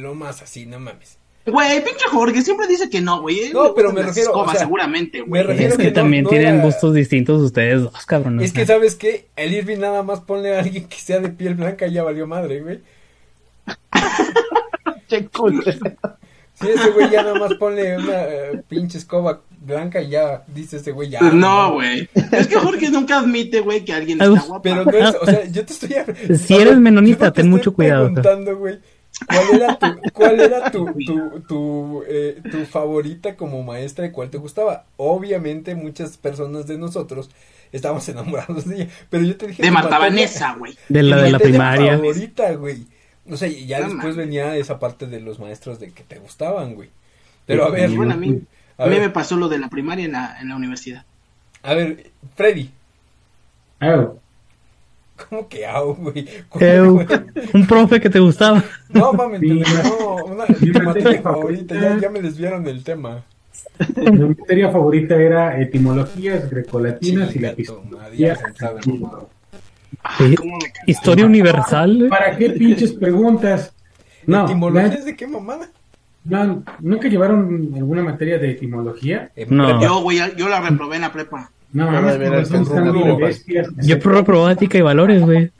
lo 0.00 0.14
más 0.14 0.42
así, 0.42 0.66
no 0.66 0.80
mames. 0.80 1.18
Güey, 1.46 1.84
pinche 1.84 2.06
Jorge 2.10 2.42
siempre 2.42 2.66
dice 2.66 2.90
que 2.90 3.00
no, 3.00 3.20
güey. 3.20 3.52
No, 3.52 3.72
pero 3.74 3.92
me 3.92 4.02
refiero, 4.02 4.30
o 4.30 4.32
escobas, 4.34 4.52
sea, 4.52 4.60
seguramente, 4.62 5.20
me 5.22 5.28
güey. 5.28 5.42
refiero- 5.44 5.72
Es 5.74 5.76
que 5.76 5.84
que 5.84 5.88
no- 5.90 5.94
también 5.94 6.24
no 6.24 6.30
tienen 6.30 6.54
era- 6.56 6.64
gustos 6.64 6.94
distintos 6.94 7.40
ustedes 7.42 7.82
dos, 7.82 8.04
cabrón. 8.06 8.40
Es 8.40 8.52
que, 8.52 8.66
¿sabes 8.66 8.96
qué? 8.96 9.26
El 9.36 9.54
Irving 9.54 9.78
nada 9.78 10.02
más 10.02 10.20
ponle 10.20 10.56
a 10.56 10.60
alguien 10.60 10.88
que 10.88 10.96
sea 10.96 11.20
de 11.20 11.28
piel 11.28 11.54
blanca 11.54 11.86
y 11.86 11.92
ya 11.92 12.02
valió 12.02 12.26
madre, 12.26 12.60
güey. 12.62 12.80
Che 15.08 15.28
culero. 15.28 15.96
Sí, 16.58 16.68
ese 16.68 16.90
güey 16.90 17.10
ya 17.10 17.22
nada 17.22 17.38
más 17.38 17.52
ponle 17.54 17.98
una 17.98 18.24
eh, 18.24 18.62
pinche 18.66 18.96
escoba 18.96 19.42
blanca 19.60 20.00
y 20.00 20.08
ya 20.08 20.42
dice 20.46 20.78
ese 20.78 20.90
güey 20.92 21.10
ya. 21.10 21.20
No, 21.20 21.74
güey. 21.74 22.08
Es 22.32 22.46
que 22.46 22.56
Jorge 22.56 22.90
nunca 22.90 23.18
admite, 23.18 23.60
güey, 23.60 23.84
que 23.84 23.92
alguien 23.92 24.20
está 24.20 24.40
guapo. 24.40 24.62
Pero 24.62 24.84
no 24.84 24.90
es, 24.90 25.14
o 25.20 25.26
sea, 25.26 25.44
yo 25.44 25.66
te 25.66 25.74
estoy. 25.74 25.94
Si 26.38 26.54
eres 26.54 26.78
menonita, 26.78 27.30
te 27.30 27.42
ten 27.42 27.50
mucho 27.50 27.70
estoy 27.70 27.74
cuidado. 27.74 28.06
preguntando, 28.06 28.56
güey. 28.56 28.78
¿Cuál 29.26 29.60
era 29.62 29.78
tu, 29.78 29.86
cuál 30.12 30.40
era 30.40 30.70
tu, 30.70 30.86
tu, 31.06 31.40
tu, 31.40 32.04
eh, 32.06 32.40
tu 32.50 32.64
favorita 32.66 33.34
como 33.36 33.62
maestra 33.62 34.06
y 34.06 34.10
cuál 34.10 34.30
te 34.30 34.38
gustaba? 34.38 34.86
Obviamente 34.96 35.74
muchas 35.74 36.16
personas 36.16 36.66
de 36.66 36.78
nosotros 36.78 37.30
estábamos 37.72 38.08
enamorados 38.08 38.66
de 38.66 38.76
ella, 38.76 38.88
pero 39.10 39.24
yo 39.24 39.36
te 39.36 39.48
dije 39.48 39.62
De 39.62 39.70
Vanessa, 39.70 40.54
güey. 40.58 40.74
De 40.88 41.02
la 41.02 41.16
de 41.22 41.30
la 41.32 41.38
primaria. 41.38 41.92
favorita, 41.98 42.52
güey. 42.54 42.86
O 43.30 43.36
sea, 43.36 43.48
y 43.48 43.66
ya 43.66 43.80
No 43.80 43.88
después 43.88 44.16
venía 44.16 44.56
esa 44.56 44.78
parte 44.78 45.06
de 45.06 45.20
los 45.20 45.38
maestros 45.38 45.78
de 45.80 45.90
que 45.90 46.02
te 46.04 46.18
gustaban, 46.18 46.74
güey. 46.74 46.90
Pero 47.46 47.64
a 47.64 47.70
ver, 47.70 47.90
bueno, 47.90 48.14
a 48.14 48.16
mí, 48.16 48.40
a 48.78 48.84
a 48.84 48.86
mí 48.86 48.94
ver. 48.94 49.02
me 49.02 49.10
pasó 49.10 49.36
lo 49.36 49.48
de 49.48 49.58
la 49.58 49.68
primaria 49.68 50.04
en 50.04 50.12
la, 50.12 50.40
en 50.40 50.48
la 50.48 50.56
universidad. 50.56 51.04
a 51.62 51.74
ver, 51.74 52.10
Freddy, 52.34 52.70
Ah, 53.80 54.08
¿cómo 55.28 55.48
que 55.48 55.66
au, 55.66 55.94
güey? 55.94 56.26
Un 57.52 57.66
profe 57.66 58.00
que 58.00 58.08
te 58.10 58.18
gustaba. 58.20 58.62
No, 58.88 59.12
mames, 59.12 59.40
Mi- 59.40 59.60
no, 59.60 60.24
una 60.24 60.44
mi 60.60 60.70
materia 60.72 61.20
favorita, 61.22 61.74
ya, 61.74 61.98
ya 61.98 62.08
me 62.10 62.22
desviaron 62.22 62.64
del 62.64 62.82
tema. 62.84 63.22
Mi 63.96 64.10
materia 64.28 64.70
favorita 64.70 65.16
era 65.16 65.60
etimologías 65.60 66.48
grecolatinas 66.50 67.34
y 67.36 67.38
la 67.40 67.54
¿no? 70.18 70.26
Eh. 70.26 70.34
Historia 70.86 71.26
universal. 71.26 72.06
eh. 72.06 72.08
¿Para 72.08 72.36
qué 72.36 72.50
pinches 72.50 72.92
preguntas? 72.92 73.72
No, 74.26 74.44
¿Etimologías 74.44 75.04
de 75.04 75.16
qué 75.16 75.26
mamada? 75.26 75.68
no, 76.24 76.64
¿nunca 76.80 77.06
llevaron 77.08 77.70
alguna 77.76 78.02
materia 78.02 78.38
de 78.38 78.50
etimología? 78.50 79.30
No. 79.48 79.80
Yo, 79.80 80.00
güey, 80.02 80.18
yo 80.36 80.48
la 80.48 80.60
reprobé 80.60 80.96
en 80.96 81.02
la 81.02 81.12
prepa. 81.12 81.50
No, 81.72 81.90
No, 81.90 82.44
son 82.44 82.66
tan 82.68 82.92
rubro, 82.92 83.16
bestias. 83.18 83.68
Yo 83.78 83.98
probé 84.00 84.52
ética 84.52 84.78
y 84.78 84.82
valores, 84.82 85.22
güey. 85.22 85.50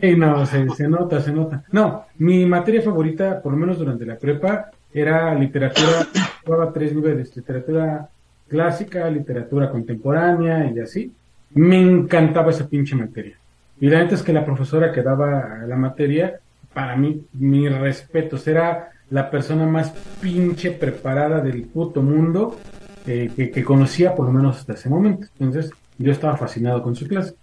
Sí, 0.00 0.14
no, 0.16 0.46
se, 0.46 0.68
se 0.70 0.88
nota, 0.88 1.20
se 1.20 1.32
nota. 1.32 1.64
No, 1.72 2.04
mi 2.18 2.46
materia 2.46 2.80
favorita, 2.80 3.42
por 3.42 3.52
lo 3.52 3.58
menos 3.58 3.78
durante 3.78 4.06
la 4.06 4.16
prepa, 4.16 4.70
era 4.94 5.34
literatura, 5.34 6.06
llevaba 6.46 6.72
tres 6.72 6.94
niveles, 6.94 7.34
literatura 7.36 8.08
clásica, 8.48 9.10
literatura 9.10 9.70
contemporánea 9.70 10.70
y 10.74 10.78
así. 10.78 11.12
Me 11.54 11.80
encantaba 11.80 12.50
esa 12.50 12.68
pinche 12.68 12.94
materia. 12.94 13.36
Y 13.80 13.88
la 13.88 13.98
neta 13.98 14.14
es 14.14 14.22
que 14.22 14.32
la 14.32 14.44
profesora 14.44 14.92
que 14.92 15.02
daba 15.02 15.58
la 15.66 15.76
materia, 15.76 16.40
para 16.72 16.96
mí, 16.96 17.22
mi 17.32 17.68
respeto, 17.68 18.38
era 18.46 18.90
la 19.10 19.30
persona 19.30 19.66
más 19.66 19.90
pinche 20.20 20.70
preparada 20.70 21.40
del 21.40 21.64
puto 21.64 22.00
mundo 22.02 22.58
eh, 23.06 23.30
que, 23.34 23.50
que 23.50 23.64
conocía 23.64 24.14
por 24.14 24.26
lo 24.26 24.32
menos 24.32 24.58
hasta 24.58 24.74
ese 24.74 24.88
momento. 24.88 25.26
Entonces, 25.38 25.70
yo 25.98 26.12
estaba 26.12 26.36
fascinado 26.36 26.82
con 26.82 26.94
su 26.94 27.06
clase. 27.06 27.34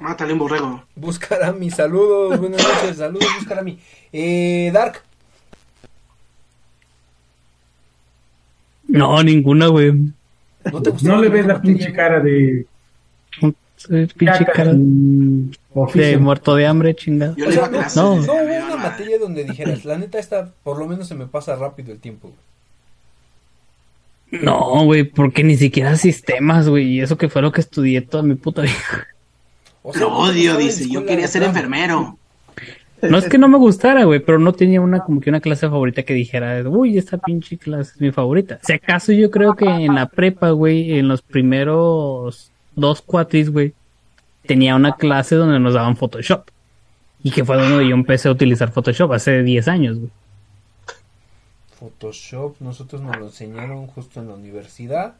Mátale 0.00 0.32
un 0.32 0.38
borrego. 0.38 0.84
Buscar 0.94 1.42
a 1.42 1.52
mi 1.52 1.70
saludos, 1.70 2.38
buenas 2.38 2.62
noches, 2.62 2.96
saludos, 2.96 3.26
buscar 3.36 3.58
a 3.58 3.62
mi. 3.62 3.78
Eh, 4.12 4.70
Dark, 4.72 5.02
No, 8.88 9.22
ninguna, 9.22 9.66
güey. 9.66 9.92
¿no 10.72 10.82
te? 10.82 10.92
No 11.02 11.20
le 11.20 11.28
ves 11.28 11.46
la 11.46 11.54
materia, 11.54 11.60
pinche 11.76 11.92
cara 11.92 12.20
de 12.20 12.66
Pinche 13.88 14.44
caca 14.44 14.52
cara 14.52 14.72
de 14.74 15.50
oficio. 15.74 16.20
muerto 16.20 16.54
de 16.54 16.66
hambre, 16.66 16.94
chingada. 16.94 17.34
Yo 17.36 17.48
O 17.48 17.52
sea, 17.52 17.68
no, 17.68 17.80
no, 17.80 18.26
no. 18.26 18.32
hubo 18.32 18.66
una 18.66 18.76
materia 18.76 19.18
donde 19.18 19.44
dijeras, 19.44 19.84
la 19.84 19.98
neta 19.98 20.18
esta, 20.18 20.52
por 20.62 20.78
lo 20.78 20.86
menos 20.86 21.08
se 21.08 21.14
me 21.14 21.26
pasa 21.26 21.56
rápido 21.56 21.92
el 21.92 21.98
tiempo, 21.98 22.28
güey. 22.28 22.46
No, 24.42 24.84
güey, 24.84 25.04
porque 25.04 25.44
ni 25.44 25.56
siquiera 25.56 25.96
sistemas, 25.96 26.68
güey. 26.68 26.86
Y 26.88 27.00
eso 27.00 27.16
que 27.16 27.28
fue 27.28 27.42
lo 27.42 27.52
que 27.52 27.60
estudié 27.60 28.00
toda 28.00 28.22
mi 28.22 28.34
puta 28.34 28.62
vida. 28.62 28.74
O 29.82 29.92
Lo 29.94 30.10
¿no 30.10 30.24
te 30.26 30.30
odio, 30.32 30.56
dice. 30.56 30.88
Yo 30.90 31.06
quería 31.06 31.28
ser 31.28 31.44
enfermero. 31.44 32.18
No 33.02 33.18
es 33.18 33.28
que 33.28 33.38
no 33.38 33.46
me 33.46 33.58
gustara, 33.58 34.04
güey, 34.04 34.20
pero 34.20 34.38
no 34.38 34.52
tenía 34.52 34.80
una 34.80 35.00
como 35.00 35.20
que 35.20 35.30
una 35.30 35.40
clase 35.40 35.68
favorita 35.68 36.02
que 36.02 36.14
dijera, 36.14 36.62
uy, 36.66 36.98
esta 36.98 37.18
pinche 37.18 37.56
clase 37.58 37.92
es 37.94 38.00
mi 38.00 38.10
favorita. 38.10 38.58
Si 38.62 38.72
acaso 38.72 39.12
yo 39.12 39.30
creo 39.30 39.54
que 39.54 39.66
en 39.66 39.94
la 39.94 40.08
prepa, 40.08 40.50
güey, 40.50 40.98
en 40.98 41.06
los 41.06 41.22
primeros 41.22 42.50
dos 42.74 43.02
cuatris, 43.02 43.50
güey, 43.50 43.74
tenía 44.46 44.76
una 44.76 44.96
clase 44.96 45.34
donde 45.34 45.58
nos 45.60 45.74
daban 45.74 45.96
Photoshop. 45.96 46.48
Y 47.22 47.30
que 47.30 47.44
fue 47.44 47.56
donde 47.56 47.88
yo 47.88 47.94
empecé 47.94 48.28
a 48.28 48.32
utilizar 48.32 48.70
Photoshop 48.70 49.12
hace 49.12 49.42
10 49.42 49.68
años, 49.68 49.98
güey. 49.98 50.10
Photoshop, 51.78 52.56
nosotros 52.60 53.02
nos 53.02 53.16
lo 53.18 53.26
enseñaron 53.26 53.86
justo 53.86 54.20
en 54.20 54.28
la 54.28 54.34
universidad, 54.34 55.14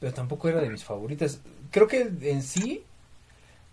pero 0.00 0.12
tampoco 0.12 0.48
era 0.48 0.60
de 0.60 0.70
mis 0.70 0.84
favoritas. 0.84 1.40
Creo 1.70 1.86
que 1.86 2.10
en 2.22 2.42
sí, 2.42 2.82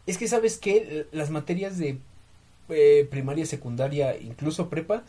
es 0.06 0.18
que 0.18 0.28
sabes 0.28 0.58
que 0.58 1.08
las 1.12 1.32
materias 1.32 1.78
de 1.78 1.98
eh, 2.70 3.08
primaria, 3.10 3.46
secundaria, 3.46 4.18
incluso 4.20 4.70
prepa, 4.70 5.04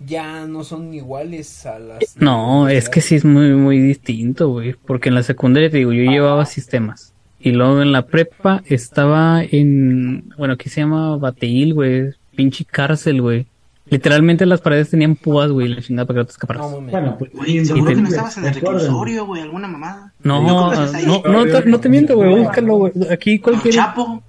ya 0.00 0.46
no 0.46 0.64
son 0.64 0.92
iguales 0.92 1.64
a 1.66 1.78
las... 1.78 2.16
No, 2.16 2.68
es 2.68 2.88
que 2.88 3.00
sí 3.00 3.14
es 3.14 3.24
muy, 3.24 3.52
muy 3.52 3.78
distinto, 3.78 4.48
güey. 4.48 4.74
Porque 4.74 5.08
en 5.08 5.14
la 5.14 5.22
secundaria, 5.22 5.70
te 5.70 5.78
digo, 5.78 5.92
yo 5.92 6.10
llevaba 6.10 6.44
sistemas. 6.46 7.11
Y 7.44 7.50
luego 7.50 7.82
en 7.82 7.90
la 7.92 8.06
prepa 8.06 8.62
estaba 8.66 9.42
en, 9.42 10.32
bueno, 10.38 10.54
aquí 10.54 10.68
se 10.68 10.80
llama 10.80 11.16
Bateil, 11.16 11.74
güey. 11.74 12.10
Pinche 12.36 12.64
cárcel, 12.64 13.20
güey. 13.20 13.46
Literalmente 13.86 14.46
las 14.46 14.60
paredes 14.60 14.90
tenían 14.90 15.16
púas, 15.16 15.50
güey, 15.50 15.68
la 15.68 15.82
chingada 15.82 16.06
para 16.06 16.16
que 16.16 16.20
no 16.20 16.24
te 16.26 16.30
escaparas. 16.30 16.62
No. 16.62 16.80
Bueno, 16.80 17.16
pues 17.18 17.32
Güey, 17.32 17.64
seguro 17.64 17.86
que 17.86 18.00
no 18.00 18.08
estabas 18.08 18.38
en 18.38 18.46
el 18.46 18.54
reclusorio, 18.54 19.26
güey, 19.26 19.42
alguna 19.42 19.66
mamada. 19.68 20.12
No, 20.22 20.40
¿No 20.40 20.72
no, 20.72 21.22
no, 21.24 21.44
te, 21.46 21.68
no 21.68 21.80
te 21.80 21.88
miento, 21.88 22.14
güey, 22.16 22.42
búscalo, 22.42 22.76
güey. 22.76 22.92
Aquí 23.10 23.38
cualquiera, 23.40 23.76
Chapo. 23.88 24.22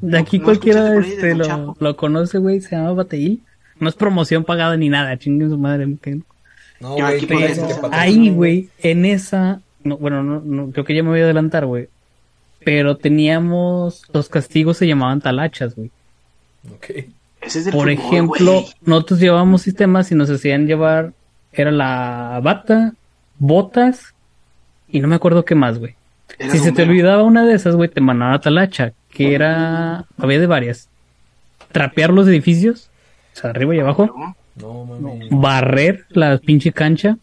de 0.00 0.18
aquí 0.18 0.38
¿No 0.38 0.44
cualquiera 0.44 0.84
de 0.84 1.00
este, 1.00 1.34
lo, 1.34 1.76
lo 1.78 1.96
conoce, 1.96 2.38
güey, 2.38 2.60
se 2.60 2.74
llama 2.76 2.92
Bateil. 2.94 3.42
No 3.78 3.88
es 3.88 3.94
promoción 3.94 4.42
pagada 4.42 4.76
ni 4.76 4.88
nada, 4.88 5.16
chinguen 5.18 5.50
su 5.50 5.58
madre. 5.58 5.86
No, 6.80 6.94
güey, 6.94 7.02
aquí 7.02 7.20
¿qué 7.20 7.34
para 7.34 7.40
crees 7.40 7.58
que 7.58 7.64
eso. 7.66 7.74
te 7.74 7.80
patrocinan, 7.82 8.00
Ahí, 8.00 8.30
güey, 8.30 8.68
en 8.78 9.04
esa, 9.04 9.60
no, 9.84 9.96
bueno, 9.98 10.22
no, 10.22 10.40
no, 10.44 10.70
creo 10.72 10.84
que 10.84 10.94
ya 10.94 11.02
me 11.02 11.10
voy 11.10 11.20
a 11.20 11.24
adelantar, 11.24 11.66
güey. 11.66 11.88
Pero 12.64 12.96
teníamos, 12.96 14.04
los 14.12 14.28
castigos 14.28 14.78
se 14.78 14.86
llamaban 14.86 15.20
talachas, 15.20 15.74
güey. 15.74 15.90
Ok. 16.74 16.90
Ese 17.42 17.58
es 17.58 17.64
del 17.66 17.74
Por 17.74 17.82
fútbol, 17.94 18.06
ejemplo, 18.06 18.64
nosotros 18.86 19.20
llevábamos 19.20 19.62
sistemas 19.62 20.10
y 20.10 20.14
nos 20.14 20.30
hacían 20.30 20.66
llevar, 20.66 21.12
era 21.52 21.70
la 21.70 22.40
bata, 22.42 22.94
botas 23.38 24.14
y 24.88 25.00
no 25.00 25.08
me 25.08 25.16
acuerdo 25.16 25.44
qué 25.44 25.54
más, 25.54 25.78
güey. 25.78 25.94
Si 26.50 26.58
se 26.58 26.72
te 26.72 26.82
olvidaba 26.82 27.22
una 27.22 27.44
de 27.44 27.54
esas, 27.54 27.76
güey, 27.76 27.90
te 27.90 28.00
mandaba 28.00 28.40
talacha, 28.40 28.92
que 29.10 29.34
era, 29.34 30.06
había 30.18 30.40
de 30.40 30.46
varias. 30.46 30.88
Trapear 31.70 32.10
los 32.10 32.26
edificios, 32.28 32.88
o 33.34 33.40
sea, 33.40 33.50
arriba 33.50 33.74
y 33.74 33.80
abajo, 33.80 34.06
¿no? 34.06 34.36
No, 34.56 34.84
mami. 34.84 35.28
barrer 35.30 36.06
la 36.10 36.38
pinche 36.38 36.72
cancha, 36.72 37.18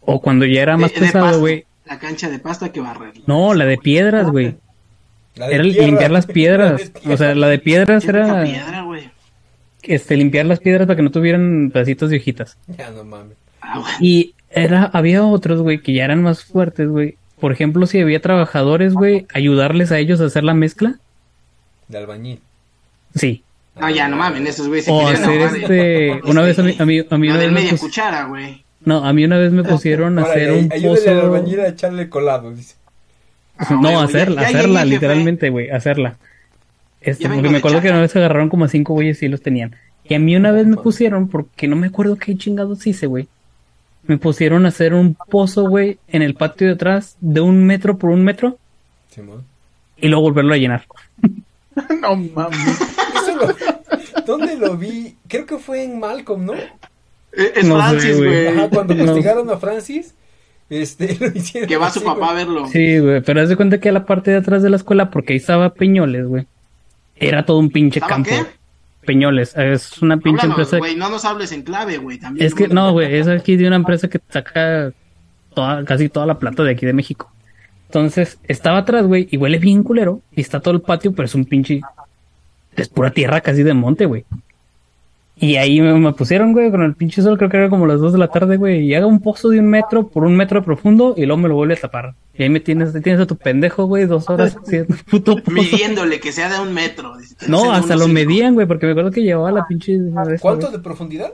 o 0.00 0.20
cuando 0.20 0.46
ya 0.46 0.62
era 0.62 0.76
más 0.76 0.92
De- 0.92 1.00
pesado, 1.00 1.38
güey. 1.40 1.64
La 1.92 1.98
cancha 1.98 2.30
de 2.30 2.38
pasta 2.38 2.72
que 2.72 2.80
barrerla. 2.80 3.22
No, 3.26 3.52
la 3.52 3.66
de 3.66 3.76
piedras, 3.76 4.30
güey. 4.30 4.56
La 5.34 5.48
de 5.48 5.54
Era 5.56 5.64
tierra. 5.64 5.86
limpiar 5.86 6.10
las 6.10 6.26
La 6.26 6.28
de 6.28 6.32
piedras. 6.34 6.92
O 7.06 7.16
sea, 7.18 7.34
la 7.34 7.48
de 7.48 7.58
piedras 7.58 8.04
era 8.06 8.44
piedra, 8.44 8.82
güey. 8.82 9.10
este 9.82 10.16
limpiar 10.16 10.46
las 10.46 10.60
piedras 10.60 10.86
para 10.86 10.96
que 10.96 11.02
no 11.02 11.10
tuvieran 11.10 11.70
pedacitos 11.70 12.08
de 12.08 12.16
hojitas. 12.16 12.56
Ya 12.78 12.90
no 12.90 13.04
mames. 13.04 13.36
Ah, 13.60 13.78
güey. 13.78 13.92
Y 14.00 14.34
era, 14.50 14.84
había 14.84 15.22
otros, 15.24 15.60
güey, 15.60 15.82
que 15.82 15.92
ya 15.92 16.04
eran 16.04 16.22
más 16.22 16.44
fuertes, 16.44 16.88
güey. 16.88 17.16
Por 17.40 17.52
ejemplo, 17.52 17.86
si 17.86 18.00
había 18.00 18.20
trabajadores, 18.22 18.94
güey, 18.94 19.26
ayudarles 19.34 19.92
a 19.92 19.98
ellos 19.98 20.20
a 20.20 20.26
hacer 20.26 20.44
la 20.44 20.54
mezcla. 20.54 20.94
De 21.88 21.98
albañil. 21.98 22.40
Sí. 23.14 23.42
No, 23.78 23.90
ya 23.90 24.08
no 24.08 24.16
mames, 24.16 24.48
esos 24.48 24.68
güeyes 24.68 24.84
se 24.86 24.90
O 24.92 25.08
hacer 25.08 25.42
ahogar, 25.42 25.56
este, 25.56 26.20
una 26.24 26.42
vez 26.42 26.58
a 26.58 26.62
mí, 26.62 26.76
a 26.78 26.84
mí, 26.84 27.00
a 27.10 27.18
mí 27.18 27.28
una 27.28 27.38
vez 27.38 27.52
media 27.52 27.76
cuchara, 27.76 28.24
güey. 28.24 28.64
No, 28.84 29.04
a 29.04 29.12
mí 29.12 29.24
una 29.24 29.38
vez 29.38 29.52
me 29.52 29.62
pusieron 29.64 30.18
a 30.18 30.22
hacer 30.22 30.52
un 30.52 30.72
al 30.72 30.82
pozo. 30.82 31.10
albañil 31.10 31.60
a 31.60 31.68
echarle 31.68 32.08
colado, 32.08 32.52
dice. 32.52 32.74
Ah, 33.58 33.78
No, 33.80 34.00
hacerla, 34.00 34.42
hacerla, 34.42 34.84
literalmente, 34.84 35.50
güey, 35.50 35.70
hacerla. 35.70 36.16
Este, 37.00 37.28
porque 37.28 37.48
me 37.48 37.58
acuerdo 37.58 37.80
que 37.80 37.90
una 37.90 38.00
vez 38.00 38.14
agarraron 38.16 38.48
como 38.48 38.64
a 38.64 38.68
cinco 38.68 38.92
güeyes 38.94 39.22
y 39.22 39.28
los 39.28 39.42
tenían. 39.42 39.74
Y 40.04 40.14
a 40.14 40.18
mí 40.18 40.34
una 40.36 40.50
vez 40.52 40.66
me 40.66 40.76
pusieron, 40.76 41.28
porque 41.28 41.68
no 41.68 41.76
me 41.76 41.88
acuerdo 41.88 42.16
qué 42.16 42.36
chingados 42.36 42.86
hice, 42.86 43.06
güey. 43.06 43.28
Me 44.04 44.18
pusieron 44.18 44.64
a 44.64 44.68
hacer 44.68 44.94
un 44.94 45.14
pozo, 45.14 45.68
güey, 45.68 45.98
en 46.08 46.22
el 46.22 46.34
patio 46.34 46.66
de 46.66 46.72
atrás, 46.74 47.16
de 47.20 47.40
un 47.40 47.64
metro 47.64 47.98
por 47.98 48.10
un 48.10 48.24
metro, 48.24 48.58
Simón. 49.10 49.44
y 49.96 50.08
luego 50.08 50.22
volverlo 50.24 50.54
a 50.54 50.56
llenar. 50.56 50.84
no 52.00 52.16
mames. 52.16 52.80
Eso 53.14 53.36
lo- 53.36 54.22
¿Dónde 54.26 54.56
lo 54.56 54.76
vi? 54.76 55.16
Creo 55.28 55.46
que 55.46 55.58
fue 55.58 55.84
en 55.84 55.98
Malcolm, 56.00 56.46
¿no? 56.46 56.54
Eh, 57.36 57.52
Es 57.56 57.66
No 57.66 57.76
Francis, 57.76 58.16
güey. 58.18 58.46
Ajá, 58.48 58.68
cuando 58.68 58.94
No. 58.96 59.04
castigaron 59.06 59.50
a 59.50 59.56
Francis, 59.56 60.14
este, 60.70 61.16
lo 61.20 61.26
hicieron. 61.28 61.68
Que 61.68 61.76
va 61.76 61.90
su 61.90 62.02
papá 62.02 62.30
a 62.30 62.34
verlo. 62.34 62.66
Sí, 62.68 62.98
güey, 62.98 63.20
pero 63.22 63.40
haz 63.40 63.48
de 63.48 63.56
cuenta 63.56 63.78
que 63.78 63.88
a 63.88 63.92
la 63.92 64.04
parte 64.06 64.30
de 64.30 64.38
atrás 64.38 64.62
de 64.62 64.70
la 64.70 64.76
escuela, 64.76 65.10
porque 65.10 65.32
ahí 65.32 65.38
estaba 65.38 65.72
Peñoles, 65.74 66.26
güey. 66.26 66.46
Era 67.16 67.44
todo 67.44 67.58
un 67.58 67.70
pinche 67.70 67.98
¿Estaba 68.00 68.14
campo. 68.22 68.30
qué? 68.30 68.44
Peñoles, 69.06 69.54
es 69.56 70.00
una 70.00 70.16
pinche 70.16 70.42
Háblanos, 70.46 70.58
empresa. 70.72 70.78
güey, 70.78 70.94
no 70.96 71.08
nos 71.10 71.24
hables 71.24 71.50
en 71.52 71.62
clave, 71.62 71.98
güey, 71.98 72.18
también. 72.18 72.46
Es 72.46 72.54
que 72.54 72.68
no, 72.68 72.92
güey, 72.92 73.16
es 73.16 73.26
aquí 73.28 73.56
de 73.56 73.66
una 73.66 73.76
empresa 73.76 74.08
que 74.08 74.20
saca 74.28 74.92
toda, 75.54 75.84
casi 75.84 76.08
toda 76.08 76.24
la 76.26 76.38
plata 76.38 76.62
de 76.62 76.70
aquí 76.70 76.86
de 76.86 76.92
México. 76.92 77.28
Entonces, 77.86 78.38
estaba 78.46 78.78
atrás, 78.78 79.04
güey, 79.06 79.28
y 79.30 79.36
huele 79.36 79.58
bien 79.58 79.82
culero. 79.82 80.20
Y 80.34 80.40
está 80.40 80.60
todo 80.60 80.72
el 80.74 80.80
patio, 80.82 81.12
pero 81.12 81.26
es 81.26 81.34
un 81.34 81.44
pinche. 81.44 81.80
Es 82.76 82.88
pura 82.88 83.10
tierra 83.10 83.40
casi 83.40 83.62
de 83.64 83.74
monte, 83.74 84.06
güey. 84.06 84.24
Y 85.34 85.56
ahí 85.56 85.80
me, 85.80 85.94
me 85.94 86.12
pusieron, 86.12 86.52
güey, 86.52 86.70
con 86.70 86.82
el 86.82 86.94
pinche 86.94 87.20
sol, 87.22 87.36
creo 87.36 87.50
que 87.50 87.56
era 87.56 87.68
como 87.70 87.86
las 87.86 87.98
2 88.00 88.12
de 88.12 88.18
la 88.18 88.28
tarde, 88.28 88.58
güey. 88.58 88.80
Y 88.86 88.94
haga 88.94 89.06
un 89.06 89.20
pozo 89.20 89.48
de 89.48 89.58
un 89.58 89.66
metro 89.66 90.06
por 90.06 90.24
un 90.24 90.36
metro 90.36 90.60
de 90.60 90.64
profundo 90.64 91.14
y 91.16 91.26
luego 91.26 91.42
me 91.42 91.48
lo 91.48 91.56
vuelve 91.56 91.74
a 91.74 91.80
tapar. 91.80 92.14
Y 92.34 92.44
ahí 92.44 92.48
me 92.48 92.60
tienes, 92.60 92.92
tienes 93.02 93.20
a 93.20 93.26
tu 93.26 93.36
pendejo, 93.36 93.86
güey, 93.86 94.04
dos 94.06 94.28
horas 94.30 94.56
haciendo 94.56 94.94
puto 95.10 95.36
pozo. 95.36 95.50
Midiéndole 95.50 96.20
que 96.20 96.32
sea 96.32 96.48
de 96.52 96.60
un 96.60 96.72
metro. 96.72 97.14
No, 97.48 97.72
hasta 97.72 97.94
lo 97.96 98.04
cinco. 98.04 98.14
medían, 98.14 98.54
güey, 98.54 98.66
porque 98.66 98.86
me 98.86 98.92
acuerdo 98.92 99.10
que 99.10 99.22
llevaba 99.22 99.50
la 99.50 99.66
pinche. 99.66 99.98
¿Cuánto 100.40 100.70
de 100.70 100.78
profundidad? 100.78 101.32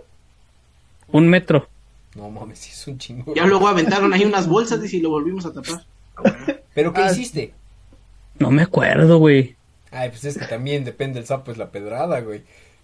Un 1.12 1.28
metro. 1.28 1.68
No 2.14 2.30
mames, 2.30 2.59
sí 2.61 2.70
es 2.72 2.86
un 2.86 2.99
chingo. 2.99 3.34
Ya 3.34 3.46
luego 3.46 3.68
aventaron 3.68 4.12
ahí 4.14 4.24
unas 4.24 4.49
bolsas 4.49 4.92
y 4.92 5.01
lo 5.01 5.11
volvimos 5.11 5.44
a 5.44 5.53
tapar. 5.53 5.82
¿Pero 6.74 6.92
qué 6.92 7.03
Ah, 7.03 7.12
hiciste? 7.12 7.53
No 8.38 8.51
me 8.51 8.62
acuerdo, 8.62 9.18
güey. 9.18 9.57
Ay, 9.90 10.09
pues 10.11 10.24
es 10.24 10.38
que 10.38 10.46
también 10.46 10.84
depende 10.84 11.18
el 11.20 11.26
sapo, 11.26 11.51
es 11.53 11.59
la 11.59 11.70
pedrada, 11.70 12.20
güey. 12.20 12.42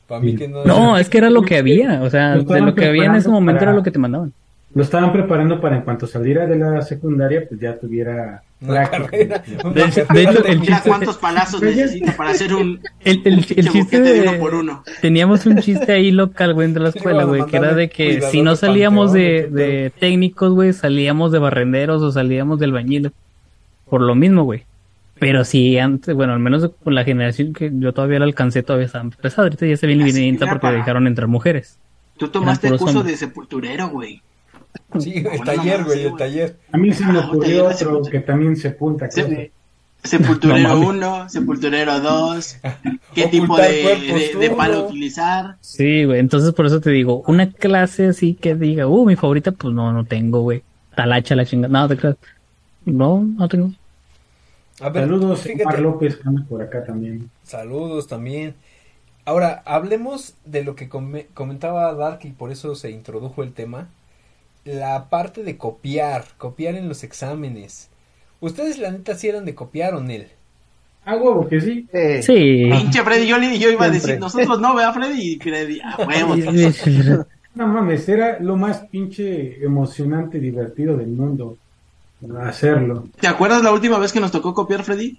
Para 0.09 0.21
mí 0.21 0.33
Sí. 0.33 0.37
que 0.39 0.49
no. 0.49 0.65
No, 0.65 0.99
es 0.99 1.09
que 1.09 1.19
era 1.19 1.31
lo 1.31 1.43
que 1.43 1.57
había, 1.59 2.03
o 2.03 2.11
sea, 2.11 2.37
de 2.37 2.61
lo 2.61 2.75
que 2.75 2.87
había 2.87 3.05
en 3.07 3.15
ese 3.15 3.29
momento 3.29 3.61
para- 3.61 3.71
era 3.71 3.77
lo 3.77 3.83
que 3.83 3.91
te 3.91 3.99
mandaban. 3.99 4.33
Lo 4.75 4.83
estaban 4.83 5.13
preparando 5.13 5.61
para 5.61 5.77
en 5.77 5.83
cuanto 5.83 6.05
saliera 6.09 6.47
de 6.47 6.57
la 6.57 6.83
secundaria, 6.83 7.45
pues 7.49 7.61
ya 7.61 7.79
tuviera 7.79 8.43
Una 8.61 8.85
carrera. 8.91 9.41
De 9.73 9.85
hecho- 9.85 10.05
de 10.13 10.23
el 10.51 10.61
Mira 10.61 10.77
chiste- 10.79 10.89
cuántos 10.89 11.17
palazos 11.19 11.63
necesita 11.63 12.17
para 12.17 12.31
hacer 12.31 12.53
un, 12.55 12.81
El, 13.05 13.21
el, 13.25 13.35
un 13.35 13.45
el 13.57 13.69
chiste 13.69 14.01
de 14.01 14.13
de, 14.15 14.29
uno 14.29 14.39
por 14.39 14.55
uno. 14.55 14.83
teníamos 15.01 15.47
un 15.47 15.59
chiste 15.59 15.93
ahí 15.93 16.11
local, 16.11 16.55
güey, 16.55 16.67
entre 16.67 16.83
la 16.83 16.89
escuela, 16.89 17.23
güey, 17.25 17.45
que 17.47 17.57
era 17.57 17.73
de 17.75 17.89
que 17.89 18.21
si 18.23 18.43
no 18.43 18.53
de 18.53 18.57
salíamos 18.57 19.13
de, 19.13 19.47
¿o 19.51 19.55
qué 19.55 19.63
de 19.63 19.91
técnicos, 19.99 20.53
güey, 20.53 20.73
salíamos 20.73 21.31
de 21.31 21.39
barrenderos 21.39 22.03
o 22.03 22.11
salíamos 22.11 22.59
del 22.59 22.73
bañil. 22.73 23.13
Por 23.89 24.01
lo 24.01 24.15
mismo, 24.17 24.43
güey. 24.45 24.65
Pero 25.19 25.45
si 25.45 25.79
antes, 25.79 26.15
bueno, 26.15 26.33
al 26.33 26.41
menos 26.41 26.71
con 26.83 26.95
la 26.95 27.05
generación 27.05 27.53
que 27.53 27.71
yo 27.73 27.93
todavía 27.93 28.19
la 28.19 28.25
alcancé, 28.25 28.63
todavía 28.63 28.87
estaba 28.87 29.09
pesado. 29.11 29.43
Ahorita 29.45 29.67
ya 29.67 29.77
se 29.77 29.87
viene 29.87 30.29
era 30.29 30.39
porque 30.49 30.59
para- 30.61 30.77
dejaron 30.77 31.07
entrar 31.07 31.29
mujeres. 31.29 31.79
Tú 32.17 32.29
tomaste 32.29 32.69
el 32.69 32.79
curso 32.79 32.99
hombres. 32.99 33.21
de 33.21 33.27
sepulturero, 33.27 33.89
güey. 33.89 34.23
Sí, 34.99 35.15
el 35.31 35.41
taller, 35.43 35.85
güey, 35.85 35.99
así, 36.01 36.07
el 36.09 36.17
taller. 36.17 36.57
A 36.73 36.77
mí 36.79 36.93
se 36.93 37.05
me 37.07 37.19
Ah, 37.19 37.27
ocurrió 37.29 37.67
otro 37.69 38.03
que 38.03 38.21
también 38.21 38.57
sepulta 38.57 39.07
cosas. 39.09 39.27
Se- 39.27 39.53
Sepulturero 40.03 40.59
No 40.69 40.69
mames. 40.69 40.89
1, 40.89 41.29
sepulturero 41.31 41.99
2, 42.01 42.59
qué 43.15 43.27
tipo 43.29 43.57
de, 43.57 43.83
cuerpos, 43.83 44.21
de- 44.35 44.39
de 44.39 44.51
palo 44.51 44.87
utilizar. 44.89 45.57
Sí, 45.63 46.05
güey, 46.05 46.21
entonces 46.21 46.53
por 46.53 46.67
eso 46.67 46.79
te 46.81 46.91
digo, 46.91 47.23
una 47.27 47.51
clase 47.51 48.09
así 48.09 48.35
que 48.35 48.55
diga, 48.55 48.87
uh, 48.87 49.07
mi 49.07 49.17
favorita, 49.17 49.53
pues 49.53 49.73
no, 49.73 49.93
no 49.95 50.05
tengo, 50.05 50.43
güey. 50.43 50.63
Talacha 50.95 51.35
la 51.35 51.47
chingada. 51.47 51.73
No, 51.81 51.89
te 51.89 51.97
creas. 51.97 52.17
No, 52.85 53.23
no 53.25 53.49
tengo. 53.49 53.73
A 54.81 54.89
ver, 54.91 55.05
Saludos, 55.05 55.43
fíjate. 55.43 55.65
Omar 55.65 55.79
López, 55.81 56.17
que 56.17 56.29
anda 56.29 56.45
por 56.49 56.61
acá 56.63 56.85
también. 56.85 57.31
Saludos 57.45 58.09
también. 58.09 58.55
Ahora, 59.25 59.63
hablemos 59.65 60.35
de 60.45 60.65
lo 60.65 60.75
que 60.77 60.89
come- 60.89 61.27
comentaba 61.35 61.95
Dark 61.95 62.21
y 62.25 62.31
por 62.31 62.51
eso 62.53 62.75
se 62.75 62.91
introdujo 62.91 63.43
el 63.43 63.53
tema. 63.53 63.89
La 64.65 65.09
parte 65.11 65.43
de 65.45 65.57
copiar, 65.57 66.25
copiar 66.39 66.75
en 66.75 66.89
los 66.89 67.05
exámenes. 67.05 67.89
¿Ustedes 68.41 68.79
la 68.79 68.91
neta 68.91 69.15
sí 69.15 69.29
eran 69.29 69.45
de 69.45 69.55
copiar 69.55 69.95
o 69.95 70.01
Nel? 70.01 70.29
Ah, 71.07 71.17
huevo, 71.17 71.47
que 71.49 71.61
sí. 71.61 71.87
Eh, 71.93 72.23
Sí. 72.23 72.69
Pinche 72.71 73.03
Freddy, 73.03 73.27
yo, 73.27 73.37
iba 73.71 73.85
a 73.85 73.91
decir, 73.91 74.19
nosotros 74.19 74.61
no, 74.61 74.75
vea 74.75 74.93
Freddy 74.93 75.35
y 75.35 75.37
Freddy, 75.39 75.81
a 75.81 75.97
huevo. 76.07 76.35
No 77.55 77.69
mames, 77.69 78.09
era 78.09 78.41
lo 78.41 78.57
más 78.57 78.81
pinche 78.91 79.63
emocionante 79.65 80.39
y 80.39 80.41
divertido 80.41 80.97
del 80.97 81.09
mundo 81.09 81.57
hacerlo. 82.47 83.05
¿Te 83.21 83.27
acuerdas 83.29 83.63
la 83.63 83.73
última 83.73 83.99
vez 83.99 84.13
que 84.13 84.21
nos 84.21 84.33
tocó 84.33 84.55
copiar, 84.55 84.83
Freddy? 84.83 85.19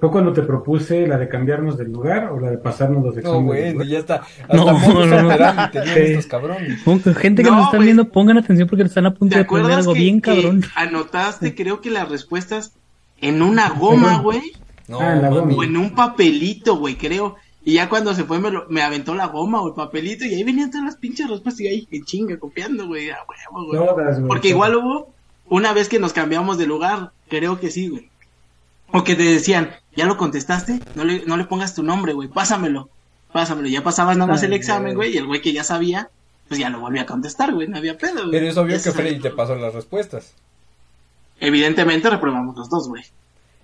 Fue 0.00 0.10
cuando 0.10 0.32
te 0.32 0.42
propuse 0.42 1.06
la 1.06 1.16
de 1.16 1.28
cambiarnos 1.28 1.78
del 1.78 1.92
lugar 1.92 2.30
o 2.32 2.40
la 2.40 2.50
de 2.50 2.58
pasarnos 2.58 3.02
los 3.04 3.14
No, 3.14 3.20
exámenes. 3.20 3.46
bueno, 3.46 3.74
güey. 3.76 3.88
ya 3.88 3.98
está. 4.00 4.14
Hasta 4.48 4.56
No, 4.56 5.06
no, 5.06 5.22
no. 5.22 5.32
estos 5.84 6.26
cabrones. 6.26 6.82
Gente 7.16 7.42
que 7.42 7.50
No, 7.50 7.56
nos 7.56 7.66
están 7.66 7.80
viendo, 7.84 8.08
pongan 8.08 8.38
atención 8.38 8.68
porque 8.68 8.82
están 8.84 9.06
a 9.06 9.14
punto 9.14 9.32
¿Te 9.32 9.38
de 9.38 9.44
acuerdas 9.44 9.78
algo 9.78 9.92
que, 9.94 9.98
bien 10.00 10.20
que 10.20 10.34
cabrón. 10.34 10.64
anotaste, 10.74 11.54
creo 11.54 11.80
que 11.80 11.90
las 11.90 12.08
respuestas 12.08 12.72
en 13.20 13.40
una 13.40 13.70
goma, 13.70 14.18
güey? 14.18 14.52
No, 14.88 15.00
Ah, 15.00 15.14
la 15.14 15.28
goma. 15.30 15.54
O 15.54 15.62
en 15.62 15.76
un 15.76 15.94
papelito, 15.94 16.76
güey, 16.76 16.96
creo. 16.96 17.36
Y 17.64 17.74
ya 17.74 17.88
cuando 17.88 18.12
se 18.14 18.24
fue 18.24 18.40
me, 18.40 18.50
lo- 18.50 18.66
me 18.68 18.82
aventó 18.82 19.14
la 19.14 19.26
goma 19.28 19.62
o 19.62 19.68
el 19.68 19.74
papelito 19.74 20.24
y 20.26 20.34
ahí 20.34 20.42
venían 20.44 20.70
todas 20.70 20.84
las 20.84 20.96
pinches 20.96 21.30
respuestas 21.30 21.60
y 21.62 21.68
ahí 21.68 21.86
que 21.86 22.02
chinga 22.02 22.36
copiando, 22.38 22.86
güey, 22.88 23.08
a 23.10 23.18
huevo, 23.26 23.66
güey. 23.68 23.86
Todas, 23.86 24.16
güey. 24.18 24.28
Porque 24.28 24.48
igual 24.48 24.74
hubo 24.76 25.14
una 25.48 25.72
vez 25.72 25.88
que 25.88 25.98
nos 25.98 26.12
cambiamos 26.12 26.58
de 26.58 26.66
lugar, 26.66 27.10
creo 27.28 27.60
que 27.60 27.70
sí, 27.70 27.88
güey. 27.88 28.08
O 28.92 29.02
que 29.04 29.14
te 29.16 29.24
decían, 29.24 29.70
¿ya 29.96 30.06
lo 30.06 30.16
contestaste? 30.16 30.80
No 30.94 31.04
le, 31.04 31.24
no 31.26 31.36
le 31.36 31.44
pongas 31.44 31.74
tu 31.74 31.82
nombre, 31.82 32.12
güey, 32.12 32.28
pásamelo. 32.28 32.88
Pásamelo. 33.32 33.68
Ya 33.68 33.82
pasabas 33.82 34.16
nada 34.16 34.30
más 34.30 34.42
el 34.44 34.52
examen, 34.52 34.94
güey. 34.94 35.12
y 35.14 35.16
el 35.18 35.26
güey 35.26 35.40
que 35.40 35.52
ya 35.52 35.64
sabía, 35.64 36.08
pues 36.48 36.60
ya 36.60 36.70
lo 36.70 36.78
volvía 36.80 37.02
a 37.02 37.06
contestar, 37.06 37.52
güey, 37.52 37.66
no 37.68 37.76
había 37.78 37.98
pedo, 37.98 38.20
güey. 38.20 38.30
Pero 38.30 38.46
es 38.48 38.56
obvio 38.56 38.76
Ya 38.76 38.82
que 38.84 38.92
Freddy 38.92 39.18
te 39.20 39.30
pasó 39.30 39.56
las 39.56 39.74
respuestas. 39.74 40.32
Evidentemente 41.40 42.08
reprobamos 42.10 42.56
los 42.56 42.68
dos, 42.70 42.88
güey. 42.88 43.02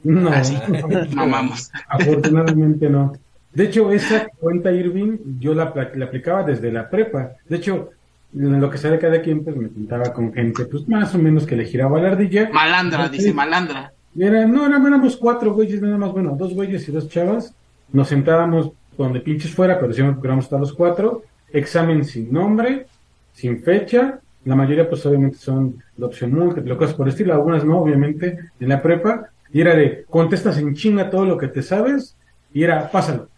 No, 0.03 0.31
Ah, 0.31 0.43
sí. 0.43 0.57
Mamamos. 1.15 1.71
afortunadamente 1.89 2.89
no. 2.89 3.13
De 3.53 3.65
hecho, 3.65 3.91
esa 3.93 4.29
cuenta 4.39 4.71
Irving 4.73 5.19
yo 5.41 5.55
la, 5.55 5.73
la 5.95 6.05
aplicaba 6.07 6.43
desde 6.43 6.73
la 6.73 6.89
prepa. 6.89 7.33
De 7.49 7.57
hecho, 7.57 7.91
lo 8.33 8.71
que 8.71 8.79
sabe 8.79 8.99
cada 8.99 9.21
quien, 9.23 9.43
pues 9.45 9.57
me 9.57 9.69
juntaba 9.69 10.13
con 10.13 10.33
gente, 10.33 10.65
pues 10.67 10.87
más 10.89 11.15
o 11.15 11.19
menos 11.19 11.47
que 11.47 11.57
le 11.57 11.65
giraba 11.65 12.01
la 12.01 12.09
ardilla. 12.13 12.49
Malandra, 12.53 13.09
dice 13.09 13.33
malandra. 13.33 13.93
Era, 14.19 14.47
no, 14.47 14.67
era- 14.67 14.77
éramos 14.79 15.17
cuatro 15.17 15.53
güeyes 15.55 15.81
nada 15.83 15.97
más, 15.97 16.13
bueno, 16.13 16.35
dos 16.39 16.55
güeyes 16.55 16.89
y 16.89 16.93
dos 16.93 17.09
chavas. 17.09 17.55
Nos 17.93 18.09
sentábamos 18.09 18.71
donde 18.97 19.21
pinches 19.21 19.53
fuera, 19.53 19.81
pero 19.81 19.93
siempre 19.93 20.21
queramos 20.23 20.45
estar 20.45 20.61
los 20.61 20.73
cuatro, 20.73 21.23
examen 21.53 22.05
sin 22.05 22.33
nombre, 22.33 22.87
sin 23.33 23.63
fecha, 23.63 24.21
la 24.45 24.55
mayoría 24.57 24.89
pues 24.89 25.05
obviamente 25.07 25.39
son 25.39 25.83
de 25.97 26.05
opción 26.05 26.33
múltiple, 26.33 26.77
cosas 26.77 26.95
por 26.95 27.07
el 27.07 27.13
estilo, 27.13 27.33
algunas 27.35 27.65
no, 27.65 27.79
obviamente, 27.79 28.39
en 28.61 28.69
la 28.69 28.81
prepa, 28.83 29.27
y 29.53 29.61
era 29.61 29.75
de, 29.75 30.05
contestas 30.09 30.59
en 30.59 30.75
chinga 30.75 31.11
todo 31.11 31.25
lo 31.25 31.37
que 31.39 31.49
te 31.49 31.63
sabes, 31.63 32.17
y 32.53 32.63
era, 32.63 32.91
pásalo. 32.91 33.29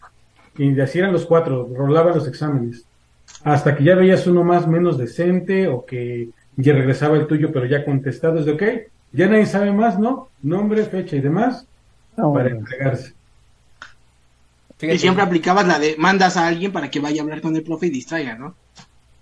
Y 0.57 0.79
así 0.79 0.99
eran 0.99 1.13
los 1.13 1.25
cuatro, 1.25 1.67
rolaban 1.75 2.13
los 2.15 2.27
exámenes. 2.27 2.85
Hasta 3.43 3.75
que 3.75 3.83
ya 3.83 3.95
veías 3.95 4.25
uno 4.27 4.43
más 4.43 4.67
menos 4.67 4.97
decente, 4.97 5.67
o 5.67 5.85
que 5.85 6.29
ya 6.55 6.73
regresaba 6.73 7.17
el 7.17 7.27
tuyo, 7.27 7.51
pero 7.51 7.65
ya 7.65 7.83
contestado, 7.85 8.39
es 8.39 8.45
de, 8.45 8.51
ok, 8.53 8.63
ya 9.11 9.27
nadie 9.27 9.45
sabe 9.45 9.71
más, 9.71 9.99
¿no? 9.99 10.29
Nombre, 10.41 10.85
fecha 10.85 11.15
y 11.15 11.21
demás, 11.21 11.67
No, 12.17 12.31
para 12.33 12.49
bueno. 12.49 12.59
entregarse. 12.59 13.13
Fíjate, 14.77 14.95
Y 14.95 14.99
siempre 14.99 15.23
aplicabas 15.23 15.67
la 15.67 15.79
de 15.79 15.95
mandas 15.97 16.35
a 16.37 16.47
alguien 16.47 16.71
para 16.71 16.89
que 16.89 16.99
vaya 16.99 17.21
a 17.21 17.23
hablar 17.23 17.41
con 17.41 17.55
el 17.55 17.63
profe 17.63 17.87
y 17.87 17.89
distraiga, 17.89 18.35
¿no? 18.37 18.55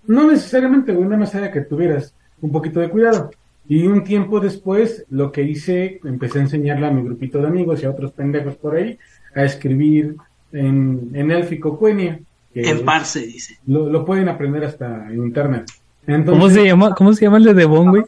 No 0.06 0.30
necesariamente, 0.30 0.92
güey, 0.92 1.04
nada 1.06 1.18
más 1.18 1.34
era 1.34 1.50
que 1.52 1.60
tuvieras 1.60 2.14
un 2.40 2.50
poquito 2.50 2.80
de 2.80 2.90
cuidado. 2.90 3.30
Y 3.68 3.86
un 3.86 4.02
tiempo 4.02 4.40
después, 4.40 5.04
lo 5.10 5.30
que 5.30 5.42
hice, 5.42 6.00
empecé 6.04 6.38
a 6.38 6.42
enseñarle 6.42 6.86
a 6.86 6.90
mi 6.90 7.02
grupito 7.02 7.38
de 7.40 7.46
amigos 7.46 7.82
y 7.82 7.86
a 7.86 7.90
otros 7.90 8.12
pendejos 8.12 8.56
por 8.56 8.74
ahí 8.74 8.98
a 9.34 9.44
escribir 9.44 10.16
en, 10.52 11.10
en 11.14 11.30
élfico 11.30 11.78
cuenia. 11.78 12.18
En 12.54 12.84
parse, 12.84 13.20
dice. 13.20 13.58
lo, 13.66 13.88
lo 13.88 14.04
pueden 14.04 14.28
aprender 14.28 14.64
hasta 14.64 15.08
en 15.08 15.16
internet. 15.24 15.70
Entonces, 16.06 16.32
¿Cómo 16.40 16.50
se 16.50 16.64
llama? 16.64 16.94
¿Cómo 16.94 17.12
se 17.14 17.24
llama 17.24 17.38
el 17.38 17.44
de 17.44 17.54
Devon, 17.54 17.90
güey? 17.90 18.02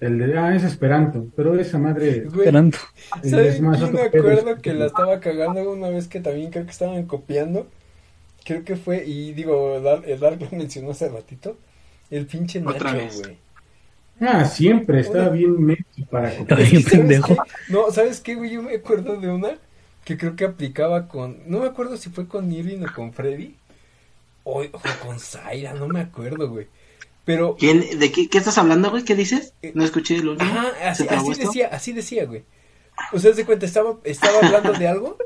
El 0.00 0.18
de, 0.18 0.38
ah, 0.38 0.54
es 0.54 0.62
Esperanto, 0.64 1.26
pero 1.34 1.58
esa 1.58 1.78
madre 1.78 2.20
güey, 2.24 2.40
Esperando. 2.40 2.76
¿Sabes 3.24 3.60
más 3.62 3.78
quién 3.78 3.94
me 3.94 4.02
acuerdo 4.02 4.56
que 4.60 4.74
la 4.74 4.86
estaba 4.86 5.20
cagando 5.20 5.72
una 5.72 5.88
vez 5.88 6.06
que 6.08 6.20
también 6.20 6.50
creo 6.50 6.64
que 6.64 6.70
estaban 6.70 7.04
copiando? 7.06 7.66
Creo 8.44 8.62
que 8.62 8.76
fue, 8.76 9.04
y 9.06 9.32
digo, 9.32 9.76
el 10.04 10.20
Dark 10.20 10.38
lo 10.40 10.58
mencionó 10.58 10.90
hace 10.90 11.08
ratito, 11.08 11.56
el 12.10 12.26
pinche 12.26 12.62
Otra 12.64 12.92
Nacho, 12.92 13.04
vez. 13.04 13.22
güey. 13.22 13.36
Ah, 14.20 14.44
siempre, 14.44 15.00
estaba 15.00 15.28
bien 15.30 15.62
medio 15.64 15.84
para 16.10 16.34
copiar. 16.36 16.64
¿Sabes 16.64 16.84
pendejo. 16.90 17.36
No, 17.68 17.90
¿sabes 17.90 18.20
qué, 18.20 18.34
güey? 18.34 18.50
Yo 18.50 18.62
me 18.62 18.74
acuerdo 18.74 19.20
de 19.20 19.30
una 19.30 19.56
que 20.06 20.16
creo 20.16 20.36
que 20.36 20.44
aplicaba 20.44 21.08
con, 21.08 21.42
no 21.46 21.58
me 21.58 21.66
acuerdo 21.66 21.96
si 21.96 22.10
fue 22.10 22.28
con 22.28 22.52
Irving 22.52 22.84
o 22.84 22.94
con 22.94 23.12
Freddy, 23.12 23.56
o, 24.44 24.62
o 24.62 24.80
con 25.02 25.18
Zaira, 25.18 25.74
no 25.74 25.88
me 25.88 25.98
acuerdo, 25.98 26.48
güey. 26.48 26.68
Pero 27.24 27.56
¿Quién, 27.56 27.98
¿De 27.98 28.12
qué, 28.12 28.28
qué 28.28 28.38
estás 28.38 28.56
hablando, 28.56 28.92
güey? 28.92 29.02
¿Qué 29.02 29.16
dices? 29.16 29.52
No 29.74 29.84
escuché 29.84 30.14
el 30.14 30.28
último. 30.28 30.48
Ajá, 30.48 30.68
así, 30.90 31.04
decía, 31.36 31.70
así 31.72 31.92
decía, 31.92 32.24
güey. 32.24 32.44
O 33.12 33.18
sea, 33.18 33.32
de 33.32 33.44
cuenta, 33.44 33.66
estaba, 33.66 33.98
estaba 34.04 34.46
hablando 34.46 34.74
de 34.74 34.86
algo 34.86 35.18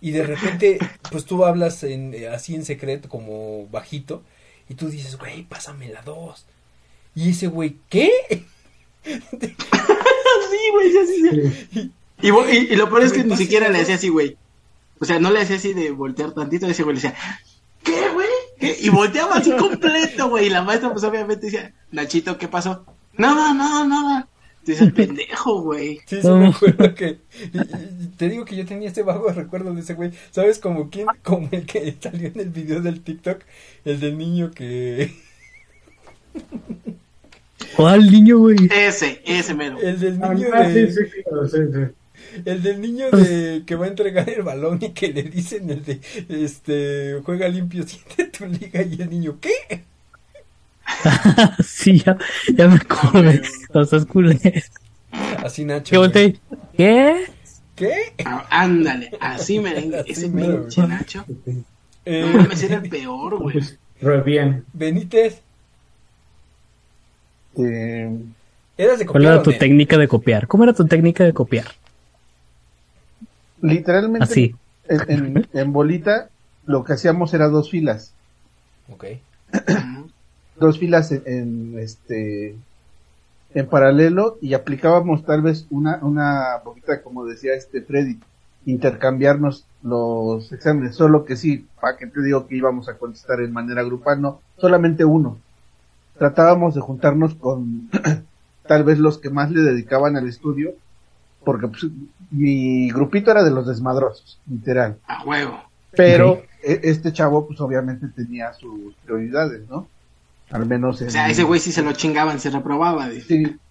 y 0.00 0.12
de 0.12 0.22
repente, 0.22 0.78
pues 1.10 1.24
tú 1.24 1.44
hablas 1.44 1.82
en, 1.82 2.14
eh, 2.14 2.28
así 2.28 2.54
en 2.54 2.64
secreto, 2.64 3.08
como 3.08 3.66
bajito, 3.66 4.22
y 4.68 4.74
tú 4.74 4.88
dices, 4.88 5.18
güey, 5.18 5.42
pásame 5.42 5.88
la 5.88 6.02
dos. 6.02 6.46
Y 7.12 7.30
ese 7.30 7.48
güey, 7.48 7.78
¿qué? 7.88 8.12
sí, 9.02 9.16
güey, 10.70 10.92
sí, 10.92 11.06
sí, 11.06 11.52
sí. 11.72 11.92
Y, 12.20 12.28
y- 12.30 12.68
y 12.72 12.76
lo 12.76 12.88
peor 12.88 13.02
es 13.02 13.12
que 13.12 13.24
ni 13.24 13.36
siquiera 13.36 13.68
le 13.68 13.80
hacía 13.80 13.94
así, 13.96 14.08
güey. 14.08 14.36
O 15.00 15.04
sea, 15.04 15.18
no 15.20 15.30
le 15.30 15.40
hacía 15.40 15.56
así 15.56 15.72
de 15.74 15.90
voltear 15.92 16.32
tantito, 16.32 16.66
ese 16.66 16.82
güey 16.82 16.96
le 16.96 17.02
decía, 17.02 17.16
¿qué, 17.84 18.08
güey? 18.12 18.26
¿Qué? 18.58 18.76
Y 18.80 18.88
volteaba 18.88 19.36
así 19.36 19.52
completo, 19.56 20.28
güey. 20.28 20.46
Y 20.46 20.50
la 20.50 20.62
maestra, 20.62 20.90
pues 20.92 21.04
obviamente 21.04 21.46
decía, 21.46 21.72
Nachito, 21.92 22.36
¿qué 22.38 22.48
pasó? 22.48 22.84
Nada, 23.16 23.54
nada, 23.54 23.86
nada. 23.86 24.28
Dice, 24.66 24.86
pendejo, 24.90 25.62
güey. 25.62 26.00
Sí, 26.06 26.20
sí, 26.20 26.28
me 26.28 26.48
acuerdo 26.48 26.94
que. 26.94 27.20
y- 27.52 28.06
te 28.16 28.28
digo 28.28 28.44
que 28.44 28.56
yo 28.56 28.66
tenía 28.66 28.88
este 28.88 29.02
vago 29.04 29.30
recuerdo 29.30 29.72
de 29.72 29.80
ese 29.80 29.94
güey. 29.94 30.10
¿Sabes 30.32 30.58
como 30.58 30.90
quién? 30.90 31.06
Como 31.22 31.48
el 31.52 31.64
que 31.64 31.94
salió 32.00 32.26
en 32.28 32.40
el 32.40 32.48
video 32.50 32.80
del 32.80 33.00
TikTok, 33.02 33.38
el 33.84 34.00
del 34.00 34.18
niño 34.18 34.50
que. 34.50 35.14
¿Cuál 37.76 38.10
niño, 38.10 38.38
güey? 38.38 38.56
Ese, 38.74 39.22
ese 39.24 39.54
mero. 39.54 39.78
El 39.80 39.98
del 40.00 40.18
Ah, 40.22 40.34
niño 40.34 40.48
ah, 40.52 40.62
de. 40.68 40.90
sí, 40.92 41.00
sí, 41.04 41.58
sí. 41.72 41.94
El 42.44 42.62
del 42.62 42.80
niño 42.80 43.10
de 43.10 43.62
que 43.66 43.74
va 43.74 43.86
a 43.86 43.88
entregar 43.88 44.28
el 44.28 44.42
balón 44.42 44.78
y 44.80 44.90
que 44.90 45.12
le 45.12 45.22
dicen 45.22 45.68
el 45.70 45.84
de 45.84 46.00
este 46.28 47.20
juega 47.24 47.48
limpio, 47.48 47.82
siente 47.86 48.26
tu 48.26 48.46
liga 48.46 48.82
y 48.82 49.00
el 49.00 49.10
niño, 49.10 49.38
¿qué? 49.40 49.84
sí, 51.64 52.00
ya, 52.00 52.16
ya 52.54 52.68
me 52.68 52.76
acordé. 52.76 53.42
Cosas 53.72 54.06
culés. 54.06 54.70
Así 55.44 55.64
Nacho. 55.64 56.10
¿Qué? 56.76 57.24
¿Qué? 57.76 57.94
Ah, 58.24 58.46
Ándale, 58.50 59.10
así 59.20 59.58
merengue. 59.60 59.98
Así 60.00 60.12
Ese 60.12 60.28
mero, 60.28 60.62
pinche. 60.62 60.82
Nacho. 60.86 61.24
Eh, 62.04 62.22
No 62.32 62.38
mames, 62.38 62.62
era 62.62 62.76
el 62.76 62.88
peor, 62.88 63.38
güey. 63.38 63.52
Pues, 63.54 63.78
re 64.00 64.20
bien. 64.22 64.64
Benítez, 64.72 65.40
Eh, 67.56 68.10
eras 68.76 68.98
de 68.98 69.06
¿Cuál 69.06 69.24
era 69.24 69.38
o 69.38 69.42
tu 69.42 69.52
técnica 69.52 69.98
de 69.98 70.08
copiar? 70.08 70.46
¿Cómo 70.46 70.64
era 70.64 70.72
tu 70.72 70.86
técnica 70.86 71.24
de 71.24 71.32
copiar? 71.32 71.66
Literalmente 73.62 74.24
Así. 74.24 74.54
En, 74.88 75.10
en- 75.36 75.48
en 75.52 75.72
bolita 75.72 76.28
lo 76.66 76.84
que 76.84 76.94
hacíamos 76.94 77.32
era 77.34 77.48
dos 77.48 77.70
filas. 77.70 78.12
Ok. 78.92 79.04
dos 80.58 80.78
filas 80.78 81.12
en, 81.12 81.22
en, 81.26 81.78
este 81.78 82.56
en 83.54 83.66
paralelo 83.68 84.36
y 84.42 84.54
aplicábamos 84.54 85.24
tal 85.24 85.40
vez 85.42 85.66
una 85.70 85.98
una 86.02 86.60
poquita 86.64 87.00
como 87.02 87.24
decía 87.24 87.54
este 87.54 87.80
Freddy 87.80 88.18
intercambiarnos 88.66 89.64
los 89.82 90.52
exámenes 90.52 90.96
solo 90.96 91.24
que 91.24 91.36
sí 91.36 91.66
para 91.80 91.96
que 91.96 92.06
te 92.08 92.20
digo 92.22 92.46
que 92.46 92.56
íbamos 92.56 92.88
a 92.88 92.98
contestar 92.98 93.40
en 93.40 93.52
manera 93.52 93.82
grupal 93.84 94.20
no 94.20 94.40
solamente 94.58 95.04
uno 95.06 95.38
tratábamos 96.18 96.74
de 96.74 96.80
juntarnos 96.82 97.34
con 97.36 97.88
tal 98.66 98.84
vez 98.84 98.98
los 98.98 99.16
que 99.18 99.30
más 99.30 99.50
le 99.50 99.60
dedicaban 99.62 100.16
al 100.16 100.28
estudio 100.28 100.72
porque 101.48 101.66
pues, 101.68 101.86
mi 102.30 102.90
grupito 102.90 103.30
era 103.30 103.42
de 103.42 103.50
los 103.50 103.66
desmadrosos 103.66 104.38
literal 104.50 104.98
A 105.06 105.24
huevo. 105.24 105.58
pero 105.96 106.42
e- 106.62 106.80
este 106.82 107.10
chavo 107.10 107.46
pues 107.46 107.58
obviamente 107.62 108.06
tenía 108.08 108.52
sus 108.52 108.92
prioridades 109.06 109.66
no 109.70 109.88
al 110.50 110.66
menos 110.66 111.00
en... 111.00 111.08
O 111.08 111.10
sea, 111.10 111.30
ese 111.30 111.44
güey 111.44 111.58
sí 111.58 111.72
se 111.72 111.82
lo 111.82 111.92
chingaban, 111.92 112.38
se 112.40 112.50
reprobaba. 112.50 113.08
dice. 113.08 113.26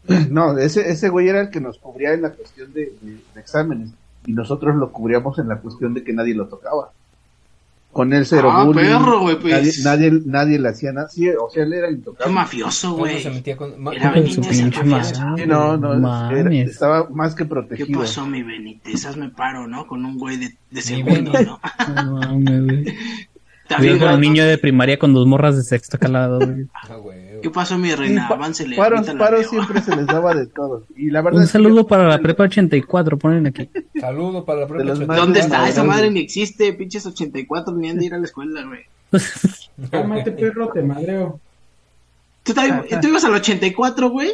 Sí, 0.08 0.28
no, 0.32 0.58
ese, 0.58 0.90
ese 0.92 1.10
güey 1.10 1.28
era 1.30 1.42
el 1.42 1.52
que 1.52 1.62
nos 1.62 1.78
cubría 1.78 2.14
en 2.14 2.24
la 2.24 2.32
cuestión 2.32 2.74
de, 2.74 2.94
de- 3.02 3.20
de 3.36 3.40
exámenes 3.40 3.92
y 4.26 4.34
nosotros 4.34 4.76
lo 4.76 4.92
cubríamos 4.92 5.38
en 5.38 5.48
la 5.50 5.58
cuestión 5.58 5.94
de 5.94 6.04
que 6.04 6.14
nadie 6.14 6.34
lo 6.34 6.48
tocaba. 6.48 6.92
Con 7.98 8.14
él 8.14 8.28
cero 8.28 8.52
Ah, 8.54 8.64
bullying, 8.64 8.84
perro, 8.86 9.22
güey, 9.22 9.40
pues. 9.40 9.54
nadie, 9.84 10.10
nadie, 10.12 10.22
nadie 10.24 10.60
le 10.60 10.70
hacía 10.70 10.92
nada, 10.92 11.10
sí, 11.10 11.28
o 11.30 11.50
sea, 11.50 11.64
él 11.64 11.74
era 11.74 11.88
Qué 11.88 11.94
intocable. 11.96 12.32
mafioso, 12.32 12.88
Luego 12.90 13.00
güey. 13.06 13.24
se 13.24 13.32
metía 13.32 13.58
con... 13.58 13.74
Era 13.92 14.12
Benítez, 14.12 14.36
su 14.36 14.42
el 14.42 14.48
pinche 14.70 14.84
mafioso. 14.84 15.22
madre. 15.26 15.44
Sí, 15.44 15.50
no, 15.50 15.78
no, 15.78 15.94
era- 16.32 16.54
estaba 16.64 17.10
más 17.10 17.34
que 17.34 17.44
¿Qué 17.44 17.50
protegido. 17.50 18.00
pasó, 18.00 18.28
mi 18.28 18.44
Benítez? 18.44 19.04
Hazme 19.04 19.30
paro, 19.30 19.68
¿no? 19.68 19.88
Con 19.88 20.06
un 20.06 20.20
güey 20.20 20.38
de, 20.38 20.56
de 20.70 20.82
segundo. 20.84 21.32
¿no? 21.42 21.60
No 22.04 22.12
mames, 22.20 22.64
güey. 22.66 22.86
Yo 23.70 23.78
bien, 23.80 24.00
como 24.00 24.14
un 24.14 24.22
niño 24.22 24.46
de 24.46 24.58
primaria 24.60 25.00
con 25.00 25.14
dos 25.14 25.26
morras 25.26 25.58
de 25.58 25.64
sexto 25.64 25.98
calado, 25.98 26.38
güey. 26.38 26.68
Ah, 26.74 26.96
güey. 26.98 27.27
¿Qué 27.42 27.50
pasó, 27.50 27.78
mi 27.78 27.94
reina? 27.94 28.28
Aváncele. 28.28 28.76
paros, 28.76 29.08
paros 29.18 29.48
siempre 29.48 29.82
se 29.82 29.96
les 29.96 30.06
daba 30.08 30.34
de 30.34 30.48
todo. 30.48 30.84
Y 30.96 31.10
la 31.12 31.22
verdad 31.22 31.38
Un 31.40 31.44
es 31.46 31.50
que 31.50 31.54
saludo 31.54 31.82
yo- 31.82 31.88
para 31.88 32.08
la 32.08 32.20
prepa 32.20 32.44
84, 32.44 33.18
ponen 33.18 33.48
aquí. 33.48 33.70
Saludo 34.00 34.44
para 34.46 34.62
la 34.62 34.68
prepa. 34.68 34.84
más- 34.84 34.98
¿Dónde 35.00 35.08
Bueno, 35.16 35.36
está? 35.40 35.70
Esa 35.70 35.84
madre 35.84 36.10
ni 36.12 36.20
existe. 36.22 36.74
Pinches 36.74 37.06
84 37.06 37.74
ni 37.76 37.90
han 37.90 37.98
de 37.98 38.06
ir 38.06 38.14
a 38.14 38.18
la 38.18 38.26
escuela, 38.26 38.64
güey. 38.66 38.82
Cálmate, 39.92 40.32
perro, 40.32 40.70
te 40.70 40.82
madreo. 40.82 41.40
¿Tú, 42.44 42.54
también- 42.54 43.02
¿Tú 43.02 43.08
ibas 43.08 43.24
al 43.26 43.34
84, 43.34 44.10
güey? 44.10 44.32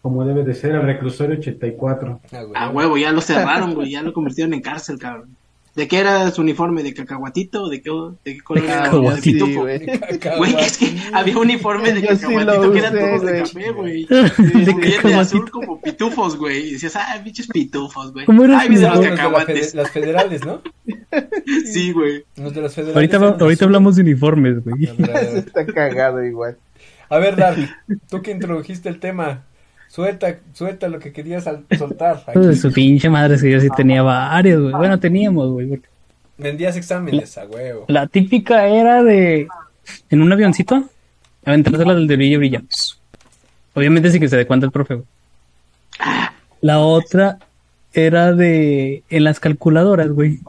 Como 0.00 0.24
debe 0.24 0.42
de 0.44 0.54
ser, 0.54 0.72
el 0.72 0.82
reclusorio 0.82 1.38
84. 1.38 2.20
Ah, 2.54 2.68
huevo, 2.70 2.96
ya 2.98 3.12
lo 3.12 3.20
cerraron, 3.20 3.74
güey. 3.74 3.90
Ya 3.90 4.02
lo 4.02 4.12
convirtieron 4.12 4.52
en 4.54 4.60
cárcel, 4.60 4.98
cabrón. 4.98 5.36
¿De 5.74 5.88
qué 5.88 6.00
era 6.00 6.30
su 6.30 6.42
uniforme? 6.42 6.82
¿De 6.82 6.92
cacahuatito? 6.92 7.68
¿De 7.68 7.80
qué, 7.80 7.90
de 8.24 8.34
qué 8.34 8.40
color 8.42 8.64
era? 8.64 8.76
¿De 8.76 8.82
Cacahuatito. 8.84 9.46
pitufo? 9.46 9.60
güey. 9.62 9.80
Güey, 10.38 10.56
que 10.56 10.62
es 10.62 10.76
que 10.78 10.96
había 11.14 11.38
uniforme 11.38 11.92
de 11.92 12.00
sí 12.06 12.06
cacahuatito 12.06 12.72
que 12.72 12.78
eran 12.78 12.98
todos 12.98 13.22
de 13.22 13.38
café, 13.42 13.70
güey. 13.70 14.06
De 14.06 14.74
Y 14.80 15.08
de 15.08 15.14
azul 15.14 15.50
como 15.50 15.80
pitufos, 15.80 16.36
güey. 16.36 16.68
Y 16.68 16.72
decías, 16.72 16.96
ah, 16.96 17.18
pinches 17.24 17.46
pitufos, 17.46 18.12
güey. 18.12 18.26
¿Cómo 18.26 18.44
eras 18.44 18.62
Ay, 18.62 18.68
mis 18.68 18.80
de 18.80 18.86
pitufo? 18.86 19.02
los 19.02 19.10
cacahuates. 19.16 19.74
las 19.74 19.90
federales, 19.90 20.44
¿no? 20.44 20.60
Sí, 21.64 21.92
güey. 21.92 22.24
Los 22.36 22.52
de 22.54 22.60
las 22.60 22.74
federales. 22.74 22.96
Ahorita, 22.96 23.16
eran 23.16 23.40
ahorita 23.40 23.64
hablamos 23.64 23.96
de 23.96 24.02
uniformes, 24.02 24.62
güey. 24.62 24.88
A 24.88 24.92
ver, 24.92 25.10
a 25.10 25.20
ver. 25.20 25.36
está 25.38 25.66
cagado 25.66 26.22
igual. 26.24 26.58
A 27.08 27.18
ver, 27.18 27.36
Dark, 27.36 27.58
tú 28.08 28.22
que 28.22 28.30
introdujiste 28.30 28.88
el 28.88 28.98
tema, 28.98 29.44
suelta, 29.92 30.38
suelta 30.54 30.88
lo 30.88 30.98
que 30.98 31.12
querías 31.12 31.46
al- 31.46 31.64
soltar. 31.78 32.24
Aquí. 32.26 32.54
su 32.56 32.72
pinche 32.72 33.10
madre, 33.10 33.36
si 33.38 33.50
yo 33.50 33.60
sí 33.60 33.68
tenía 33.76 34.02
varios, 34.02 34.62
güey. 34.62 34.74
Bueno, 34.74 34.98
teníamos, 34.98 35.50
güey. 35.50 35.66
porque 35.68 35.88
Vendías 36.38 36.76
exámenes, 36.76 37.36
a 37.36 37.44
huevo. 37.44 37.84
La 37.88 38.06
típica 38.06 38.66
era 38.66 39.02
de, 39.02 39.46
en 40.08 40.22
un 40.22 40.32
avioncito, 40.32 40.88
aventársela 41.44 41.94
del 41.94 42.06
de 42.06 42.16
brilla 42.16 42.38
brilla. 42.38 42.62
Obviamente 43.74 44.10
sin 44.10 44.20
que 44.20 44.28
se 44.28 44.36
dé 44.38 44.46
cuenta 44.46 44.64
el 44.66 44.72
profe, 44.72 44.94
güey. 44.94 45.06
La 46.62 46.78
otra 46.80 47.38
era 47.92 48.32
de, 48.32 49.02
en 49.10 49.24
las 49.24 49.40
calculadoras, 49.40 50.08
güey. 50.10 50.40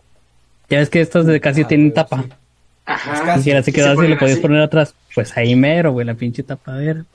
Ya 0.70 0.80
ves 0.80 0.90
que 0.90 1.02
estas 1.02 1.26
de 1.26 1.40
casi 1.42 1.62
Ah, 1.64 1.68
tienen 1.68 1.94
tapa. 1.94 2.24
sí. 2.24 2.30
Ajá. 2.86 3.38
Si 3.38 3.44
quieras 3.44 3.66
se 3.66 3.72
Que 3.72 3.76
quedaba 3.82 3.94
así, 4.02 4.10
le 4.10 4.16
podías 4.18 4.38
así. 4.38 4.42
poner 4.42 4.62
atrás. 4.62 4.94
Pues 5.14 5.36
ahí 5.38 5.56
mero, 5.56 5.92
güey, 5.92 6.06
la 6.08 6.16
pinche 6.16 6.44
tapadera. 6.44 7.06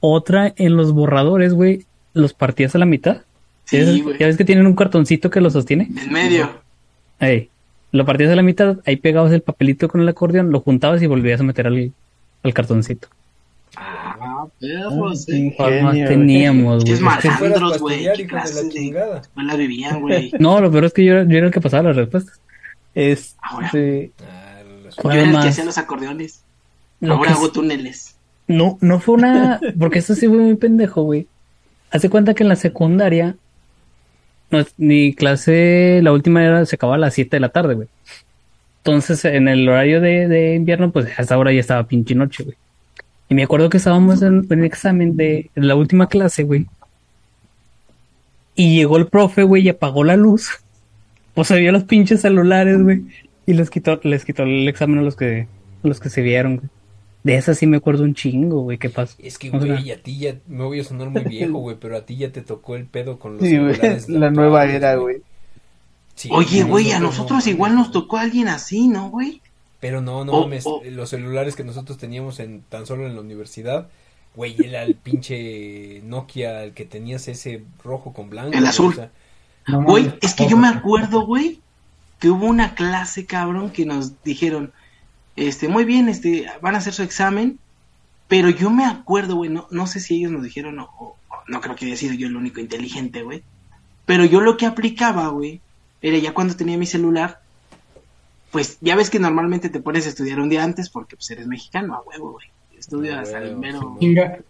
Otra, 0.00 0.52
en 0.56 0.76
los 0.76 0.92
borradores, 0.92 1.54
güey, 1.54 1.84
los 2.14 2.32
partías 2.34 2.74
a 2.74 2.78
la 2.78 2.86
mitad. 2.86 3.22
Sí, 3.64 3.78
¿Ya. 3.78 4.18
Ya 4.18 4.26
ves 4.26 4.36
que 4.36 4.44
tienen 4.44 4.66
un 4.66 4.74
cartoncito 4.76 5.30
que 5.30 5.40
lo 5.40 5.50
sostiene. 5.50 5.88
En 5.96 6.12
medio. 6.12 6.50
Ahí. 7.18 7.50
Lo 7.92 8.04
partías 8.04 8.30
a 8.30 8.36
la 8.36 8.42
mitad, 8.42 8.78
ahí 8.84 8.96
pegabas 8.96 9.32
el 9.32 9.40
papelito 9.42 9.88
con 9.88 10.00
el 10.00 10.08
acordeón, 10.08 10.50
lo 10.50 10.60
juntabas 10.60 11.02
y 11.02 11.06
volvías 11.06 11.40
a 11.40 11.44
meter 11.44 11.66
al, 11.66 11.92
al 12.42 12.54
cartoncito. 12.54 13.08
Ah, 13.76 14.46
perros, 14.60 15.24
qué 15.26 15.46
eh. 15.48 15.54
¿Cuál 15.56 15.82
más 15.82 15.92
Genio, 15.94 16.08
teníamos, 16.08 16.84
Es 16.84 17.00
güey? 17.00 17.20
Malandros, 17.22 17.78
güey, 17.78 17.98
qué 18.16 18.24
de 18.24 18.32
la 18.32 18.44
de- 18.44 18.68
chingada. 18.70 19.18
escuela 19.20 19.56
vivían, 19.56 20.00
güey. 20.00 20.30
No, 20.38 20.60
lo 20.60 20.70
peor 20.70 20.84
es 20.86 20.92
que 20.92 21.04
yo, 21.04 21.12
era- 21.12 21.24
yo 21.24 21.36
era 21.38 21.46
el 21.46 21.52
que 21.52 21.60
pasaba 21.60 21.84
las 21.84 21.96
respuestas. 21.96 22.40
Este, 22.94 24.10
Ah, 24.22 24.62
las- 24.84 24.96
Yo 24.96 25.02
¿cuál 25.02 25.18
era 25.18 25.30
el 25.30 25.40
que 25.42 25.48
hacía 25.48 25.64
los 25.64 25.78
acordeones. 25.78 26.42
Lo 27.00 27.14
Ahora 27.14 27.32
hago 27.32 27.50
túneles. 27.52 28.15
No, 28.48 28.78
no 28.80 29.00
fue 29.00 29.16
una, 29.16 29.60
porque 29.78 29.98
esto 29.98 30.14
sí 30.14 30.26
fue 30.26 30.38
muy 30.38 30.56
pendejo, 30.56 31.02
güey. 31.02 31.26
Hace 31.90 32.10
cuenta 32.10 32.34
que 32.34 32.42
en 32.42 32.48
la 32.48 32.56
secundaria, 32.56 33.36
no, 34.50 34.64
mi 34.76 35.14
clase, 35.14 36.00
la 36.02 36.12
última 36.12 36.44
era, 36.44 36.64
se 36.66 36.76
acababa 36.76 36.96
a 36.96 37.00
las 37.00 37.14
7 37.14 37.36
de 37.36 37.40
la 37.40 37.48
tarde, 37.48 37.74
güey. 37.74 37.88
Entonces, 38.78 39.24
en 39.24 39.48
el 39.48 39.68
horario 39.68 40.00
de, 40.00 40.28
de 40.28 40.54
invierno, 40.54 40.92
pues 40.92 41.18
a 41.18 41.22
esa 41.22 41.38
hora 41.38 41.52
ya 41.52 41.60
estaba 41.60 41.88
pinche 41.88 42.14
noche, 42.14 42.44
güey. 42.44 42.56
Y 43.28 43.34
me 43.34 43.42
acuerdo 43.42 43.68
que 43.68 43.78
estábamos 43.78 44.22
en, 44.22 44.46
en 44.48 44.64
examen 44.64 45.16
de 45.16 45.50
la 45.56 45.74
última 45.74 46.08
clase, 46.08 46.44
güey. 46.44 46.66
Y 48.54 48.76
llegó 48.76 48.96
el 48.96 49.08
profe, 49.08 49.42
güey, 49.42 49.64
y 49.64 49.68
apagó 49.68 50.04
la 50.04 50.16
luz. 50.16 50.50
Pues 51.34 51.48
se 51.48 51.58
vio 51.58 51.72
los 51.72 51.84
pinches 51.84 52.20
celulares, 52.20 52.80
güey. 52.80 53.02
Y 53.44 53.54
les 53.54 53.70
quitó, 53.70 54.00
les 54.04 54.24
quitó 54.24 54.44
el 54.44 54.68
examen 54.68 55.00
a 55.00 55.02
los 55.02 55.16
que, 55.16 55.48
a 55.82 55.88
los 55.88 56.00
que 56.00 56.08
se 56.08 56.22
vieron, 56.22 56.56
güey. 56.56 56.68
De 57.26 57.34
esa 57.36 57.54
sí 57.54 57.66
me 57.66 57.78
acuerdo 57.78 58.04
un 58.04 58.14
chingo, 58.14 58.60
güey. 58.60 58.78
¿Qué 58.78 58.88
pasó? 58.88 59.16
Es 59.18 59.36
que, 59.36 59.50
O 59.50 59.60
sea, 59.60 59.74
güey, 59.74 59.90
a 59.90 60.00
ti 60.00 60.16
ya, 60.16 60.36
me 60.46 60.62
voy 60.64 60.78
a 60.78 60.84
sonar 60.84 61.10
muy 61.10 61.24
viejo, 61.24 61.58
güey, 61.58 61.76
pero 61.80 61.96
a 61.96 62.06
ti 62.06 62.16
ya 62.16 62.30
te 62.30 62.40
tocó 62.42 62.76
el 62.76 62.86
pedo 62.86 63.18
con 63.18 63.38
los 63.38 63.48
Sí, 63.48 63.58
güey, 63.58 63.74
celulares 63.74 64.08
la 64.08 64.30
nueva 64.30 64.64
era, 64.66 64.94
güey. 64.94 65.22
Sí, 66.14 66.30
Oye, 66.32 66.62
güey, 66.62 66.92
a 66.92 67.00
nosotros 67.00 67.00
nosotros 67.00 67.46
no, 67.46 67.50
igual 67.50 67.74
nos 67.74 67.90
tocó 67.90 68.16
alguien 68.18 68.48
así, 68.48 68.88
¿no, 68.88 69.10
güey? 69.10 69.42
Pero 69.80 70.00
no, 70.00 70.24
no 70.24 70.32
Oh, 70.32 70.40
mames, 70.42 70.64
oh. 70.64 70.82
los 70.84 71.10
celulares 71.10 71.56
que 71.56 71.64
nosotros 71.64 71.98
teníamos 71.98 72.40
en 72.40 72.62
tan 72.62 72.86
solo 72.86 73.06
en 73.06 73.14
la 73.16 73.20
universidad, 73.22 73.90
güey, 74.34 74.56
era 74.64 74.82
el 74.84 74.94
pinche 74.96 76.00
Nokia, 76.04 76.62
el 76.64 76.74
que 76.74 76.84
tenías 76.86 77.28
ese 77.28 77.64
rojo 77.84 78.12
con 78.12 78.30
blanco. 78.30 78.58
El 78.58 78.66
güey, 78.66 78.70
azul. 78.70 78.92
o 78.92 78.92
sea, 78.92 79.12
No 79.66 79.82
Güey, 79.82 80.14
es 80.20 80.34
que 80.34 80.46
yo 80.46 80.56
me 80.56 80.68
acuerdo, 80.68 81.26
güey, 81.26 81.60
que 82.18 82.30
hubo 82.30 82.46
una 82.46 82.74
clase, 82.74 83.26
cabrón, 83.26 83.70
que 83.70 83.84
nos 83.86 84.22
dijeron, 84.22 84.72
este, 85.36 85.68
muy 85.68 85.84
bien, 85.84 86.08
este, 86.08 86.46
van 86.60 86.74
a 86.74 86.78
hacer 86.78 86.92
su 86.94 87.02
examen, 87.02 87.58
pero 88.28 88.48
yo 88.50 88.70
me 88.70 88.84
acuerdo, 88.84 89.36
güey, 89.36 89.50
no, 89.50 89.66
no 89.70 89.86
sé 89.86 90.00
si 90.00 90.16
ellos 90.16 90.32
nos 90.32 90.42
dijeron, 90.42 90.78
o, 90.80 90.88
o- 90.98 91.16
no 91.48 91.60
creo 91.60 91.76
que 91.76 91.86
haya 91.86 91.96
sido 91.96 92.14
yo 92.14 92.26
el 92.26 92.36
único 92.36 92.60
inteligente, 92.60 93.22
güey, 93.22 93.42
pero 94.04 94.24
yo 94.24 94.40
lo 94.40 94.56
que 94.56 94.66
aplicaba, 94.66 95.28
güey, 95.28 95.60
era 96.02 96.18
ya 96.18 96.34
cuando 96.34 96.56
tenía 96.56 96.76
mi 96.78 96.86
celular, 96.86 97.40
pues 98.50 98.78
ya 98.80 98.96
ves 98.96 99.10
que 99.10 99.18
normalmente 99.18 99.68
te 99.68 99.80
pones 99.80 100.06
a 100.06 100.08
estudiar 100.08 100.40
un 100.40 100.48
día 100.48 100.64
antes 100.64 100.88
porque 100.88 101.16
pues 101.16 101.30
eres 101.30 101.46
mexicano, 101.46 101.94
a 101.94 102.00
huevo, 102.02 102.32
güey. 102.32 102.46
Estudias 102.78 103.16
A 103.16 103.20
hasta 103.22 103.38
el 103.42 103.56
mero... 103.56 103.96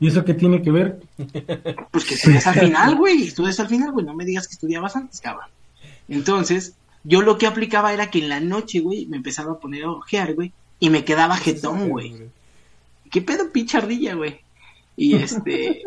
¿y 0.00 0.08
eso 0.08 0.24
qué 0.24 0.34
tiene 0.34 0.60
que 0.60 0.70
ver? 0.70 1.00
Pues 1.90 2.04
que 2.04 2.14
estudias 2.14 2.46
al 2.46 2.58
final, 2.58 2.96
güey. 2.96 3.22
Estudias 3.28 3.58
al 3.60 3.68
final, 3.68 3.92
güey. 3.92 4.04
No 4.04 4.14
me 4.14 4.24
digas 4.24 4.46
que 4.48 4.54
estudiabas 4.54 4.96
antes, 4.96 5.20
cabrón. 5.20 5.48
Entonces, 6.08 6.74
yo 7.04 7.22
lo 7.22 7.38
que 7.38 7.46
aplicaba 7.46 7.92
era 7.92 8.10
que 8.10 8.18
en 8.18 8.28
la 8.28 8.40
noche, 8.40 8.80
güey, 8.80 9.06
me 9.06 9.16
empezaba 9.16 9.52
a 9.52 9.58
poner 9.60 9.84
a 9.84 9.90
ojear, 9.92 10.34
güey. 10.34 10.52
Y 10.78 10.90
me 10.90 11.04
quedaba 11.04 11.36
jetón, 11.36 11.88
güey. 11.88 12.14
¿Qué 13.10 13.22
pedo, 13.22 13.50
pinche 13.50 13.78
ardilla, 13.78 14.14
güey? 14.14 14.40
Y 14.96 15.16
este. 15.22 15.82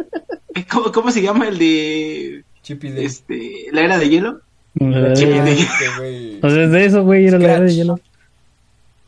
¿cómo, 0.72 0.92
¿Cómo 0.92 1.12
se 1.12 1.22
llama 1.22 1.48
el 1.48 1.58
de. 1.58 2.44
Chippy 2.62 2.90
de 2.90 3.06
Este. 3.06 3.68
La 3.72 3.82
era 3.82 3.98
de 3.98 4.10
hielo? 4.10 4.42
eh, 4.80 5.14
Chip 5.16 5.30
de- 5.30 5.52
Este. 5.52 6.40
O 6.46 6.50
sea, 6.50 6.68
de 6.68 6.86
eso, 6.86 7.04
güey, 7.04 7.28
era 7.28 7.38
la 7.40 7.54
era 7.56 7.60
de 7.62 7.76
hielo. 7.76 8.00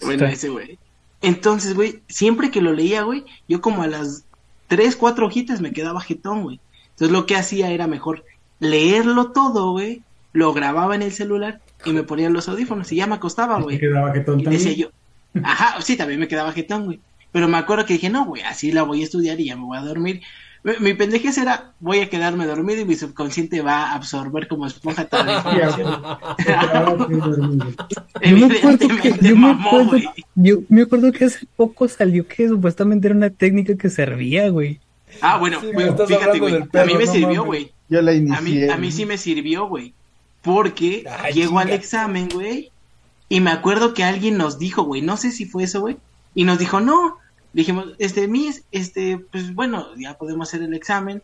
Bueno, 0.02 0.26
Está. 0.26 0.32
ese, 0.32 0.50
güey. 0.50 0.78
Entonces, 1.22 1.76
güey, 1.76 2.00
siempre 2.08 2.50
que 2.50 2.62
lo 2.62 2.74
leía, 2.74 3.04
güey, 3.04 3.24
yo 3.48 3.62
como 3.62 3.84
a 3.84 3.88
las 3.88 4.26
tres, 4.68 4.96
cuatro 4.96 5.28
hojitas 5.28 5.62
me 5.62 5.72
quedaba 5.72 6.02
jetón, 6.02 6.42
güey. 6.44 6.60
Entonces 6.92 7.12
lo 7.12 7.26
que 7.28 7.36
hacía 7.36 7.70
era 7.72 7.86
mejor 7.88 8.26
leerlo 8.60 9.32
todo, 9.32 9.72
güey, 9.72 10.02
lo 10.34 10.54
grababa 10.54 10.96
en 10.96 11.04
el 11.04 11.12
celular 11.12 11.62
y 11.86 11.94
me 11.94 12.02
ponía 12.04 12.30
los 12.30 12.50
audífonos 12.50 12.92
y 12.92 12.96
ya 12.98 13.06
me 13.08 13.16
acostaba, 13.16 13.58
Me 13.58 13.64
güey. 13.64 13.80
quedaba 13.80 14.12
jetón 14.14 14.40
Y 14.40 14.46
decía 14.46 14.58
también. 14.72 14.78
yo, 14.78 14.90
ajá, 15.44 15.82
sí, 15.82 15.98
también 15.98 16.20
me 16.20 16.28
quedaba 16.28 16.52
jetón, 16.52 16.86
güey. 16.86 17.00
Pero 17.32 17.48
me 17.48 17.58
acuerdo 17.58 17.86
que 17.86 17.94
dije, 17.94 18.10
no, 18.10 18.26
güey, 18.26 18.42
así 18.44 18.72
la 18.72 18.84
voy 18.84 19.02
a 19.02 19.06
estudiar 19.06 19.40
y 19.40 19.46
ya 19.46 19.56
me 19.56 19.64
voy 19.64 19.78
a 19.78 19.82
dormir. 19.82 20.22
Mi, 20.80 20.94
pendejez 20.94 21.40
era, 21.40 21.72
voy 21.80 22.02
a 22.02 22.10
quedarme 22.10 22.46
dormido 22.46 22.82
y 22.82 22.86
mi 22.86 22.94
subconsciente 22.96 23.62
va 23.62 23.88
a 23.88 23.96
absorber 23.96 24.48
como 24.48 24.68
esponja 24.68 25.06
toda 25.06 25.24
la 25.24 25.38
información. 25.42 27.02
Yo 30.36 30.58
me 30.70 30.84
acuerdo 30.84 31.12
que, 31.12 31.26
hace 31.26 31.46
poco 31.56 31.88
salió 31.88 32.28
que 32.28 32.48
supuestamente 32.48 33.08
era 33.08 33.16
una 33.16 33.30
técnica 33.30 33.76
que 33.76 33.90
servía, 33.90 34.50
güey. 34.50 34.80
Ah, 35.22 35.38
bueno, 35.38 35.60
Sí, 35.60 35.68
güey, 35.74 35.88
fíjate, 36.08 36.40
güey. 36.40 36.56
a 36.56 36.86
mí 36.86 36.94
me 36.94 37.06
no 37.06 37.12
sirvió, 37.12 37.46
güey. 37.46 37.72
Yo 37.90 38.02
la 38.02 38.12
A 38.12 38.16
mí, 38.16 38.20
inicié. 38.20 38.72
a 38.72 38.78
mí 38.78 38.92
sí 38.92 39.06
me 39.06 39.18
sirvió, 39.18 39.68
güey. 39.68 39.94
Porque 40.42 41.04
Ay, 41.24 41.34
llego 41.34 41.60
al 41.60 41.70
examen, 41.72 42.30
güey. 42.34 42.72
Y 43.32 43.40
me 43.40 43.52
acuerdo 43.52 43.94
que 43.94 44.04
alguien 44.04 44.36
nos 44.36 44.60
dijo, 44.60 44.84
güey, 44.84 45.02
no 45.02 45.16
sé 45.16 45.32
si 45.32 45.46
fue 45.46 45.64
eso, 45.64 45.80
güey. 45.80 45.96
Y 46.36 46.44
nos 46.44 46.60
dijo, 46.60 46.82
no. 46.82 47.18
Dijimos, 47.54 47.94
este, 47.98 48.28
mis, 48.28 48.66
este, 48.74 49.20
pues 49.20 49.56
bueno, 49.56 49.88
ya 49.96 50.18
podemos 50.18 50.50
hacer 50.50 50.64
el 50.64 50.74
examen. 50.74 51.24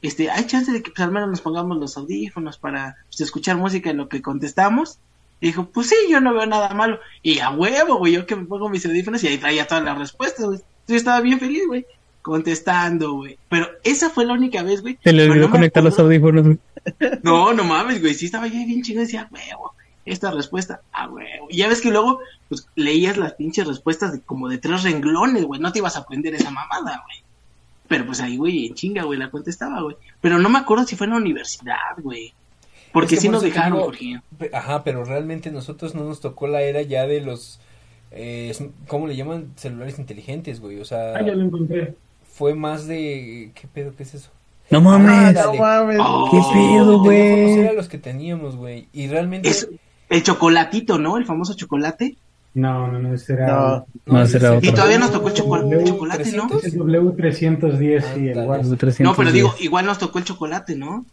Este, 0.00 0.30
hay 0.30 0.46
chance 0.46 0.70
de 0.70 0.84
que 0.84 0.92
pues, 0.92 1.00
al 1.00 1.10
menos 1.10 1.28
nos 1.28 1.40
pongamos 1.40 1.76
los 1.78 1.96
audífonos 1.96 2.58
para 2.58 2.98
pues, 3.08 3.22
escuchar 3.22 3.56
música 3.56 3.90
en 3.90 3.96
lo 3.96 4.08
que 4.08 4.22
contestamos. 4.22 5.00
Y 5.40 5.48
dijo, 5.48 5.64
pues 5.64 5.88
sí, 5.88 5.96
yo 6.08 6.20
no 6.20 6.32
veo 6.32 6.46
nada 6.46 6.68
malo. 6.74 7.00
Y 7.24 7.40
a 7.40 7.50
huevo, 7.50 7.96
güey, 7.96 8.12
yo 8.12 8.24
que 8.24 8.36
me 8.36 8.44
pongo 8.44 8.68
mis 8.68 8.86
audífonos 8.86 9.24
y 9.24 9.26
ahí 9.26 9.38
traía 9.38 9.66
todas 9.66 9.82
las 9.82 9.98
respuestas, 9.98 10.46
güey. 10.46 10.60
Yo 10.86 10.94
estaba 10.94 11.20
bien 11.20 11.40
feliz, 11.40 11.64
güey, 11.66 11.86
contestando, 12.22 13.14
güey. 13.14 13.36
Pero 13.48 13.66
esa 13.82 14.10
fue 14.10 14.24
la 14.24 14.34
única 14.34 14.62
vez, 14.62 14.80
güey. 14.80 14.96
Se 15.02 15.12
le 15.12 15.28
olvidó 15.28 15.46
no 15.46 15.50
conectar 15.50 15.82
los 15.82 15.98
audífonos, 15.98 16.44
güey. 16.44 16.58
no, 17.24 17.52
no 17.52 17.64
mames, 17.64 18.00
güey. 18.00 18.14
Sí 18.14 18.26
estaba 18.26 18.46
yo 18.46 18.52
bien 18.52 18.82
chido 18.82 19.00
y 19.00 19.06
decía, 19.06 19.28
huevo, 19.32 19.74
esta 20.12 20.30
respuesta, 20.30 20.80
a 20.92 21.08
huevo. 21.08 21.46
Y 21.50 21.58
ya 21.58 21.68
ves 21.68 21.80
que 21.80 21.90
luego, 21.90 22.20
pues, 22.48 22.66
leías 22.74 23.16
las 23.16 23.34
pinches 23.34 23.66
respuestas 23.66 24.12
de 24.12 24.20
como 24.20 24.48
de 24.48 24.58
tres 24.58 24.82
renglones, 24.82 25.44
güey. 25.44 25.60
No 25.60 25.72
te 25.72 25.78
ibas 25.78 25.96
a 25.96 26.00
aprender 26.00 26.34
esa 26.34 26.50
mamada, 26.50 27.02
güey. 27.06 27.18
Pero 27.88 28.04
pues 28.06 28.20
ahí, 28.20 28.36
güey, 28.36 28.66
en 28.66 28.74
chinga, 28.74 29.04
güey, 29.04 29.18
la 29.18 29.30
contestaba, 29.30 29.80
güey. 29.80 29.96
Pero 30.20 30.38
no 30.38 30.48
me 30.50 30.58
acuerdo 30.58 30.84
si 30.84 30.94
fue 30.96 31.06
en 31.06 31.12
la 31.12 31.16
universidad, 31.18 31.76
güey. 31.98 32.34
Porque 32.92 33.14
Es 33.14 33.18
que 33.18 33.22
sí 33.22 33.26
por 33.28 33.34
nos 33.34 33.42
dejaron, 33.42 33.72
digo, 33.74 33.84
Jorge. 33.86 34.20
Ajá, 34.52 34.84
pero 34.84 35.04
realmente 35.04 35.50
nosotros 35.50 35.94
no 35.94 36.04
nos 36.04 36.20
tocó 36.20 36.46
la 36.48 36.60
era 36.62 36.82
ya 36.82 37.06
de 37.06 37.20
los, 37.22 37.60
eh, 38.10 38.54
¿cómo 38.88 39.06
le 39.06 39.16
llaman? 39.16 39.52
Celulares 39.56 39.98
inteligentes, 39.98 40.60
güey. 40.60 40.80
O 40.80 40.84
sea, 40.84 41.14
Ah, 41.16 41.22
ya 41.22 41.34
lo 41.34 41.44
encontré. 41.44 41.94
fue 42.30 42.54
más 42.54 42.86
de, 42.86 43.52
¿qué 43.54 43.68
pedo? 43.68 43.94
¿Qué 43.96 44.02
es 44.02 44.14
eso? 44.14 44.30
No 44.70 44.78
Ah, 44.78 44.80
mames. 44.98 45.34
dale. 45.34 45.56
No 45.58 45.62
mames. 45.64 45.98
Oh. 46.00 46.28
¿Qué 46.30 46.38
pedo, 46.58 46.98
güey? 47.00 47.18
Teléfonos 47.18 47.58
eran 47.58 47.76
los 47.76 47.88
que 47.88 47.98
teníamos, 47.98 48.56
güey. 48.56 48.88
Y 48.92 49.06
realmente... 49.08 49.48
Es 49.48 49.66
el 50.08 50.22
chocolatito, 50.22 50.98
¿no? 50.98 51.16
El 51.16 51.24
famoso 51.26 51.54
chocolate. 51.54 52.16
No, 52.54 52.88
no, 52.90 52.98
no, 52.98 53.14
ese 53.14 53.34
era. 53.34 53.46
No. 53.46 53.86
No, 54.06 54.22
ese 54.22 54.38
era 54.38 54.48
ese- 54.48 54.56
otro. 54.58 54.70
Y 54.70 54.72
todavía 54.74 54.98
nos 54.98 55.12
tocó 55.12 55.28
el, 55.28 55.34
choco- 55.34 55.58
W 55.58 55.80
el 55.80 55.86
chocolate, 55.88 56.32
¿no? 56.32 56.48
Es 56.58 56.64
el 56.64 56.78
W310, 56.80 58.00
sí, 58.14 58.28
el 58.28 58.38
Ándale. 58.38 58.46
WhatsApp. 58.48 59.00
No, 59.00 59.14
pero 59.14 59.32
digo, 59.32 59.54
igual 59.60 59.86
nos 59.86 59.98
tocó 59.98 60.18
el 60.18 60.24
chocolate, 60.24 60.74
¿no? 60.76 61.04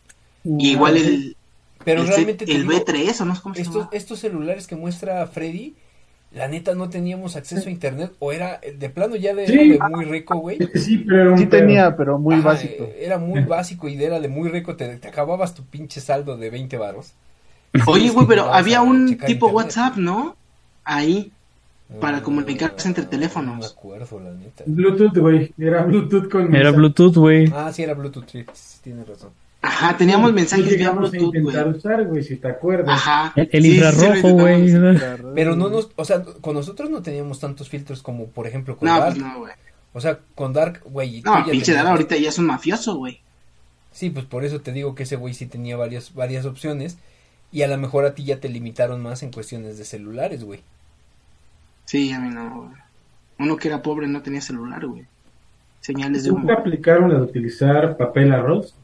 Y 0.43 0.71
igual 0.71 0.97
el, 0.97 1.35
Pero 1.83 2.01
el, 2.01 2.07
realmente... 2.07 2.45
te 2.45 2.51
el 2.53 2.67
digo, 2.67 2.73
B3, 2.73 3.21
¿o 3.21 3.25
no 3.25 3.35
sé 3.35 3.41
cómo 3.41 3.55
se 3.55 3.61
estos, 3.61 3.75
llama? 3.75 3.89
estos 3.93 4.19
celulares 4.19 4.67
que 4.67 4.75
muestra 4.75 5.25
Freddy, 5.27 5.75
la 6.31 6.47
neta 6.47 6.73
no 6.75 6.89
teníamos 6.89 7.35
acceso 7.35 7.67
a 7.67 7.71
internet. 7.71 8.11
O 8.19 8.31
era, 8.31 8.59
de 8.77 8.89
plano 8.89 9.15
ya 9.15 9.33
de, 9.35 9.47
Sí. 9.47 9.53
era 9.75 9.87
de 9.89 9.95
muy 9.95 10.05
rico, 10.05 10.37
güey. 10.37 10.57
Este 10.59 10.79
sí, 10.79 10.97
pero 10.99 11.37
Sí 11.37 11.45
tenía, 11.45 11.95
pero 11.95 12.17
muy 12.17 12.35
Ajá, 12.35 12.49
básico. 12.49 12.87
Era 12.97 13.17
muy 13.17 13.41
básico 13.43 13.87
y 13.87 14.01
era 14.03 14.19
de 14.19 14.27
muy 14.29 14.49
rico. 14.49 14.75
Te, 14.75 14.97
te 14.97 15.07
acababas 15.07 15.53
tu 15.53 15.63
pinche 15.65 15.99
saldo 16.01 16.37
de 16.37 16.49
20 16.49 16.77
varos. 16.77 17.13
Oye, 17.87 18.09
güey, 18.09 18.27
pero 18.27 18.53
había 18.53 18.81
un 18.81 19.07
tipo 19.17 19.47
internet. 19.47 19.53
WhatsApp, 19.53 19.95
¿no? 19.97 20.35
Ahí. 20.83 21.31
Para 22.01 22.17
Ah, 22.17 22.23
comunicarse 22.23 22.87
entre 22.87 23.05
teléfonos. 23.05 23.53
No 23.55 23.59
me 23.61 23.65
acuerdo, 23.67 24.19
la 24.19 24.31
neta. 24.31 24.63
Bluetooth, 24.65 25.15
güey. 25.17 25.53
Era 25.57 25.83
Bluetooth 25.83 26.29
con. 26.31 26.41
Era 26.47 26.71
mensaje. 26.71 26.77
Bluetooth, 26.77 27.15
güey. 27.15 27.51
Ah, 27.55 27.71
sí, 27.71 27.83
era 27.83 27.93
Bluetooth, 27.93 28.25
sí, 28.27 28.43
sí, 28.53 28.77
tienes 28.83 29.07
razón. 29.07 29.29
Ajá, 29.61 29.95
teníamos 29.95 30.29
Sí, 30.29 30.35
mensajes 30.35 30.85
a 30.87 30.91
Bluetooth, 30.91 31.19
güey. 31.31 31.39
intentar 31.41 31.67
usar, 31.67 32.03
güey, 32.05 32.23
si 32.23 32.37
te 32.37 32.47
acuerdas. 32.47 32.89
Ajá. 32.97 33.33
El, 33.35 33.49
el 33.51 33.63
Sí, 33.63 33.75
infrarrojo, 33.75 34.29
güey. 34.31 34.71
Pero 35.35 35.55
no 35.55 35.69
nos, 35.69 35.89
o 35.95 36.05
sea, 36.05 36.23
con 36.23 36.55
nosotros 36.55 36.89
no 36.89 37.03
teníamos 37.03 37.39
tantos 37.39 37.69
filtros 37.69 38.01
como, 38.01 38.25
por 38.27 38.47
ejemplo, 38.47 38.77
con 38.77 38.87
No, 38.87 38.99
Dark. 38.99 39.13
pues 39.15 39.23
no, 39.25 39.39
güey. 39.39 39.53
O 39.93 40.01
sea, 40.01 40.19
con 40.33 40.53
Dark, 40.53 40.81
güey. 40.85 41.21
No, 41.21 41.33
pinche 41.45 41.51
tenías- 41.51 41.67
Dara 41.83 41.91
ahorita 41.91 42.15
ya 42.17 42.29
es 42.29 42.37
un 42.39 42.45
mafioso, 42.47 42.95
güey. 42.95 43.19
Sí, 43.91 44.09
pues 44.09 44.25
por 44.25 44.43
eso 44.43 44.59
te 44.59 44.71
digo 44.71 44.95
que 44.95 45.03
ese 45.03 45.15
güey 45.17 45.35
sí 45.35 45.45
tenía 45.45 45.77
varias, 45.77 46.13
varias 46.15 46.45
opciones. 46.45 46.97
Y 47.55 47.63
a 47.63 47.69
lo 47.69 47.77
mejor 47.77 48.03
a 48.03 48.13
ti 48.13 48.25
ya 48.25 48.41
te 48.41 48.49
limitaron 48.49 49.01
más 49.01 49.23
en 49.23 49.31
cuestiones 49.31 49.77
de 49.77 49.85
celulares, 49.85 50.43
güey. 50.43 50.59
Sí, 51.85 52.11
a 52.11 52.19
mí 52.19 52.27
no, 52.27 52.53
güey. 52.53 52.71
Uno 53.39 53.55
que 53.55 53.69
era 53.69 53.81
pobre 53.81 54.09
no 54.09 54.21
tenía 54.21 54.41
celular, 54.41 54.85
güey. 54.85 55.05
Señales 55.79 56.25
de 56.25 56.31
humo. 56.31 56.39
¿Nunca 56.39 56.55
aplicaron 56.55 57.13
la 57.13 57.19
de 57.19 57.21
utilizar 57.21 57.95
papel 57.95 58.33
arroz? 58.33 58.75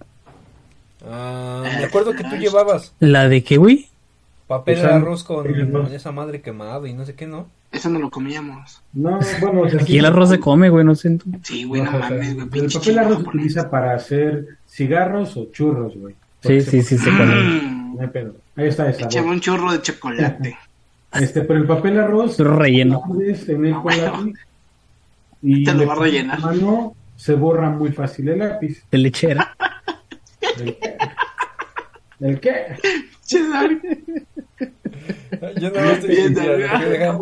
Ah, 1.05 1.63
me 1.65 1.83
acuerdo 1.83 2.13
que 2.13 2.23
tú 2.23 2.37
llevabas 2.37 2.93
¿La 2.99 3.27
de 3.27 3.43
qué, 3.43 3.57
güey? 3.57 3.89
papel 4.47 4.85
arroz 4.85 5.25
con 5.25 5.47
esa 5.91 6.13
madre 6.13 6.41
quemado 6.41 6.87
y 6.87 6.93
no 6.93 7.05
sé 7.05 7.13
qué, 7.13 7.27
¿no? 7.27 7.47
Eso 7.73 7.89
no 7.89 7.99
lo 7.99 8.09
comíamos. 8.09 8.81
No, 8.93 9.19
bueno, 9.41 9.63
o 9.63 9.69
sea, 9.69 9.81
Aquí 9.81 9.93
sí, 9.93 9.97
el 9.97 10.05
arroz 10.05 10.29
se 10.29 10.39
come, 10.39 10.69
güey, 10.69 10.85
no 10.85 10.95
sé. 10.95 11.17
Sí, 11.43 11.65
güey, 11.65 11.81
no 11.81 11.91
mames, 11.91 12.35
güey. 12.35 12.63
El 12.63 12.71
papel 12.71 12.99
arroz 12.99 13.17
se 13.17 13.27
utiliza 13.27 13.69
para 13.69 13.95
hacer 13.95 14.59
cigarros 14.65 15.35
o 15.35 15.51
churros, 15.51 15.93
güey. 15.97 16.15
Sí, 16.41 16.61
sí, 16.61 16.81
sí, 16.81 16.97
se 16.97 17.09
come. 17.09 17.35
Mm, 17.35 17.80
No 17.95 18.01
hay 18.01 18.07
pedo. 18.07 18.35
Ahí 18.55 18.67
está 18.67 18.89
esa. 18.89 19.05
Échame 19.05 19.29
un 19.31 19.39
churro 19.41 19.71
de 19.71 19.81
chocolate. 19.81 20.57
Este, 21.13 21.41
pero 21.41 21.59
el 21.59 21.67
papel 21.67 21.99
arroz 21.99 22.39
relleno. 22.39 23.03
lo 23.05 23.13
puedes 23.15 23.45
tener 23.45 23.73
con 23.73 23.83
Bueno. 23.83 24.03
lápiz 24.13 24.39
y 25.41 25.63
Te 25.65 25.73
lo 25.73 25.85
va 25.85 25.91
a 25.91 25.95
rellenar. 25.97 26.39
la 26.39 26.45
mano, 26.45 26.95
se 27.17 27.33
borra 27.33 27.69
muy 27.69 27.91
fácil 27.91 28.29
el 28.29 28.39
lápiz. 28.39 28.81
De 28.89 28.97
lechera. 28.97 29.53
¿El 30.57 30.73
qué? 30.79 30.95
¿El 32.21 32.39
qué? 32.39 32.77
Yo 35.59 35.69
no 35.69 35.81
me 35.81 35.91
estoy 35.93 36.29
dejar. 36.33 37.19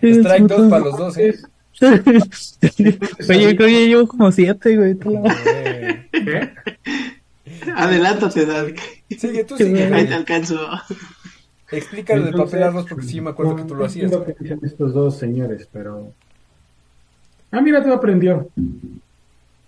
Strike 0.00 0.48
para 0.70 0.84
los 0.84 0.96
dos, 0.96 1.18
¿eh? 1.18 1.34
Oye, 1.82 3.56
creo 3.56 3.68
que 3.68 3.72
yo 3.72 3.86
llevo 3.86 4.06
como 4.06 4.30
siete, 4.30 4.76
güey. 4.76 4.96
¿Qué? 6.12 6.50
Adelántate, 7.74 8.46
Dark. 8.46 8.76
Sigue, 9.18 9.44
tú 9.48 9.56
sigue. 9.56 9.92
Ahí 9.92 10.06
te 10.06 10.14
alcanzo. 10.14 10.58
Explícalo 11.70 12.24
del 12.24 12.34
papel 12.34 12.62
arroz 12.62 12.86
porque 12.88 13.06
sí 13.06 13.20
me 13.20 13.30
acuerdo 13.30 13.52
no, 13.52 13.58
que 13.58 13.64
tú 13.64 13.74
lo 13.74 13.84
hacías. 13.84 14.04
entiendo 14.04 14.26
qué 14.26 14.36
dicen 14.40 14.60
estos 14.62 14.92
dos 14.92 15.16
señores, 15.16 15.68
pero... 15.72 16.12
Ah, 17.52 17.60
mira, 17.60 17.82
tú 17.82 17.92
aprendió. 17.92 18.48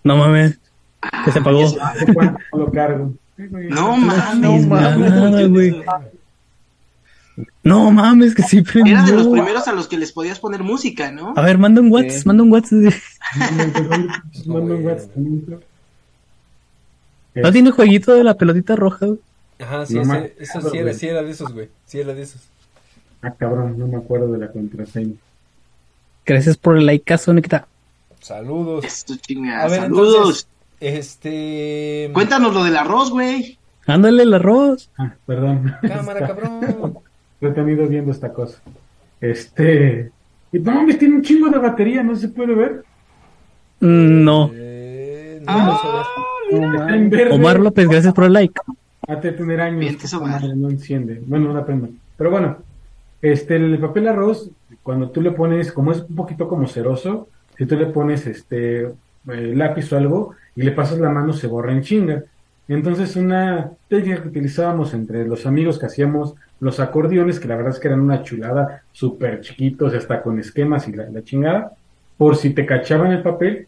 No 0.04 0.16
mames. 0.16 0.58
Que 1.24 1.32
se 1.32 1.38
apagó. 1.38 1.64
¿Hace 1.80 2.12
cuánto 2.12 2.38
no 2.52 2.58
lo 2.58 2.72
cargo? 2.72 3.14
No 3.36 3.96
mames, 3.96 4.38
No 4.38 4.58
mames, 4.58 5.48
güey. 5.48 5.82
No 7.64 7.90
mames, 7.90 8.34
que 8.34 8.42
sí 8.42 8.62
prendió. 8.62 8.94
Era 8.94 9.04
de 9.04 9.12
los 9.12 9.28
primeros 9.28 9.66
a 9.68 9.72
los 9.72 9.88
que 9.88 9.96
les 9.96 10.12
podías 10.12 10.38
poner 10.38 10.62
música, 10.62 11.10
¿no? 11.12 11.34
A 11.36 11.42
ver, 11.42 11.58
manda 11.58 11.80
un 11.80 11.90
WhatsApp, 11.90 12.26
manda 12.26 12.42
un 12.42 12.52
WhatsApp. 12.52 12.92
Manda 14.46 14.74
un 14.74 14.84
WhatsApp 14.84 15.14
también. 15.14 15.60
¿No 17.34 17.52
tiene 17.52 17.70
jueguito 17.70 18.14
de 18.14 18.24
la 18.24 18.34
pelotita 18.34 18.76
roja, 18.76 19.06
güey? 19.06 19.18
Ajá, 19.62 19.86
sí, 19.86 19.94
No 19.94 20.04
me 20.04 20.18
ese, 20.18 20.34
eso 20.40 20.60
sí 20.70 20.78
era, 20.78 20.92
sí 20.92 21.06
era 21.08 21.22
de 21.22 21.30
esos, 21.30 21.52
güey. 21.52 21.68
Sí 21.86 22.00
era 22.00 22.12
de 22.14 22.22
esos. 22.22 22.42
Ah, 23.22 23.32
cabrón, 23.32 23.78
no 23.78 23.86
me 23.86 23.96
acuerdo 23.98 24.32
de 24.32 24.38
la 24.38 24.50
contraseña. 24.50 25.14
Gracias 26.26 26.56
por 26.56 26.76
el 26.76 26.86
like, 26.86 27.04
caso, 27.04 27.32
Nikita. 27.32 27.66
Saludos. 28.20 28.84
Esto 28.84 29.14
A 29.14 29.16
chinga. 29.18 29.66
ver, 29.68 29.80
Saludos. 29.82 30.14
entonces, 30.16 30.46
este... 30.80 32.10
Cuéntanos 32.12 32.54
lo 32.54 32.64
del 32.64 32.76
arroz, 32.76 33.10
güey. 33.10 33.58
Ándale 33.86 34.22
el 34.22 34.34
arroz. 34.34 34.90
Ah, 34.98 35.14
perdón. 35.26 35.74
Cámara, 35.82 36.20
Está- 36.20 36.26
cabrón. 36.34 36.98
Lo 37.40 37.48
he 37.48 37.52
tenido 37.52 37.86
viendo 37.86 38.10
esta 38.12 38.32
cosa. 38.32 38.58
Este... 39.20 40.10
Y 40.52 40.58
no 40.58 40.72
mames, 40.72 40.98
tiene 40.98 41.14
un 41.16 41.22
chingo 41.22 41.48
de 41.48 41.58
batería, 41.58 42.02
¿no 42.02 42.14
se 42.14 42.28
puede 42.28 42.54
ver? 42.54 42.84
Mm, 43.80 44.22
No. 44.24 44.50
Eh, 44.54 45.40
no, 45.44 45.52
Ah, 45.52 45.64
no 45.64 45.80
se 45.80 46.58
ve. 47.16 47.32
Omar 47.32 47.58
López, 47.58 47.88
gracias 47.88 48.12
por 48.12 48.24
el 48.24 48.32
like. 48.34 48.60
De 49.08 49.32
tener 49.32 49.60
años. 49.60 50.12
Madre 50.20 50.54
no 50.54 50.70
enciende. 50.70 51.22
Bueno, 51.26 51.50
una 51.50 51.66
pena. 51.66 51.88
Pero 52.16 52.30
bueno, 52.30 52.58
este, 53.20 53.56
el 53.56 53.78
papel 53.78 54.08
arroz, 54.08 54.50
cuando 54.82 55.10
tú 55.10 55.20
le 55.20 55.32
pones, 55.32 55.72
como 55.72 55.92
es 55.92 56.00
un 56.00 56.14
poquito 56.14 56.48
como 56.48 56.68
ceroso, 56.68 57.28
si 57.58 57.66
tú 57.66 57.76
le 57.76 57.86
pones 57.86 58.26
este 58.26 58.82
eh, 58.84 58.92
lápiz 59.54 59.92
o 59.92 59.96
algo 59.96 60.34
y 60.54 60.62
le 60.62 60.72
pasas 60.72 60.98
la 60.98 61.10
mano, 61.10 61.32
se 61.32 61.48
borra 61.48 61.72
en 61.72 61.82
chinga. 61.82 62.22
Entonces, 62.68 63.16
una 63.16 63.72
técnica 63.88 64.22
que 64.22 64.28
utilizábamos 64.28 64.94
entre 64.94 65.26
los 65.26 65.46
amigos 65.46 65.78
que 65.78 65.86
hacíamos 65.86 66.34
los 66.60 66.78
acordeones, 66.78 67.40
que 67.40 67.48
la 67.48 67.56
verdad 67.56 67.72
es 67.72 67.80
que 67.80 67.88
eran 67.88 68.00
una 68.00 68.22
chulada, 68.22 68.82
súper 68.92 69.40
chiquitos, 69.40 69.94
hasta 69.94 70.22
con 70.22 70.38
esquemas 70.38 70.86
y 70.86 70.92
la, 70.92 71.10
la 71.10 71.24
chingada, 71.24 71.72
por 72.16 72.36
si 72.36 72.50
te 72.50 72.64
cachaban 72.66 73.10
el 73.10 73.22
papel, 73.22 73.66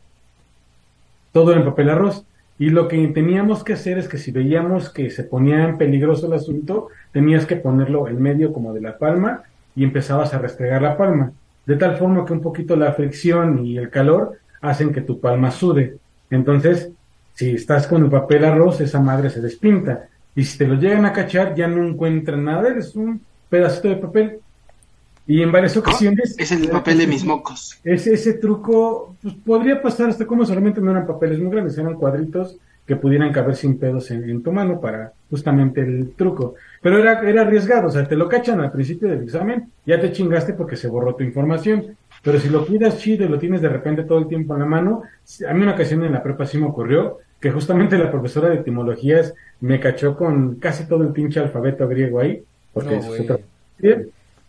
todo 1.33 1.51
era 1.51 1.61
en 1.61 1.67
papel 1.67 1.91
arroz. 1.91 2.25
Y 2.59 2.71
lo 2.71 2.87
que 2.87 3.07
teníamos 3.09 3.65
que 3.65 3.73
hacer 3.73 3.99
es 3.99 4.09
que 4.09 4.19
si 4.19 4.31
veíamos 4.31 4.91
que 4.91 5.11
se 5.11 5.25
ponía 5.25 5.65
en 5.65 5.77
peligroso 5.77 6.27
el 6.27 6.35
asunto, 6.35 6.89
tenías 7.13 7.47
que 7.47 7.57
ponerlo 7.57 8.07
en 8.09 8.23
medio 8.23 8.53
como 8.53 8.73
de 8.73 8.81
la 8.81 8.97
palma 8.97 9.43
y 9.75 9.83
empezabas 9.83 10.35
a 10.35 10.39
restregar 10.39 10.83
la 10.83 10.97
palma. 10.97 11.33
De 11.67 11.77
tal 11.77 11.97
forma 11.97 12.25
que 12.25 12.33
un 12.33 12.41
poquito 12.41 12.77
la 12.77 12.93
fricción 12.93 13.65
y 13.65 13.77
el 13.77 13.91
calor 13.91 14.39
hacen 14.61 14.93
que 14.93 15.01
tu 15.01 15.21
palma 15.21 15.51
sude. 15.51 15.97
Entonces, 16.31 16.91
si 17.35 17.51
estás 17.51 17.87
con 17.87 18.05
el 18.05 18.11
papel 18.11 18.45
arroz, 18.45 18.81
esa 18.81 19.01
madre 19.01 19.31
se 19.31 19.41
despinta. 19.41 20.09
Y 20.37 20.45
si 20.45 20.59
te 20.59 20.67
lo 20.67 20.75
llegan 20.75 21.05
a 21.07 21.13
cachar, 21.13 21.55
ya 21.55 21.67
no 21.67 21.85
encuentran 21.85 22.45
nada, 22.45 22.69
eres 22.69 22.95
un 22.95 23.21
pedacito 23.49 23.89
de 23.89 23.97
papel. 23.97 24.39
Y 25.27 25.43
en 25.43 25.51
varias 25.51 25.77
ocasiones... 25.77 26.35
Es 26.39 26.53
el 26.53 26.69
papel 26.69 26.99
de 26.99 27.07
mis 27.07 27.25
mocos. 27.25 27.79
Ese, 27.83 28.13
ese 28.13 28.35
truco 28.35 29.17
pues, 29.23 29.35
podría 29.35 29.81
pasar 29.81 30.11
hasta 30.11 30.27
como 30.27 30.45
solamente 30.45 30.81
no 30.81 30.91
eran 30.91 31.07
papeles 31.07 31.39
muy 31.39 31.51
grandes, 31.51 31.79
eran 31.79 31.95
cuadritos 31.95 32.59
que 32.87 32.97
pudieran 32.97 33.33
caber 33.33 33.57
sin 33.57 33.79
pedos 33.79 34.11
en, 34.11 34.29
en 34.29 34.43
tu 34.43 34.53
mano 34.53 34.79
para 34.79 35.13
justamente 35.31 35.81
el 35.81 36.13
truco. 36.15 36.55
Pero 36.83 36.99
era, 36.99 37.27
era 37.27 37.43
arriesgado, 37.43 37.89
o 37.89 37.91
sea, 37.91 38.07
te 38.07 38.17
lo 38.17 38.29
cachan 38.29 38.61
al 38.61 38.71
principio 38.71 39.09
del 39.09 39.23
examen, 39.23 39.71
ya 39.87 39.99
te 39.99 40.13
chingaste 40.13 40.53
porque 40.53 40.77
se 40.77 40.89
borró 40.89 41.15
tu 41.15 41.25
información. 41.25 41.97
Pero 42.23 42.39
si 42.39 42.51
lo 42.51 42.67
cuidas 42.67 42.99
chido 42.99 43.25
y 43.25 43.29
lo 43.29 43.39
tienes 43.39 43.63
de 43.63 43.69
repente 43.71 44.05
todo 44.05 44.19
el 44.19 44.29
tiempo 44.29 44.55
en 44.55 44.61
la 44.61 44.67
mano, 44.67 45.03
a 45.49 45.55
mí 45.55 45.63
una 45.63 45.73
ocasión 45.73 46.05
en 46.05 46.13
la 46.13 46.23
prepa 46.23 46.45
sí 46.45 46.59
me 46.59 46.67
ocurrió 46.67 47.19
que 47.41 47.51
justamente 47.51 47.99
la 47.99 48.11
profesora 48.11 48.49
de 48.49 48.57
etimologías 48.57 49.35
me 49.61 49.81
cachó 49.81 50.17
con 50.17 50.57
casi 50.57 50.87
todo 50.87 51.03
el 51.03 51.11
pinche 51.13 51.41
alfabeto 51.41 51.87
griego 51.89 52.21
ahí, 52.21 52.43
porque 52.73 52.97
No, 52.97 53.01
eso 53.01 53.15
es 53.15 53.21
otra 53.21 53.39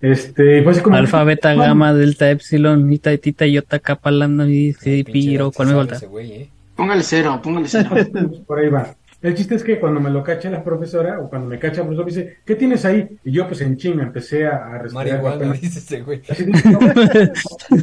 este, 0.01 0.59
y 0.59 0.63
fue 0.63 0.71
así 0.73 0.81
como 0.81 0.95
Alfa, 0.97 1.23
beta, 1.23 1.53
gamma, 1.55 1.93
delta, 1.93 2.29
epsilon, 2.29 2.91
eta, 2.91 3.15
tita, 3.17 3.45
iota, 3.47 3.79
kappa, 3.79 4.11
lambda, 4.11 4.45
mi, 4.45 4.73
Pinche 4.73 5.03
piro. 5.11 5.51
¿Cuál 5.51 5.69
me 5.69 5.73
falta? 5.75 5.95
ese 5.95 6.07
güey, 6.07 6.31
eh. 6.31 6.49
Póngale 6.75 7.03
cero, 7.03 7.39
póngale 7.41 7.67
cero. 7.67 7.89
Por 8.47 8.59
ahí 8.59 8.69
va. 8.69 8.95
El 9.21 9.33
chiste 9.33 9.55
es 9.55 9.63
que 9.63 9.79
cuando 9.79 9.99
me 9.99 10.11
lo 10.11 10.23
cacha 10.23 10.51
la 10.51 10.63
profesora, 10.63 11.19
o 11.19 11.29
cuando 11.29 11.47
me 11.47 11.57
cacha 11.57 11.81
el 11.81 11.87
profesor, 11.87 12.05
me 12.05 12.11
dice, 12.11 12.37
¿qué 12.45 12.53
tienes 12.53 12.85
ahí? 12.85 13.07
Y 13.23 13.31
yo, 13.31 13.47
pues 13.47 13.59
en 13.61 13.75
chinga, 13.75 14.03
empecé 14.03 14.45
a, 14.45 14.67
a 14.67 14.77
respirar. 14.77 15.23
Marihuana, 15.23 15.53
dice 15.61 15.79
ese 15.79 16.01
güey. 16.01 16.21
Así 16.29 16.45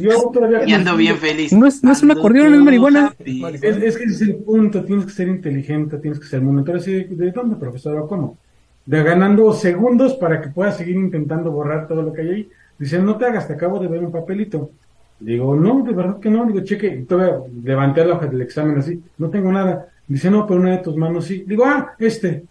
yo 0.01 0.29
todavía 0.31 0.65
Y 0.65 0.73
ando 0.73 0.95
bien 0.95 1.17
feliz. 1.17 1.51
No 1.51 1.67
es- 1.67 1.83
no 1.83 1.91
es 1.91 2.01
un 2.01 2.11
acordeón, 2.11 2.53
es 2.53 2.61
marihuana. 2.61 3.13
Es, 3.19 3.63
es 3.63 3.97
que 3.97 4.03
ese 4.05 4.13
es 4.13 4.21
el 4.21 4.35
punto, 4.35 4.85
tienes 4.85 5.05
que 5.05 5.11
ser 5.11 5.27
inteligente, 5.27 5.97
tienes 5.97 6.19
que 6.19 6.27
ser 6.27 6.41
muy 6.41 6.57
Entonces, 6.59 7.09
¿de, 7.09 7.15
¿de 7.25 7.31
dónde, 7.31 7.55
profesora? 7.57 8.01
¿Cómo? 8.07 8.37
De 8.85 9.01
ganando 9.03 9.53
segundos 9.53 10.15
para 10.15 10.41
que 10.41 10.49
puedas 10.49 10.77
seguir 10.77 10.95
intentando 10.95 11.51
borrar 11.51 11.87
todo 11.87 12.01
lo 12.01 12.11
que 12.11 12.21
hay 12.21 12.29
ahí. 12.29 12.49
Dice, 12.77 12.99
no 12.99 13.17
te 13.17 13.25
hagas, 13.25 13.47
te 13.47 13.53
acabo 13.53 13.79
de 13.79 13.87
ver 13.87 14.03
un 14.03 14.11
papelito. 14.11 14.71
Digo, 15.19 15.55
no, 15.55 15.83
de 15.83 15.93
verdad 15.93 16.19
que 16.19 16.29
no. 16.29 16.45
Digo, 16.45 16.61
cheque, 16.61 17.05
todavía 17.07 17.39
levanté 17.63 18.05
la 18.05 18.15
hoja 18.15 18.27
del 18.27 18.41
examen 18.41 18.77
así, 18.77 19.01
no 19.17 19.29
tengo 19.29 19.51
nada. 19.51 19.87
Dice, 20.07 20.29
no, 20.29 20.45
pero 20.45 20.59
una 20.59 20.71
de 20.71 20.77
tus 20.79 20.97
manos 20.97 21.25
sí. 21.25 21.45
Digo, 21.47 21.63
ah, 21.65 21.93
este. 21.97 22.43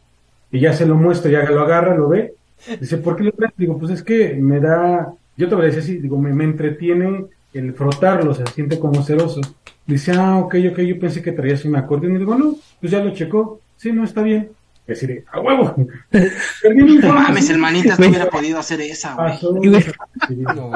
Y 0.51 0.61
ya 0.61 0.73
se 0.73 0.87
lo 0.87 0.95
muestro, 0.97 1.31
ya 1.31 1.49
lo 1.51 1.63
agarra, 1.63 1.95
lo 1.95 2.09
ve. 2.09 2.35
Dice, 2.81 2.99
¿por 2.99 3.17
qué 3.17 3.25
lo 3.25 3.33
traes? 3.33 3.53
Digo, 3.57 3.77
pues 3.79 3.93
es 3.93 4.03
que 4.03 4.35
me 4.35 4.61
da, 4.61 5.13
yo 5.37 5.49
te 5.49 5.57
lo 5.57 5.63
decía 5.63 5.81
así, 5.81 5.99
digo, 5.99 6.19
me, 6.19 6.33
me 6.33 6.45
entretiene 6.45 7.27
el 7.53 7.75
frotarlo, 7.75 8.35
se 8.35 8.47
siente 8.47 8.79
como 8.79 9.03
ceroso. 9.03 9.41
Dice, 9.87 10.13
ah, 10.13 10.39
ok, 10.39 10.55
ok, 10.71 10.79
yo 10.81 10.99
pensé 10.99 11.23
que 11.23 11.33
traías 11.33 11.65
un 11.65 11.77
acordeón. 11.77 12.17
Y 12.17 12.19
digo, 12.21 12.37
no, 12.37 12.57
pues 12.81 12.93
ya 12.93 13.03
lo 13.03 13.13
checó. 13.13 13.61
Sí, 13.77 13.93
no, 13.93 14.05
está 14.05 14.23
bien. 14.23 14.51
Y 14.89 14.93
así 14.93 15.07
de, 15.07 15.25
a 15.33 15.41
huevo. 15.41 15.75
Perdí 16.11 16.83
mi 16.83 16.97
No 16.97 17.13
mames, 17.15 17.49
el 17.51 17.59
manitas 17.59 17.99
no 18.01 18.09
hubiera 18.09 18.29
podido 18.29 18.59
hacer 18.59 18.81
esa, 18.81 19.15
güey. 19.15 19.39
No. 20.55 20.71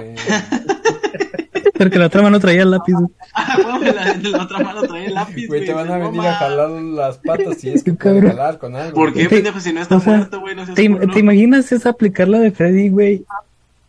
Porque 1.79 1.99
la 1.99 2.07
otra 2.07 2.23
mano 2.23 2.41
traía 2.41 2.63
el 2.63 2.71
lápiz. 2.71 2.93
güey. 2.95 3.09
Ah, 3.35 3.59
güey, 3.79 3.93
la, 3.95 4.15
la 4.39 4.43
otra 4.45 4.61
mano 4.61 4.83
trae 4.83 5.07
el 5.07 5.15
lápiz, 5.15 5.47
Güey, 5.47 5.67
te 5.67 5.75
van 5.75 5.91
a 5.91 5.99
No 5.99 6.11
venir 6.11 6.27
a 6.29 6.35
jalar 6.37 6.71
las 6.71 7.19
patas 7.19 7.59
si 7.59 7.69
es 7.69 7.83
que 7.85 7.91
Qué 7.93 7.97
pueden 7.99 8.21
cabrón. 8.23 8.37
jalar 8.37 8.59
con 8.59 8.77
algo. 8.77 8.95
¿Por 8.95 9.09
qué, 9.13 9.27
güey. 9.27 9.29
pendejo? 9.29 9.61
Si 9.61 9.73
no 9.75 9.83
está 9.83 9.97
O 9.97 10.01
sea, 10.01 10.17
muerto, 10.17 10.41
güey, 10.41 10.55
no 10.57 10.65
seas 10.65 10.75
¿Te, 10.77 11.19
imaginas 11.19 11.71
esa 11.73 11.91
aplicar 11.91 12.29
la 12.29 12.39
de 12.39 12.51
Freddy, 12.51 12.89
güey? 12.89 13.25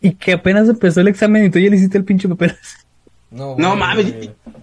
Y 0.02 0.12
que 0.12 0.32
apenas 0.34 0.68
empezó 0.68 1.00
el 1.00 1.08
examen 1.08 1.46
y 1.46 1.50
tú 1.50 1.58
ya 1.58 1.70
le 1.70 1.76
hiciste 1.76 1.96
el 1.96 2.04
pinche 2.04 2.28
papel. 2.28 2.54
No, 3.30 3.56
No 3.58 3.68
güey. 3.68 3.78
mames, 3.78 4.14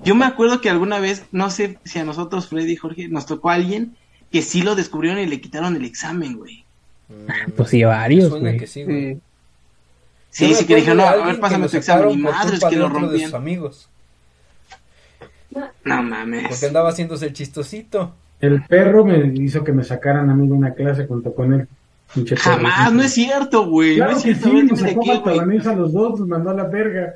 yo 0.03 0.14
me 0.15 0.26
acuerdo 0.26 0.61
que 0.61 0.69
alguna 0.69 0.99
vez, 0.99 1.23
no 1.32 1.49
sé 1.49 1.77
si 1.84 1.98
a 1.99 2.03
nosotros, 2.03 2.48
Freddy 2.48 2.73
y 2.73 2.77
Jorge, 2.77 3.07
nos 3.07 3.26
tocó 3.26 3.49
a 3.49 3.56
alguien 3.56 3.95
que 4.35 4.41
sí 4.41 4.61
lo 4.61 4.75
descubrieron 4.75 5.17
y 5.21 5.27
le 5.27 5.39
quitaron 5.39 5.77
el 5.77 5.85
examen, 5.85 6.35
güey. 6.35 6.65
Mm, 7.07 7.51
Pues 7.55 7.69
sí, 7.69 7.85
varios, 7.85 8.27
Suena 8.27 8.49
güey. 8.49 8.59
que 8.59 8.67
sí, 8.67 8.83
güey. 8.83 9.17
Sí, 10.29 10.53
sí, 10.53 10.65
que 10.65 10.75
dijeron, 10.75 10.97
no, 10.97 11.05
a 11.05 11.15
ver, 11.15 11.35
que 11.35 11.41
pásame 11.41 11.69
tu 11.69 11.77
examen. 11.77 12.09
Y 12.11 12.17
madres 12.17 12.59
culpa 12.59 12.69
que 12.69 12.75
de 12.75 12.81
lo 12.81 12.89
de 12.89 12.93
rompían. 12.99 13.25
sus 13.29 13.33
amigos. 13.33 13.89
No 15.85 16.03
mames. 16.03 16.49
Porque 16.49 16.65
andaba 16.65 16.89
haciéndose 16.89 17.27
el 17.27 17.31
chistosito. 17.31 18.13
El 18.41 18.61
perro 18.63 19.05
me 19.05 19.31
hizo 19.41 19.63
que 19.63 19.71
me 19.71 19.85
sacaran 19.85 20.29
a 20.29 20.35
mí 20.35 20.47
de 20.49 20.53
una 20.53 20.73
clase 20.73 21.07
junto 21.07 21.33
con 21.33 21.53
él. 21.53 21.67
Jamás, 22.35 22.91
no 22.91 23.03
es 23.03 23.13
cierto, 23.13 23.67
güey. 23.67 23.95
Claro 23.95 24.11
no 24.11 24.17
es 24.17 24.23
que 24.25 24.35
cierto, 24.35 24.49
sí, 24.49 24.51
a 24.51 24.55
ver, 24.55 24.65
nos 24.65 24.79
sacó 24.81 25.69
a 25.69 25.75
los 25.75 25.93
dos, 25.93 26.19
nos 26.19 26.27
mandó 26.27 26.49
a 26.49 26.53
la 26.55 26.65
verga. 26.65 27.13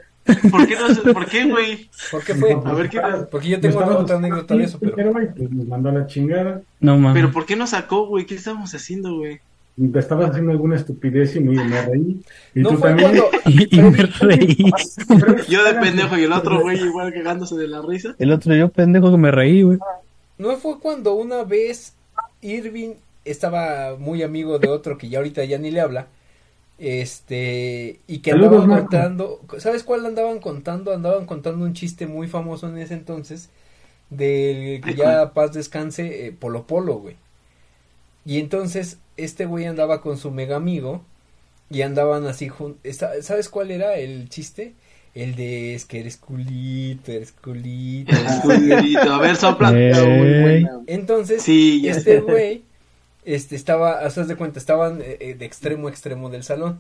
¿Por 0.52 0.68
qué, 0.68 0.76
no, 0.76 1.14
¿por 1.14 1.26
qué, 1.26 1.46
güey? 1.46 1.90
¿Por 2.12 2.24
qué 2.24 2.36
fue? 2.36 2.54
A 2.54 2.74
ver, 2.74 2.90
¿qué- 2.90 3.02
Porque 3.32 3.50
yo 3.50 3.60
tengo 3.60 3.80
otra 3.80 4.18
anécdota 4.18 4.56
de 4.56 4.64
eso, 4.64 4.78
pero... 4.80 4.96
Pero, 4.96 5.12
güey, 5.12 5.28
pues 5.34 5.52
nos 5.52 5.68
mandó 5.68 5.90
a 5.90 5.94
la 5.94 6.08
chingada. 6.08 6.62
No 6.80 6.98
mames. 6.98 7.22
¿Pero 7.22 7.32
por 7.34 7.46
qué 7.46 7.56
nos 7.56 7.72
sacó, 7.72 8.06
güey? 8.08 8.26
¿Qué 8.26 8.36
estábamos 8.36 8.74
haciendo, 8.76 9.16
güey? 9.18 9.40
Te 9.94 10.00
estabas 10.00 10.32
haciendo 10.32 10.52
alguna 10.52 10.76
estupidez 10.76 11.36
y 11.38 11.40
me, 11.40 11.64
me 11.64 11.82
reí. 11.86 12.22
Y 12.54 12.60
No 12.60 12.70
tú 12.72 12.78
fue 12.78 12.90
también. 12.90 13.12
cuando... 13.12 13.30
Y, 13.50 13.78
y 13.78 13.82
me 13.82 13.98
reí. 14.04 14.58
Yo 15.48 15.64
de 15.64 15.74
pendejo 15.76 16.18
y 16.18 16.24
el 16.24 16.34
otro 16.34 16.60
güey 16.62 16.82
igual 16.84 17.14
cagándose 17.14 17.56
de 17.56 17.68
la 17.70 17.82
risa. 17.82 18.14
El 18.20 18.32
otro 18.34 18.54
yo 18.56 18.68
pendejo 18.70 19.10
que 19.12 19.18
me 19.18 19.32
reí, 19.32 19.62
güey. 19.64 19.78
¿No 20.38 20.56
fue 20.58 20.80
cuando 20.80 21.14
una 21.16 21.44
vez 21.44 21.94
Irving 22.42 22.92
estaba 23.26 23.96
muy 23.98 24.22
amigo 24.24 24.60
de 24.60 24.68
otro 24.68 24.98
que 24.98 25.08
ya 25.10 25.20
ahorita 25.20 25.44
ya 25.46 25.58
ni 25.58 25.72
le 25.72 25.80
habla? 25.82 26.08
Este, 26.80 28.00
y 28.08 28.20
que 28.20 28.32
Saludos, 28.32 28.66
andaban 28.66 28.68
Marco. 28.68 28.90
contando, 28.90 29.42
¿sabes 29.60 29.84
cuál 29.84 30.06
andaban 30.06 30.40
contando? 30.40 30.94
Andaban 30.94 31.26
contando 31.26 31.66
un 31.66 31.74
chiste 31.74 32.08
muy 32.08 32.28
famoso 32.28 32.70
en 32.70 32.78
ese 32.78 32.94
entonces, 32.96 33.50
del 34.10 34.82
que 34.84 34.96
ya 34.96 35.34
paz 35.34 35.54
descanse, 35.54 36.28
eh, 36.28 36.32
Polo 36.34 36.68
Polo, 36.68 36.96
güey. 37.00 37.18
Y 38.26 38.40
entonces, 38.40 38.98
este 39.18 39.46
güey 39.46 39.66
andaba 39.66 40.02
con 40.02 40.18
su 40.18 40.32
mega 40.32 40.56
amigo, 40.58 41.02
y 41.70 41.84
andaban 41.84 42.26
así 42.28 42.50
juntos, 42.50 42.98
¿sabes 43.22 43.50
cuál 43.50 43.72
era 43.72 43.98
el 43.98 44.30
chiste? 44.30 44.74
El 45.16 45.36
de, 45.36 45.76
es 45.76 45.86
que 45.86 46.00
eres 46.02 46.18
culito, 46.18 47.12
eres 47.12 47.32
culito. 47.34 48.16
eres 48.16 48.36
culito". 48.42 49.14
A 49.14 49.20
ver, 49.20 49.36
sopla. 49.36 49.72
Entonces, 50.88 51.44
Sí, 51.44 51.88
este 51.88 52.20
güey, 52.22 52.64
este, 53.26 53.56
estaba, 53.56 54.00
haz 54.00 54.16
de 54.28 54.36
cuenta, 54.36 54.60
estaban 54.60 55.02
eh, 55.02 55.18
eh, 55.20 55.34
de 55.36 55.46
extremo 55.46 55.88
a 55.88 55.92
extremo 55.92 56.30
del 56.30 56.44
salón. 56.44 56.80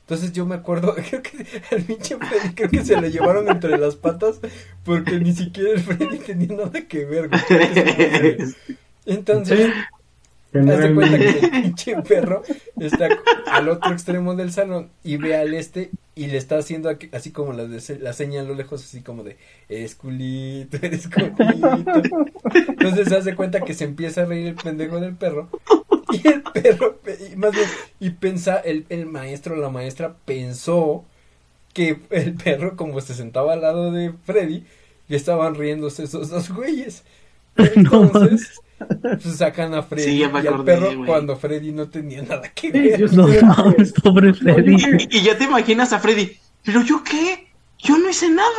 Entonces 0.00 0.32
yo 0.32 0.46
me 0.46 0.54
acuerdo, 0.54 0.94
creo 1.08 1.22
que 1.22 1.46
al 1.70 1.82
pinche 1.82 2.16
Freddy 2.16 2.54
creo 2.54 2.70
que 2.70 2.84
se 2.84 3.00
lo 3.00 3.08
llevaron 3.08 3.48
entre 3.48 3.76
las 3.76 3.96
patas 3.96 4.40
porque 4.84 5.18
ni 5.18 5.32
siquiera 5.32 5.70
el 5.70 5.80
Freddy 5.80 6.18
tenía 6.18 6.56
nada 6.56 6.86
que 6.86 7.04
ver, 7.04 7.28
güey. 7.28 7.42
Entonces, 9.06 9.72
haz 10.54 10.78
de 10.78 10.94
cuenta 10.94 11.18
que 11.18 11.28
el 11.28 11.50
pinche 11.50 11.96
perro 12.02 12.42
está 12.80 13.08
al 13.46 13.68
otro 13.68 13.92
extremo 13.92 14.34
del 14.34 14.52
salón 14.52 14.90
y 15.04 15.16
ve 15.16 15.36
al 15.36 15.54
este 15.54 15.90
y 16.14 16.28
le 16.28 16.38
está 16.38 16.56
haciendo 16.58 16.88
aquí- 16.88 17.10
así 17.12 17.30
como 17.30 17.52
la, 17.52 17.66
de- 17.66 17.98
la 17.98 18.12
seña 18.14 18.40
a 18.40 18.44
lo 18.44 18.54
lejos, 18.54 18.82
así 18.82 19.02
como 19.02 19.22
de, 19.22 19.36
eres 19.68 19.94
culito, 19.94 20.78
eres 20.80 21.08
culito. 21.08 22.02
Entonces 22.68 23.08
se 23.08 23.16
hace 23.16 23.34
cuenta 23.34 23.60
que 23.60 23.74
se 23.74 23.84
empieza 23.84 24.22
a 24.22 24.24
reír 24.26 24.46
el 24.46 24.54
pendejo 24.54 24.98
del 25.00 25.14
perro 25.14 25.48
y 26.12 26.26
el 26.26 26.42
perro, 26.42 26.96
pe- 26.98 27.18
y 27.32 27.36
más 27.36 27.52
bien, 27.52 27.66
y 28.00 28.10
pensa, 28.10 28.56
el, 28.56 28.86
el 28.88 29.04
maestro 29.06 29.54
o 29.54 29.58
la 29.58 29.68
maestra 29.68 30.14
pensó 30.24 31.04
que 31.74 31.98
el 32.10 32.32
perro 32.34 32.76
como 32.76 33.00
se 33.02 33.12
sentaba 33.14 33.52
al 33.52 33.60
lado 33.60 33.92
de 33.92 34.14
Freddy 34.24 34.64
y 35.08 35.14
estaban 35.14 35.54
riéndose 35.54 36.04
esos 36.04 36.30
dos 36.30 36.50
güeyes. 36.50 37.04
Entonces, 37.56 38.60
sacan 39.36 39.74
a 39.74 39.82
Freddy 39.82 40.02
Sí, 40.04 40.18
ya 40.18 40.28
me 40.28 40.38
y 40.42 40.46
al 40.46 40.54
acordé, 40.54 40.74
perro 40.74 40.86
güey. 40.96 41.06
cuando 41.06 41.36
Freddy 41.36 41.72
no 41.72 41.88
tenía 41.88 42.22
nada 42.22 42.42
que 42.54 42.70
ver. 42.70 42.98
yo 43.00 43.06
No 43.12 43.28
estoy- 43.28 43.42
mames, 43.48 43.92
pobre 43.92 44.34
Freddy. 44.34 44.76
Y, 45.10 45.18
y 45.18 45.22
ya 45.22 45.36
te 45.38 45.44
imaginas 45.44 45.92
a 45.92 45.98
Freddy. 45.98 46.36
¿Pero 46.64 46.82
yo 46.82 47.02
qué? 47.04 47.46
Yo 47.78 47.98
no 47.98 48.08
hice 48.10 48.28
nada. 48.30 48.50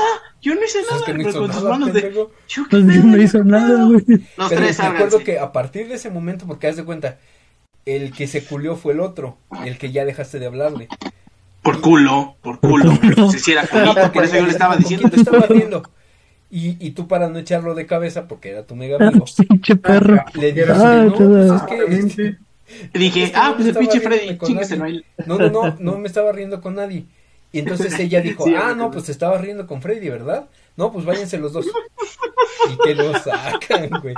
Yo 0.42 0.56
no 0.56 0.64
hice 0.64 0.80
nada. 0.84 1.02
es 1.06 1.08
no 1.08 1.24
Pero 1.24 1.40
con 1.40 1.48
nada, 1.50 1.70
manos 1.70 1.94
de. 1.94 2.02
¿Yo 2.48 2.64
qué 2.64 2.70
Pues 2.70 2.86
pedo? 2.86 3.04
no 3.04 3.18
hizo 3.22 3.44
nada, 3.44 3.84
güey. 3.86 4.04
Los 4.38 4.50
Pero 4.50 4.62
tres 4.62 4.76
sálganse. 4.78 5.24
que 5.24 5.40
a 5.40 5.52
partir 5.52 5.88
de 5.88 5.96
ese 5.96 6.10
momento, 6.10 6.46
porque 6.48 6.68
haz 6.68 6.78
de 6.78 6.84
cuenta, 6.86 7.18
el 7.86 8.12
que 8.12 8.28
se 8.28 8.44
culió 8.46 8.76
fue 8.76 8.94
el 8.94 9.00
otro, 9.00 9.38
el 9.66 9.78
que 9.78 9.92
ya 9.92 10.06
dejaste 10.06 10.40
de 10.40 10.46
hablarle. 10.46 10.88
Por 11.64 11.82
culo, 11.82 12.36
por 12.42 12.60
Por 12.60 12.70
culo. 12.72 12.98
culo. 13.00 13.30
Si 13.32 13.38
hiciera 13.38 13.68
culito, 13.68 14.12
por 14.14 14.24
eso 14.24 14.36
yo 14.38 14.46
le 14.46 14.52
estaba 14.52 14.74
¿Con 14.76 14.84
diciendo. 14.84 15.10
te 15.10 15.18
estaba 15.18 15.46
riendo? 15.48 15.84
Y, 16.50 16.78
y 16.80 16.92
tú 16.92 17.08
para 17.08 17.28
no 17.28 17.40
echarlo 17.40 17.76
de 17.76 17.86
cabeza, 17.86 18.28
porque 18.28 18.52
era 18.52 18.64
tu 18.66 18.76
mega 18.76 18.96
amigo, 18.96 19.26
Pinche 19.50 19.76
perro. 19.76 20.24
le 20.34 20.54
dices, 20.54 20.70
Ah, 20.72 21.04
no, 21.06 21.14
pues 21.14 21.52
es 21.52 21.64
que. 21.64 22.38
Dije, 22.94 23.24
Es 23.24 23.32
que 23.32 23.38
ah, 23.38 23.50
no 23.50 23.56
pues 23.56 23.68
el 23.68 23.78
pinche 23.78 24.02
Freddy, 24.02 24.38
no 25.26 25.38
no, 25.38 25.50
no, 25.50 25.76
no, 25.80 25.98
me 25.98 26.08
estaba 26.08 26.32
riendo 26.32 26.62
con 26.62 26.76
nadie. 26.76 27.06
Y 27.52 27.60
entonces 27.60 27.98
ella 28.00 28.22
dijo, 28.22 28.46
Sí, 28.46 28.54
ah, 28.56 28.74
no, 28.76 28.92
pues 28.92 29.06
te 29.06 29.12
estaba 29.12 29.38
riendo 29.38 29.68
con 29.68 29.82
Freddy, 29.82 30.10
¿verdad? 30.10 30.48
No, 30.76 30.92
pues 30.92 31.06
váyanse 31.06 31.38
los 31.38 31.54
dos. 31.54 31.66
Y 31.66 32.78
que 32.84 32.96
lo 32.96 33.14
sacan, 33.14 33.90
güey. 34.02 34.14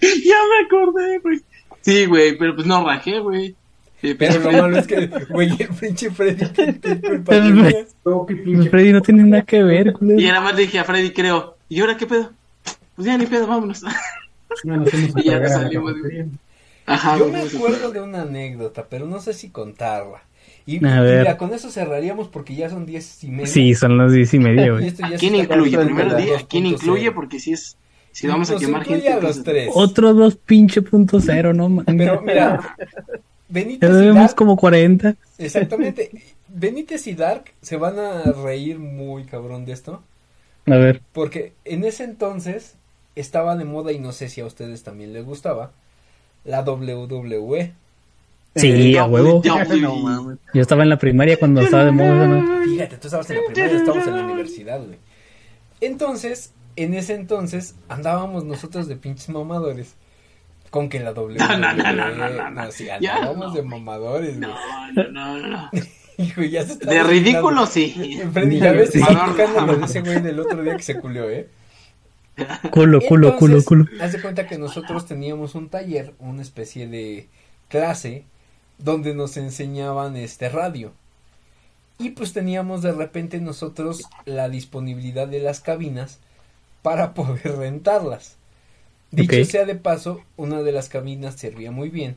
Ya 0.00 0.36
me 0.50 0.66
acordé, 0.66 1.18
güey. 1.20 1.40
Sí, 1.80 2.06
güey, 2.06 2.36
pero 2.36 2.54
pues 2.54 2.66
no 2.66 2.84
rajé, 2.84 3.20
güey. 3.20 3.54
Sí, 4.00 4.12
Pero 4.12 4.34
lo 4.34 4.42
pues, 4.42 4.56
malo 4.60 4.78
es 4.78 4.86
que, 4.86 5.06
güey, 5.30 5.50
el 5.58 5.68
pinche 5.68 6.10
Freddy, 6.10 6.44
Freddy 8.68 8.92
no 8.92 9.00
tiene 9.00 9.22
nada 9.24 9.42
que 9.44 9.62
ver, 9.62 9.94
culero. 9.94 10.20
Y 10.20 10.26
nada 10.26 10.42
más 10.42 10.54
le 10.56 10.62
dije 10.62 10.78
a 10.78 10.84
Freddy, 10.84 11.10
creo, 11.12 11.53
¿y 11.74 11.80
ahora 11.80 11.96
qué 11.96 12.06
pedo? 12.06 12.30
Pues 12.96 13.06
ya 13.06 13.16
ni 13.18 13.26
pedo, 13.26 13.46
vámonos. 13.46 13.82
Nos 14.64 14.88
Y 15.16 15.22
ya 15.24 15.38
la 15.38 15.48
salimos. 15.48 15.94
Ajá, 16.86 17.18
Yo 17.18 17.28
me 17.28 17.40
acuerdo 17.40 17.90
de 17.92 18.00
una 18.00 18.22
anécdota, 18.22 18.86
pero 18.88 19.06
no 19.06 19.20
sé 19.20 19.32
si 19.32 19.50
contarla. 19.50 20.22
Y, 20.66 20.84
A 20.84 21.00
y 21.00 21.00
ver. 21.02 21.18
mira, 21.20 21.36
con 21.36 21.52
eso 21.52 21.70
cerraríamos 21.70 22.28
porque 22.28 22.54
ya 22.54 22.70
son 22.70 22.86
diez 22.86 23.22
y 23.24 23.28
media. 23.30 23.46
Sí, 23.46 23.74
son 23.74 23.98
las 23.98 24.12
diez 24.12 24.32
y 24.34 24.38
media, 24.38 24.66
Y 24.66 24.70
güey. 24.70 24.86
esto 24.88 25.02
ya 25.06 25.18
¿Quién 25.18 25.34
incluye? 25.34 25.78
Primero 25.78 26.10
en 26.10 26.16
di, 26.16 26.26
las 26.30 26.42
¿a 26.42 26.46
quién 26.46 26.64
2.0. 26.64 26.72
incluye? 26.72 27.12
Porque 27.12 27.40
si 27.40 27.52
es, 27.52 27.76
si 28.12 28.26
vamos 28.26 28.50
a 28.50 28.54
Nos 28.54 28.62
quemar 28.62 28.82
incluye 28.82 29.02
gente. 29.02 29.12
a 29.12 29.20
los 29.20 29.42
tres. 29.42 29.70
Otros 29.74 30.16
dos 30.16 30.36
pinche 30.36 30.82
punto 30.82 31.20
cero, 31.20 31.52
no 31.54 31.68
mames. 31.68 31.94
Pero 31.96 32.20
mira, 32.22 32.76
Benítez 33.48 33.90
Ya 33.90 33.96
y 33.98 33.98
debemos 33.98 34.14
Dark, 34.14 34.34
como 34.34 34.56
40. 34.56 35.16
exactamente, 35.38 36.10
Benítez 36.48 37.06
y 37.06 37.14
Dark 37.14 37.44
se 37.62 37.76
van 37.76 37.98
a 37.98 38.22
reír 38.32 38.78
muy 38.78 39.24
cabrón 39.24 39.64
de 39.64 39.72
esto, 39.72 40.02
A 40.66 40.76
ver. 40.76 41.02
porque 41.12 41.52
en 41.64 41.84
ese 41.84 42.04
entonces 42.04 42.76
estaba 43.16 43.54
de 43.56 43.64
moda 43.64 43.92
y 43.92 43.98
no 43.98 44.12
sé 44.12 44.28
si 44.28 44.40
a 44.40 44.46
ustedes 44.46 44.82
también 44.82 45.12
les 45.12 45.24
gustaba, 45.24 45.70
la 46.44 46.62
WWE. 46.62 47.72
Sí, 48.56 48.94
Eh, 48.94 48.98
a 48.98 49.04
huevo. 49.04 49.42
No 49.80 49.96
mames. 49.96 50.38
Yo 50.52 50.62
estaba 50.62 50.82
en 50.84 50.88
la 50.88 50.98
primaria 50.98 51.36
cuando 51.38 51.60
estaba 51.60 51.84
de 51.84 51.92
moda, 51.92 52.26
¿no? 52.26 52.64
Fíjate, 52.64 52.96
tú 52.98 53.08
estabas 53.08 53.28
en 53.30 53.36
la 53.36 53.42
primaria, 53.52 53.76
estábamos 53.76 54.06
en 54.06 54.16
la 54.16 54.22
universidad, 54.24 54.78
güey. 54.80 54.98
Entonces, 55.80 56.52
en 56.76 56.94
ese 56.94 57.14
entonces, 57.14 57.74
andábamos 57.88 58.44
nosotros 58.44 58.86
de 58.88 58.96
pinches 58.96 59.28
mamadores. 59.28 59.94
Con 60.70 60.88
que 60.88 60.98
la 61.00 61.12
WWE. 61.12 61.36
No, 61.38 61.56
no, 61.58 61.72
no, 61.74 61.92
no, 61.92 62.10
no, 62.14 62.28
no, 62.30 62.50
no. 62.50 62.72
sí, 62.72 62.86
Ya, 63.00 63.16
andábamos 63.16 63.48
no, 63.48 63.52
de 63.54 63.62
mamadores, 63.62 64.38
güey. 64.38 64.50
No, 64.50 64.92
no, 65.10 65.38
no, 65.38 65.48
no. 65.48 65.70
Hijo, 66.18 66.42
ya 66.42 66.64
se 66.64 66.74
está 66.74 66.90
De 66.90 67.02
ridículo, 67.02 67.66
sí. 67.66 68.20
Freddy, 68.32 68.60
ya 68.60 68.72
ves, 68.72 68.90
aplicando 69.02 69.66
lo 69.66 69.76
de 69.76 69.84
ese 69.84 70.00
güey 70.00 70.20
del 70.20 70.38
otro 70.40 70.62
día 70.62 70.76
que 70.76 70.82
se 70.82 70.98
culió, 71.00 71.28
¿eh? 71.28 71.48
Culo, 72.70 73.00
culo, 73.00 73.36
culo, 73.36 73.58
Entonces, 73.58 73.64
culo. 73.64 73.86
Haz 74.00 74.12
de 74.12 74.20
cuenta 74.20 74.46
que 74.46 74.58
nosotros 74.58 75.06
teníamos 75.06 75.54
un 75.54 75.68
taller, 75.68 76.14
una 76.18 76.42
especie 76.42 76.88
de 76.88 77.28
clase, 77.68 78.24
donde 78.78 79.14
nos 79.14 79.36
enseñaban 79.36 80.16
este 80.16 80.48
radio. 80.48 80.92
Y 81.98 82.10
pues 82.10 82.32
teníamos 82.32 82.82
de 82.82 82.92
repente 82.92 83.40
nosotros 83.40 84.02
la 84.24 84.48
disponibilidad 84.48 85.28
de 85.28 85.40
las 85.40 85.60
cabinas 85.60 86.18
para 86.82 87.14
poder 87.14 87.56
rentarlas. 87.56 88.36
Dicho 89.12 89.44
sea 89.44 89.64
de 89.64 89.76
paso, 89.76 90.22
una 90.36 90.62
de 90.62 90.72
las 90.72 90.88
cabinas 90.88 91.36
servía 91.36 91.70
muy 91.70 91.88
bien, 91.88 92.16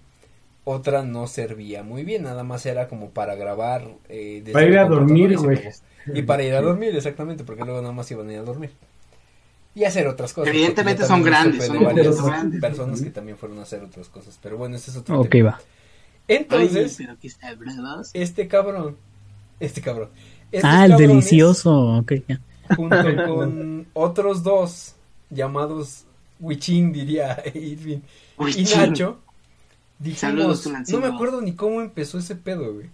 otra 0.69 1.01
no 1.03 1.27
servía 1.27 1.81
muy 1.81 2.03
bien, 2.03 2.23
nada 2.23 2.43
más 2.43 2.65
era 2.65 2.87
como 2.89 3.11
para 3.11 3.35
grabar. 3.35 3.87
eh, 4.09 4.43
Para 4.51 4.65
ir 4.65 4.77
a 4.77 4.85
dormir, 4.85 5.37
güey. 5.37 5.61
Y 6.13 6.21
para 6.23 6.43
ir 6.43 6.53
a 6.55 6.61
dormir, 6.61 6.95
exactamente, 6.95 7.43
porque 7.45 7.63
luego 7.63 7.81
nada 7.81 7.93
más 7.93 8.09
iban 8.11 8.29
a 8.29 8.33
ir 8.33 8.39
a 8.39 8.43
dormir. 8.43 8.71
Y 9.75 9.83
hacer 9.85 10.07
otras 10.07 10.33
cosas. 10.33 10.53
Evidentemente 10.53 11.05
son 11.05 11.23
grandes, 11.23 11.65
son 11.67 11.83
varias 11.83 12.21
grandes. 12.21 12.59
personas 12.59 13.01
que 13.01 13.11
también 13.11 13.37
fueron 13.37 13.59
a 13.59 13.61
hacer 13.61 13.81
otras 13.83 14.09
cosas. 14.09 14.37
Pero 14.41 14.57
bueno, 14.57 14.75
ese 14.75 14.91
es 14.91 14.97
otro 14.97 15.21
Ok, 15.21 15.29
tema. 15.29 15.51
va. 15.51 15.59
Entonces, 16.27 16.97
pero 16.97 17.15
este 18.13 18.47
cabrón, 18.47 18.97
este 19.59 19.81
cabrón. 19.81 20.09
estos 20.51 20.69
Ah, 20.69 20.85
el 20.85 20.97
delicioso. 20.97 21.97
Ok. 21.99 22.13
Junto 22.75 22.97
con 23.25 23.87
otros 23.93 24.43
dos 24.43 24.95
llamados 25.29 26.05
Wichin, 26.39 26.91
diría 26.91 27.41
Irving, 27.53 27.99
y. 28.39 28.63
Nacho, 28.75 29.19
dijimos, 29.99 30.67
no 30.89 30.99
me 30.99 31.07
acuerdo 31.07 31.41
ni 31.41 31.53
cómo 31.53 31.81
empezó 31.81 32.17
ese 32.19 32.35
pedo, 32.35 32.73
güey. 32.73 32.87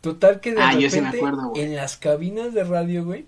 Total 0.00 0.40
que 0.40 0.54
de 0.54 0.62
Ah, 0.62 0.72
repente 0.72 0.90
sí 0.90 0.98
acuerdo, 1.18 1.52
en 1.56 1.76
las 1.76 1.96
cabinas 1.96 2.54
de 2.54 2.64
radio, 2.64 3.04
güey, 3.04 3.26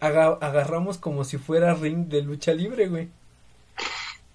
aga- 0.00 0.38
agarramos 0.40 0.96
como 0.98 1.24
si 1.24 1.38
fuera 1.38 1.74
ring 1.74 2.06
de 2.08 2.22
lucha 2.22 2.52
libre, 2.54 2.88
güey. 2.88 3.08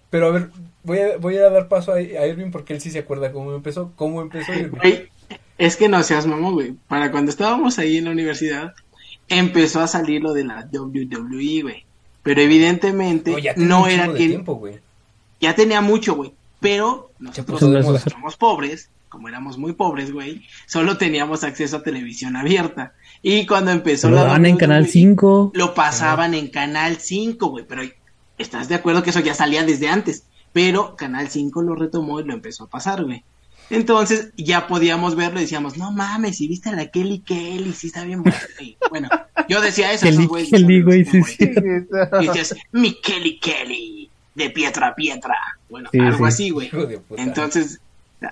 Pero 0.09 0.27
a 0.27 0.31
ver, 0.31 0.49
voy 0.83 0.99
a, 0.99 1.17
voy 1.17 1.37
a 1.37 1.49
dar 1.49 1.67
paso 1.67 1.91
a, 1.93 1.95
a 1.95 2.27
Irving 2.27 2.51
porque 2.51 2.73
él 2.73 2.81
sí 2.81 2.91
se 2.91 2.99
acuerda 2.99 3.31
cómo 3.31 3.53
empezó. 3.53 3.91
¿Cómo 3.95 4.21
empezó 4.21 4.53
Irving? 4.53 4.77
Güey, 4.77 5.09
es 5.57 5.75
que 5.75 5.89
no 5.89 6.03
seas 6.03 6.27
mamón, 6.27 6.53
güey. 6.53 6.73
Para 6.87 7.11
cuando 7.11 7.31
estábamos 7.31 7.79
ahí 7.79 7.97
en 7.97 8.05
la 8.05 8.11
universidad, 8.11 8.73
empezó 9.29 9.79
a 9.81 9.87
salir 9.87 10.21
lo 10.21 10.33
de 10.33 10.43
la 10.43 10.67
WWE, 10.71 11.61
güey. 11.63 11.85
Pero 12.21 12.41
evidentemente 12.41 13.31
No, 13.57 13.87
era 13.87 14.07
que 14.13 14.27
tiempo, 14.27 14.55
güey. 14.55 14.79
ya 15.41 15.55
tenía 15.55 15.81
mucho, 15.81 16.15
güey. 16.15 16.33
Pero 16.63 17.11
Se 17.33 17.43
nosotros 17.43 18.01
somos 18.11 18.37
pobres, 18.37 18.89
como 19.09 19.27
éramos 19.27 19.59
muy 19.59 19.73
pobres, 19.73 20.11
güey, 20.11 20.47
solo 20.65 20.97
teníamos 20.97 21.43
acceso 21.43 21.77
a 21.77 21.83
televisión 21.83 22.35
abierta. 22.35 22.93
Y 23.21 23.45
cuando 23.45 23.71
empezó 23.71 24.09
Lo 24.09 24.15
la 24.15 24.23
daban 24.23 24.45
en 24.45 24.57
Canal 24.57 24.87
5. 24.87 25.51
lo 25.53 25.73
pasaban 25.75 26.33
en 26.33 26.47
Canal 26.47 26.97
5, 26.97 27.47
güey, 27.47 27.65
pero 27.67 27.83
estás 28.37 28.69
de 28.69 28.75
acuerdo 28.75 29.03
que 29.03 29.11
eso 29.11 29.19
ya 29.19 29.35
salía 29.35 29.63
desde 29.63 29.89
antes, 29.89 30.23
pero 30.53 30.95
Canal 30.95 31.27
5 31.27 31.61
lo 31.61 31.75
retomó 31.75 32.19
y 32.19 32.23
lo 32.23 32.33
empezó 32.33 32.63
a 32.63 32.69
pasar, 32.69 33.03
güey. 33.03 33.23
Entonces 33.69 34.31
ya 34.37 34.67
podíamos 34.67 35.15
verlo 35.15 35.39
y 35.39 35.43
decíamos, 35.43 35.77
no 35.77 35.91
mames, 35.91 36.37
si 36.37 36.47
viste 36.47 36.69
a 36.69 36.73
la 36.73 36.87
Kelly 36.87 37.19
Kelly, 37.19 37.73
sí 37.73 37.87
está 37.87 38.03
bien 38.05 38.23
buena. 38.23 38.39
Y, 38.59 38.77
bueno, 38.89 39.09
yo 39.49 39.61
decía 39.61 39.91
eso, 39.91 40.05
Kelly 40.05 40.25
güeyes 40.25 40.49
Kelly, 40.49 40.81
güey, 40.81 41.05
sí, 41.05 41.19
güey. 41.19 41.33
sí. 41.33 41.51
Y 42.21 42.27
decías, 42.27 42.55
mi 42.71 42.99
Kelly 43.01 43.39
Kelly, 43.39 44.09
de 44.35 44.49
piedra 44.49 44.87
a 44.87 44.95
piedra. 44.95 45.35
Bueno, 45.73 45.89
Sí, 45.91 45.99
algo 45.99 46.17
sí. 46.19 46.23
así, 46.25 46.49
güey. 46.51 46.69
Entonces, 47.17 47.79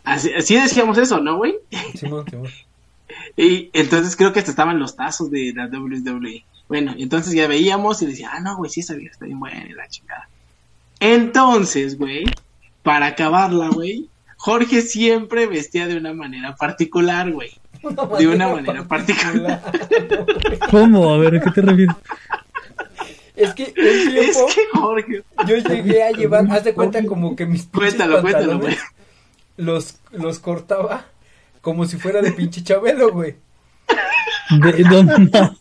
así, 0.03 0.31
así 0.31 0.55
decíamos 0.55 0.99
eso, 0.99 1.19
¿no, 1.21 1.37
güey? 1.37 1.55
Simón, 1.95 2.25
Simón. 2.29 2.51
Y 3.35 3.71
entonces 3.73 4.15
creo 4.15 4.31
que 4.31 4.39
hasta 4.39 4.51
estaban 4.51 4.77
los 4.77 4.95
tazos 4.95 5.31
de 5.31 5.53
la 5.55 5.65
WWE. 5.65 6.45
Bueno, 6.67 6.93
entonces 6.97 7.33
ya 7.33 7.47
veíamos 7.47 7.99
y 8.03 8.05
decía, 8.05 8.29
ah, 8.31 8.39
no, 8.41 8.57
güey, 8.57 8.69
sí, 8.69 8.81
esa 8.81 8.93
vieja 8.93 9.13
está 9.13 9.25
bien 9.25 9.39
buena 9.39 9.65
y 9.67 9.73
la 9.73 9.87
chingada. 9.87 10.29
Entonces, 10.99 11.97
güey, 11.97 12.25
para 12.83 13.07
acabarla, 13.07 13.69
güey, 13.69 14.07
Jorge 14.37 14.81
siempre 14.81 15.47
vestía 15.47 15.87
de 15.87 15.97
una 15.97 16.13
manera 16.13 16.55
particular, 16.55 17.31
güey. 17.31 17.49
De 18.19 18.27
una 18.27 18.47
manera 18.47 18.87
particular. 18.87 19.63
¿Cómo? 20.69 21.11
A 21.11 21.17
ver, 21.17 21.37
¿a 21.37 21.41
qué 21.41 21.49
te 21.49 21.61
refieres? 21.61 21.95
Es 23.43 23.53
que 23.53 23.73
un 23.75 24.17
Es 24.17 24.33
tiempo 24.33 24.47
que 24.47 24.79
Jorge. 24.79 25.23
yo 25.47 25.57
llegué 25.57 26.03
a 26.03 26.11
llevar, 26.11 26.45
haz 26.49 26.63
de 26.63 26.73
cuenta 26.73 27.05
como 27.05 27.35
que 27.35 27.45
mis 27.45 27.63
pinches 27.63 27.95
Cuéntalo, 27.95 28.21
cuéntalo, 28.21 28.51
pantalones 28.51 28.79
los, 29.57 29.99
los 30.11 30.39
cortaba 30.39 31.05
como 31.61 31.85
si 31.85 31.97
fuera 31.97 32.21
de 32.21 32.31
pinche 32.31 32.63
Chabelo, 32.63 33.11
güey. 33.11 33.35
De, 34.49 34.83
no. 34.83 35.55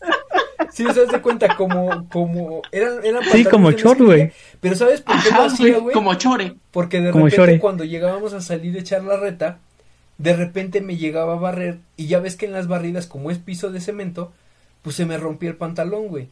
Sí, 0.71 0.85
o 0.85 0.93
sea, 0.93 1.03
haz 1.03 1.11
de 1.11 1.21
cuenta 1.21 1.55
como, 1.55 2.07
como, 2.09 2.61
eran, 2.71 3.05
eran 3.05 3.23
Sí, 3.31 3.43
como 3.45 3.69
mezclilla, 3.69 3.95
güey. 3.95 4.31
Pero 4.59 4.75
¿sabes 4.75 5.01
por 5.01 5.21
qué 5.21 5.29
lo 5.29 5.43
hacía, 5.43 5.77
güey, 5.77 5.93
como 5.93 6.13
chore. 6.15 6.55
Porque 6.71 7.01
de 7.01 7.11
Como 7.11 7.27
repente 7.27 7.59
cuando 7.59 7.83
llegábamos 7.83 8.33
a 8.33 8.41
salir 8.41 8.75
a 8.75 8.79
echar 8.79 9.03
la 9.03 9.17
reta, 9.17 9.59
de 10.17 10.35
repente 10.35 10.81
me 10.81 10.97
llegaba 10.97 11.33
a 11.33 11.39
barrer 11.39 11.79
y 11.97 12.07
ya 12.07 12.19
ves 12.19 12.35
que 12.35 12.45
en 12.45 12.53
las 12.53 12.67
barridas, 12.67 13.05
como 13.05 13.31
es 13.31 13.37
piso 13.37 13.71
de 13.71 13.81
cemento, 13.81 14.31
pues 14.81 14.95
se 14.95 15.05
me 15.05 15.17
rompía 15.17 15.49
el 15.49 15.57
pantalón, 15.57 16.07
güey. 16.07 16.29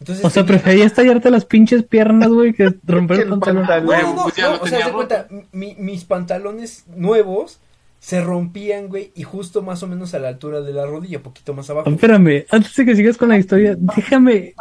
Entonces 0.00 0.24
O 0.24 0.30
sea, 0.30 0.44
preferías 0.46 0.94
tallarte 0.94 1.30
las 1.30 1.44
pinches 1.44 1.82
piernas, 1.84 2.28
güey, 2.30 2.52
que 2.54 2.74
romper 2.86 3.18
Que 3.18 3.22
el 3.24 3.28
pantalón. 3.30 3.66
pantalón. 3.66 3.86
No, 3.86 4.02
no, 4.02 4.14
no, 4.16 4.22
Pues 4.24 4.34
ya 4.36 4.44
no, 4.50 4.56
lo 4.56 4.62
o 4.62 4.66
sea, 4.66 4.80
roto. 4.86 4.94
cuenta, 4.96 5.28
mi- 5.52 5.76
mis 5.78 6.04
pantalones 6.04 6.84
nuevos 6.96 7.58
se 8.00 8.22
rompían, 8.22 8.88
güey, 8.88 9.12
y 9.14 9.24
justo 9.24 9.60
más 9.60 9.82
o 9.82 9.86
menos 9.86 10.14
a 10.14 10.18
la 10.18 10.28
altura 10.28 10.62
de 10.62 10.72
la 10.72 10.86
rodilla, 10.86 11.20
poquito 11.22 11.52
más 11.52 11.68
abajo. 11.68 11.90
Espérame, 11.90 12.46
antes 12.50 12.74
de 12.74 12.86
que 12.86 12.96
sigas 12.96 13.18
con 13.18 13.28
la 13.28 13.36
historia, 13.36 13.76
déjame 13.78 14.54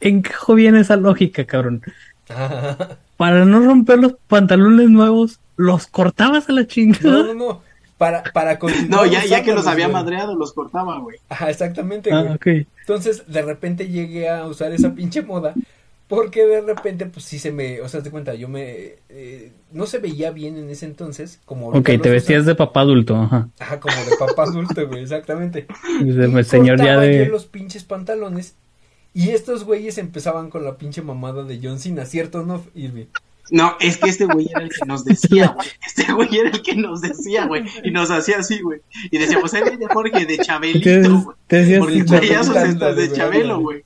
encajo 0.00 0.54
bien 0.54 0.76
esa 0.76 0.96
lógica, 0.96 1.44
cabrón. 1.44 1.82
Para 3.16 3.44
no 3.44 3.60
romper 3.60 3.98
los 3.98 4.14
pantalones 4.28 4.88
nuevos, 4.88 5.40
los 5.56 5.86
cortabas 5.86 6.48
a 6.48 6.52
la 6.52 6.62
No, 6.62 6.66
chingada. 6.66 7.22
no, 7.24 7.34
no, 7.34 7.62
para, 7.98 8.22
para 8.32 8.58
continuar 8.58 8.90
No, 9.06 9.10
ya, 9.10 9.24
ya 9.26 9.42
que 9.42 9.52
los 9.54 9.66
había 9.66 9.86
güey. 9.88 9.94
madreado, 10.02 10.34
los 10.34 10.52
cortaba, 10.52 10.98
güey. 11.00 11.18
Ajá, 11.28 11.50
exactamente, 11.50 12.10
güey. 12.10 12.28
Ah, 12.28 12.34
ok. 12.34 12.46
Entonces, 12.90 13.24
de 13.28 13.42
repente 13.42 13.88
llegué 13.88 14.28
a 14.28 14.46
usar 14.46 14.72
esa 14.72 14.94
pinche 14.94 15.22
moda. 15.22 15.54
Porque 16.08 16.44
de 16.44 16.60
repente, 16.60 17.06
pues 17.06 17.24
sí 17.24 17.38
se 17.38 17.52
me. 17.52 17.80
O 17.82 17.88
sea, 17.88 18.02
te 18.02 18.10
cuenta, 18.10 18.34
yo 18.34 18.48
me. 18.48 18.96
eh, 19.08 19.52
no 19.70 19.86
se 19.86 19.98
veía 19.98 20.32
bien 20.32 20.56
en 20.56 20.68
ese 20.68 20.84
entonces. 20.86 21.38
Como 21.44 21.68
Ok, 21.68 21.84
te 22.02 22.10
vestías 22.10 22.44
de 22.46 22.56
papá 22.56 22.80
adulto, 22.80 23.14
ajá. 23.14 23.48
Ajá, 23.60 23.78
como 23.78 23.94
de 23.94 24.16
papá 24.18 24.42
adulto, 24.42 24.88
güey, 24.88 25.02
exactamente. 25.02 25.68
De 26.04 26.42
señor 26.42 26.78
ya 26.78 26.98
de. 26.98 27.26
los 27.26 27.46
pinches 27.46 27.84
pantalones. 27.84 28.56
Y 29.14 29.30
estos 29.30 29.62
güeyes 29.62 29.98
empezaban 29.98 30.50
con 30.50 30.64
la 30.64 30.76
pinche 30.78 31.00
mamada 31.00 31.44
de 31.44 31.60
John 31.62 31.78
Cena, 31.78 32.04
¿cierto, 32.06 32.42
no, 32.44 32.60
Irving? 32.74 33.06
No, 33.50 33.76
es 33.80 33.96
que 33.96 34.10
este 34.10 34.26
güey 34.26 34.48
era 34.50 34.62
el 34.62 34.70
que 34.70 34.86
nos 34.86 35.04
decía, 35.04 35.48
güey. 35.56 35.68
Este 35.86 36.12
güey 36.12 36.38
era 36.38 36.50
el 36.50 36.62
que 36.62 36.74
nos 36.74 37.00
decía, 37.00 37.46
güey. 37.46 37.64
Y 37.82 37.90
nos 37.90 38.10
hacía 38.10 38.38
así, 38.38 38.60
güey. 38.60 38.80
Y 39.10 39.18
decíamos, 39.18 39.52
ahí 39.54 39.62
viene 39.64 39.86
Jorge 39.92 40.26
de 40.26 40.36
Te, 40.36 40.44
Chabelito, 40.44 41.20
güey. 41.48 41.78
Porque 41.78 42.04
traía 42.04 42.42
sus 42.44 42.56
estas 42.56 42.96
de 42.96 43.12
Chabelo, 43.12 43.60
güey. 43.60 43.84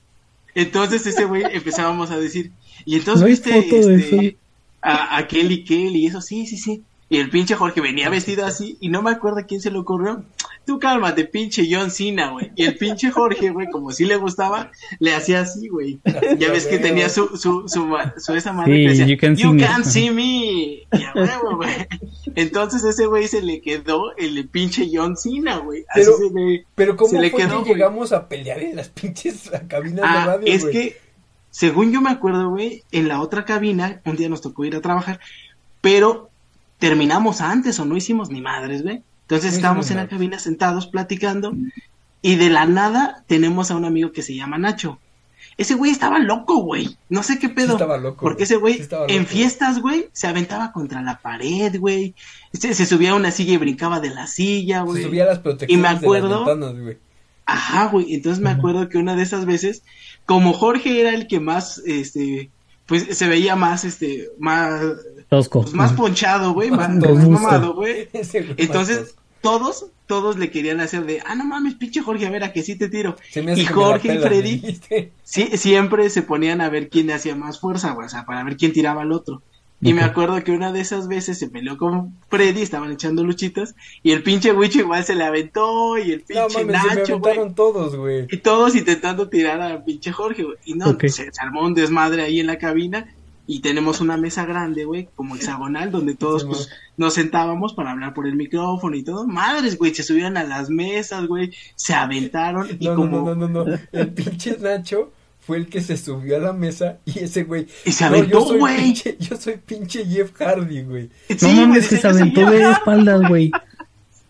Entonces 0.53 1.05
ese 1.05 1.25
güey 1.25 1.43
empezábamos 1.51 2.11
a 2.11 2.17
decir, 2.17 2.51
y 2.85 2.95
entonces 2.95 3.21
No 3.21 3.27
viste 3.27 3.51
de 3.51 3.95
este, 3.95 4.37
a 4.81 5.27
Kelly 5.27 5.63
Kelly 5.65 6.03
y 6.03 6.07
eso, 6.07 6.21
sí, 6.21 6.45
sí, 6.45 6.57
sí. 6.57 6.83
Y 7.07 7.19
el 7.19 7.29
pinche 7.29 7.53
Jorge 7.55 7.81
venía 7.81 8.09
vestido 8.09 8.45
así 8.47 8.77
y 8.81 8.89
no 8.89 9.03
me 9.03 9.11
acuerdo 9.11 9.37
quién 9.47 9.61
se 9.61 9.69
le 9.69 9.77
ocurrió. 9.77 10.23
Tú 10.65 10.79
cálmate, 10.79 11.25
pinche 11.25 11.67
John 11.69 11.91
Cena, 11.91 12.31
güey. 12.31 12.51
Y 12.55 12.63
el 12.63 12.75
pinche 12.77 13.11
Jorge, 13.11 13.51
güey, 13.51 13.67
como 13.69 13.91
sí 13.91 14.05
le 14.05 14.15
gustaba, 14.15 14.71
le 14.97 15.13
hacía 15.13 15.41
así, 15.41 15.67
güey. 15.67 15.99
Ya 16.39 16.51
ves 16.51 16.65
que 16.65 16.79
tenía 16.79 17.07
su, 17.09 17.37
su, 17.37 17.67
su, 17.67 17.85
ma- 17.85 18.15
su 18.17 18.33
esa 18.33 18.51
madre 18.53 18.73
Sí, 18.75 18.81
que 18.83 18.89
decía, 18.89 19.05
you 19.05 19.17
can 19.19 19.37
see 19.37 19.45
me". 19.53 19.61
can't 19.63 19.85
see 19.85 20.09
me. 20.09 20.23
Y 20.23 21.03
a 21.03 21.13
huevo, 21.13 21.57
güey. 21.57 21.69
Entonces 22.33 22.83
ese 22.83 23.05
güey 23.05 23.27
se 23.27 23.43
le 23.43 23.61
quedó 23.61 24.15
el 24.17 24.47
pinche 24.47 24.89
John 24.91 25.15
Cena, 25.15 25.57
güey. 25.57 25.85
Así 25.89 26.01
Pero- 26.05 26.17
se 26.17 26.29
le... 26.33 26.65
Pero 26.73 26.97
¿cómo 26.97 27.11
Se 27.11 27.19
le 27.21 27.29
fue 27.29 27.41
quedó, 27.41 27.57
que 27.59 27.69
güey. 27.69 27.73
llegamos 27.75 28.11
a 28.13 28.27
pelear 28.27 28.59
en 28.61 28.77
las 28.77 28.89
pinches 28.89 29.51
cabinas 29.67 29.97
de 29.97 30.01
Ah, 30.03 30.25
radio, 30.25 30.51
es 30.51 30.65
que, 30.65 30.97
según 31.51 31.91
yo 31.91 32.01
me 32.01 32.09
acuerdo, 32.09 32.49
güey, 32.49 32.83
en 32.91 33.07
la 33.07 33.21
otra 33.21 33.45
cabina, 33.45 34.01
un 34.05 34.15
día 34.15 34.27
nos 34.27 34.41
tocó 34.41 34.65
ir 34.65 34.75
a 34.75 34.81
trabajar, 34.81 35.19
pero 35.81 36.31
terminamos 36.79 37.41
antes 37.41 37.79
o 37.79 37.85
no 37.85 37.97
hicimos 37.97 38.29
ni 38.29 38.41
madres, 38.41 38.83
güey. 38.83 39.01
Entonces 39.21 39.51
No 39.51 39.55
estábamos 39.57 39.91
en 39.91 39.97
la 39.97 40.07
cabina 40.07 40.39
sentados 40.39 40.87
platicando 40.87 41.55
y 42.21 42.35
de 42.35 42.49
la 42.49 42.65
nada 42.65 43.23
tenemos 43.27 43.71
a 43.71 43.75
un 43.75 43.85
amigo 43.85 44.11
que 44.11 44.21
se 44.21 44.35
llama 44.35 44.57
Nacho. 44.57 44.99
Ese 45.57 45.73
güey 45.75 45.91
estaba 45.91 46.19
loco, 46.19 46.57
güey. 46.57 46.97
No 47.07 47.23
sé 47.23 47.39
qué 47.39 47.47
pedo. 47.49 47.73
estaba 47.73 47.97
loco, 47.97 48.19
Porque 48.21 48.43
ese 48.43 48.57
güey 48.57 48.75
Sí 48.83 48.89
en 49.07 49.25
fiestas, 49.25 49.79
güey, 49.79 50.09
se 50.11 50.27
aventaba 50.27 50.73
contra 50.73 51.01
la 51.01 51.19
pared, 51.19 51.79
güey. 51.79 52.13
Se, 52.51 52.73
se 52.73 52.85
subía 52.85 53.11
a 53.11 53.15
una 53.15 53.31
silla 53.31 53.53
y 53.53 53.57
brincaba 53.57 53.99
de 54.01 54.09
la 54.09 54.27
silla, 54.27 54.81
güey. 54.81 55.01
Se 55.01 55.07
subía 55.07 55.23
a 55.23 55.27
las 55.27 55.39
protecciones 55.39 55.79
Y 55.79 55.81
me 55.81 55.87
acuerdo- 55.87 56.27
de 56.27 56.35
las 56.35 56.45
ventanas, 56.45 56.83
güey. 56.83 56.97
Ajá, 57.45 57.87
güey. 57.87 58.13
Entonces 58.15 58.43
me 58.43 58.49
acuerdo 58.49 58.89
que 58.89 58.97
una 58.97 59.15
de 59.15 59.23
esas 59.23 59.45
veces, 59.45 59.83
como 60.25 60.51
Jorge 60.51 60.99
era 60.99 61.11
el 61.11 61.27
que 61.27 61.39
más, 61.39 61.77
este, 61.85 62.49
pues 62.85 63.17
se 63.17 63.27
veía 63.27 63.55
más, 63.55 63.85
este, 63.85 64.29
más, 64.39 64.81
Tosco. 65.29 65.61
pues, 65.61 65.73
más 65.73 65.93
ponchado, 65.93 66.53
güey, 66.53 66.71
más, 66.71 66.89
mamado, 67.29 67.73
güey. 67.73 68.07
Entonces, 68.57 69.15
todos, 69.41 69.87
todos 70.07 70.37
le 70.37 70.49
querían 70.49 70.79
hacer 70.79 71.05
de, 71.05 71.21
ah, 71.25 71.35
no 71.35 71.45
mames, 71.45 71.75
pinche 71.75 72.01
Jorge, 72.01 72.25
a 72.25 72.31
ver, 72.31 72.43
a 72.43 72.51
que 72.53 72.63
sí 72.63 72.75
te 72.75 72.89
tiro. 72.89 73.15
Y 73.33 73.65
Jorge 73.65 74.15
y 74.15 74.17
Freddy, 74.17 74.79
sí, 75.23 75.49
siempre 75.57 76.09
se 76.09 76.21
ponían 76.21 76.61
a 76.61 76.69
ver 76.69 76.89
quién 76.89 77.11
hacía 77.11 77.35
más 77.35 77.59
fuerza, 77.59 77.91
güey, 77.91 78.07
o 78.07 78.09
sea, 78.09 78.25
para 78.25 78.43
ver 78.43 78.57
quién 78.57 78.73
tiraba 78.73 79.03
al 79.03 79.11
otro. 79.11 79.41
Y 79.81 79.93
me 79.93 80.01
acuerdo 80.03 80.41
que 80.43 80.51
una 80.51 80.71
de 80.71 80.79
esas 80.79 81.07
veces 81.07 81.37
se 81.37 81.47
peleó 81.47 81.77
con 81.77 82.15
Freddy, 82.29 82.61
estaban 82.61 82.91
echando 82.91 83.23
luchitas, 83.23 83.75
y 84.01 84.13
el 84.13 84.23
pinche 84.23 84.51
Wicho 84.51 84.79
igual 84.79 85.03
se 85.03 85.13
le 85.13 85.25
aventó, 85.25 85.97
y 85.97 86.11
el 86.11 86.19
No 86.21 86.47
pinche 86.47 86.65
mames, 86.65 86.81
se 86.81 86.87
me 86.87 86.95
Nacho, 86.95 87.19
güey. 87.19 87.33
aventaron 87.33 87.53
todos, 87.55 87.95
güey. 87.95 88.25
Y 88.31 88.37
todos 88.37 88.75
intentando 88.75 89.29
tirar 89.29 89.61
a 89.61 89.83
pinche 89.83 90.11
Jorge, 90.11 90.43
güey. 90.43 90.57
Y 90.65 90.73
no, 90.73 90.97
se, 90.99 91.09
se 91.09 91.31
armó 91.39 91.61
un 91.61 91.75
desmadre 91.75 92.23
ahí 92.23 92.39
en 92.39 92.47
la 92.47 92.57
cabina. 92.57 93.13
Y 93.47 93.59
tenemos 93.59 94.01
una 94.01 94.17
mesa 94.17 94.45
grande, 94.45 94.85
güey, 94.85 95.07
como 95.15 95.35
hexagonal, 95.35 95.91
donde 95.91 96.15
todos 96.15 96.41
Sí, 96.41 96.47
pues, 96.47 96.69
nos 96.97 97.13
sentábamos 97.13 97.73
para 97.73 97.91
hablar 97.91 98.13
por 98.13 98.25
el 98.27 98.35
micrófono 98.35 98.95
y 98.95 99.03
todo. 99.03 99.27
Madres, 99.27 99.77
güey, 99.77 99.93
se 99.93 100.03
subieron 100.03 100.35
a 100.37 100.43
las 100.43 100.69
mesas, 100.69 101.27
güey, 101.27 101.51
se 101.75 101.93
aventaron 101.93 102.67
y 102.79 102.85
No, 102.85 102.95
como... 102.95 103.21
no, 103.21 103.35
no, 103.35 103.47
no, 103.47 103.65
no. 103.65 103.77
El 103.91 104.09
pinche 104.09 104.57
Nacho 104.59 105.11
fue 105.41 105.57
el 105.57 105.67
que 105.67 105.81
se 105.81 105.95
subió 105.95 106.37
a 106.37 106.39
la 106.39 106.53
mesa 106.53 106.97
y 107.05 107.19
ese 107.19 107.43
güey. 107.43 107.67
Y 107.85 107.91
se 107.91 108.03
"No, 108.05 108.09
aventó, 108.15 108.39
yo 108.39 108.47
soy 108.47 108.57
güey. 108.59 108.77
pinche- 108.77 109.17
Yo 109.19 109.37
soy 109.37 109.57
pinche 109.63 110.05
Jeff 110.05 110.31
Hardy, 110.39 110.81
güey. 110.83 111.09
No 111.29 111.37
Sí, 111.37 111.45
güey, 111.45 111.55
mames, 111.67 111.87
que 111.87 111.97
se 111.97 112.01
"Yo 112.01 112.01
soy 112.13 112.21
aventó 112.21 112.41
yo". 112.41 112.49
de 112.49 112.71
espaldas, 112.71 113.21
güey. 113.29 113.51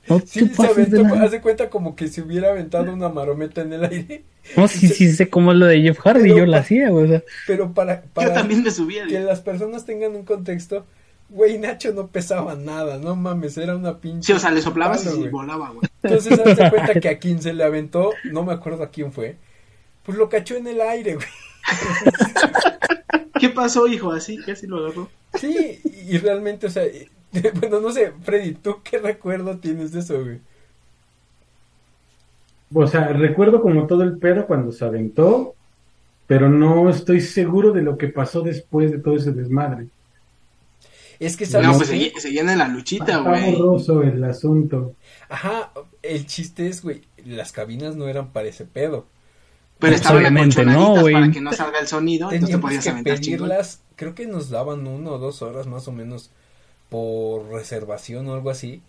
No 0.07 0.19
Sí, 0.25 0.41
se 0.47 0.61
de 0.61 0.67
aventó, 0.67 1.01
la- 1.15 1.23
haz 1.23 1.31
de 1.31 1.41
cuenta 1.41 1.69
como 1.69 1.95
que 1.95 2.07
se 2.07 2.21
hubiera 2.21 2.49
aventado 2.51 2.93
una 2.93 3.09
marometa 3.09 3.61
en 3.61 3.73
el 3.73 3.85
aire. 3.85 4.23
No, 4.55 4.67
sí, 4.67 4.87
sí 4.87 5.11
sé 5.11 5.29
cómo 5.29 5.51
es 5.51 5.57
lo 5.57 5.65
de 5.65 5.81
Jeff 5.81 5.99
Hardy, 5.99 6.21
Pero- 6.23 6.37
yo 6.37 6.45
la 6.45 6.57
hacía, 6.59 6.89
güey. 6.89 7.05
O 7.05 7.07
sea, 7.07 7.23
Pero 7.47 7.73
para, 7.73 8.03
para 8.13 8.27
Yo 8.29 8.33
también 8.35 8.61
me 8.63 8.69
subía. 8.71 9.07
que 9.07 9.19
las 9.19 9.41
personas 9.41 9.85
tengan 9.85 10.15
un 10.15 10.23
contexto, 10.23 10.85
güey, 11.29 11.57
Nacho 11.57 11.91
no 11.93 12.07
pesaba 12.07 12.55
nada, 12.55 12.99
no 12.99 13.15
mames, 13.15 13.57
era 13.57 13.75
una 13.75 13.97
pinche. 13.99 14.27
Sí, 14.27 14.33
o 14.33 14.39
sea, 14.39 14.51
le 14.51 14.61
soplabas 14.61 15.01
palo, 15.03 15.15
y 15.15 15.19
güey. 15.21 15.31
volaba, 15.31 15.69
güey. 15.71 15.87
Entonces, 16.03 16.39
haz 16.39 16.57
de 16.57 16.69
cuenta 16.69 16.99
que 16.99 17.09
a 17.09 17.17
quien 17.19 17.41
se 17.41 17.53
le 17.53 17.63
aventó, 17.63 18.11
no 18.25 18.43
me 18.43 18.53
acuerdo 18.53 18.83
a 18.83 18.91
quién 18.91 19.11
fue, 19.11 19.37
pues 20.03 20.17
lo 20.19 20.29
cachó 20.29 20.55
en 20.55 20.67
el 20.67 20.79
aire, 20.81 21.15
güey. 21.15 21.27
¿Qué 23.39 23.49
pasó, 23.49 23.87
hijo? 23.87 24.11
Así, 24.11 24.37
casi 24.45 24.67
lo 24.67 24.77
agarró. 24.77 25.09
Sí, 25.39 25.81
y 26.07 26.17
realmente, 26.19 26.67
o 26.67 26.69
sea, 26.69 26.83
bueno, 27.59 27.81
no 27.81 27.91
sé, 27.91 28.13
Freddy, 28.21 28.55
¿tú 28.55 28.81
qué 28.83 28.99
recuerdo 28.99 29.59
tienes 29.59 29.91
de 29.91 29.99
eso, 29.99 30.23
güey? 30.23 30.41
O 32.73 32.87
sea, 32.87 33.07
recuerdo 33.07 33.61
como 33.61 33.87
todo 33.87 34.03
el 34.03 34.17
pedo 34.19 34.45
cuando 34.47 34.71
se 34.71 34.85
aventó, 34.85 35.55
pero 36.27 36.49
no 36.49 36.89
estoy 36.89 37.21
seguro 37.21 37.71
de 37.73 37.83
lo 37.83 37.97
que 37.97 38.09
pasó 38.09 38.41
después 38.41 38.91
de 38.91 38.99
todo 38.99 39.15
ese 39.15 39.31
desmadre. 39.33 39.89
Es 41.19 41.37
que, 41.37 41.45
¿sabes 41.45 41.69
No, 41.69 41.77
pues 41.77 41.89
se, 41.89 42.11
seguían 42.19 42.49
en 42.49 42.57
la 42.59 42.67
luchita, 42.67 43.17
güey. 43.19 43.55
borroso 43.55 44.01
el 44.03 44.23
asunto. 44.23 44.95
Ajá, 45.29 45.71
el 46.01 46.25
chiste 46.27 46.67
es, 46.67 46.81
güey, 46.81 47.01
las 47.25 47.51
cabinas 47.51 47.95
no 47.95 48.07
eran 48.07 48.31
para 48.33 48.47
ese 48.47 48.65
pedo. 48.65 49.07
Pero 49.79 49.93
Pues 49.93 49.95
estaban 49.95 50.19
obviamente 50.19 50.65
no, 50.65 50.97
güey. 50.99 51.13
para 51.13 51.31
que 51.31 51.41
no 51.41 51.53
salga 51.53 51.79
el 51.79 51.87
sonido, 51.87 52.31
entonces 52.31 52.55
te 52.57 52.61
podías 52.61 52.83
que 52.83 52.89
aventar 52.89 53.17
pedirlas, 53.19 53.83
creo 53.95 54.15
que 54.15 54.25
nos 54.27 54.49
daban 54.49 54.87
una 54.87 55.11
o 55.11 55.19
dos 55.19 55.41
horas 55.41 55.67
más 55.67 55.87
o 55.87 55.91
menos 55.91 56.31
por 56.89 57.49
reservación 57.51 58.27
o 58.27 58.33
algo 58.33 58.49
así. 58.49 58.81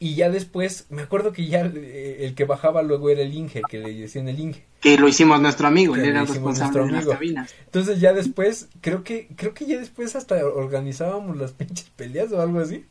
Y 0.00 0.14
ya 0.14 0.30
después, 0.30 0.86
me 0.90 1.02
acuerdo 1.02 1.32
que 1.32 1.46
ya 1.48 1.62
eh, 1.74 2.18
el 2.20 2.36
que 2.36 2.44
bajaba 2.44 2.82
luego 2.82 3.10
era 3.10 3.22
el 3.22 3.34
Inge, 3.34 3.62
que 3.68 3.78
le 3.80 3.92
decían 3.92 4.28
el 4.28 4.38
Inge. 4.38 4.62
Que 4.80 4.96
lo 4.96 5.08
hicimos 5.08 5.40
nuestro 5.40 5.66
amigo, 5.66 5.96
él 5.96 6.04
era 6.04 6.20
responsable 6.20 6.78
de 6.80 6.86
nuestro 6.86 6.92
las 6.92 6.94
amigo. 7.02 7.12
cabinas. 7.12 7.54
Entonces 7.64 8.00
ya 8.00 8.12
después, 8.12 8.68
creo 8.80 9.02
que, 9.02 9.26
creo 9.34 9.54
que 9.54 9.66
ya 9.66 9.76
después 9.78 10.14
hasta 10.14 10.36
organizábamos 10.46 11.36
las 11.36 11.50
pinches 11.58 11.90
peleas 11.96 12.30
o 12.32 12.40
algo 12.40 12.60
así. 12.60 12.84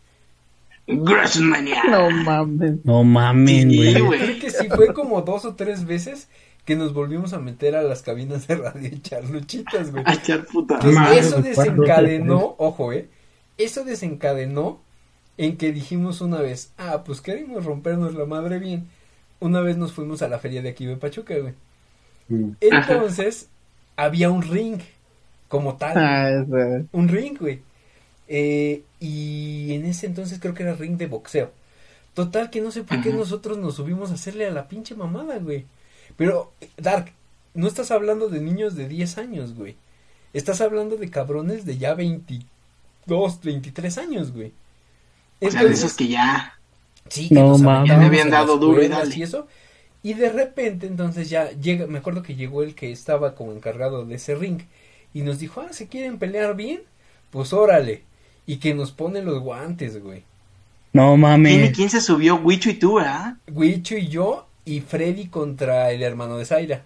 No 0.88 2.10
mames. 2.24 2.86
No 2.86 3.04
mames, 3.04 3.64
Sí, 3.64 3.78
güey. 3.78 4.02
güey. 4.02 4.20
Creo 4.20 4.40
que 4.40 4.50
sí, 4.52 4.68
fue 4.70 4.94
como 4.94 5.22
dos 5.22 5.46
o 5.46 5.56
tres 5.56 5.86
veces 5.86 6.28
que 6.66 6.76
nos 6.76 6.94
volvimos 6.94 7.34
a 7.34 7.40
meter 7.40 7.76
a 7.76 7.82
las 7.84 8.02
cabinas 8.02 8.48
de 8.48 8.56
radio 8.56 8.90
y 8.92 8.96
echar 8.96 9.24
luchitas, 9.30 9.92
güey. 9.92 10.04
A 10.06 10.14
echar 10.14 10.46
puta. 10.46 10.80
Eso 11.14 11.42
desencadenó, 11.42 12.56
ojo, 12.58 12.92
eh, 12.92 13.08
eso 13.58 13.84
desencadenó 13.84 14.80
en 15.38 15.58
que 15.58 15.72
dijimos 15.72 16.22
una 16.22 16.42
vez, 16.42 16.72
ah, 16.78 17.04
pues 17.06 17.22
queremos 17.22 17.66
rompernos 17.66 18.16
la 18.16 18.26
madre 18.26 18.60
bien. 18.60 18.88
Una 19.40 19.62
vez 19.62 19.78
nos 19.78 19.94
fuimos 19.94 20.22
a 20.22 20.28
la 20.28 20.40
feria 20.40 20.62
de 20.62 20.70
aquí 20.70 20.86
de 20.86 20.98
Pachuca, 20.98 21.38
güey. 21.38 21.54
Mm. 22.28 22.54
Entonces, 22.60 23.50
había 23.96 24.30
un 24.32 24.42
ring, 24.42 24.80
como 25.48 25.78
tal, 25.78 25.94
Ah, 25.98 26.86
un 26.92 27.08
ring, 27.08 27.38
güey. 27.40 27.62
Eh, 28.28 28.84
y 29.00 29.74
en 29.74 29.86
ese 29.86 30.08
entonces 30.08 30.40
creo 30.40 30.54
que 30.54 30.64
era 30.64 30.74
ring 30.74 30.98
de 30.98 31.08
boxeo. 31.08 31.52
Total 32.14 32.50
que 32.50 32.62
no 32.62 32.72
sé 32.72 32.84
por 32.84 33.02
qué 33.02 33.14
nosotros 33.14 33.60
nos 33.60 33.76
subimos 33.76 34.10
a 34.10 34.16
hacerle 34.16 34.48
a 34.48 34.52
la 34.52 34.68
pinche 34.68 34.96
mamada, 34.96 35.38
güey. 35.38 35.66
Pero, 36.16 36.52
Dark, 36.78 37.12
no 37.54 37.68
estás 37.68 37.92
hablando 37.92 38.28
de 38.28 38.42
niños 38.42 38.76
de 38.76 38.88
10 38.88 39.20
años, 39.20 39.54
güey. 39.54 39.76
Estás 40.34 40.62
hablando 40.62 40.98
de 40.98 41.12
cabrones 41.12 41.66
de 41.66 41.78
ya 41.78 41.94
22, 43.08 43.42
23 43.44 43.98
años, 43.98 44.32
güey. 44.34 44.52
O 45.42 45.52
sea, 45.52 45.64
de 45.64 45.74
esos 45.74 45.94
que 45.94 46.08
ya. 46.08 46.54
Sí, 47.10 47.30
que 47.30 47.36
No 47.36 47.50
nos 47.50 47.62
mames. 47.62 47.90
Ya 47.90 47.98
le 47.98 48.06
habían 48.06 48.30
dado 48.30 48.58
duro 48.58 48.84
y 48.84 48.88
dale. 48.88 49.16
y 49.16 49.24
eso. 49.24 49.48
Y 50.04 50.14
de 50.14 50.30
repente, 50.32 50.88
entonces 50.88 51.30
ya 51.30 51.52
llega, 51.52 51.88
me 51.88 52.00
acuerdo 52.00 52.24
que 52.24 52.36
llegó 52.36 52.64
el 52.64 52.76
que 52.76 52.92
estaba 52.92 53.36
como 53.36 53.52
encargado 53.54 54.06
de 54.06 54.16
ese 54.16 54.36
ring 54.36 54.62
y 55.14 55.22
nos 55.22 55.40
dijo, 55.40 55.62
ah, 55.62 55.74
¿se 55.74 55.88
quieren 55.88 56.20
pelear 56.20 56.56
bien? 56.56 56.82
Pues 57.32 57.54
órale. 57.54 58.04
Y 58.46 58.58
que 58.58 58.74
nos 58.74 58.92
pone 58.92 59.22
los 59.22 59.40
guantes, 59.42 60.02
güey. 60.02 60.24
No 60.94 61.16
¿Quién 61.44 61.64
y 61.64 61.70
mames. 61.70 61.72
quién 61.72 61.90
se 61.90 62.02
subió? 62.02 62.36
Wicho 62.36 62.70
y 62.70 62.74
tú, 62.76 62.96
¿verdad? 62.96 63.36
Huicho 63.48 63.98
y 63.98 64.08
yo 64.08 64.48
y 64.66 64.82
Freddy 64.82 65.28
contra 65.28 65.92
el 65.92 66.04
hermano 66.04 66.38
de 66.38 66.46
Zaira. 66.46 66.86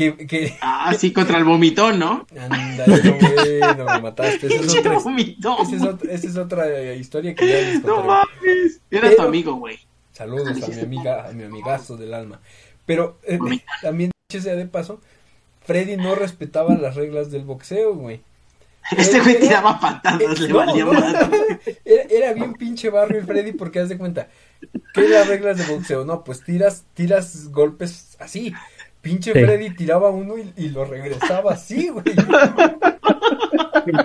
Que, 0.00 0.16
que, 0.26 0.56
Ah, 0.62 0.94
sí, 0.98 1.12
contra 1.12 1.36
el 1.36 1.44
vomitón, 1.44 1.98
¿no? 1.98 2.26
ándale, 2.40 3.60
no, 3.76 3.84
me 3.84 4.00
mataste. 4.00 4.46
Esa 4.46 4.62
es 4.64 4.76
otra, 4.78 4.98
vomitón. 4.98 5.56
esa 5.60 5.76
es 5.76 5.82
otra, 5.82 6.10
esa 6.12 6.26
es 6.26 6.36
otra 6.38 6.68
eh, 6.70 6.96
historia 6.96 7.34
que 7.34 7.46
ya 7.46 7.54
les 7.56 7.84
No 7.84 8.02
mames. 8.04 8.80
Era 8.90 9.02
Pero- 9.10 9.16
tu 9.16 9.22
amigo, 9.28 9.54
güey. 9.56 9.78
Saludos 10.14 10.48
a 10.62 10.68
mi 10.68 10.80
amiga, 10.80 11.28
a 11.28 11.32
mi 11.32 11.44
amigazo 11.44 11.98
del 11.98 12.14
alma. 12.14 12.40
Pero 12.86 13.18
eh, 13.24 13.38
también, 13.82 14.10
dicho 14.30 14.42
sea 14.42 14.56
de 14.56 14.64
paso, 14.64 15.02
Freddy 15.66 15.98
no 15.98 16.14
respetaba 16.14 16.74
las 16.76 16.94
reglas 16.94 17.30
del 17.30 17.44
boxeo, 17.44 17.94
güey. 17.94 18.22
Este 18.96 19.20
güey 19.20 19.38
tiraba 19.38 19.78
patadas, 19.78 20.22
eh, 20.40 20.42
le 20.44 20.48
no, 20.48 20.56
valía 20.56 20.84
no, 20.86 20.92
madre. 20.94 21.60
Era, 21.84 22.02
era 22.04 22.32
bien 22.32 22.54
pinche 22.54 22.88
barrio 22.88 23.18
el 23.18 23.26
Freddy 23.26 23.52
porque 23.52 23.80
haz 23.80 23.90
de 23.90 23.98
cuenta. 23.98 24.28
¿Qué 24.94 25.08
las 25.08 25.28
reglas 25.28 25.58
de 25.58 25.66
boxeo? 25.66 26.04
No, 26.06 26.24
pues 26.24 26.42
tiras, 26.42 26.84
tiras 26.94 27.48
golpes 27.48 28.16
así. 28.18 28.54
Pinche 29.02 29.32
Sí. 29.32 29.38
Freddy 29.44 29.70
tiraba 29.70 30.10
uno 30.10 30.36
y, 30.38 30.52
y 30.56 30.68
lo 30.70 30.84
regresaba 30.84 31.52
así, 31.52 31.88
güey. 31.88 32.04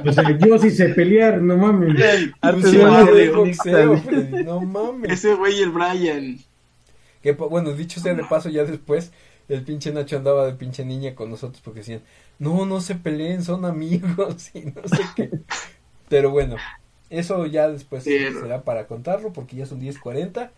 O 0.08 0.12
sea, 0.14 0.38
yo 0.38 0.58
sí 0.60 0.72
sé 0.72 0.90
pelear, 0.90 1.42
no 1.42 1.58
mames. 1.58 1.96
Pues 2.42 3.32
boxeo. 3.36 3.98
Freddy, 3.98 4.44
no 4.44 4.62
mames. 4.62 5.12
Ese 5.12 5.34
güey 5.36 5.60
y 5.60 5.64
el 5.64 5.70
Brian. 5.72 6.38
Que, 7.22 7.34
pa- 7.34 7.46
bueno, 7.48 7.74
dicho 7.74 8.00
sea 8.00 8.14
de 8.14 8.24
paso, 8.24 8.50
ya 8.50 8.64
después 8.64 9.12
el 9.50 9.64
pinche 9.64 9.92
Nacho 9.92 10.18
andaba 10.18 10.46
de 10.46 10.54
pinche 10.54 10.86
niña 10.86 11.14
con 11.16 11.30
nosotros 11.30 11.62
porque 11.64 11.80
decían, 11.82 12.02
no, 12.40 12.66
no 12.66 12.82
se 12.82 12.96
peleen, 12.96 13.44
son 13.44 13.66
amigos 13.66 14.50
y 14.54 14.62
no 14.62 14.82
sé 14.88 15.04
qué. 15.16 15.30
Pero 16.08 16.30
bueno, 16.32 16.56
eso 17.10 17.46
ya 17.48 17.68
después 17.70 18.04
Pero- 18.06 18.42
será 18.42 18.62
para 18.64 18.88
contarlo 18.88 19.34
porque 19.34 19.56
ya 19.58 19.66
son 19.66 19.82
10.40 19.82 20.52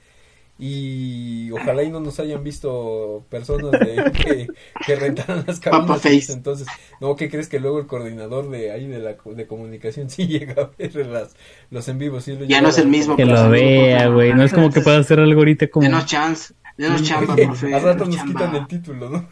y 0.60 1.52
ojalá 1.52 1.84
y 1.84 1.90
no 1.92 2.00
nos 2.00 2.20
hayan 2.20 2.44
visto 2.44 3.26
personas 3.30 3.72
de, 3.72 4.12
que, 4.12 4.48
que 4.86 4.96
rentaran 4.96 5.44
las 5.46 5.60
Papa 5.60 5.78
cabinas. 6.00 6.02
face. 6.02 6.34
Entonces, 6.34 6.68
no, 7.00 7.16
¿qué 7.16 7.30
crees 7.30 7.48
que 7.48 7.60
luego 7.60 7.80
el 7.80 7.86
coordinador 7.88 8.50
de 8.50 8.72
ahí 8.72 8.88
de 8.88 9.00
la 9.00 9.18
co- 9.18 9.34
de 9.36 9.46
comunicación 9.48 10.10
sí 10.12 10.28
llega 10.28 10.64
a 10.64 10.70
ver 10.78 10.96
las, 11.08 11.36
los 11.70 11.88
en 11.88 12.00
vivos? 12.00 12.24
Sí 12.24 12.34
lo 12.36 12.46
Ya 12.46 12.62
no 12.62 12.68
a 12.68 12.72
es 12.72 12.78
el 12.80 12.88
mismo. 12.88 13.16
Que 13.16 13.26
lo 13.26 13.50
vea, 13.50 14.08
güey. 14.08 14.34
No 14.34 14.44
es 14.44 14.54
como 14.54 14.72
que 14.72 14.82
pueda 14.82 14.98
hacer 14.98 15.20
algo 15.20 15.40
ahorita 15.42 15.68
como. 15.68 15.84
Denos 15.86 16.06
chance. 16.06 16.54
Denos 16.78 17.02
chamba, 17.04 17.34
Oye, 17.34 17.46
profe. 17.46 17.74
Al 17.74 17.82
rato 17.82 18.06
nos 18.06 18.16
chamba. 18.16 18.34
quitan 18.34 18.56
el 18.56 18.68
título, 18.68 19.10
¿no? 19.10 19.26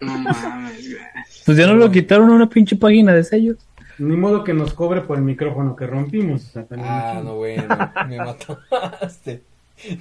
No 0.00 0.18
mames. 0.18 0.96
Pues 1.44 1.58
ya 1.58 1.66
no 1.66 1.74
lo 1.74 1.90
quitaron 1.90 2.30
a 2.30 2.34
una 2.34 2.48
pinche 2.48 2.76
página 2.76 3.12
de 3.14 3.24
sellos. 3.24 3.56
Ni 3.98 4.16
modo 4.16 4.44
que 4.44 4.54
nos 4.54 4.74
cobre 4.74 5.00
por 5.00 5.16
el 5.16 5.24
micrófono 5.24 5.74
que 5.74 5.86
rompimos. 5.86 6.44
o 6.46 6.50
sea, 6.52 6.66
Ah, 6.78 7.20
no, 7.24 7.34
bueno, 7.36 7.66
me 8.08 8.16
mataste. 8.18 9.42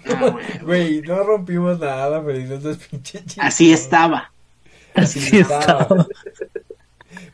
Ah, 0.10 0.36
güey. 0.64 1.02
No 1.02 1.24
rompimos 1.24 1.80
nada, 1.80 2.24
pero 2.26 2.60
seas 2.60 2.78
pinche 2.78 3.24
chico. 3.26 3.42
Así 3.46 3.72
estaba. 3.72 4.32
Así 4.96 5.20
Así 5.20 5.38
estaba. 5.38 6.08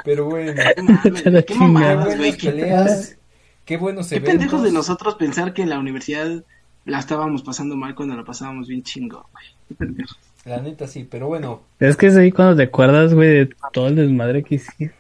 Pero 0.04 0.26
bueno, 0.26 0.62
mames, 0.82 1.46
qué 1.46 1.56
mamadas, 1.56 2.18
güey. 2.18 2.36
Qué, 2.36 2.50
peleas, 2.52 3.18
qué 3.66 3.78
buenos 3.78 4.10
qué 4.10 4.16
eventos. 4.16 4.34
pendejos 4.34 4.64
de 4.64 4.72
nosotros 4.72 5.16
pensar 5.16 5.54
que 5.54 5.62
en 5.62 5.70
la 5.70 5.80
universidad 5.80 6.44
la 6.86 7.00
estábamos 7.00 7.44
pasando 7.44 7.76
mal 7.78 7.96
cuando 7.96 8.16
la 8.16 8.26
pasábamos 8.26 8.68
bien 8.68 8.84
chingo, 8.84 9.26
güey. 9.32 9.46
Qué 9.70 9.76
pendejos. 9.76 10.18
La 10.46 10.60
neta 10.62 10.88
sí, 10.88 11.08
pero 11.10 11.28
bueno, 11.28 11.62
Es 11.80 11.96
que 11.96 12.08
es 12.08 12.18
ahí 12.18 12.32
cuando 12.32 12.58
te 12.58 12.64
acuerdas, 12.64 13.14
güey, 13.14 13.30
de 13.30 13.50
todo 13.72 13.88
el 13.88 13.96
desmadre 13.96 14.44
que 14.44 14.56
hiciste. 14.56 14.94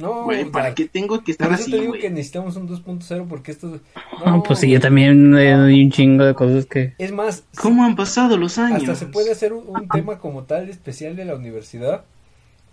No, 0.00 0.24
Güey, 0.24 0.46
¿para 0.46 0.74
qué 0.74 0.86
tengo 0.88 1.18
que 1.22 1.34
Por 1.34 1.46
estar 1.46 1.52
eso 1.52 1.62
así, 1.62 1.70
te 1.70 1.76
digo 1.78 1.88
güey? 1.90 2.00
que 2.00 2.10
necesitamos 2.10 2.56
un 2.56 2.68
2.0 2.68 3.26
porque 3.28 3.52
esto... 3.52 3.80
No, 4.24 4.42
pues 4.42 4.58
sí, 4.60 4.70
yo 4.70 4.80
también 4.80 5.36
eh, 5.36 5.54
hay 5.54 5.84
un 5.84 5.90
chingo 5.90 6.24
de 6.24 6.34
cosas 6.34 6.66
que. 6.66 6.94
Es 6.98 7.12
más, 7.12 7.44
¿Cómo 7.60 7.84
han 7.84 7.96
pasado 7.96 8.36
los 8.36 8.58
años? 8.58 8.82
hasta 8.82 8.94
se 8.96 9.06
puede 9.06 9.30
hacer 9.32 9.52
un, 9.52 9.64
un 9.68 9.88
tema 9.88 10.18
como 10.18 10.44
tal 10.44 10.68
especial 10.68 11.16
de 11.16 11.24
la 11.24 11.34
universidad. 11.34 12.04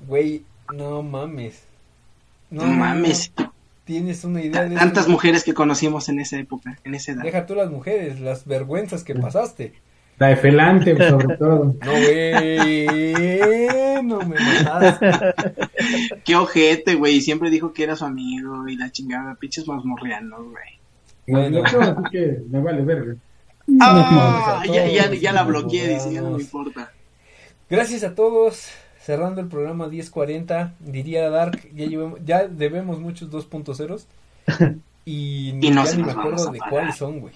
Güey, 0.07 0.43
no 0.73 1.03
mames. 1.03 1.63
No 2.49 2.65
mames. 2.65 3.31
Tienes 3.85 4.25
una 4.25 4.41
idea 4.41 4.63
de 4.67 4.75
Tantas 4.75 5.07
mujeres 5.07 5.43
que 5.45 5.53
conocimos 5.53 6.09
en 6.09 6.19
esa 6.19 6.37
época, 6.37 6.77
en 6.83 6.93
esa 6.95 7.13
edad. 7.13 7.23
Deja 7.23 7.45
tú 7.45 7.55
las 7.55 7.69
mujeres, 7.71 8.19
las 8.19 8.45
vergüenzas 8.45 9.03
que 9.03 9.15
pasaste. 9.15 9.73
La 10.19 10.27
de 10.27 10.35
Felante, 10.35 11.09
sobre 11.09 11.37
todo. 11.37 11.75
No, 11.83 11.91
güey, 11.91 12.87
no 14.03 14.19
me 14.21 14.35
mataste. 14.39 15.11
Qué 16.23 16.35
ojete, 16.35 16.95
güey. 16.95 17.21
Siempre 17.21 17.49
dijo 17.49 17.73
que 17.73 17.83
era 17.83 17.95
su 17.95 18.05
amigo 18.05 18.67
y 18.67 18.75
la 18.77 18.91
chingada. 18.91 19.35
Pinches 19.35 19.67
mazmorreanos, 19.67 20.39
güey. 20.49 20.79
Bueno. 21.27 21.61
Bueno, 21.61 21.81
así 21.81 22.01
que 22.11 22.39
me 22.49 22.61
vale 22.61 22.83
verga. 22.83 23.15
Ah, 23.81 24.63
no, 24.65 24.73
ya, 24.73 24.87
ya, 24.87 25.13
ya 25.13 25.33
la 25.33 25.43
bloqueé, 25.43 25.89
dice, 25.89 26.13
ya 26.13 26.21
no 26.21 26.31
me 26.31 26.41
importa. 26.41 26.91
Gracias 27.69 28.03
a 28.03 28.15
todos. 28.15 28.69
Cerrando 29.01 29.39
el 29.39 29.47
programa 29.47 29.87
1040, 29.87 30.73
diría 30.79 31.29
Dark, 31.29 31.61
ya, 31.73 31.85
llevamos- 31.85 32.19
ya 32.25 32.45
debemos 32.47 32.99
muchos 32.99 33.29
2.0 33.31 34.03
y, 35.05 35.49
Y 35.61 35.69
no 35.71 35.85
ya 35.85 35.91
se 35.91 35.97
ni 35.97 36.03
me 36.03 36.11
acuerdo 36.11 36.51
de 36.51 36.59
parar. 36.59 36.73
cuáles 36.73 36.95
son, 36.97 37.21
güey. 37.21 37.33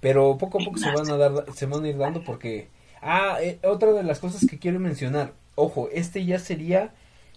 Pero 0.00 0.36
poco 0.38 0.60
a 0.60 0.64
poco 0.64 0.78
se 0.78 0.90
van 0.90 1.10
a 1.10 1.16
dar, 1.16 1.44
se 1.54 1.66
van 1.66 1.84
a 1.84 1.88
ir 1.88 1.96
dando 1.98 2.22
porque... 2.24 2.68
Ah, 3.02 3.38
eh, 3.42 3.58
otra 3.62 3.92
de 3.92 4.02
las 4.02 4.18
cosas 4.18 4.46
que 4.48 4.58
quiero 4.58 4.78
mencionar. 4.80 5.32
Ojo, 5.54 5.88
este 5.92 6.24
ya 6.24 6.38
sería 6.38 6.90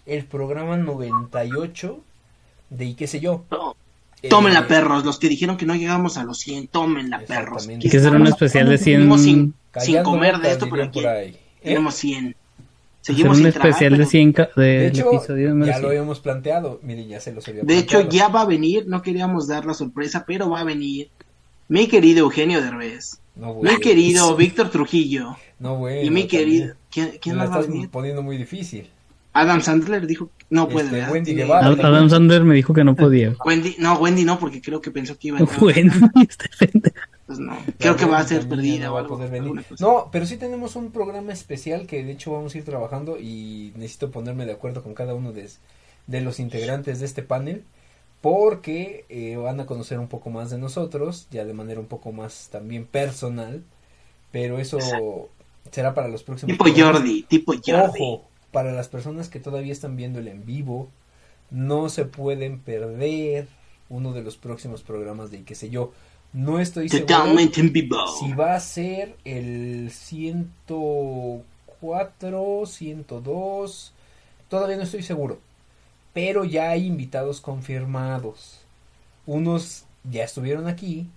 el 0.06 0.24
programa 0.26 0.76
98 0.76 2.00
de 2.70 2.84
y 2.84 2.94
qué 2.94 3.06
sé 3.06 3.20
yo. 3.20 3.44
Eh, 4.22 4.28
Tómenla, 4.28 4.66
perros. 4.66 5.04
Los 5.04 5.18
que 5.18 5.28
dijeron 5.28 5.56
que 5.56 5.66
no 5.66 5.74
llegamos 5.74 6.16
a 6.16 6.24
los 6.24 6.38
100, 6.40 6.68
tómenla, 6.68 7.20
perros. 7.26 7.66
Que 7.66 7.96
hacer 7.98 8.14
un 8.14 8.26
especial 8.26 8.68
de 8.68 8.78
Seguimos 8.78 9.22
100. 9.22 9.54
sin, 9.76 9.84
sin 9.94 10.02
comer 10.02 10.38
de 10.38 10.50
esto, 10.52 10.66
pero 10.70 10.84
aquí 10.84 11.00
por 11.00 11.08
ahí. 11.10 11.28
¿Eh? 11.30 11.38
tenemos 11.62 11.94
100. 11.94 12.18
Hacer 12.28 12.36
Seguimos 13.02 13.36
un 13.38 13.42
tragar, 13.50 13.66
especial 13.68 13.92
de 13.92 13.96
pero- 13.98 14.08
100 14.10 14.32
ca- 14.32 14.48
de, 14.56 14.62
De 14.62 14.86
hecho, 14.86 15.12
episodio 15.12 15.48
número 15.50 15.66
ya 15.66 15.72
lo 15.78 15.88
100. 15.88 15.90
habíamos 15.90 16.20
planteado. 16.20 16.80
Miren, 16.82 17.08
ya 17.08 17.20
se 17.20 17.32
los 17.32 17.46
había 17.48 17.62
De 17.62 17.78
hecho, 17.78 17.98
planteado. 18.00 18.28
ya 18.28 18.28
va 18.34 18.40
a 18.42 18.46
venir. 18.46 18.86
No 18.86 19.02
queríamos 19.02 19.46
dar 19.46 19.66
la 19.66 19.74
sorpresa, 19.74 20.24
pero 20.26 20.48
va 20.48 20.60
a 20.60 20.64
venir. 20.64 21.10
Mi 21.68 21.86
querido 21.88 22.20
Eugenio 22.20 22.60
Derbez. 22.62 23.20
No, 23.36 23.52
güey. 23.54 23.74
Mi 23.74 23.80
querido 23.80 24.36
Víctor 24.36 24.70
Trujillo. 24.70 25.36
No, 25.58 25.76
güey. 25.76 26.06
y 26.06 26.10
mi 26.10 26.22
no, 26.22 26.28
querido. 26.28 26.66
también. 26.68 26.78
¿Quién, 26.90 27.18
quién 27.20 27.36
Me 27.36 27.42
la 27.42 27.44
estás 27.46 27.68
venir? 27.68 27.88
poniendo 27.90 28.22
muy 28.22 28.36
difícil. 28.36 28.88
Adam 29.32 29.60
Sandler 29.62 30.06
dijo. 30.06 30.30
No 30.50 30.68
puede, 30.68 30.86
Este, 30.86 30.96
¿verdad? 30.98 31.12
Wendy 31.12 31.34
Guevara. 31.34 31.66
Ad- 31.66 31.80
Adam 31.80 32.08
Sandler 32.08 32.44
me 32.44 32.54
dijo 32.54 32.72
que 32.72 32.84
no 32.84 32.94
podía. 32.94 33.34
Wendy, 33.44 33.74
no, 33.78 33.94
Wendy 33.98 34.24
no, 34.24 34.38
porque 34.38 34.60
creo 34.62 34.80
que 34.80 34.90
pensó 34.92 35.18
que 35.18 35.28
iba 35.28 35.38
a 35.38 35.40
entrar. 35.40 35.60
Wendy, 35.62 35.96
este. 36.28 36.92
Pues 37.26 37.38
no, 37.38 37.56
creo 37.78 37.96
que 37.96 38.04
va 38.04 38.18
a 38.18 38.24
ser 38.24 38.40
También 38.40 38.60
perdida 38.60 38.86
no 38.88 38.94
va 38.94 39.00
a 39.00 39.06
poder 39.06 39.30
venir. 39.30 39.64
No, 39.80 40.08
pero 40.12 40.26
sí 40.26 40.36
tenemos 40.36 40.76
un 40.76 40.92
programa 40.92 41.32
especial 41.32 41.86
que 41.86 42.04
de 42.04 42.12
hecho 42.12 42.32
vamos 42.32 42.54
a 42.54 42.58
ir 42.58 42.64
trabajando 42.64 43.18
y 43.18 43.72
necesito 43.76 44.10
ponerme 44.10 44.44
de 44.44 44.52
acuerdo 44.52 44.82
con 44.82 44.92
cada 44.94 45.14
uno 45.14 45.32
de, 45.32 45.48
de 46.06 46.20
los 46.20 46.38
integrantes 46.38 47.00
de 47.00 47.06
este 47.06 47.22
panel 47.22 47.64
porque 48.24 49.04
eh, 49.10 49.36
van 49.36 49.60
a 49.60 49.66
conocer 49.66 49.98
un 49.98 50.08
poco 50.08 50.30
más 50.30 50.48
de 50.48 50.56
nosotros, 50.56 51.28
ya 51.30 51.44
de 51.44 51.52
manera 51.52 51.78
un 51.78 51.88
poco 51.88 52.10
más 52.10 52.48
también 52.50 52.86
personal, 52.86 53.62
pero 54.32 54.58
eso 54.58 54.78
será 55.70 55.92
para 55.92 56.08
los 56.08 56.22
próximos 56.22 56.50
Tipo 56.54 56.58
programas. 56.58 57.00
Jordi, 57.02 57.22
tipo 57.24 57.52
Jordi. 57.52 58.00
Ojo, 58.00 58.24
para 58.50 58.72
las 58.72 58.88
personas 58.88 59.28
que 59.28 59.40
todavía 59.40 59.72
están 59.72 59.96
viendo 59.96 60.20
el 60.20 60.28
en 60.28 60.46
vivo, 60.46 60.88
no 61.50 61.90
se 61.90 62.06
pueden 62.06 62.60
perder 62.60 63.46
uno 63.90 64.14
de 64.14 64.22
los 64.22 64.38
próximos 64.38 64.82
programas 64.82 65.30
de 65.30 65.42
qué 65.44 65.54
sé 65.54 65.68
yo. 65.68 65.92
No 66.32 66.60
estoy 66.60 66.88
seguro 66.88 67.06
Totalmente 67.18 67.60
en 67.60 67.74
vivo. 67.74 68.06
si 68.06 68.32
va 68.32 68.54
a 68.54 68.60
ser 68.60 69.16
el 69.26 69.90
104, 69.92 72.64
102, 72.66 73.92
todavía 74.48 74.78
no 74.78 74.84
estoy 74.84 75.02
seguro. 75.02 75.40
Pero 76.14 76.44
ya 76.46 76.70
hay 76.70 76.86
invitados 76.86 77.42
confirmados. 77.42 78.60
Unos 79.26 79.86
ya 80.04 80.24
estuvieron 80.24 80.68
aquí 80.68 81.10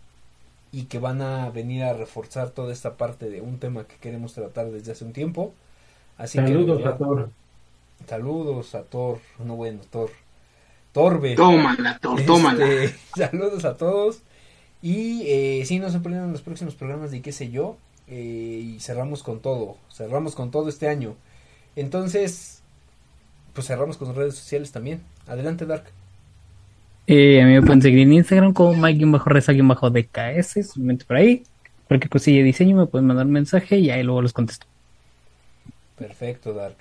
y 0.72 0.86
que 0.86 1.00
van 1.00 1.22
a 1.22 1.50
venir 1.52 1.84
a 1.84 1.94
reforzar 1.94 2.52
toda 2.52 2.74
esta 2.74 2.98
parte 2.98 3.30
de 3.30 3.42
un 3.42 3.60
tema 3.60 3.88
que 3.88 3.98
queremos 3.98 4.34
tratar 4.34 4.72
desde 4.72 4.94
hace 4.94 5.06
un 5.06 5.14
tiempo. 5.14 5.54
Así 6.18 6.44
Saludos 6.44 6.84
que 6.84 6.86
a 6.86 6.96
todos. 6.98 7.32
saludos 8.08 8.76
a 8.76 8.84
Thor, 8.84 9.20
no 9.40 9.56
bueno, 9.56 9.82
Thor. 9.90 10.12
Torbe. 10.94 11.36
Tómala, 11.36 12.00
Thor, 12.02 12.22
tómala. 12.26 12.74
Este, 12.76 12.96
saludos 13.16 13.66
a 13.66 13.78
todos. 13.78 14.24
Y 14.82 15.24
eh, 15.28 15.64
sí, 15.66 15.80
no 15.80 15.90
se 15.92 16.00
pierdan 16.00 16.32
los 16.34 16.42
próximos 16.44 16.76
programas 16.76 17.12
de 17.12 17.22
qué 17.22 17.32
sé 17.34 17.50
yo. 17.52 17.78
eh, 18.08 18.62
y 18.78 18.80
cerramos 18.82 19.24
con 19.24 19.42
todo. 19.42 19.78
Cerramos 19.92 20.36
con 20.36 20.52
todo 20.52 20.70
este 20.70 20.90
año. 20.90 21.16
Entonces, 21.76 22.57
pues 23.58 23.66
cerramos 23.66 23.98
con 23.98 24.14
redes 24.14 24.36
sociales 24.36 24.72
también. 24.72 25.02
Adelante, 25.26 25.66
Dark. 25.66 25.86
Eh, 27.08 27.42
a 27.42 27.46
mí 27.48 27.54
me 27.54 27.64
pueden 27.64 27.82
seguir 27.82 28.02
en 28.02 28.14
Instagram 28.14 28.54
como 28.54 28.76
Mike-Reza-DKS, 28.76 30.64
simplemente 30.74 31.06
por 31.06 31.18
ahí. 31.18 31.42
Cualquier 31.88 32.08
cosilla 32.12 32.38
de 32.38 32.44
diseño 32.44 32.78
me 32.78 32.86
pueden 32.86 33.08
mandar 33.08 33.26
un 33.26 33.32
mensaje 33.32 33.80
y 33.80 33.90
ahí 33.90 34.04
luego 34.04 34.22
los 34.22 34.32
contesto. 34.32 34.68
Perfecto, 35.98 36.54
Dark. 36.54 36.76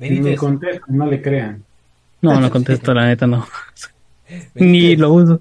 Si 0.00 0.20
me 0.20 0.34
contesto, 0.34 0.86
no 0.88 1.06
le 1.06 1.22
crean. 1.22 1.62
No, 2.20 2.40
no 2.40 2.50
contesto, 2.50 2.92
la 2.92 3.06
neta 3.06 3.28
no. 3.28 3.46
Ni 4.56 4.96
lo 4.96 5.12
uso. 5.12 5.40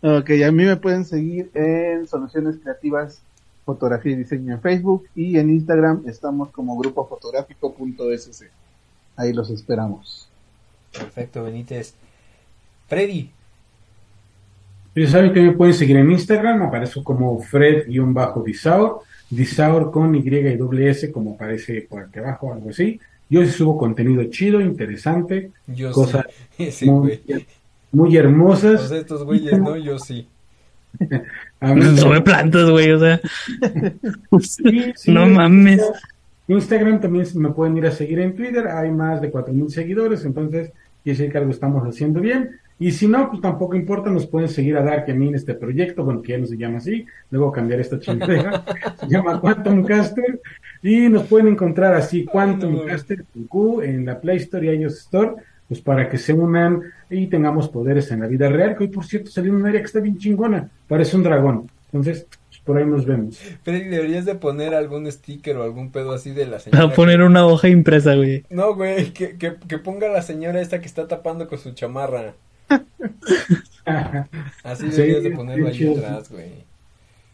Ok, 0.00 0.30
a 0.44 0.50
mí 0.50 0.64
me 0.64 0.74
pueden 0.74 1.04
seguir 1.04 1.52
en 1.54 2.08
Soluciones 2.08 2.56
Creativas 2.60 3.22
Fotografía 3.64 4.10
y 4.10 4.16
Diseño 4.16 4.54
en 4.54 4.60
Facebook 4.60 5.06
y 5.14 5.38
en 5.38 5.50
Instagram 5.50 6.02
estamos 6.08 6.50
como 6.50 6.76
grupofotográfico.sc. 6.78 8.63
Ahí 9.16 9.32
los 9.32 9.50
esperamos. 9.50 10.28
Perfecto, 10.92 11.44
Benítez. 11.44 11.94
Freddy. 12.88 13.30
Ya 14.94 15.08
saben 15.08 15.32
que 15.32 15.40
me 15.42 15.52
pueden 15.52 15.74
seguir 15.74 15.96
en 15.96 16.10
Instagram, 16.12 16.62
aparezco 16.62 17.02
como 17.02 17.40
Fred-Disaur, 17.40 19.00
Disaur 19.30 19.90
con 19.90 20.14
Y 20.14 20.18
y 20.28 20.56
doble 20.56 20.90
S, 20.90 21.10
como 21.10 21.34
aparece 21.34 21.82
por 21.88 22.02
aquí 22.04 22.20
abajo, 22.20 22.52
algo 22.52 22.70
así. 22.70 23.00
Yo 23.28 23.44
sí 23.44 23.50
subo 23.50 23.76
contenido 23.76 24.22
chido, 24.24 24.60
interesante, 24.60 25.50
Yo 25.66 25.90
cosas 25.90 26.26
sí. 26.56 26.64
Ese 26.64 26.86
muy, 26.86 27.20
güey. 27.26 27.46
muy 27.90 28.16
hermosas. 28.16 28.76
Todos 28.82 28.92
estos 28.92 29.24
güeyes, 29.24 29.58
¿no? 29.58 29.76
Yo 29.76 29.98
sí. 29.98 30.28
A 31.60 31.74
mí- 31.74 31.98
Sobre 31.98 32.20
plantas, 32.20 32.70
güey, 32.70 32.92
o 32.92 33.00
sea. 33.00 33.20
Sí, 34.42 34.92
sí, 34.94 35.10
no 35.10 35.26
mames. 35.26 35.82
Instagram 36.48 37.00
también 37.00 37.26
me 37.36 37.50
pueden 37.50 37.76
ir 37.78 37.86
a 37.86 37.90
seguir 37.90 38.20
en 38.20 38.34
Twitter, 38.34 38.68
hay 38.68 38.90
más 38.90 39.20
de 39.20 39.30
4000 39.30 39.70
seguidores, 39.70 40.24
entonces 40.24 40.72
quiere 41.02 41.18
decir 41.18 41.32
que 41.32 41.38
algo 41.38 41.50
estamos 41.50 41.82
haciendo 41.86 42.20
bien. 42.20 42.50
Y 42.78 42.90
si 42.90 43.06
no, 43.06 43.30
pues 43.30 43.40
tampoco 43.40 43.76
importa, 43.76 44.10
nos 44.10 44.26
pueden 44.26 44.48
seguir 44.48 44.76
a 44.76 44.80
a 44.80 45.14
mí 45.14 45.28
en 45.28 45.34
este 45.36 45.54
proyecto, 45.54 46.04
bueno, 46.04 46.20
que 46.20 46.32
ya 46.32 46.38
no 46.38 46.46
se 46.46 46.56
llama 46.56 46.78
así, 46.78 47.06
luego 47.30 47.52
cambiar 47.52 47.80
esta 47.80 48.00
chingadera, 48.00 48.64
se 49.00 49.08
llama 49.08 49.40
Quantum 49.40 49.84
Caster, 49.84 50.40
y 50.82 51.08
nos 51.08 51.22
pueden 51.24 51.48
encontrar 51.48 51.94
así, 51.94 52.24
Quantum 52.24 52.74
no. 52.74 52.84
Caster 52.84 53.24
con 53.32 53.44
Q 53.44 53.82
en 53.82 54.04
la 54.04 54.20
Play 54.20 54.38
Store 54.38 54.66
y 54.66 54.80
iOS 54.80 54.98
Store, 54.98 55.34
pues 55.68 55.80
para 55.80 56.08
que 56.08 56.18
se 56.18 56.32
unan 56.32 56.82
y 57.08 57.28
tengamos 57.28 57.68
poderes 57.68 58.10
en 58.10 58.20
la 58.20 58.26
vida 58.26 58.48
real, 58.48 58.76
que 58.76 58.84
hoy 58.84 58.90
por 58.90 59.04
cierto 59.04 59.30
salió 59.30 59.52
en 59.52 59.60
un 59.60 59.66
área 59.66 59.80
que 59.80 59.86
está 59.86 60.00
bien 60.00 60.18
chingona, 60.18 60.68
parece 60.88 61.16
un 61.16 61.22
dragón, 61.22 61.70
entonces 61.86 62.26
por 62.64 62.78
ahí 62.78 62.86
nos 62.86 63.04
vemos. 63.06 63.38
Freddy, 63.62 63.84
deberías 63.88 64.24
de 64.24 64.34
poner 64.34 64.74
algún 64.74 65.10
sticker 65.10 65.56
o 65.56 65.62
algún 65.64 65.90
pedo 65.92 66.12
así 66.12 66.30
de 66.32 66.46
la 66.46 66.58
Va 66.58 66.60
señora. 66.60 66.84
a 66.84 66.92
poner 66.94 67.22
una 67.22 67.46
hoja 67.46 67.68
impresa, 67.68 68.14
güey. 68.14 68.44
No, 68.50 68.74
güey, 68.74 69.12
que, 69.12 69.36
que, 69.38 69.56
que 69.68 69.78
ponga 69.78 70.08
la 70.08 70.22
señora 70.22 70.60
esta 70.60 70.80
que 70.80 70.86
está 70.86 71.06
tapando 71.08 71.48
con 71.48 71.58
su 71.58 71.72
chamarra. 71.72 72.34
Así 74.62 74.90
Sí, 74.90 74.96
deberías 74.96 75.22
de 75.22 75.30
ponerlo 75.30 75.68
ahí 75.68 75.86
atrás, 75.86 76.30
güey. 76.30 76.64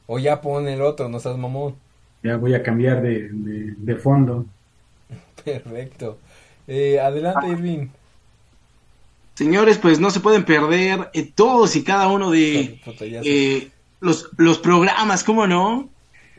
O 0.06 0.18
ya 0.18 0.40
pon 0.40 0.66
el 0.68 0.82
otro, 0.82 1.08
no 1.08 1.20
seas 1.20 1.36
mamón. 1.38 1.76
ya 2.22 2.36
voy 2.36 2.54
a 2.54 2.62
cambiar 2.62 3.00
de, 3.02 3.28
de, 3.30 3.74
de 3.76 3.96
fondo. 3.96 4.46
Perfecto. 5.44 6.18
Eh, 6.66 6.98
adelante, 7.00 7.48
Irving. 7.48 7.88
Señores, 9.34 9.78
pues 9.78 10.00
no 10.00 10.10
se 10.10 10.20
pueden 10.20 10.44
perder 10.44 11.08
eh, 11.14 11.30
todos 11.34 11.74
y 11.76 11.82
cada 11.82 12.08
uno 12.08 12.30
de 12.30 12.78
Puta, 12.84 13.04
eh, 13.06 13.68
los, 14.00 14.28
los 14.36 14.58
programas, 14.58 15.24
¿cómo 15.24 15.46
no? 15.46 15.88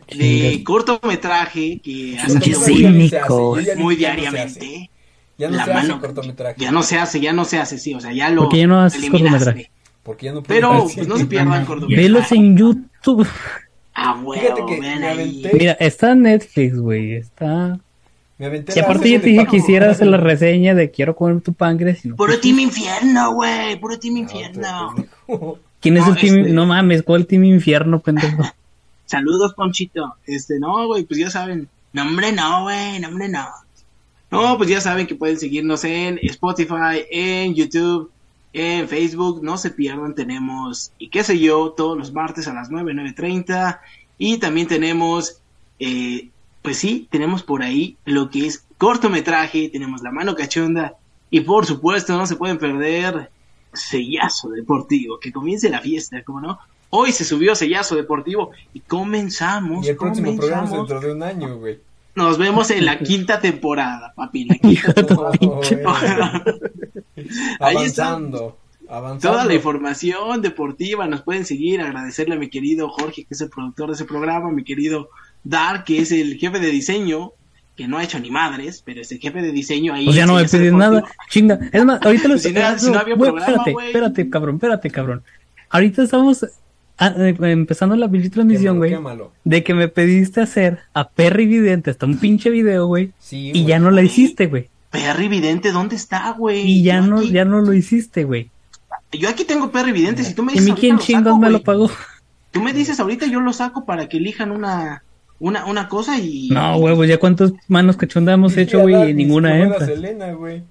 De 0.08 0.62
cortometraje 0.66 1.80
que 1.80 2.18
hace, 2.20 2.40
ni- 2.40 2.54
muy 2.94 3.10
no 3.12 3.88
hace. 3.90 3.96
diariamente. 3.98 4.90
Ya 5.38 5.50
no 5.50 5.58
La 5.58 5.66
se 5.66 5.72
hace 5.72 5.88
mano- 5.88 6.02
cortometraje. 6.02 6.56
Ya 6.60 6.72
no 6.72 6.84
se 6.84 6.98
hace, 7.00 7.20
ya 7.20 7.34
no 7.34 7.46
se 7.46 7.58
hace, 7.60 7.78
sí, 7.78 7.94
o 7.94 8.00
sea, 8.00 8.12
ya 8.14 8.30
lo 8.30 8.44
¿Por 8.44 8.52
qué 8.52 8.58
ya 8.60 8.68
no 8.68 8.82
haces 8.82 9.10
cortometraje? 9.10 9.72
Porque 10.04 10.26
ya 10.28 10.34
no 10.34 10.44
Pero 10.44 10.88
pues 10.94 11.08
no 11.08 11.18
se 11.18 11.26
pierdan 11.26 11.66
cortometraje. 11.66 12.02
Velos 12.04 12.32
en 12.32 12.58
YouTube. 12.58 13.28
Ah, 13.94 14.20
Fíjate 14.34 14.62
que 14.68 14.88
ahí. 14.88 15.44
Mira, 15.54 15.74
está 15.74 16.12
en 16.12 16.22
Netflix, 16.24 16.78
güey. 16.80 17.14
Está. 17.16 17.80
Me 18.38 18.48
aventé 18.48 18.74
Y 18.76 18.80
aparte 18.80 19.12
yo 19.12 19.22
te 19.22 19.30
dije 19.30 19.46
que 19.46 19.58
hicieras 19.58 20.02
la 20.02 20.18
reseña 20.18 20.74
de 20.74 20.90
quiero 20.90 21.16
comer 21.16 21.42
tu 21.42 21.54
páncreas. 21.54 22.04
y 22.04 22.08
no. 22.10 22.16
Puro 22.16 22.40
Team 22.40 22.60
Infierno, 22.60 23.34
güey, 23.34 23.80
puro 23.80 24.00
Team 24.00 24.16
No, 24.16 24.20
Infierno. 24.22 24.96
tú, 25.28 25.60
¿Quién 25.82 25.98
es 25.98 26.08
el 26.08 26.16
team? 26.16 26.38
este- 26.40 26.52
No 26.54 26.66
mames, 26.66 27.04
¿cuál 27.04 27.26
team 27.28 27.44
infierno, 27.44 28.00
pendejo? 28.00 28.44
Saludos, 29.06 29.54
Ponchito. 29.56 30.16
Este, 30.26 30.60
no, 30.60 30.88
güey, 30.88 31.04
pues 31.04 31.20
ya 31.20 31.30
saben. 31.30 31.68
No, 31.94 32.04
hombre, 32.04 32.32
no, 32.32 32.64
güey, 32.64 33.00
no, 33.00 33.10
hombre, 33.10 33.28
no. 33.28 33.46
No, 34.30 34.58
pues 34.58 34.70
ya 34.70 34.80
saben 34.80 35.08
que 35.08 35.16
pueden 35.16 35.38
seguirnos 35.38 35.84
en 35.84 36.18
Spotify, 36.22 37.04
en 37.12 37.54
YouTube, 37.54 38.10
en 38.54 38.88
Facebook. 38.88 39.44
No 39.44 39.58
se 39.58 39.72
pierdan, 39.72 40.16
tenemos, 40.16 40.94
y 40.98 41.10
qué 41.10 41.24
sé 41.24 41.38
yo, 41.38 41.74
todos 41.76 41.98
los 41.98 42.14
martes 42.14 42.48
a 42.48 42.54
las 42.54 42.70
9, 42.70 42.94
9.30. 42.94 43.80
Y 44.18 44.38
también 44.38 44.68
tenemos, 44.68 45.42
eh, 45.80 46.30
pues 46.62 46.78
sí, 46.78 47.08
tenemos 47.12 47.44
por 47.44 47.62
ahí 47.64 47.98
lo 48.06 48.30
que 48.30 48.46
es 48.48 48.64
cortometraje, 48.78 49.68
tenemos 49.68 50.02
La 50.02 50.12
Mano 50.12 50.36
Cachonda. 50.36 50.94
Y 51.30 51.42
por 51.42 51.66
supuesto, 51.66 52.18
no 52.18 52.26
se 52.26 52.38
pueden 52.38 52.58
perder 52.58 53.30
Sellazo 53.74 54.50
Deportivo, 54.50 55.20
que 55.20 55.32
comience 55.32 55.70
la 55.70 55.82
fiesta, 55.82 56.24
¿cómo 56.24 56.42
no? 56.42 56.60
Hoy 56.90 57.12
se 57.12 57.24
subió 57.24 57.56
Sellazo 57.56 57.96
Deportivo 57.96 58.52
y 58.74 58.82
comenzamos. 58.82 59.86
Y 59.86 59.90
el 59.90 59.98
próximo 59.98 60.36
programa 60.36 60.66
es 60.66 60.72
dentro 60.72 61.00
de 61.00 61.12
un 61.12 61.24
año, 61.24 61.58
güey. 61.58 61.80
Nos 62.16 62.38
vemos 62.38 62.70
en 62.72 62.86
la 62.86 63.00
quinta 63.04 63.40
temporada, 63.40 64.14
papi. 64.16 64.46
La 64.46 64.56
quinta 64.56 64.94
temporada. 64.94 66.44
Ahí 67.60 67.78
está. 67.86 68.10
avanzando, 68.10 68.58
avanzando. 68.90 69.38
Toda 69.38 69.46
la 69.46 69.54
información 69.54 70.42
deportiva 70.42 71.08
nos 71.08 71.22
pueden 71.22 71.46
seguir. 71.46 71.82
Agradecerle 71.82 72.36
a 72.36 72.40
mi 72.40 72.50
querido 72.50 72.90
Jorge, 72.90 73.24
que 73.24 73.34
es 73.34 73.42
el 73.42 73.50
productor 73.50 73.88
de 73.88 73.96
ese 73.96 74.06
programa, 74.06 74.52
mi 74.52 74.64
querido 74.64 75.10
Dark, 75.44 75.86
que 75.86 76.00
es 76.00 76.12
el 76.12 76.38
jefe 76.38 76.60
de 76.60 76.68
diseño, 76.68 77.32
que 77.76 77.88
no 77.88 77.98
ha 77.98 78.04
hecho 78.04 78.20
ni 78.20 78.30
madres, 78.32 78.82
pero 78.86 79.02
es 79.02 79.12
el 79.12 79.20
jefe 79.20 79.42
de 79.42 79.52
diseño 79.52 79.94
ahí. 79.94 80.06
Pues 80.06 80.16
ya 80.16 80.26
no 80.26 80.36
me 80.36 80.44
Deportivo. 80.44 80.78
nada. 80.78 81.04
Chinga. 81.30 81.60
Es 81.72 81.86
más, 81.86 82.02
ahorita 82.02 82.28
los. 82.28 82.42
Si 82.44 82.52
no- 82.52 82.80
si 82.80 82.92
no 82.92 83.00
había 83.00 83.16
programa, 83.16 83.40
espérate, 83.40 83.72
güey. 83.72 83.88
espérate, 83.88 84.30
cabrón, 84.30 84.56
espérate, 84.56 84.90
cabrón. 84.92 85.24
Ahorita 85.70 86.04
estamos 86.04 86.46
ah, 86.98 87.14
eh, 87.18 87.36
empezando 87.40 87.96
la 87.96 88.10
pinche 88.10 88.30
transmisión, 88.30 88.78
güey. 88.78 88.96
De 89.46 89.64
que 89.64 89.74
me 89.74 89.88
pediste 89.88 90.42
hacer 90.42 90.80
a 90.94 91.08
Perry 91.10 91.46
Vidente 91.48 91.90
hasta 91.92 92.06
un 92.06 92.18
pinche 92.18 92.50
video, 92.50 92.88
güey. 92.88 93.12
Sí, 93.20 93.52
Y 93.54 93.66
ya 93.66 93.80
no 93.80 93.90
la 93.92 94.02
hiciste, 94.02 94.48
güey. 94.48 94.70
Perry 94.90 95.30
Vidente, 95.30 95.72
¿dónde 95.72 95.96
está, 95.96 96.32
güey? 96.34 96.62
Y 96.70 96.84
ya 96.84 97.00
no, 97.00 97.20
aquí- 97.20 97.32
ya 97.32 97.46
no 97.46 97.62
lo 97.62 97.74
hiciste, 97.74 98.26
güey. 98.26 98.50
Yo 99.14 99.30
aquí 99.30 99.46
tengo 99.46 99.72
Perry 99.72 99.94
Vidente, 99.94 100.24
si 100.24 100.34
tú 100.34 100.44
me 100.44 100.52
¿Y 100.52 100.56
dices 100.56 100.66
mi 100.66 100.72
ahorita 100.72 100.82
quién 100.82 100.96
lo 100.98 101.02
chingos 101.02 101.40
me 101.40 101.50
lo 101.50 101.64
pagó? 101.64 101.90
Tú 102.52 102.62
me 102.62 102.74
dices 102.74 103.00
ahorita, 103.00 103.26
yo 103.28 103.40
lo 103.40 103.54
saco 103.54 103.86
para 103.86 104.10
que 104.10 104.18
elijan 104.18 104.52
una, 104.52 105.04
una, 105.42 105.66
una 105.66 105.90
cosa 105.90 106.20
y... 106.20 106.50
No, 106.50 106.78
güey, 106.78 106.96
pues 106.96 107.10
ya 107.10 107.18
cuántos 107.18 107.54
manos 107.68 107.98
cachondas 107.98 108.36
hemos 108.36 108.56
hecho, 108.58 108.82
güey, 108.82 109.10
y 109.10 109.14
ni 109.14 109.24
ninguna 109.26 109.60
entra. 109.60 109.88
Selena, 109.88 110.34
güey. 110.34 110.62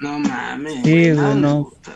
No 0.00 0.18
mames. 0.18 0.84
Sí, 0.84 1.12
güey, 1.12 1.34
no. 1.34 1.64
gusta. 1.64 1.92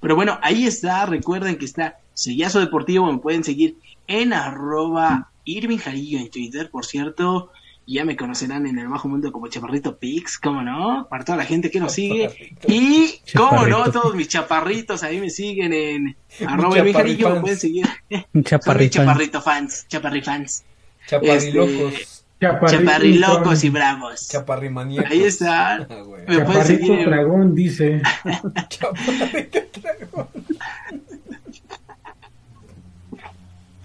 Pero 0.00 0.16
bueno, 0.16 0.38
ahí 0.42 0.66
está. 0.66 1.06
Recuerden 1.06 1.56
que 1.56 1.64
está 1.64 1.96
Sellazo 2.12 2.60
Deportivo. 2.60 3.10
Me 3.10 3.18
pueden 3.18 3.42
seguir 3.42 3.78
en 4.06 4.34
arroba 4.34 5.30
Irving 5.46 5.78
Jarillo 5.78 6.18
en 6.18 6.30
Twitter, 6.30 6.68
por 6.70 6.84
cierto. 6.84 7.50
Ya 7.86 8.04
me 8.04 8.16
conocerán 8.16 8.66
en 8.66 8.78
el 8.78 8.88
bajo 8.88 9.08
mundo 9.08 9.32
como 9.32 9.48
Chaparrito 9.48 9.96
Pix, 9.96 10.38
¿cómo 10.38 10.62
no? 10.62 11.06
Para 11.08 11.24
toda 11.24 11.38
la 11.38 11.44
gente 11.44 11.70
que 11.70 11.80
nos 11.80 11.92
sigue. 11.92 12.54
Y, 12.68 13.14
¿cómo 13.34 13.66
no? 13.66 13.90
Todos 13.90 14.14
mis 14.14 14.28
chaparritos 14.28 15.02
ahí 15.02 15.20
me 15.20 15.30
siguen 15.30 15.72
en 15.72 16.16
arroba 16.46 16.78
Irving 16.78 16.92
Jarillo. 16.92 17.34
Me 17.36 17.40
pueden 17.40 17.58
seguir. 17.58 17.86
Chaparrito. 18.42 18.98
chaparrito 18.98 19.40
fans, 19.40 19.86
chaparrifans. 19.88 20.64
Chaparrilocos. 21.06 22.24
Chaparrilocos 22.40 23.64
y 23.64 23.70
bravos. 23.70 24.28
Chaparrimaníacos. 24.28 25.10
Ahí 25.10 25.22
está. 25.22 25.76
Ah. 25.76 25.86
Me 26.28 26.36
Chaparrito 26.36 26.64
seguir 26.64 26.92
en- 26.92 27.04
dragón 27.06 27.54
dice. 27.54 28.02
Chaparrito 28.68 29.58
dragón. 29.80 30.28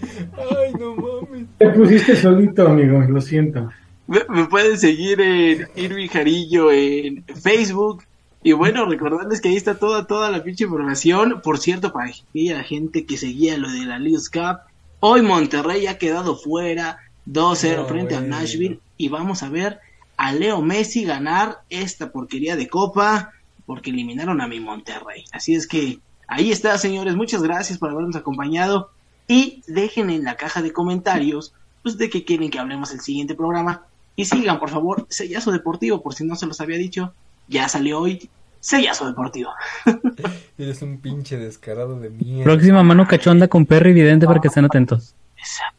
Ay, 0.02 0.74
no 0.80 0.96
mames. 0.96 1.48
Te 1.58 1.70
pusiste 1.70 2.16
solito, 2.16 2.68
amigo, 2.68 3.00
lo 3.02 3.22
siento. 3.22 3.70
Me, 4.08 4.22
me 4.30 4.46
pueden 4.46 4.78
seguir 4.78 5.20
en 5.22 5.68
Irving 5.76 6.08
Jarillo 6.08 6.72
en 6.72 7.24
Facebook. 7.42 8.04
Y 8.42 8.54
bueno, 8.54 8.86
recordarles 8.86 9.42
que 9.42 9.50
ahí 9.50 9.58
está 9.58 9.76
toda, 9.78 10.08
toda 10.08 10.32
la 10.32 10.44
pinche 10.44 10.64
información. 10.64 11.42
Por 11.44 11.58
cierto, 11.60 11.92
para 11.92 12.10
aquella 12.10 12.64
gente 12.64 13.06
que 13.06 13.18
seguía 13.18 13.58
lo 13.58 13.70
de 13.70 13.86
la 13.86 14.00
Leagues 14.00 14.30
Cup, 14.30 14.60
hoy 15.02 15.22
Monterrey 15.22 15.88
ha 15.88 15.98
quedado 15.98 16.38
fuera 16.38 16.98
2-0 17.32 17.78
No, 17.78 17.86
frente 17.86 18.16
a 18.16 18.20
bueno. 18.20 18.38
Nashville. 18.38 18.80
Y 18.98 19.10
vamos 19.10 19.44
a 19.44 19.50
ver 19.50 19.80
a 20.18 20.34
Leo 20.34 20.62
Messi 20.62 21.06
ganar 21.06 21.62
esta 21.70 22.12
porquería 22.12 22.56
de 22.56 22.68
copa 22.68 23.32
porque 23.66 23.92
eliminaron 23.92 24.42
a 24.42 24.48
mi 24.48 24.60
Monterrey. 24.60 25.24
Así 25.32 25.56
es 25.56 25.68
que 25.68 26.00
ahí 26.28 26.52
está, 26.52 26.78
señores. 26.78 27.16
Muchas 27.16 27.42
gracias 27.44 27.78
por 27.78 27.92
habernos 27.92 28.16
acompañado. 28.16 28.92
Y 29.28 29.62
dejen 29.68 30.10
en 30.10 30.24
la 30.24 30.36
caja 30.36 30.62
de 30.62 30.74
comentarios 30.74 31.54
pues, 31.84 31.98
de 31.98 32.10
qué 32.10 32.26
quieren 32.26 32.50
que 32.50 32.60
hablemos 32.60 32.92
el 32.92 33.00
siguiente 33.00 33.36
programa. 33.36 33.84
Y 34.16 34.26
sigan, 34.26 34.60
por 34.60 34.70
favor, 34.70 35.06
Sellazo 35.10 35.52
Deportivo, 35.52 36.02
por 36.02 36.16
si 36.16 36.26
no 36.26 36.36
se 36.36 36.48
los 36.48 36.60
había 36.60 36.78
dicho. 36.78 37.14
Ya 37.48 37.70
salió 37.70 38.00
hoy 38.00 38.30
Sellazo 38.60 39.06
Deportivo. 39.06 39.52
Eres 40.58 40.82
un 40.82 41.00
pinche 41.00 41.38
descarado 41.38 42.00
de 42.00 42.10
mierda. 42.10 42.44
Próxima 42.44 42.84
mano 42.84 43.08
cachonda 43.08 43.48
con 43.48 43.66
Perry 43.66 43.94
Vidente 43.94 44.26
para 44.26 44.42
que 44.42 44.50
estén 44.50 44.66
atentos. 44.66 45.16
Exacto, 45.38 45.79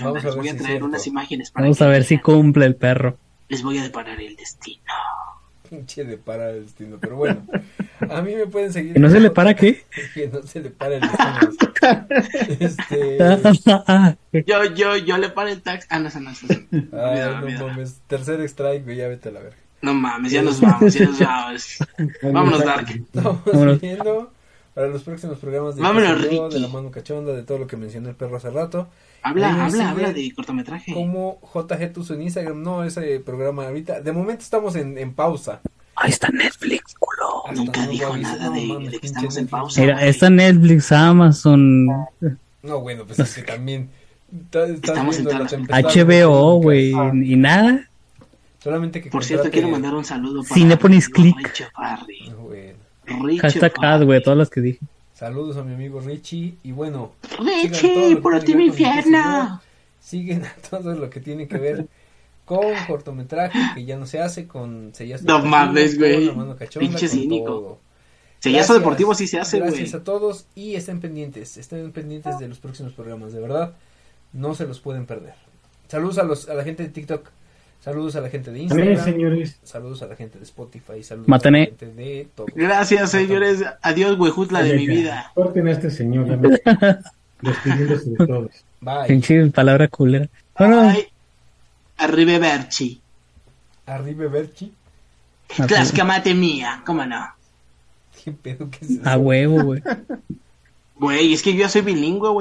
Vamos 0.00 0.24
a 0.24 0.26
Les 0.28 0.34
ver 0.34 0.34
voy 0.36 0.48
a 0.48 0.52
traer 0.52 0.66
cierto. 0.66 0.86
unas 0.86 1.06
imágenes 1.06 1.50
para 1.50 1.64
Vamos 1.64 1.78
que 1.78 1.84
a 1.84 1.88
ver 1.88 2.04
si 2.04 2.18
cumple 2.18 2.66
el 2.66 2.76
perro. 2.76 3.16
Les 3.48 3.62
voy 3.62 3.78
a 3.78 3.82
deparar 3.82 4.20
el 4.20 4.36
destino. 4.36 4.82
Pinche 5.68 6.04
de 6.04 6.16
para 6.16 6.50
el 6.50 6.64
destino. 6.64 6.96
Pero 7.00 7.16
bueno, 7.16 7.42
a 8.08 8.22
mí 8.22 8.34
me 8.34 8.46
pueden 8.46 8.72
seguir. 8.72 8.94
¿Que 8.94 9.00
no 9.00 9.10
se 9.10 9.20
le 9.20 9.30
para 9.30 9.54
qué? 9.54 9.84
que 10.14 10.28
no 10.28 10.42
se 10.42 10.60
le 10.60 10.70
para 10.70 10.96
el 10.96 11.00
destino. 11.02 12.06
este. 12.60 13.18
Yo, 14.46 14.64
yo, 14.74 14.96
yo 14.96 15.18
le 15.18 15.28
paro 15.30 15.48
el 15.48 15.62
tax. 15.62 15.86
Ah, 15.90 15.98
no. 15.98 16.08
Ay, 16.92 17.56
mames. 17.58 18.00
Tercer 18.06 18.40
strike, 18.42 18.84
güey, 18.84 18.96
ya 18.96 19.08
vete 19.08 19.28
a 19.28 19.32
la 19.32 19.40
verga. 19.40 19.56
No 19.80 19.94
mames, 19.94 20.32
ya 20.32 20.42
nos 20.42 20.60
vamos, 20.60 20.92
ya 20.94 21.06
nos 21.06 21.18
vamos. 21.20 21.78
Vámonos, 22.22 22.64
Dark. 22.64 22.90
Estamos 22.90 23.44
Vámonos. 23.44 23.80
viendo 23.80 24.32
para 24.74 24.88
los 24.88 25.02
próximos 25.02 25.38
programas 25.38 25.76
de, 25.76 25.82
Vámonos, 25.82 26.20
Ricky. 26.22 26.40
de 26.50 26.60
la 26.60 26.68
mano 26.68 26.90
cachonda, 26.90 27.32
de 27.32 27.42
todo 27.42 27.58
lo 27.58 27.66
que 27.66 27.76
mencionó 27.76 28.08
el 28.08 28.16
perro 28.16 28.36
hace 28.36 28.50
rato. 28.50 28.88
Habla, 29.28 29.54
Ahí 29.54 29.60
habla, 29.60 29.90
habla 29.90 30.12
de 30.12 30.32
cortometraje. 30.32 30.92
Como 30.94 31.40
JG 31.54 31.92
Tuzo 31.92 32.14
en 32.14 32.22
Instagram, 32.22 32.62
no 32.62 32.84
ese 32.84 33.20
programa 33.20 33.66
ahorita. 33.66 34.00
De 34.00 34.12
momento 34.12 34.42
estamos 34.42 34.74
en, 34.76 34.96
en 34.96 35.12
pausa. 35.12 35.60
Ahí 35.96 36.10
está 36.10 36.28
Netflix, 36.28 36.94
culo. 36.98 37.46
Hasta 37.46 37.60
Nunca 37.60 37.80
nuevo 37.84 37.92
dijo 37.92 38.16
nada 38.16 38.46
No 38.46 38.52
de, 38.52 38.66
mames, 38.66 38.90
de 38.92 39.00
que 39.00 39.06
estamos 39.06 39.36
en 39.36 39.48
pausa. 39.48 39.80
Mira, 39.80 39.94
güey. 39.94 40.08
está 40.08 40.30
Netflix, 40.30 40.92
Amazon, 40.92 41.86
No, 42.62 42.80
bueno, 42.80 43.04
pues 43.04 43.18
es 43.18 43.34
que 43.34 43.42
también. 43.42 43.90
Estamos 44.52 45.18
en 45.18 45.26
HBO, 45.26 46.60
güey, 46.60 46.92
casa. 46.92 47.16
y 47.16 47.36
nada. 47.36 47.88
Solamente 48.62 49.00
que 49.00 49.10
Por 49.10 49.24
cierto, 49.24 49.50
quiero 49.50 49.68
mandar 49.68 49.94
un 49.94 50.04
saludo 50.04 50.42
para 50.42 50.54
Farri. 51.74 52.30
No, 52.30 52.36
güey. 52.44 52.74
Richie 53.06 53.40
Hashtag 53.40 53.72
ad, 53.82 54.04
güey, 54.04 54.22
todas 54.22 54.38
las 54.38 54.50
que 54.50 54.60
dije. 54.60 54.80
Saludos 55.18 55.56
a 55.56 55.64
mi 55.64 55.74
amigo 55.74 55.98
Richie. 56.00 56.54
Y 56.62 56.70
bueno, 56.70 57.10
Richie, 57.40 58.14
que 58.14 58.16
por 58.22 58.40
ti 58.44 58.54
mi 58.54 58.66
infierno. 58.66 59.18
yo. 59.18 59.60
Siguen 59.98 60.44
a 60.44 60.54
todo 60.70 60.94
lo 60.94 61.10
que 61.10 61.18
tiene 61.18 61.48
que 61.48 61.58
ver 61.58 61.88
con 62.44 62.60
cortometraje 62.86 63.58
que 63.74 63.84
ya 63.84 63.96
no 63.96 64.06
se 64.06 64.20
hace, 64.20 64.46
con 64.46 64.94
Sellazo 64.94 65.24
No 65.24 65.42
Deportivo, 65.42 65.50
mames, 65.50 65.98
güey. 65.98 66.30
Pinche 66.78 67.08
cínico. 67.08 67.80
Sellazo 68.38 68.74
Gracias. 68.74 68.78
deportivo 68.78 69.14
sí 69.16 69.26
se 69.26 69.40
hace, 69.40 69.58
güey. 69.58 69.72
Gracias 69.72 69.94
a 69.94 70.04
todos 70.04 70.46
y 70.54 70.76
estén 70.76 71.00
pendientes, 71.00 71.56
estén 71.56 71.90
pendientes 71.90 72.38
de 72.38 72.46
los 72.46 72.60
próximos 72.60 72.92
programas, 72.92 73.32
de 73.32 73.40
verdad, 73.40 73.74
no 74.32 74.54
se 74.54 74.68
los 74.68 74.78
pueden 74.78 75.04
perder. 75.04 75.34
Saludos 75.88 76.18
a 76.18 76.22
los 76.22 76.48
a 76.48 76.54
la 76.54 76.62
gente 76.62 76.84
de 76.84 76.90
TikTok, 76.90 77.28
saludos 77.88 78.16
a 78.16 78.20
la 78.20 78.28
gente 78.28 78.50
de 78.52 78.66
También, 78.66 78.90
Instagram, 78.92 79.14
señores. 79.14 79.58
saludos 79.64 80.02
a 80.02 80.06
la 80.06 80.16
gente 80.16 80.38
de 80.38 80.44
Spotify, 80.44 81.02
saludos 81.02 81.28
Matané. 81.28 81.58
a 81.58 81.60
la 81.62 81.66
gente 81.68 81.86
de 81.86 82.28
todo. 82.34 82.46
Gracias, 82.54 83.10
señores. 83.10 83.64
Adiós, 83.82 84.18
huejutla 84.18 84.62
de 84.62 84.74
mi 84.76 84.86
vida. 84.86 85.32
Corten 85.34 85.68
a 85.68 85.72
este 85.72 85.90
señor, 85.90 86.26
me- 86.36 86.60
despidiéndose 87.40 88.10
de 88.10 88.26
todos. 88.26 88.50
Bye. 88.80 89.06
Pinche 89.08 89.46
palabra 89.46 89.88
culera. 89.88 90.28
Bueno, 90.58 90.80
Ay, 90.80 91.06
Arrivederci. 91.96 93.00
Arriba 93.86 94.26
Berchi. 94.28 94.72
Tlaxcamate 95.66 96.34
mía, 96.34 96.82
¿cómo 96.84 97.06
no? 97.06 97.26
¿Qué 98.22 98.32
pedo 98.32 98.68
que 98.70 98.84
es 98.84 98.90
eso? 98.90 99.08
a 99.08 99.16
huevo, 99.16 99.62
güey. 99.64 99.82
Güey, 100.96 101.32
es 101.32 101.42
que 101.42 101.54
yo 101.54 101.60
ya 101.60 101.68
soy 101.70 101.80
bilingüe, 101.80 102.28
güey. 102.28 102.36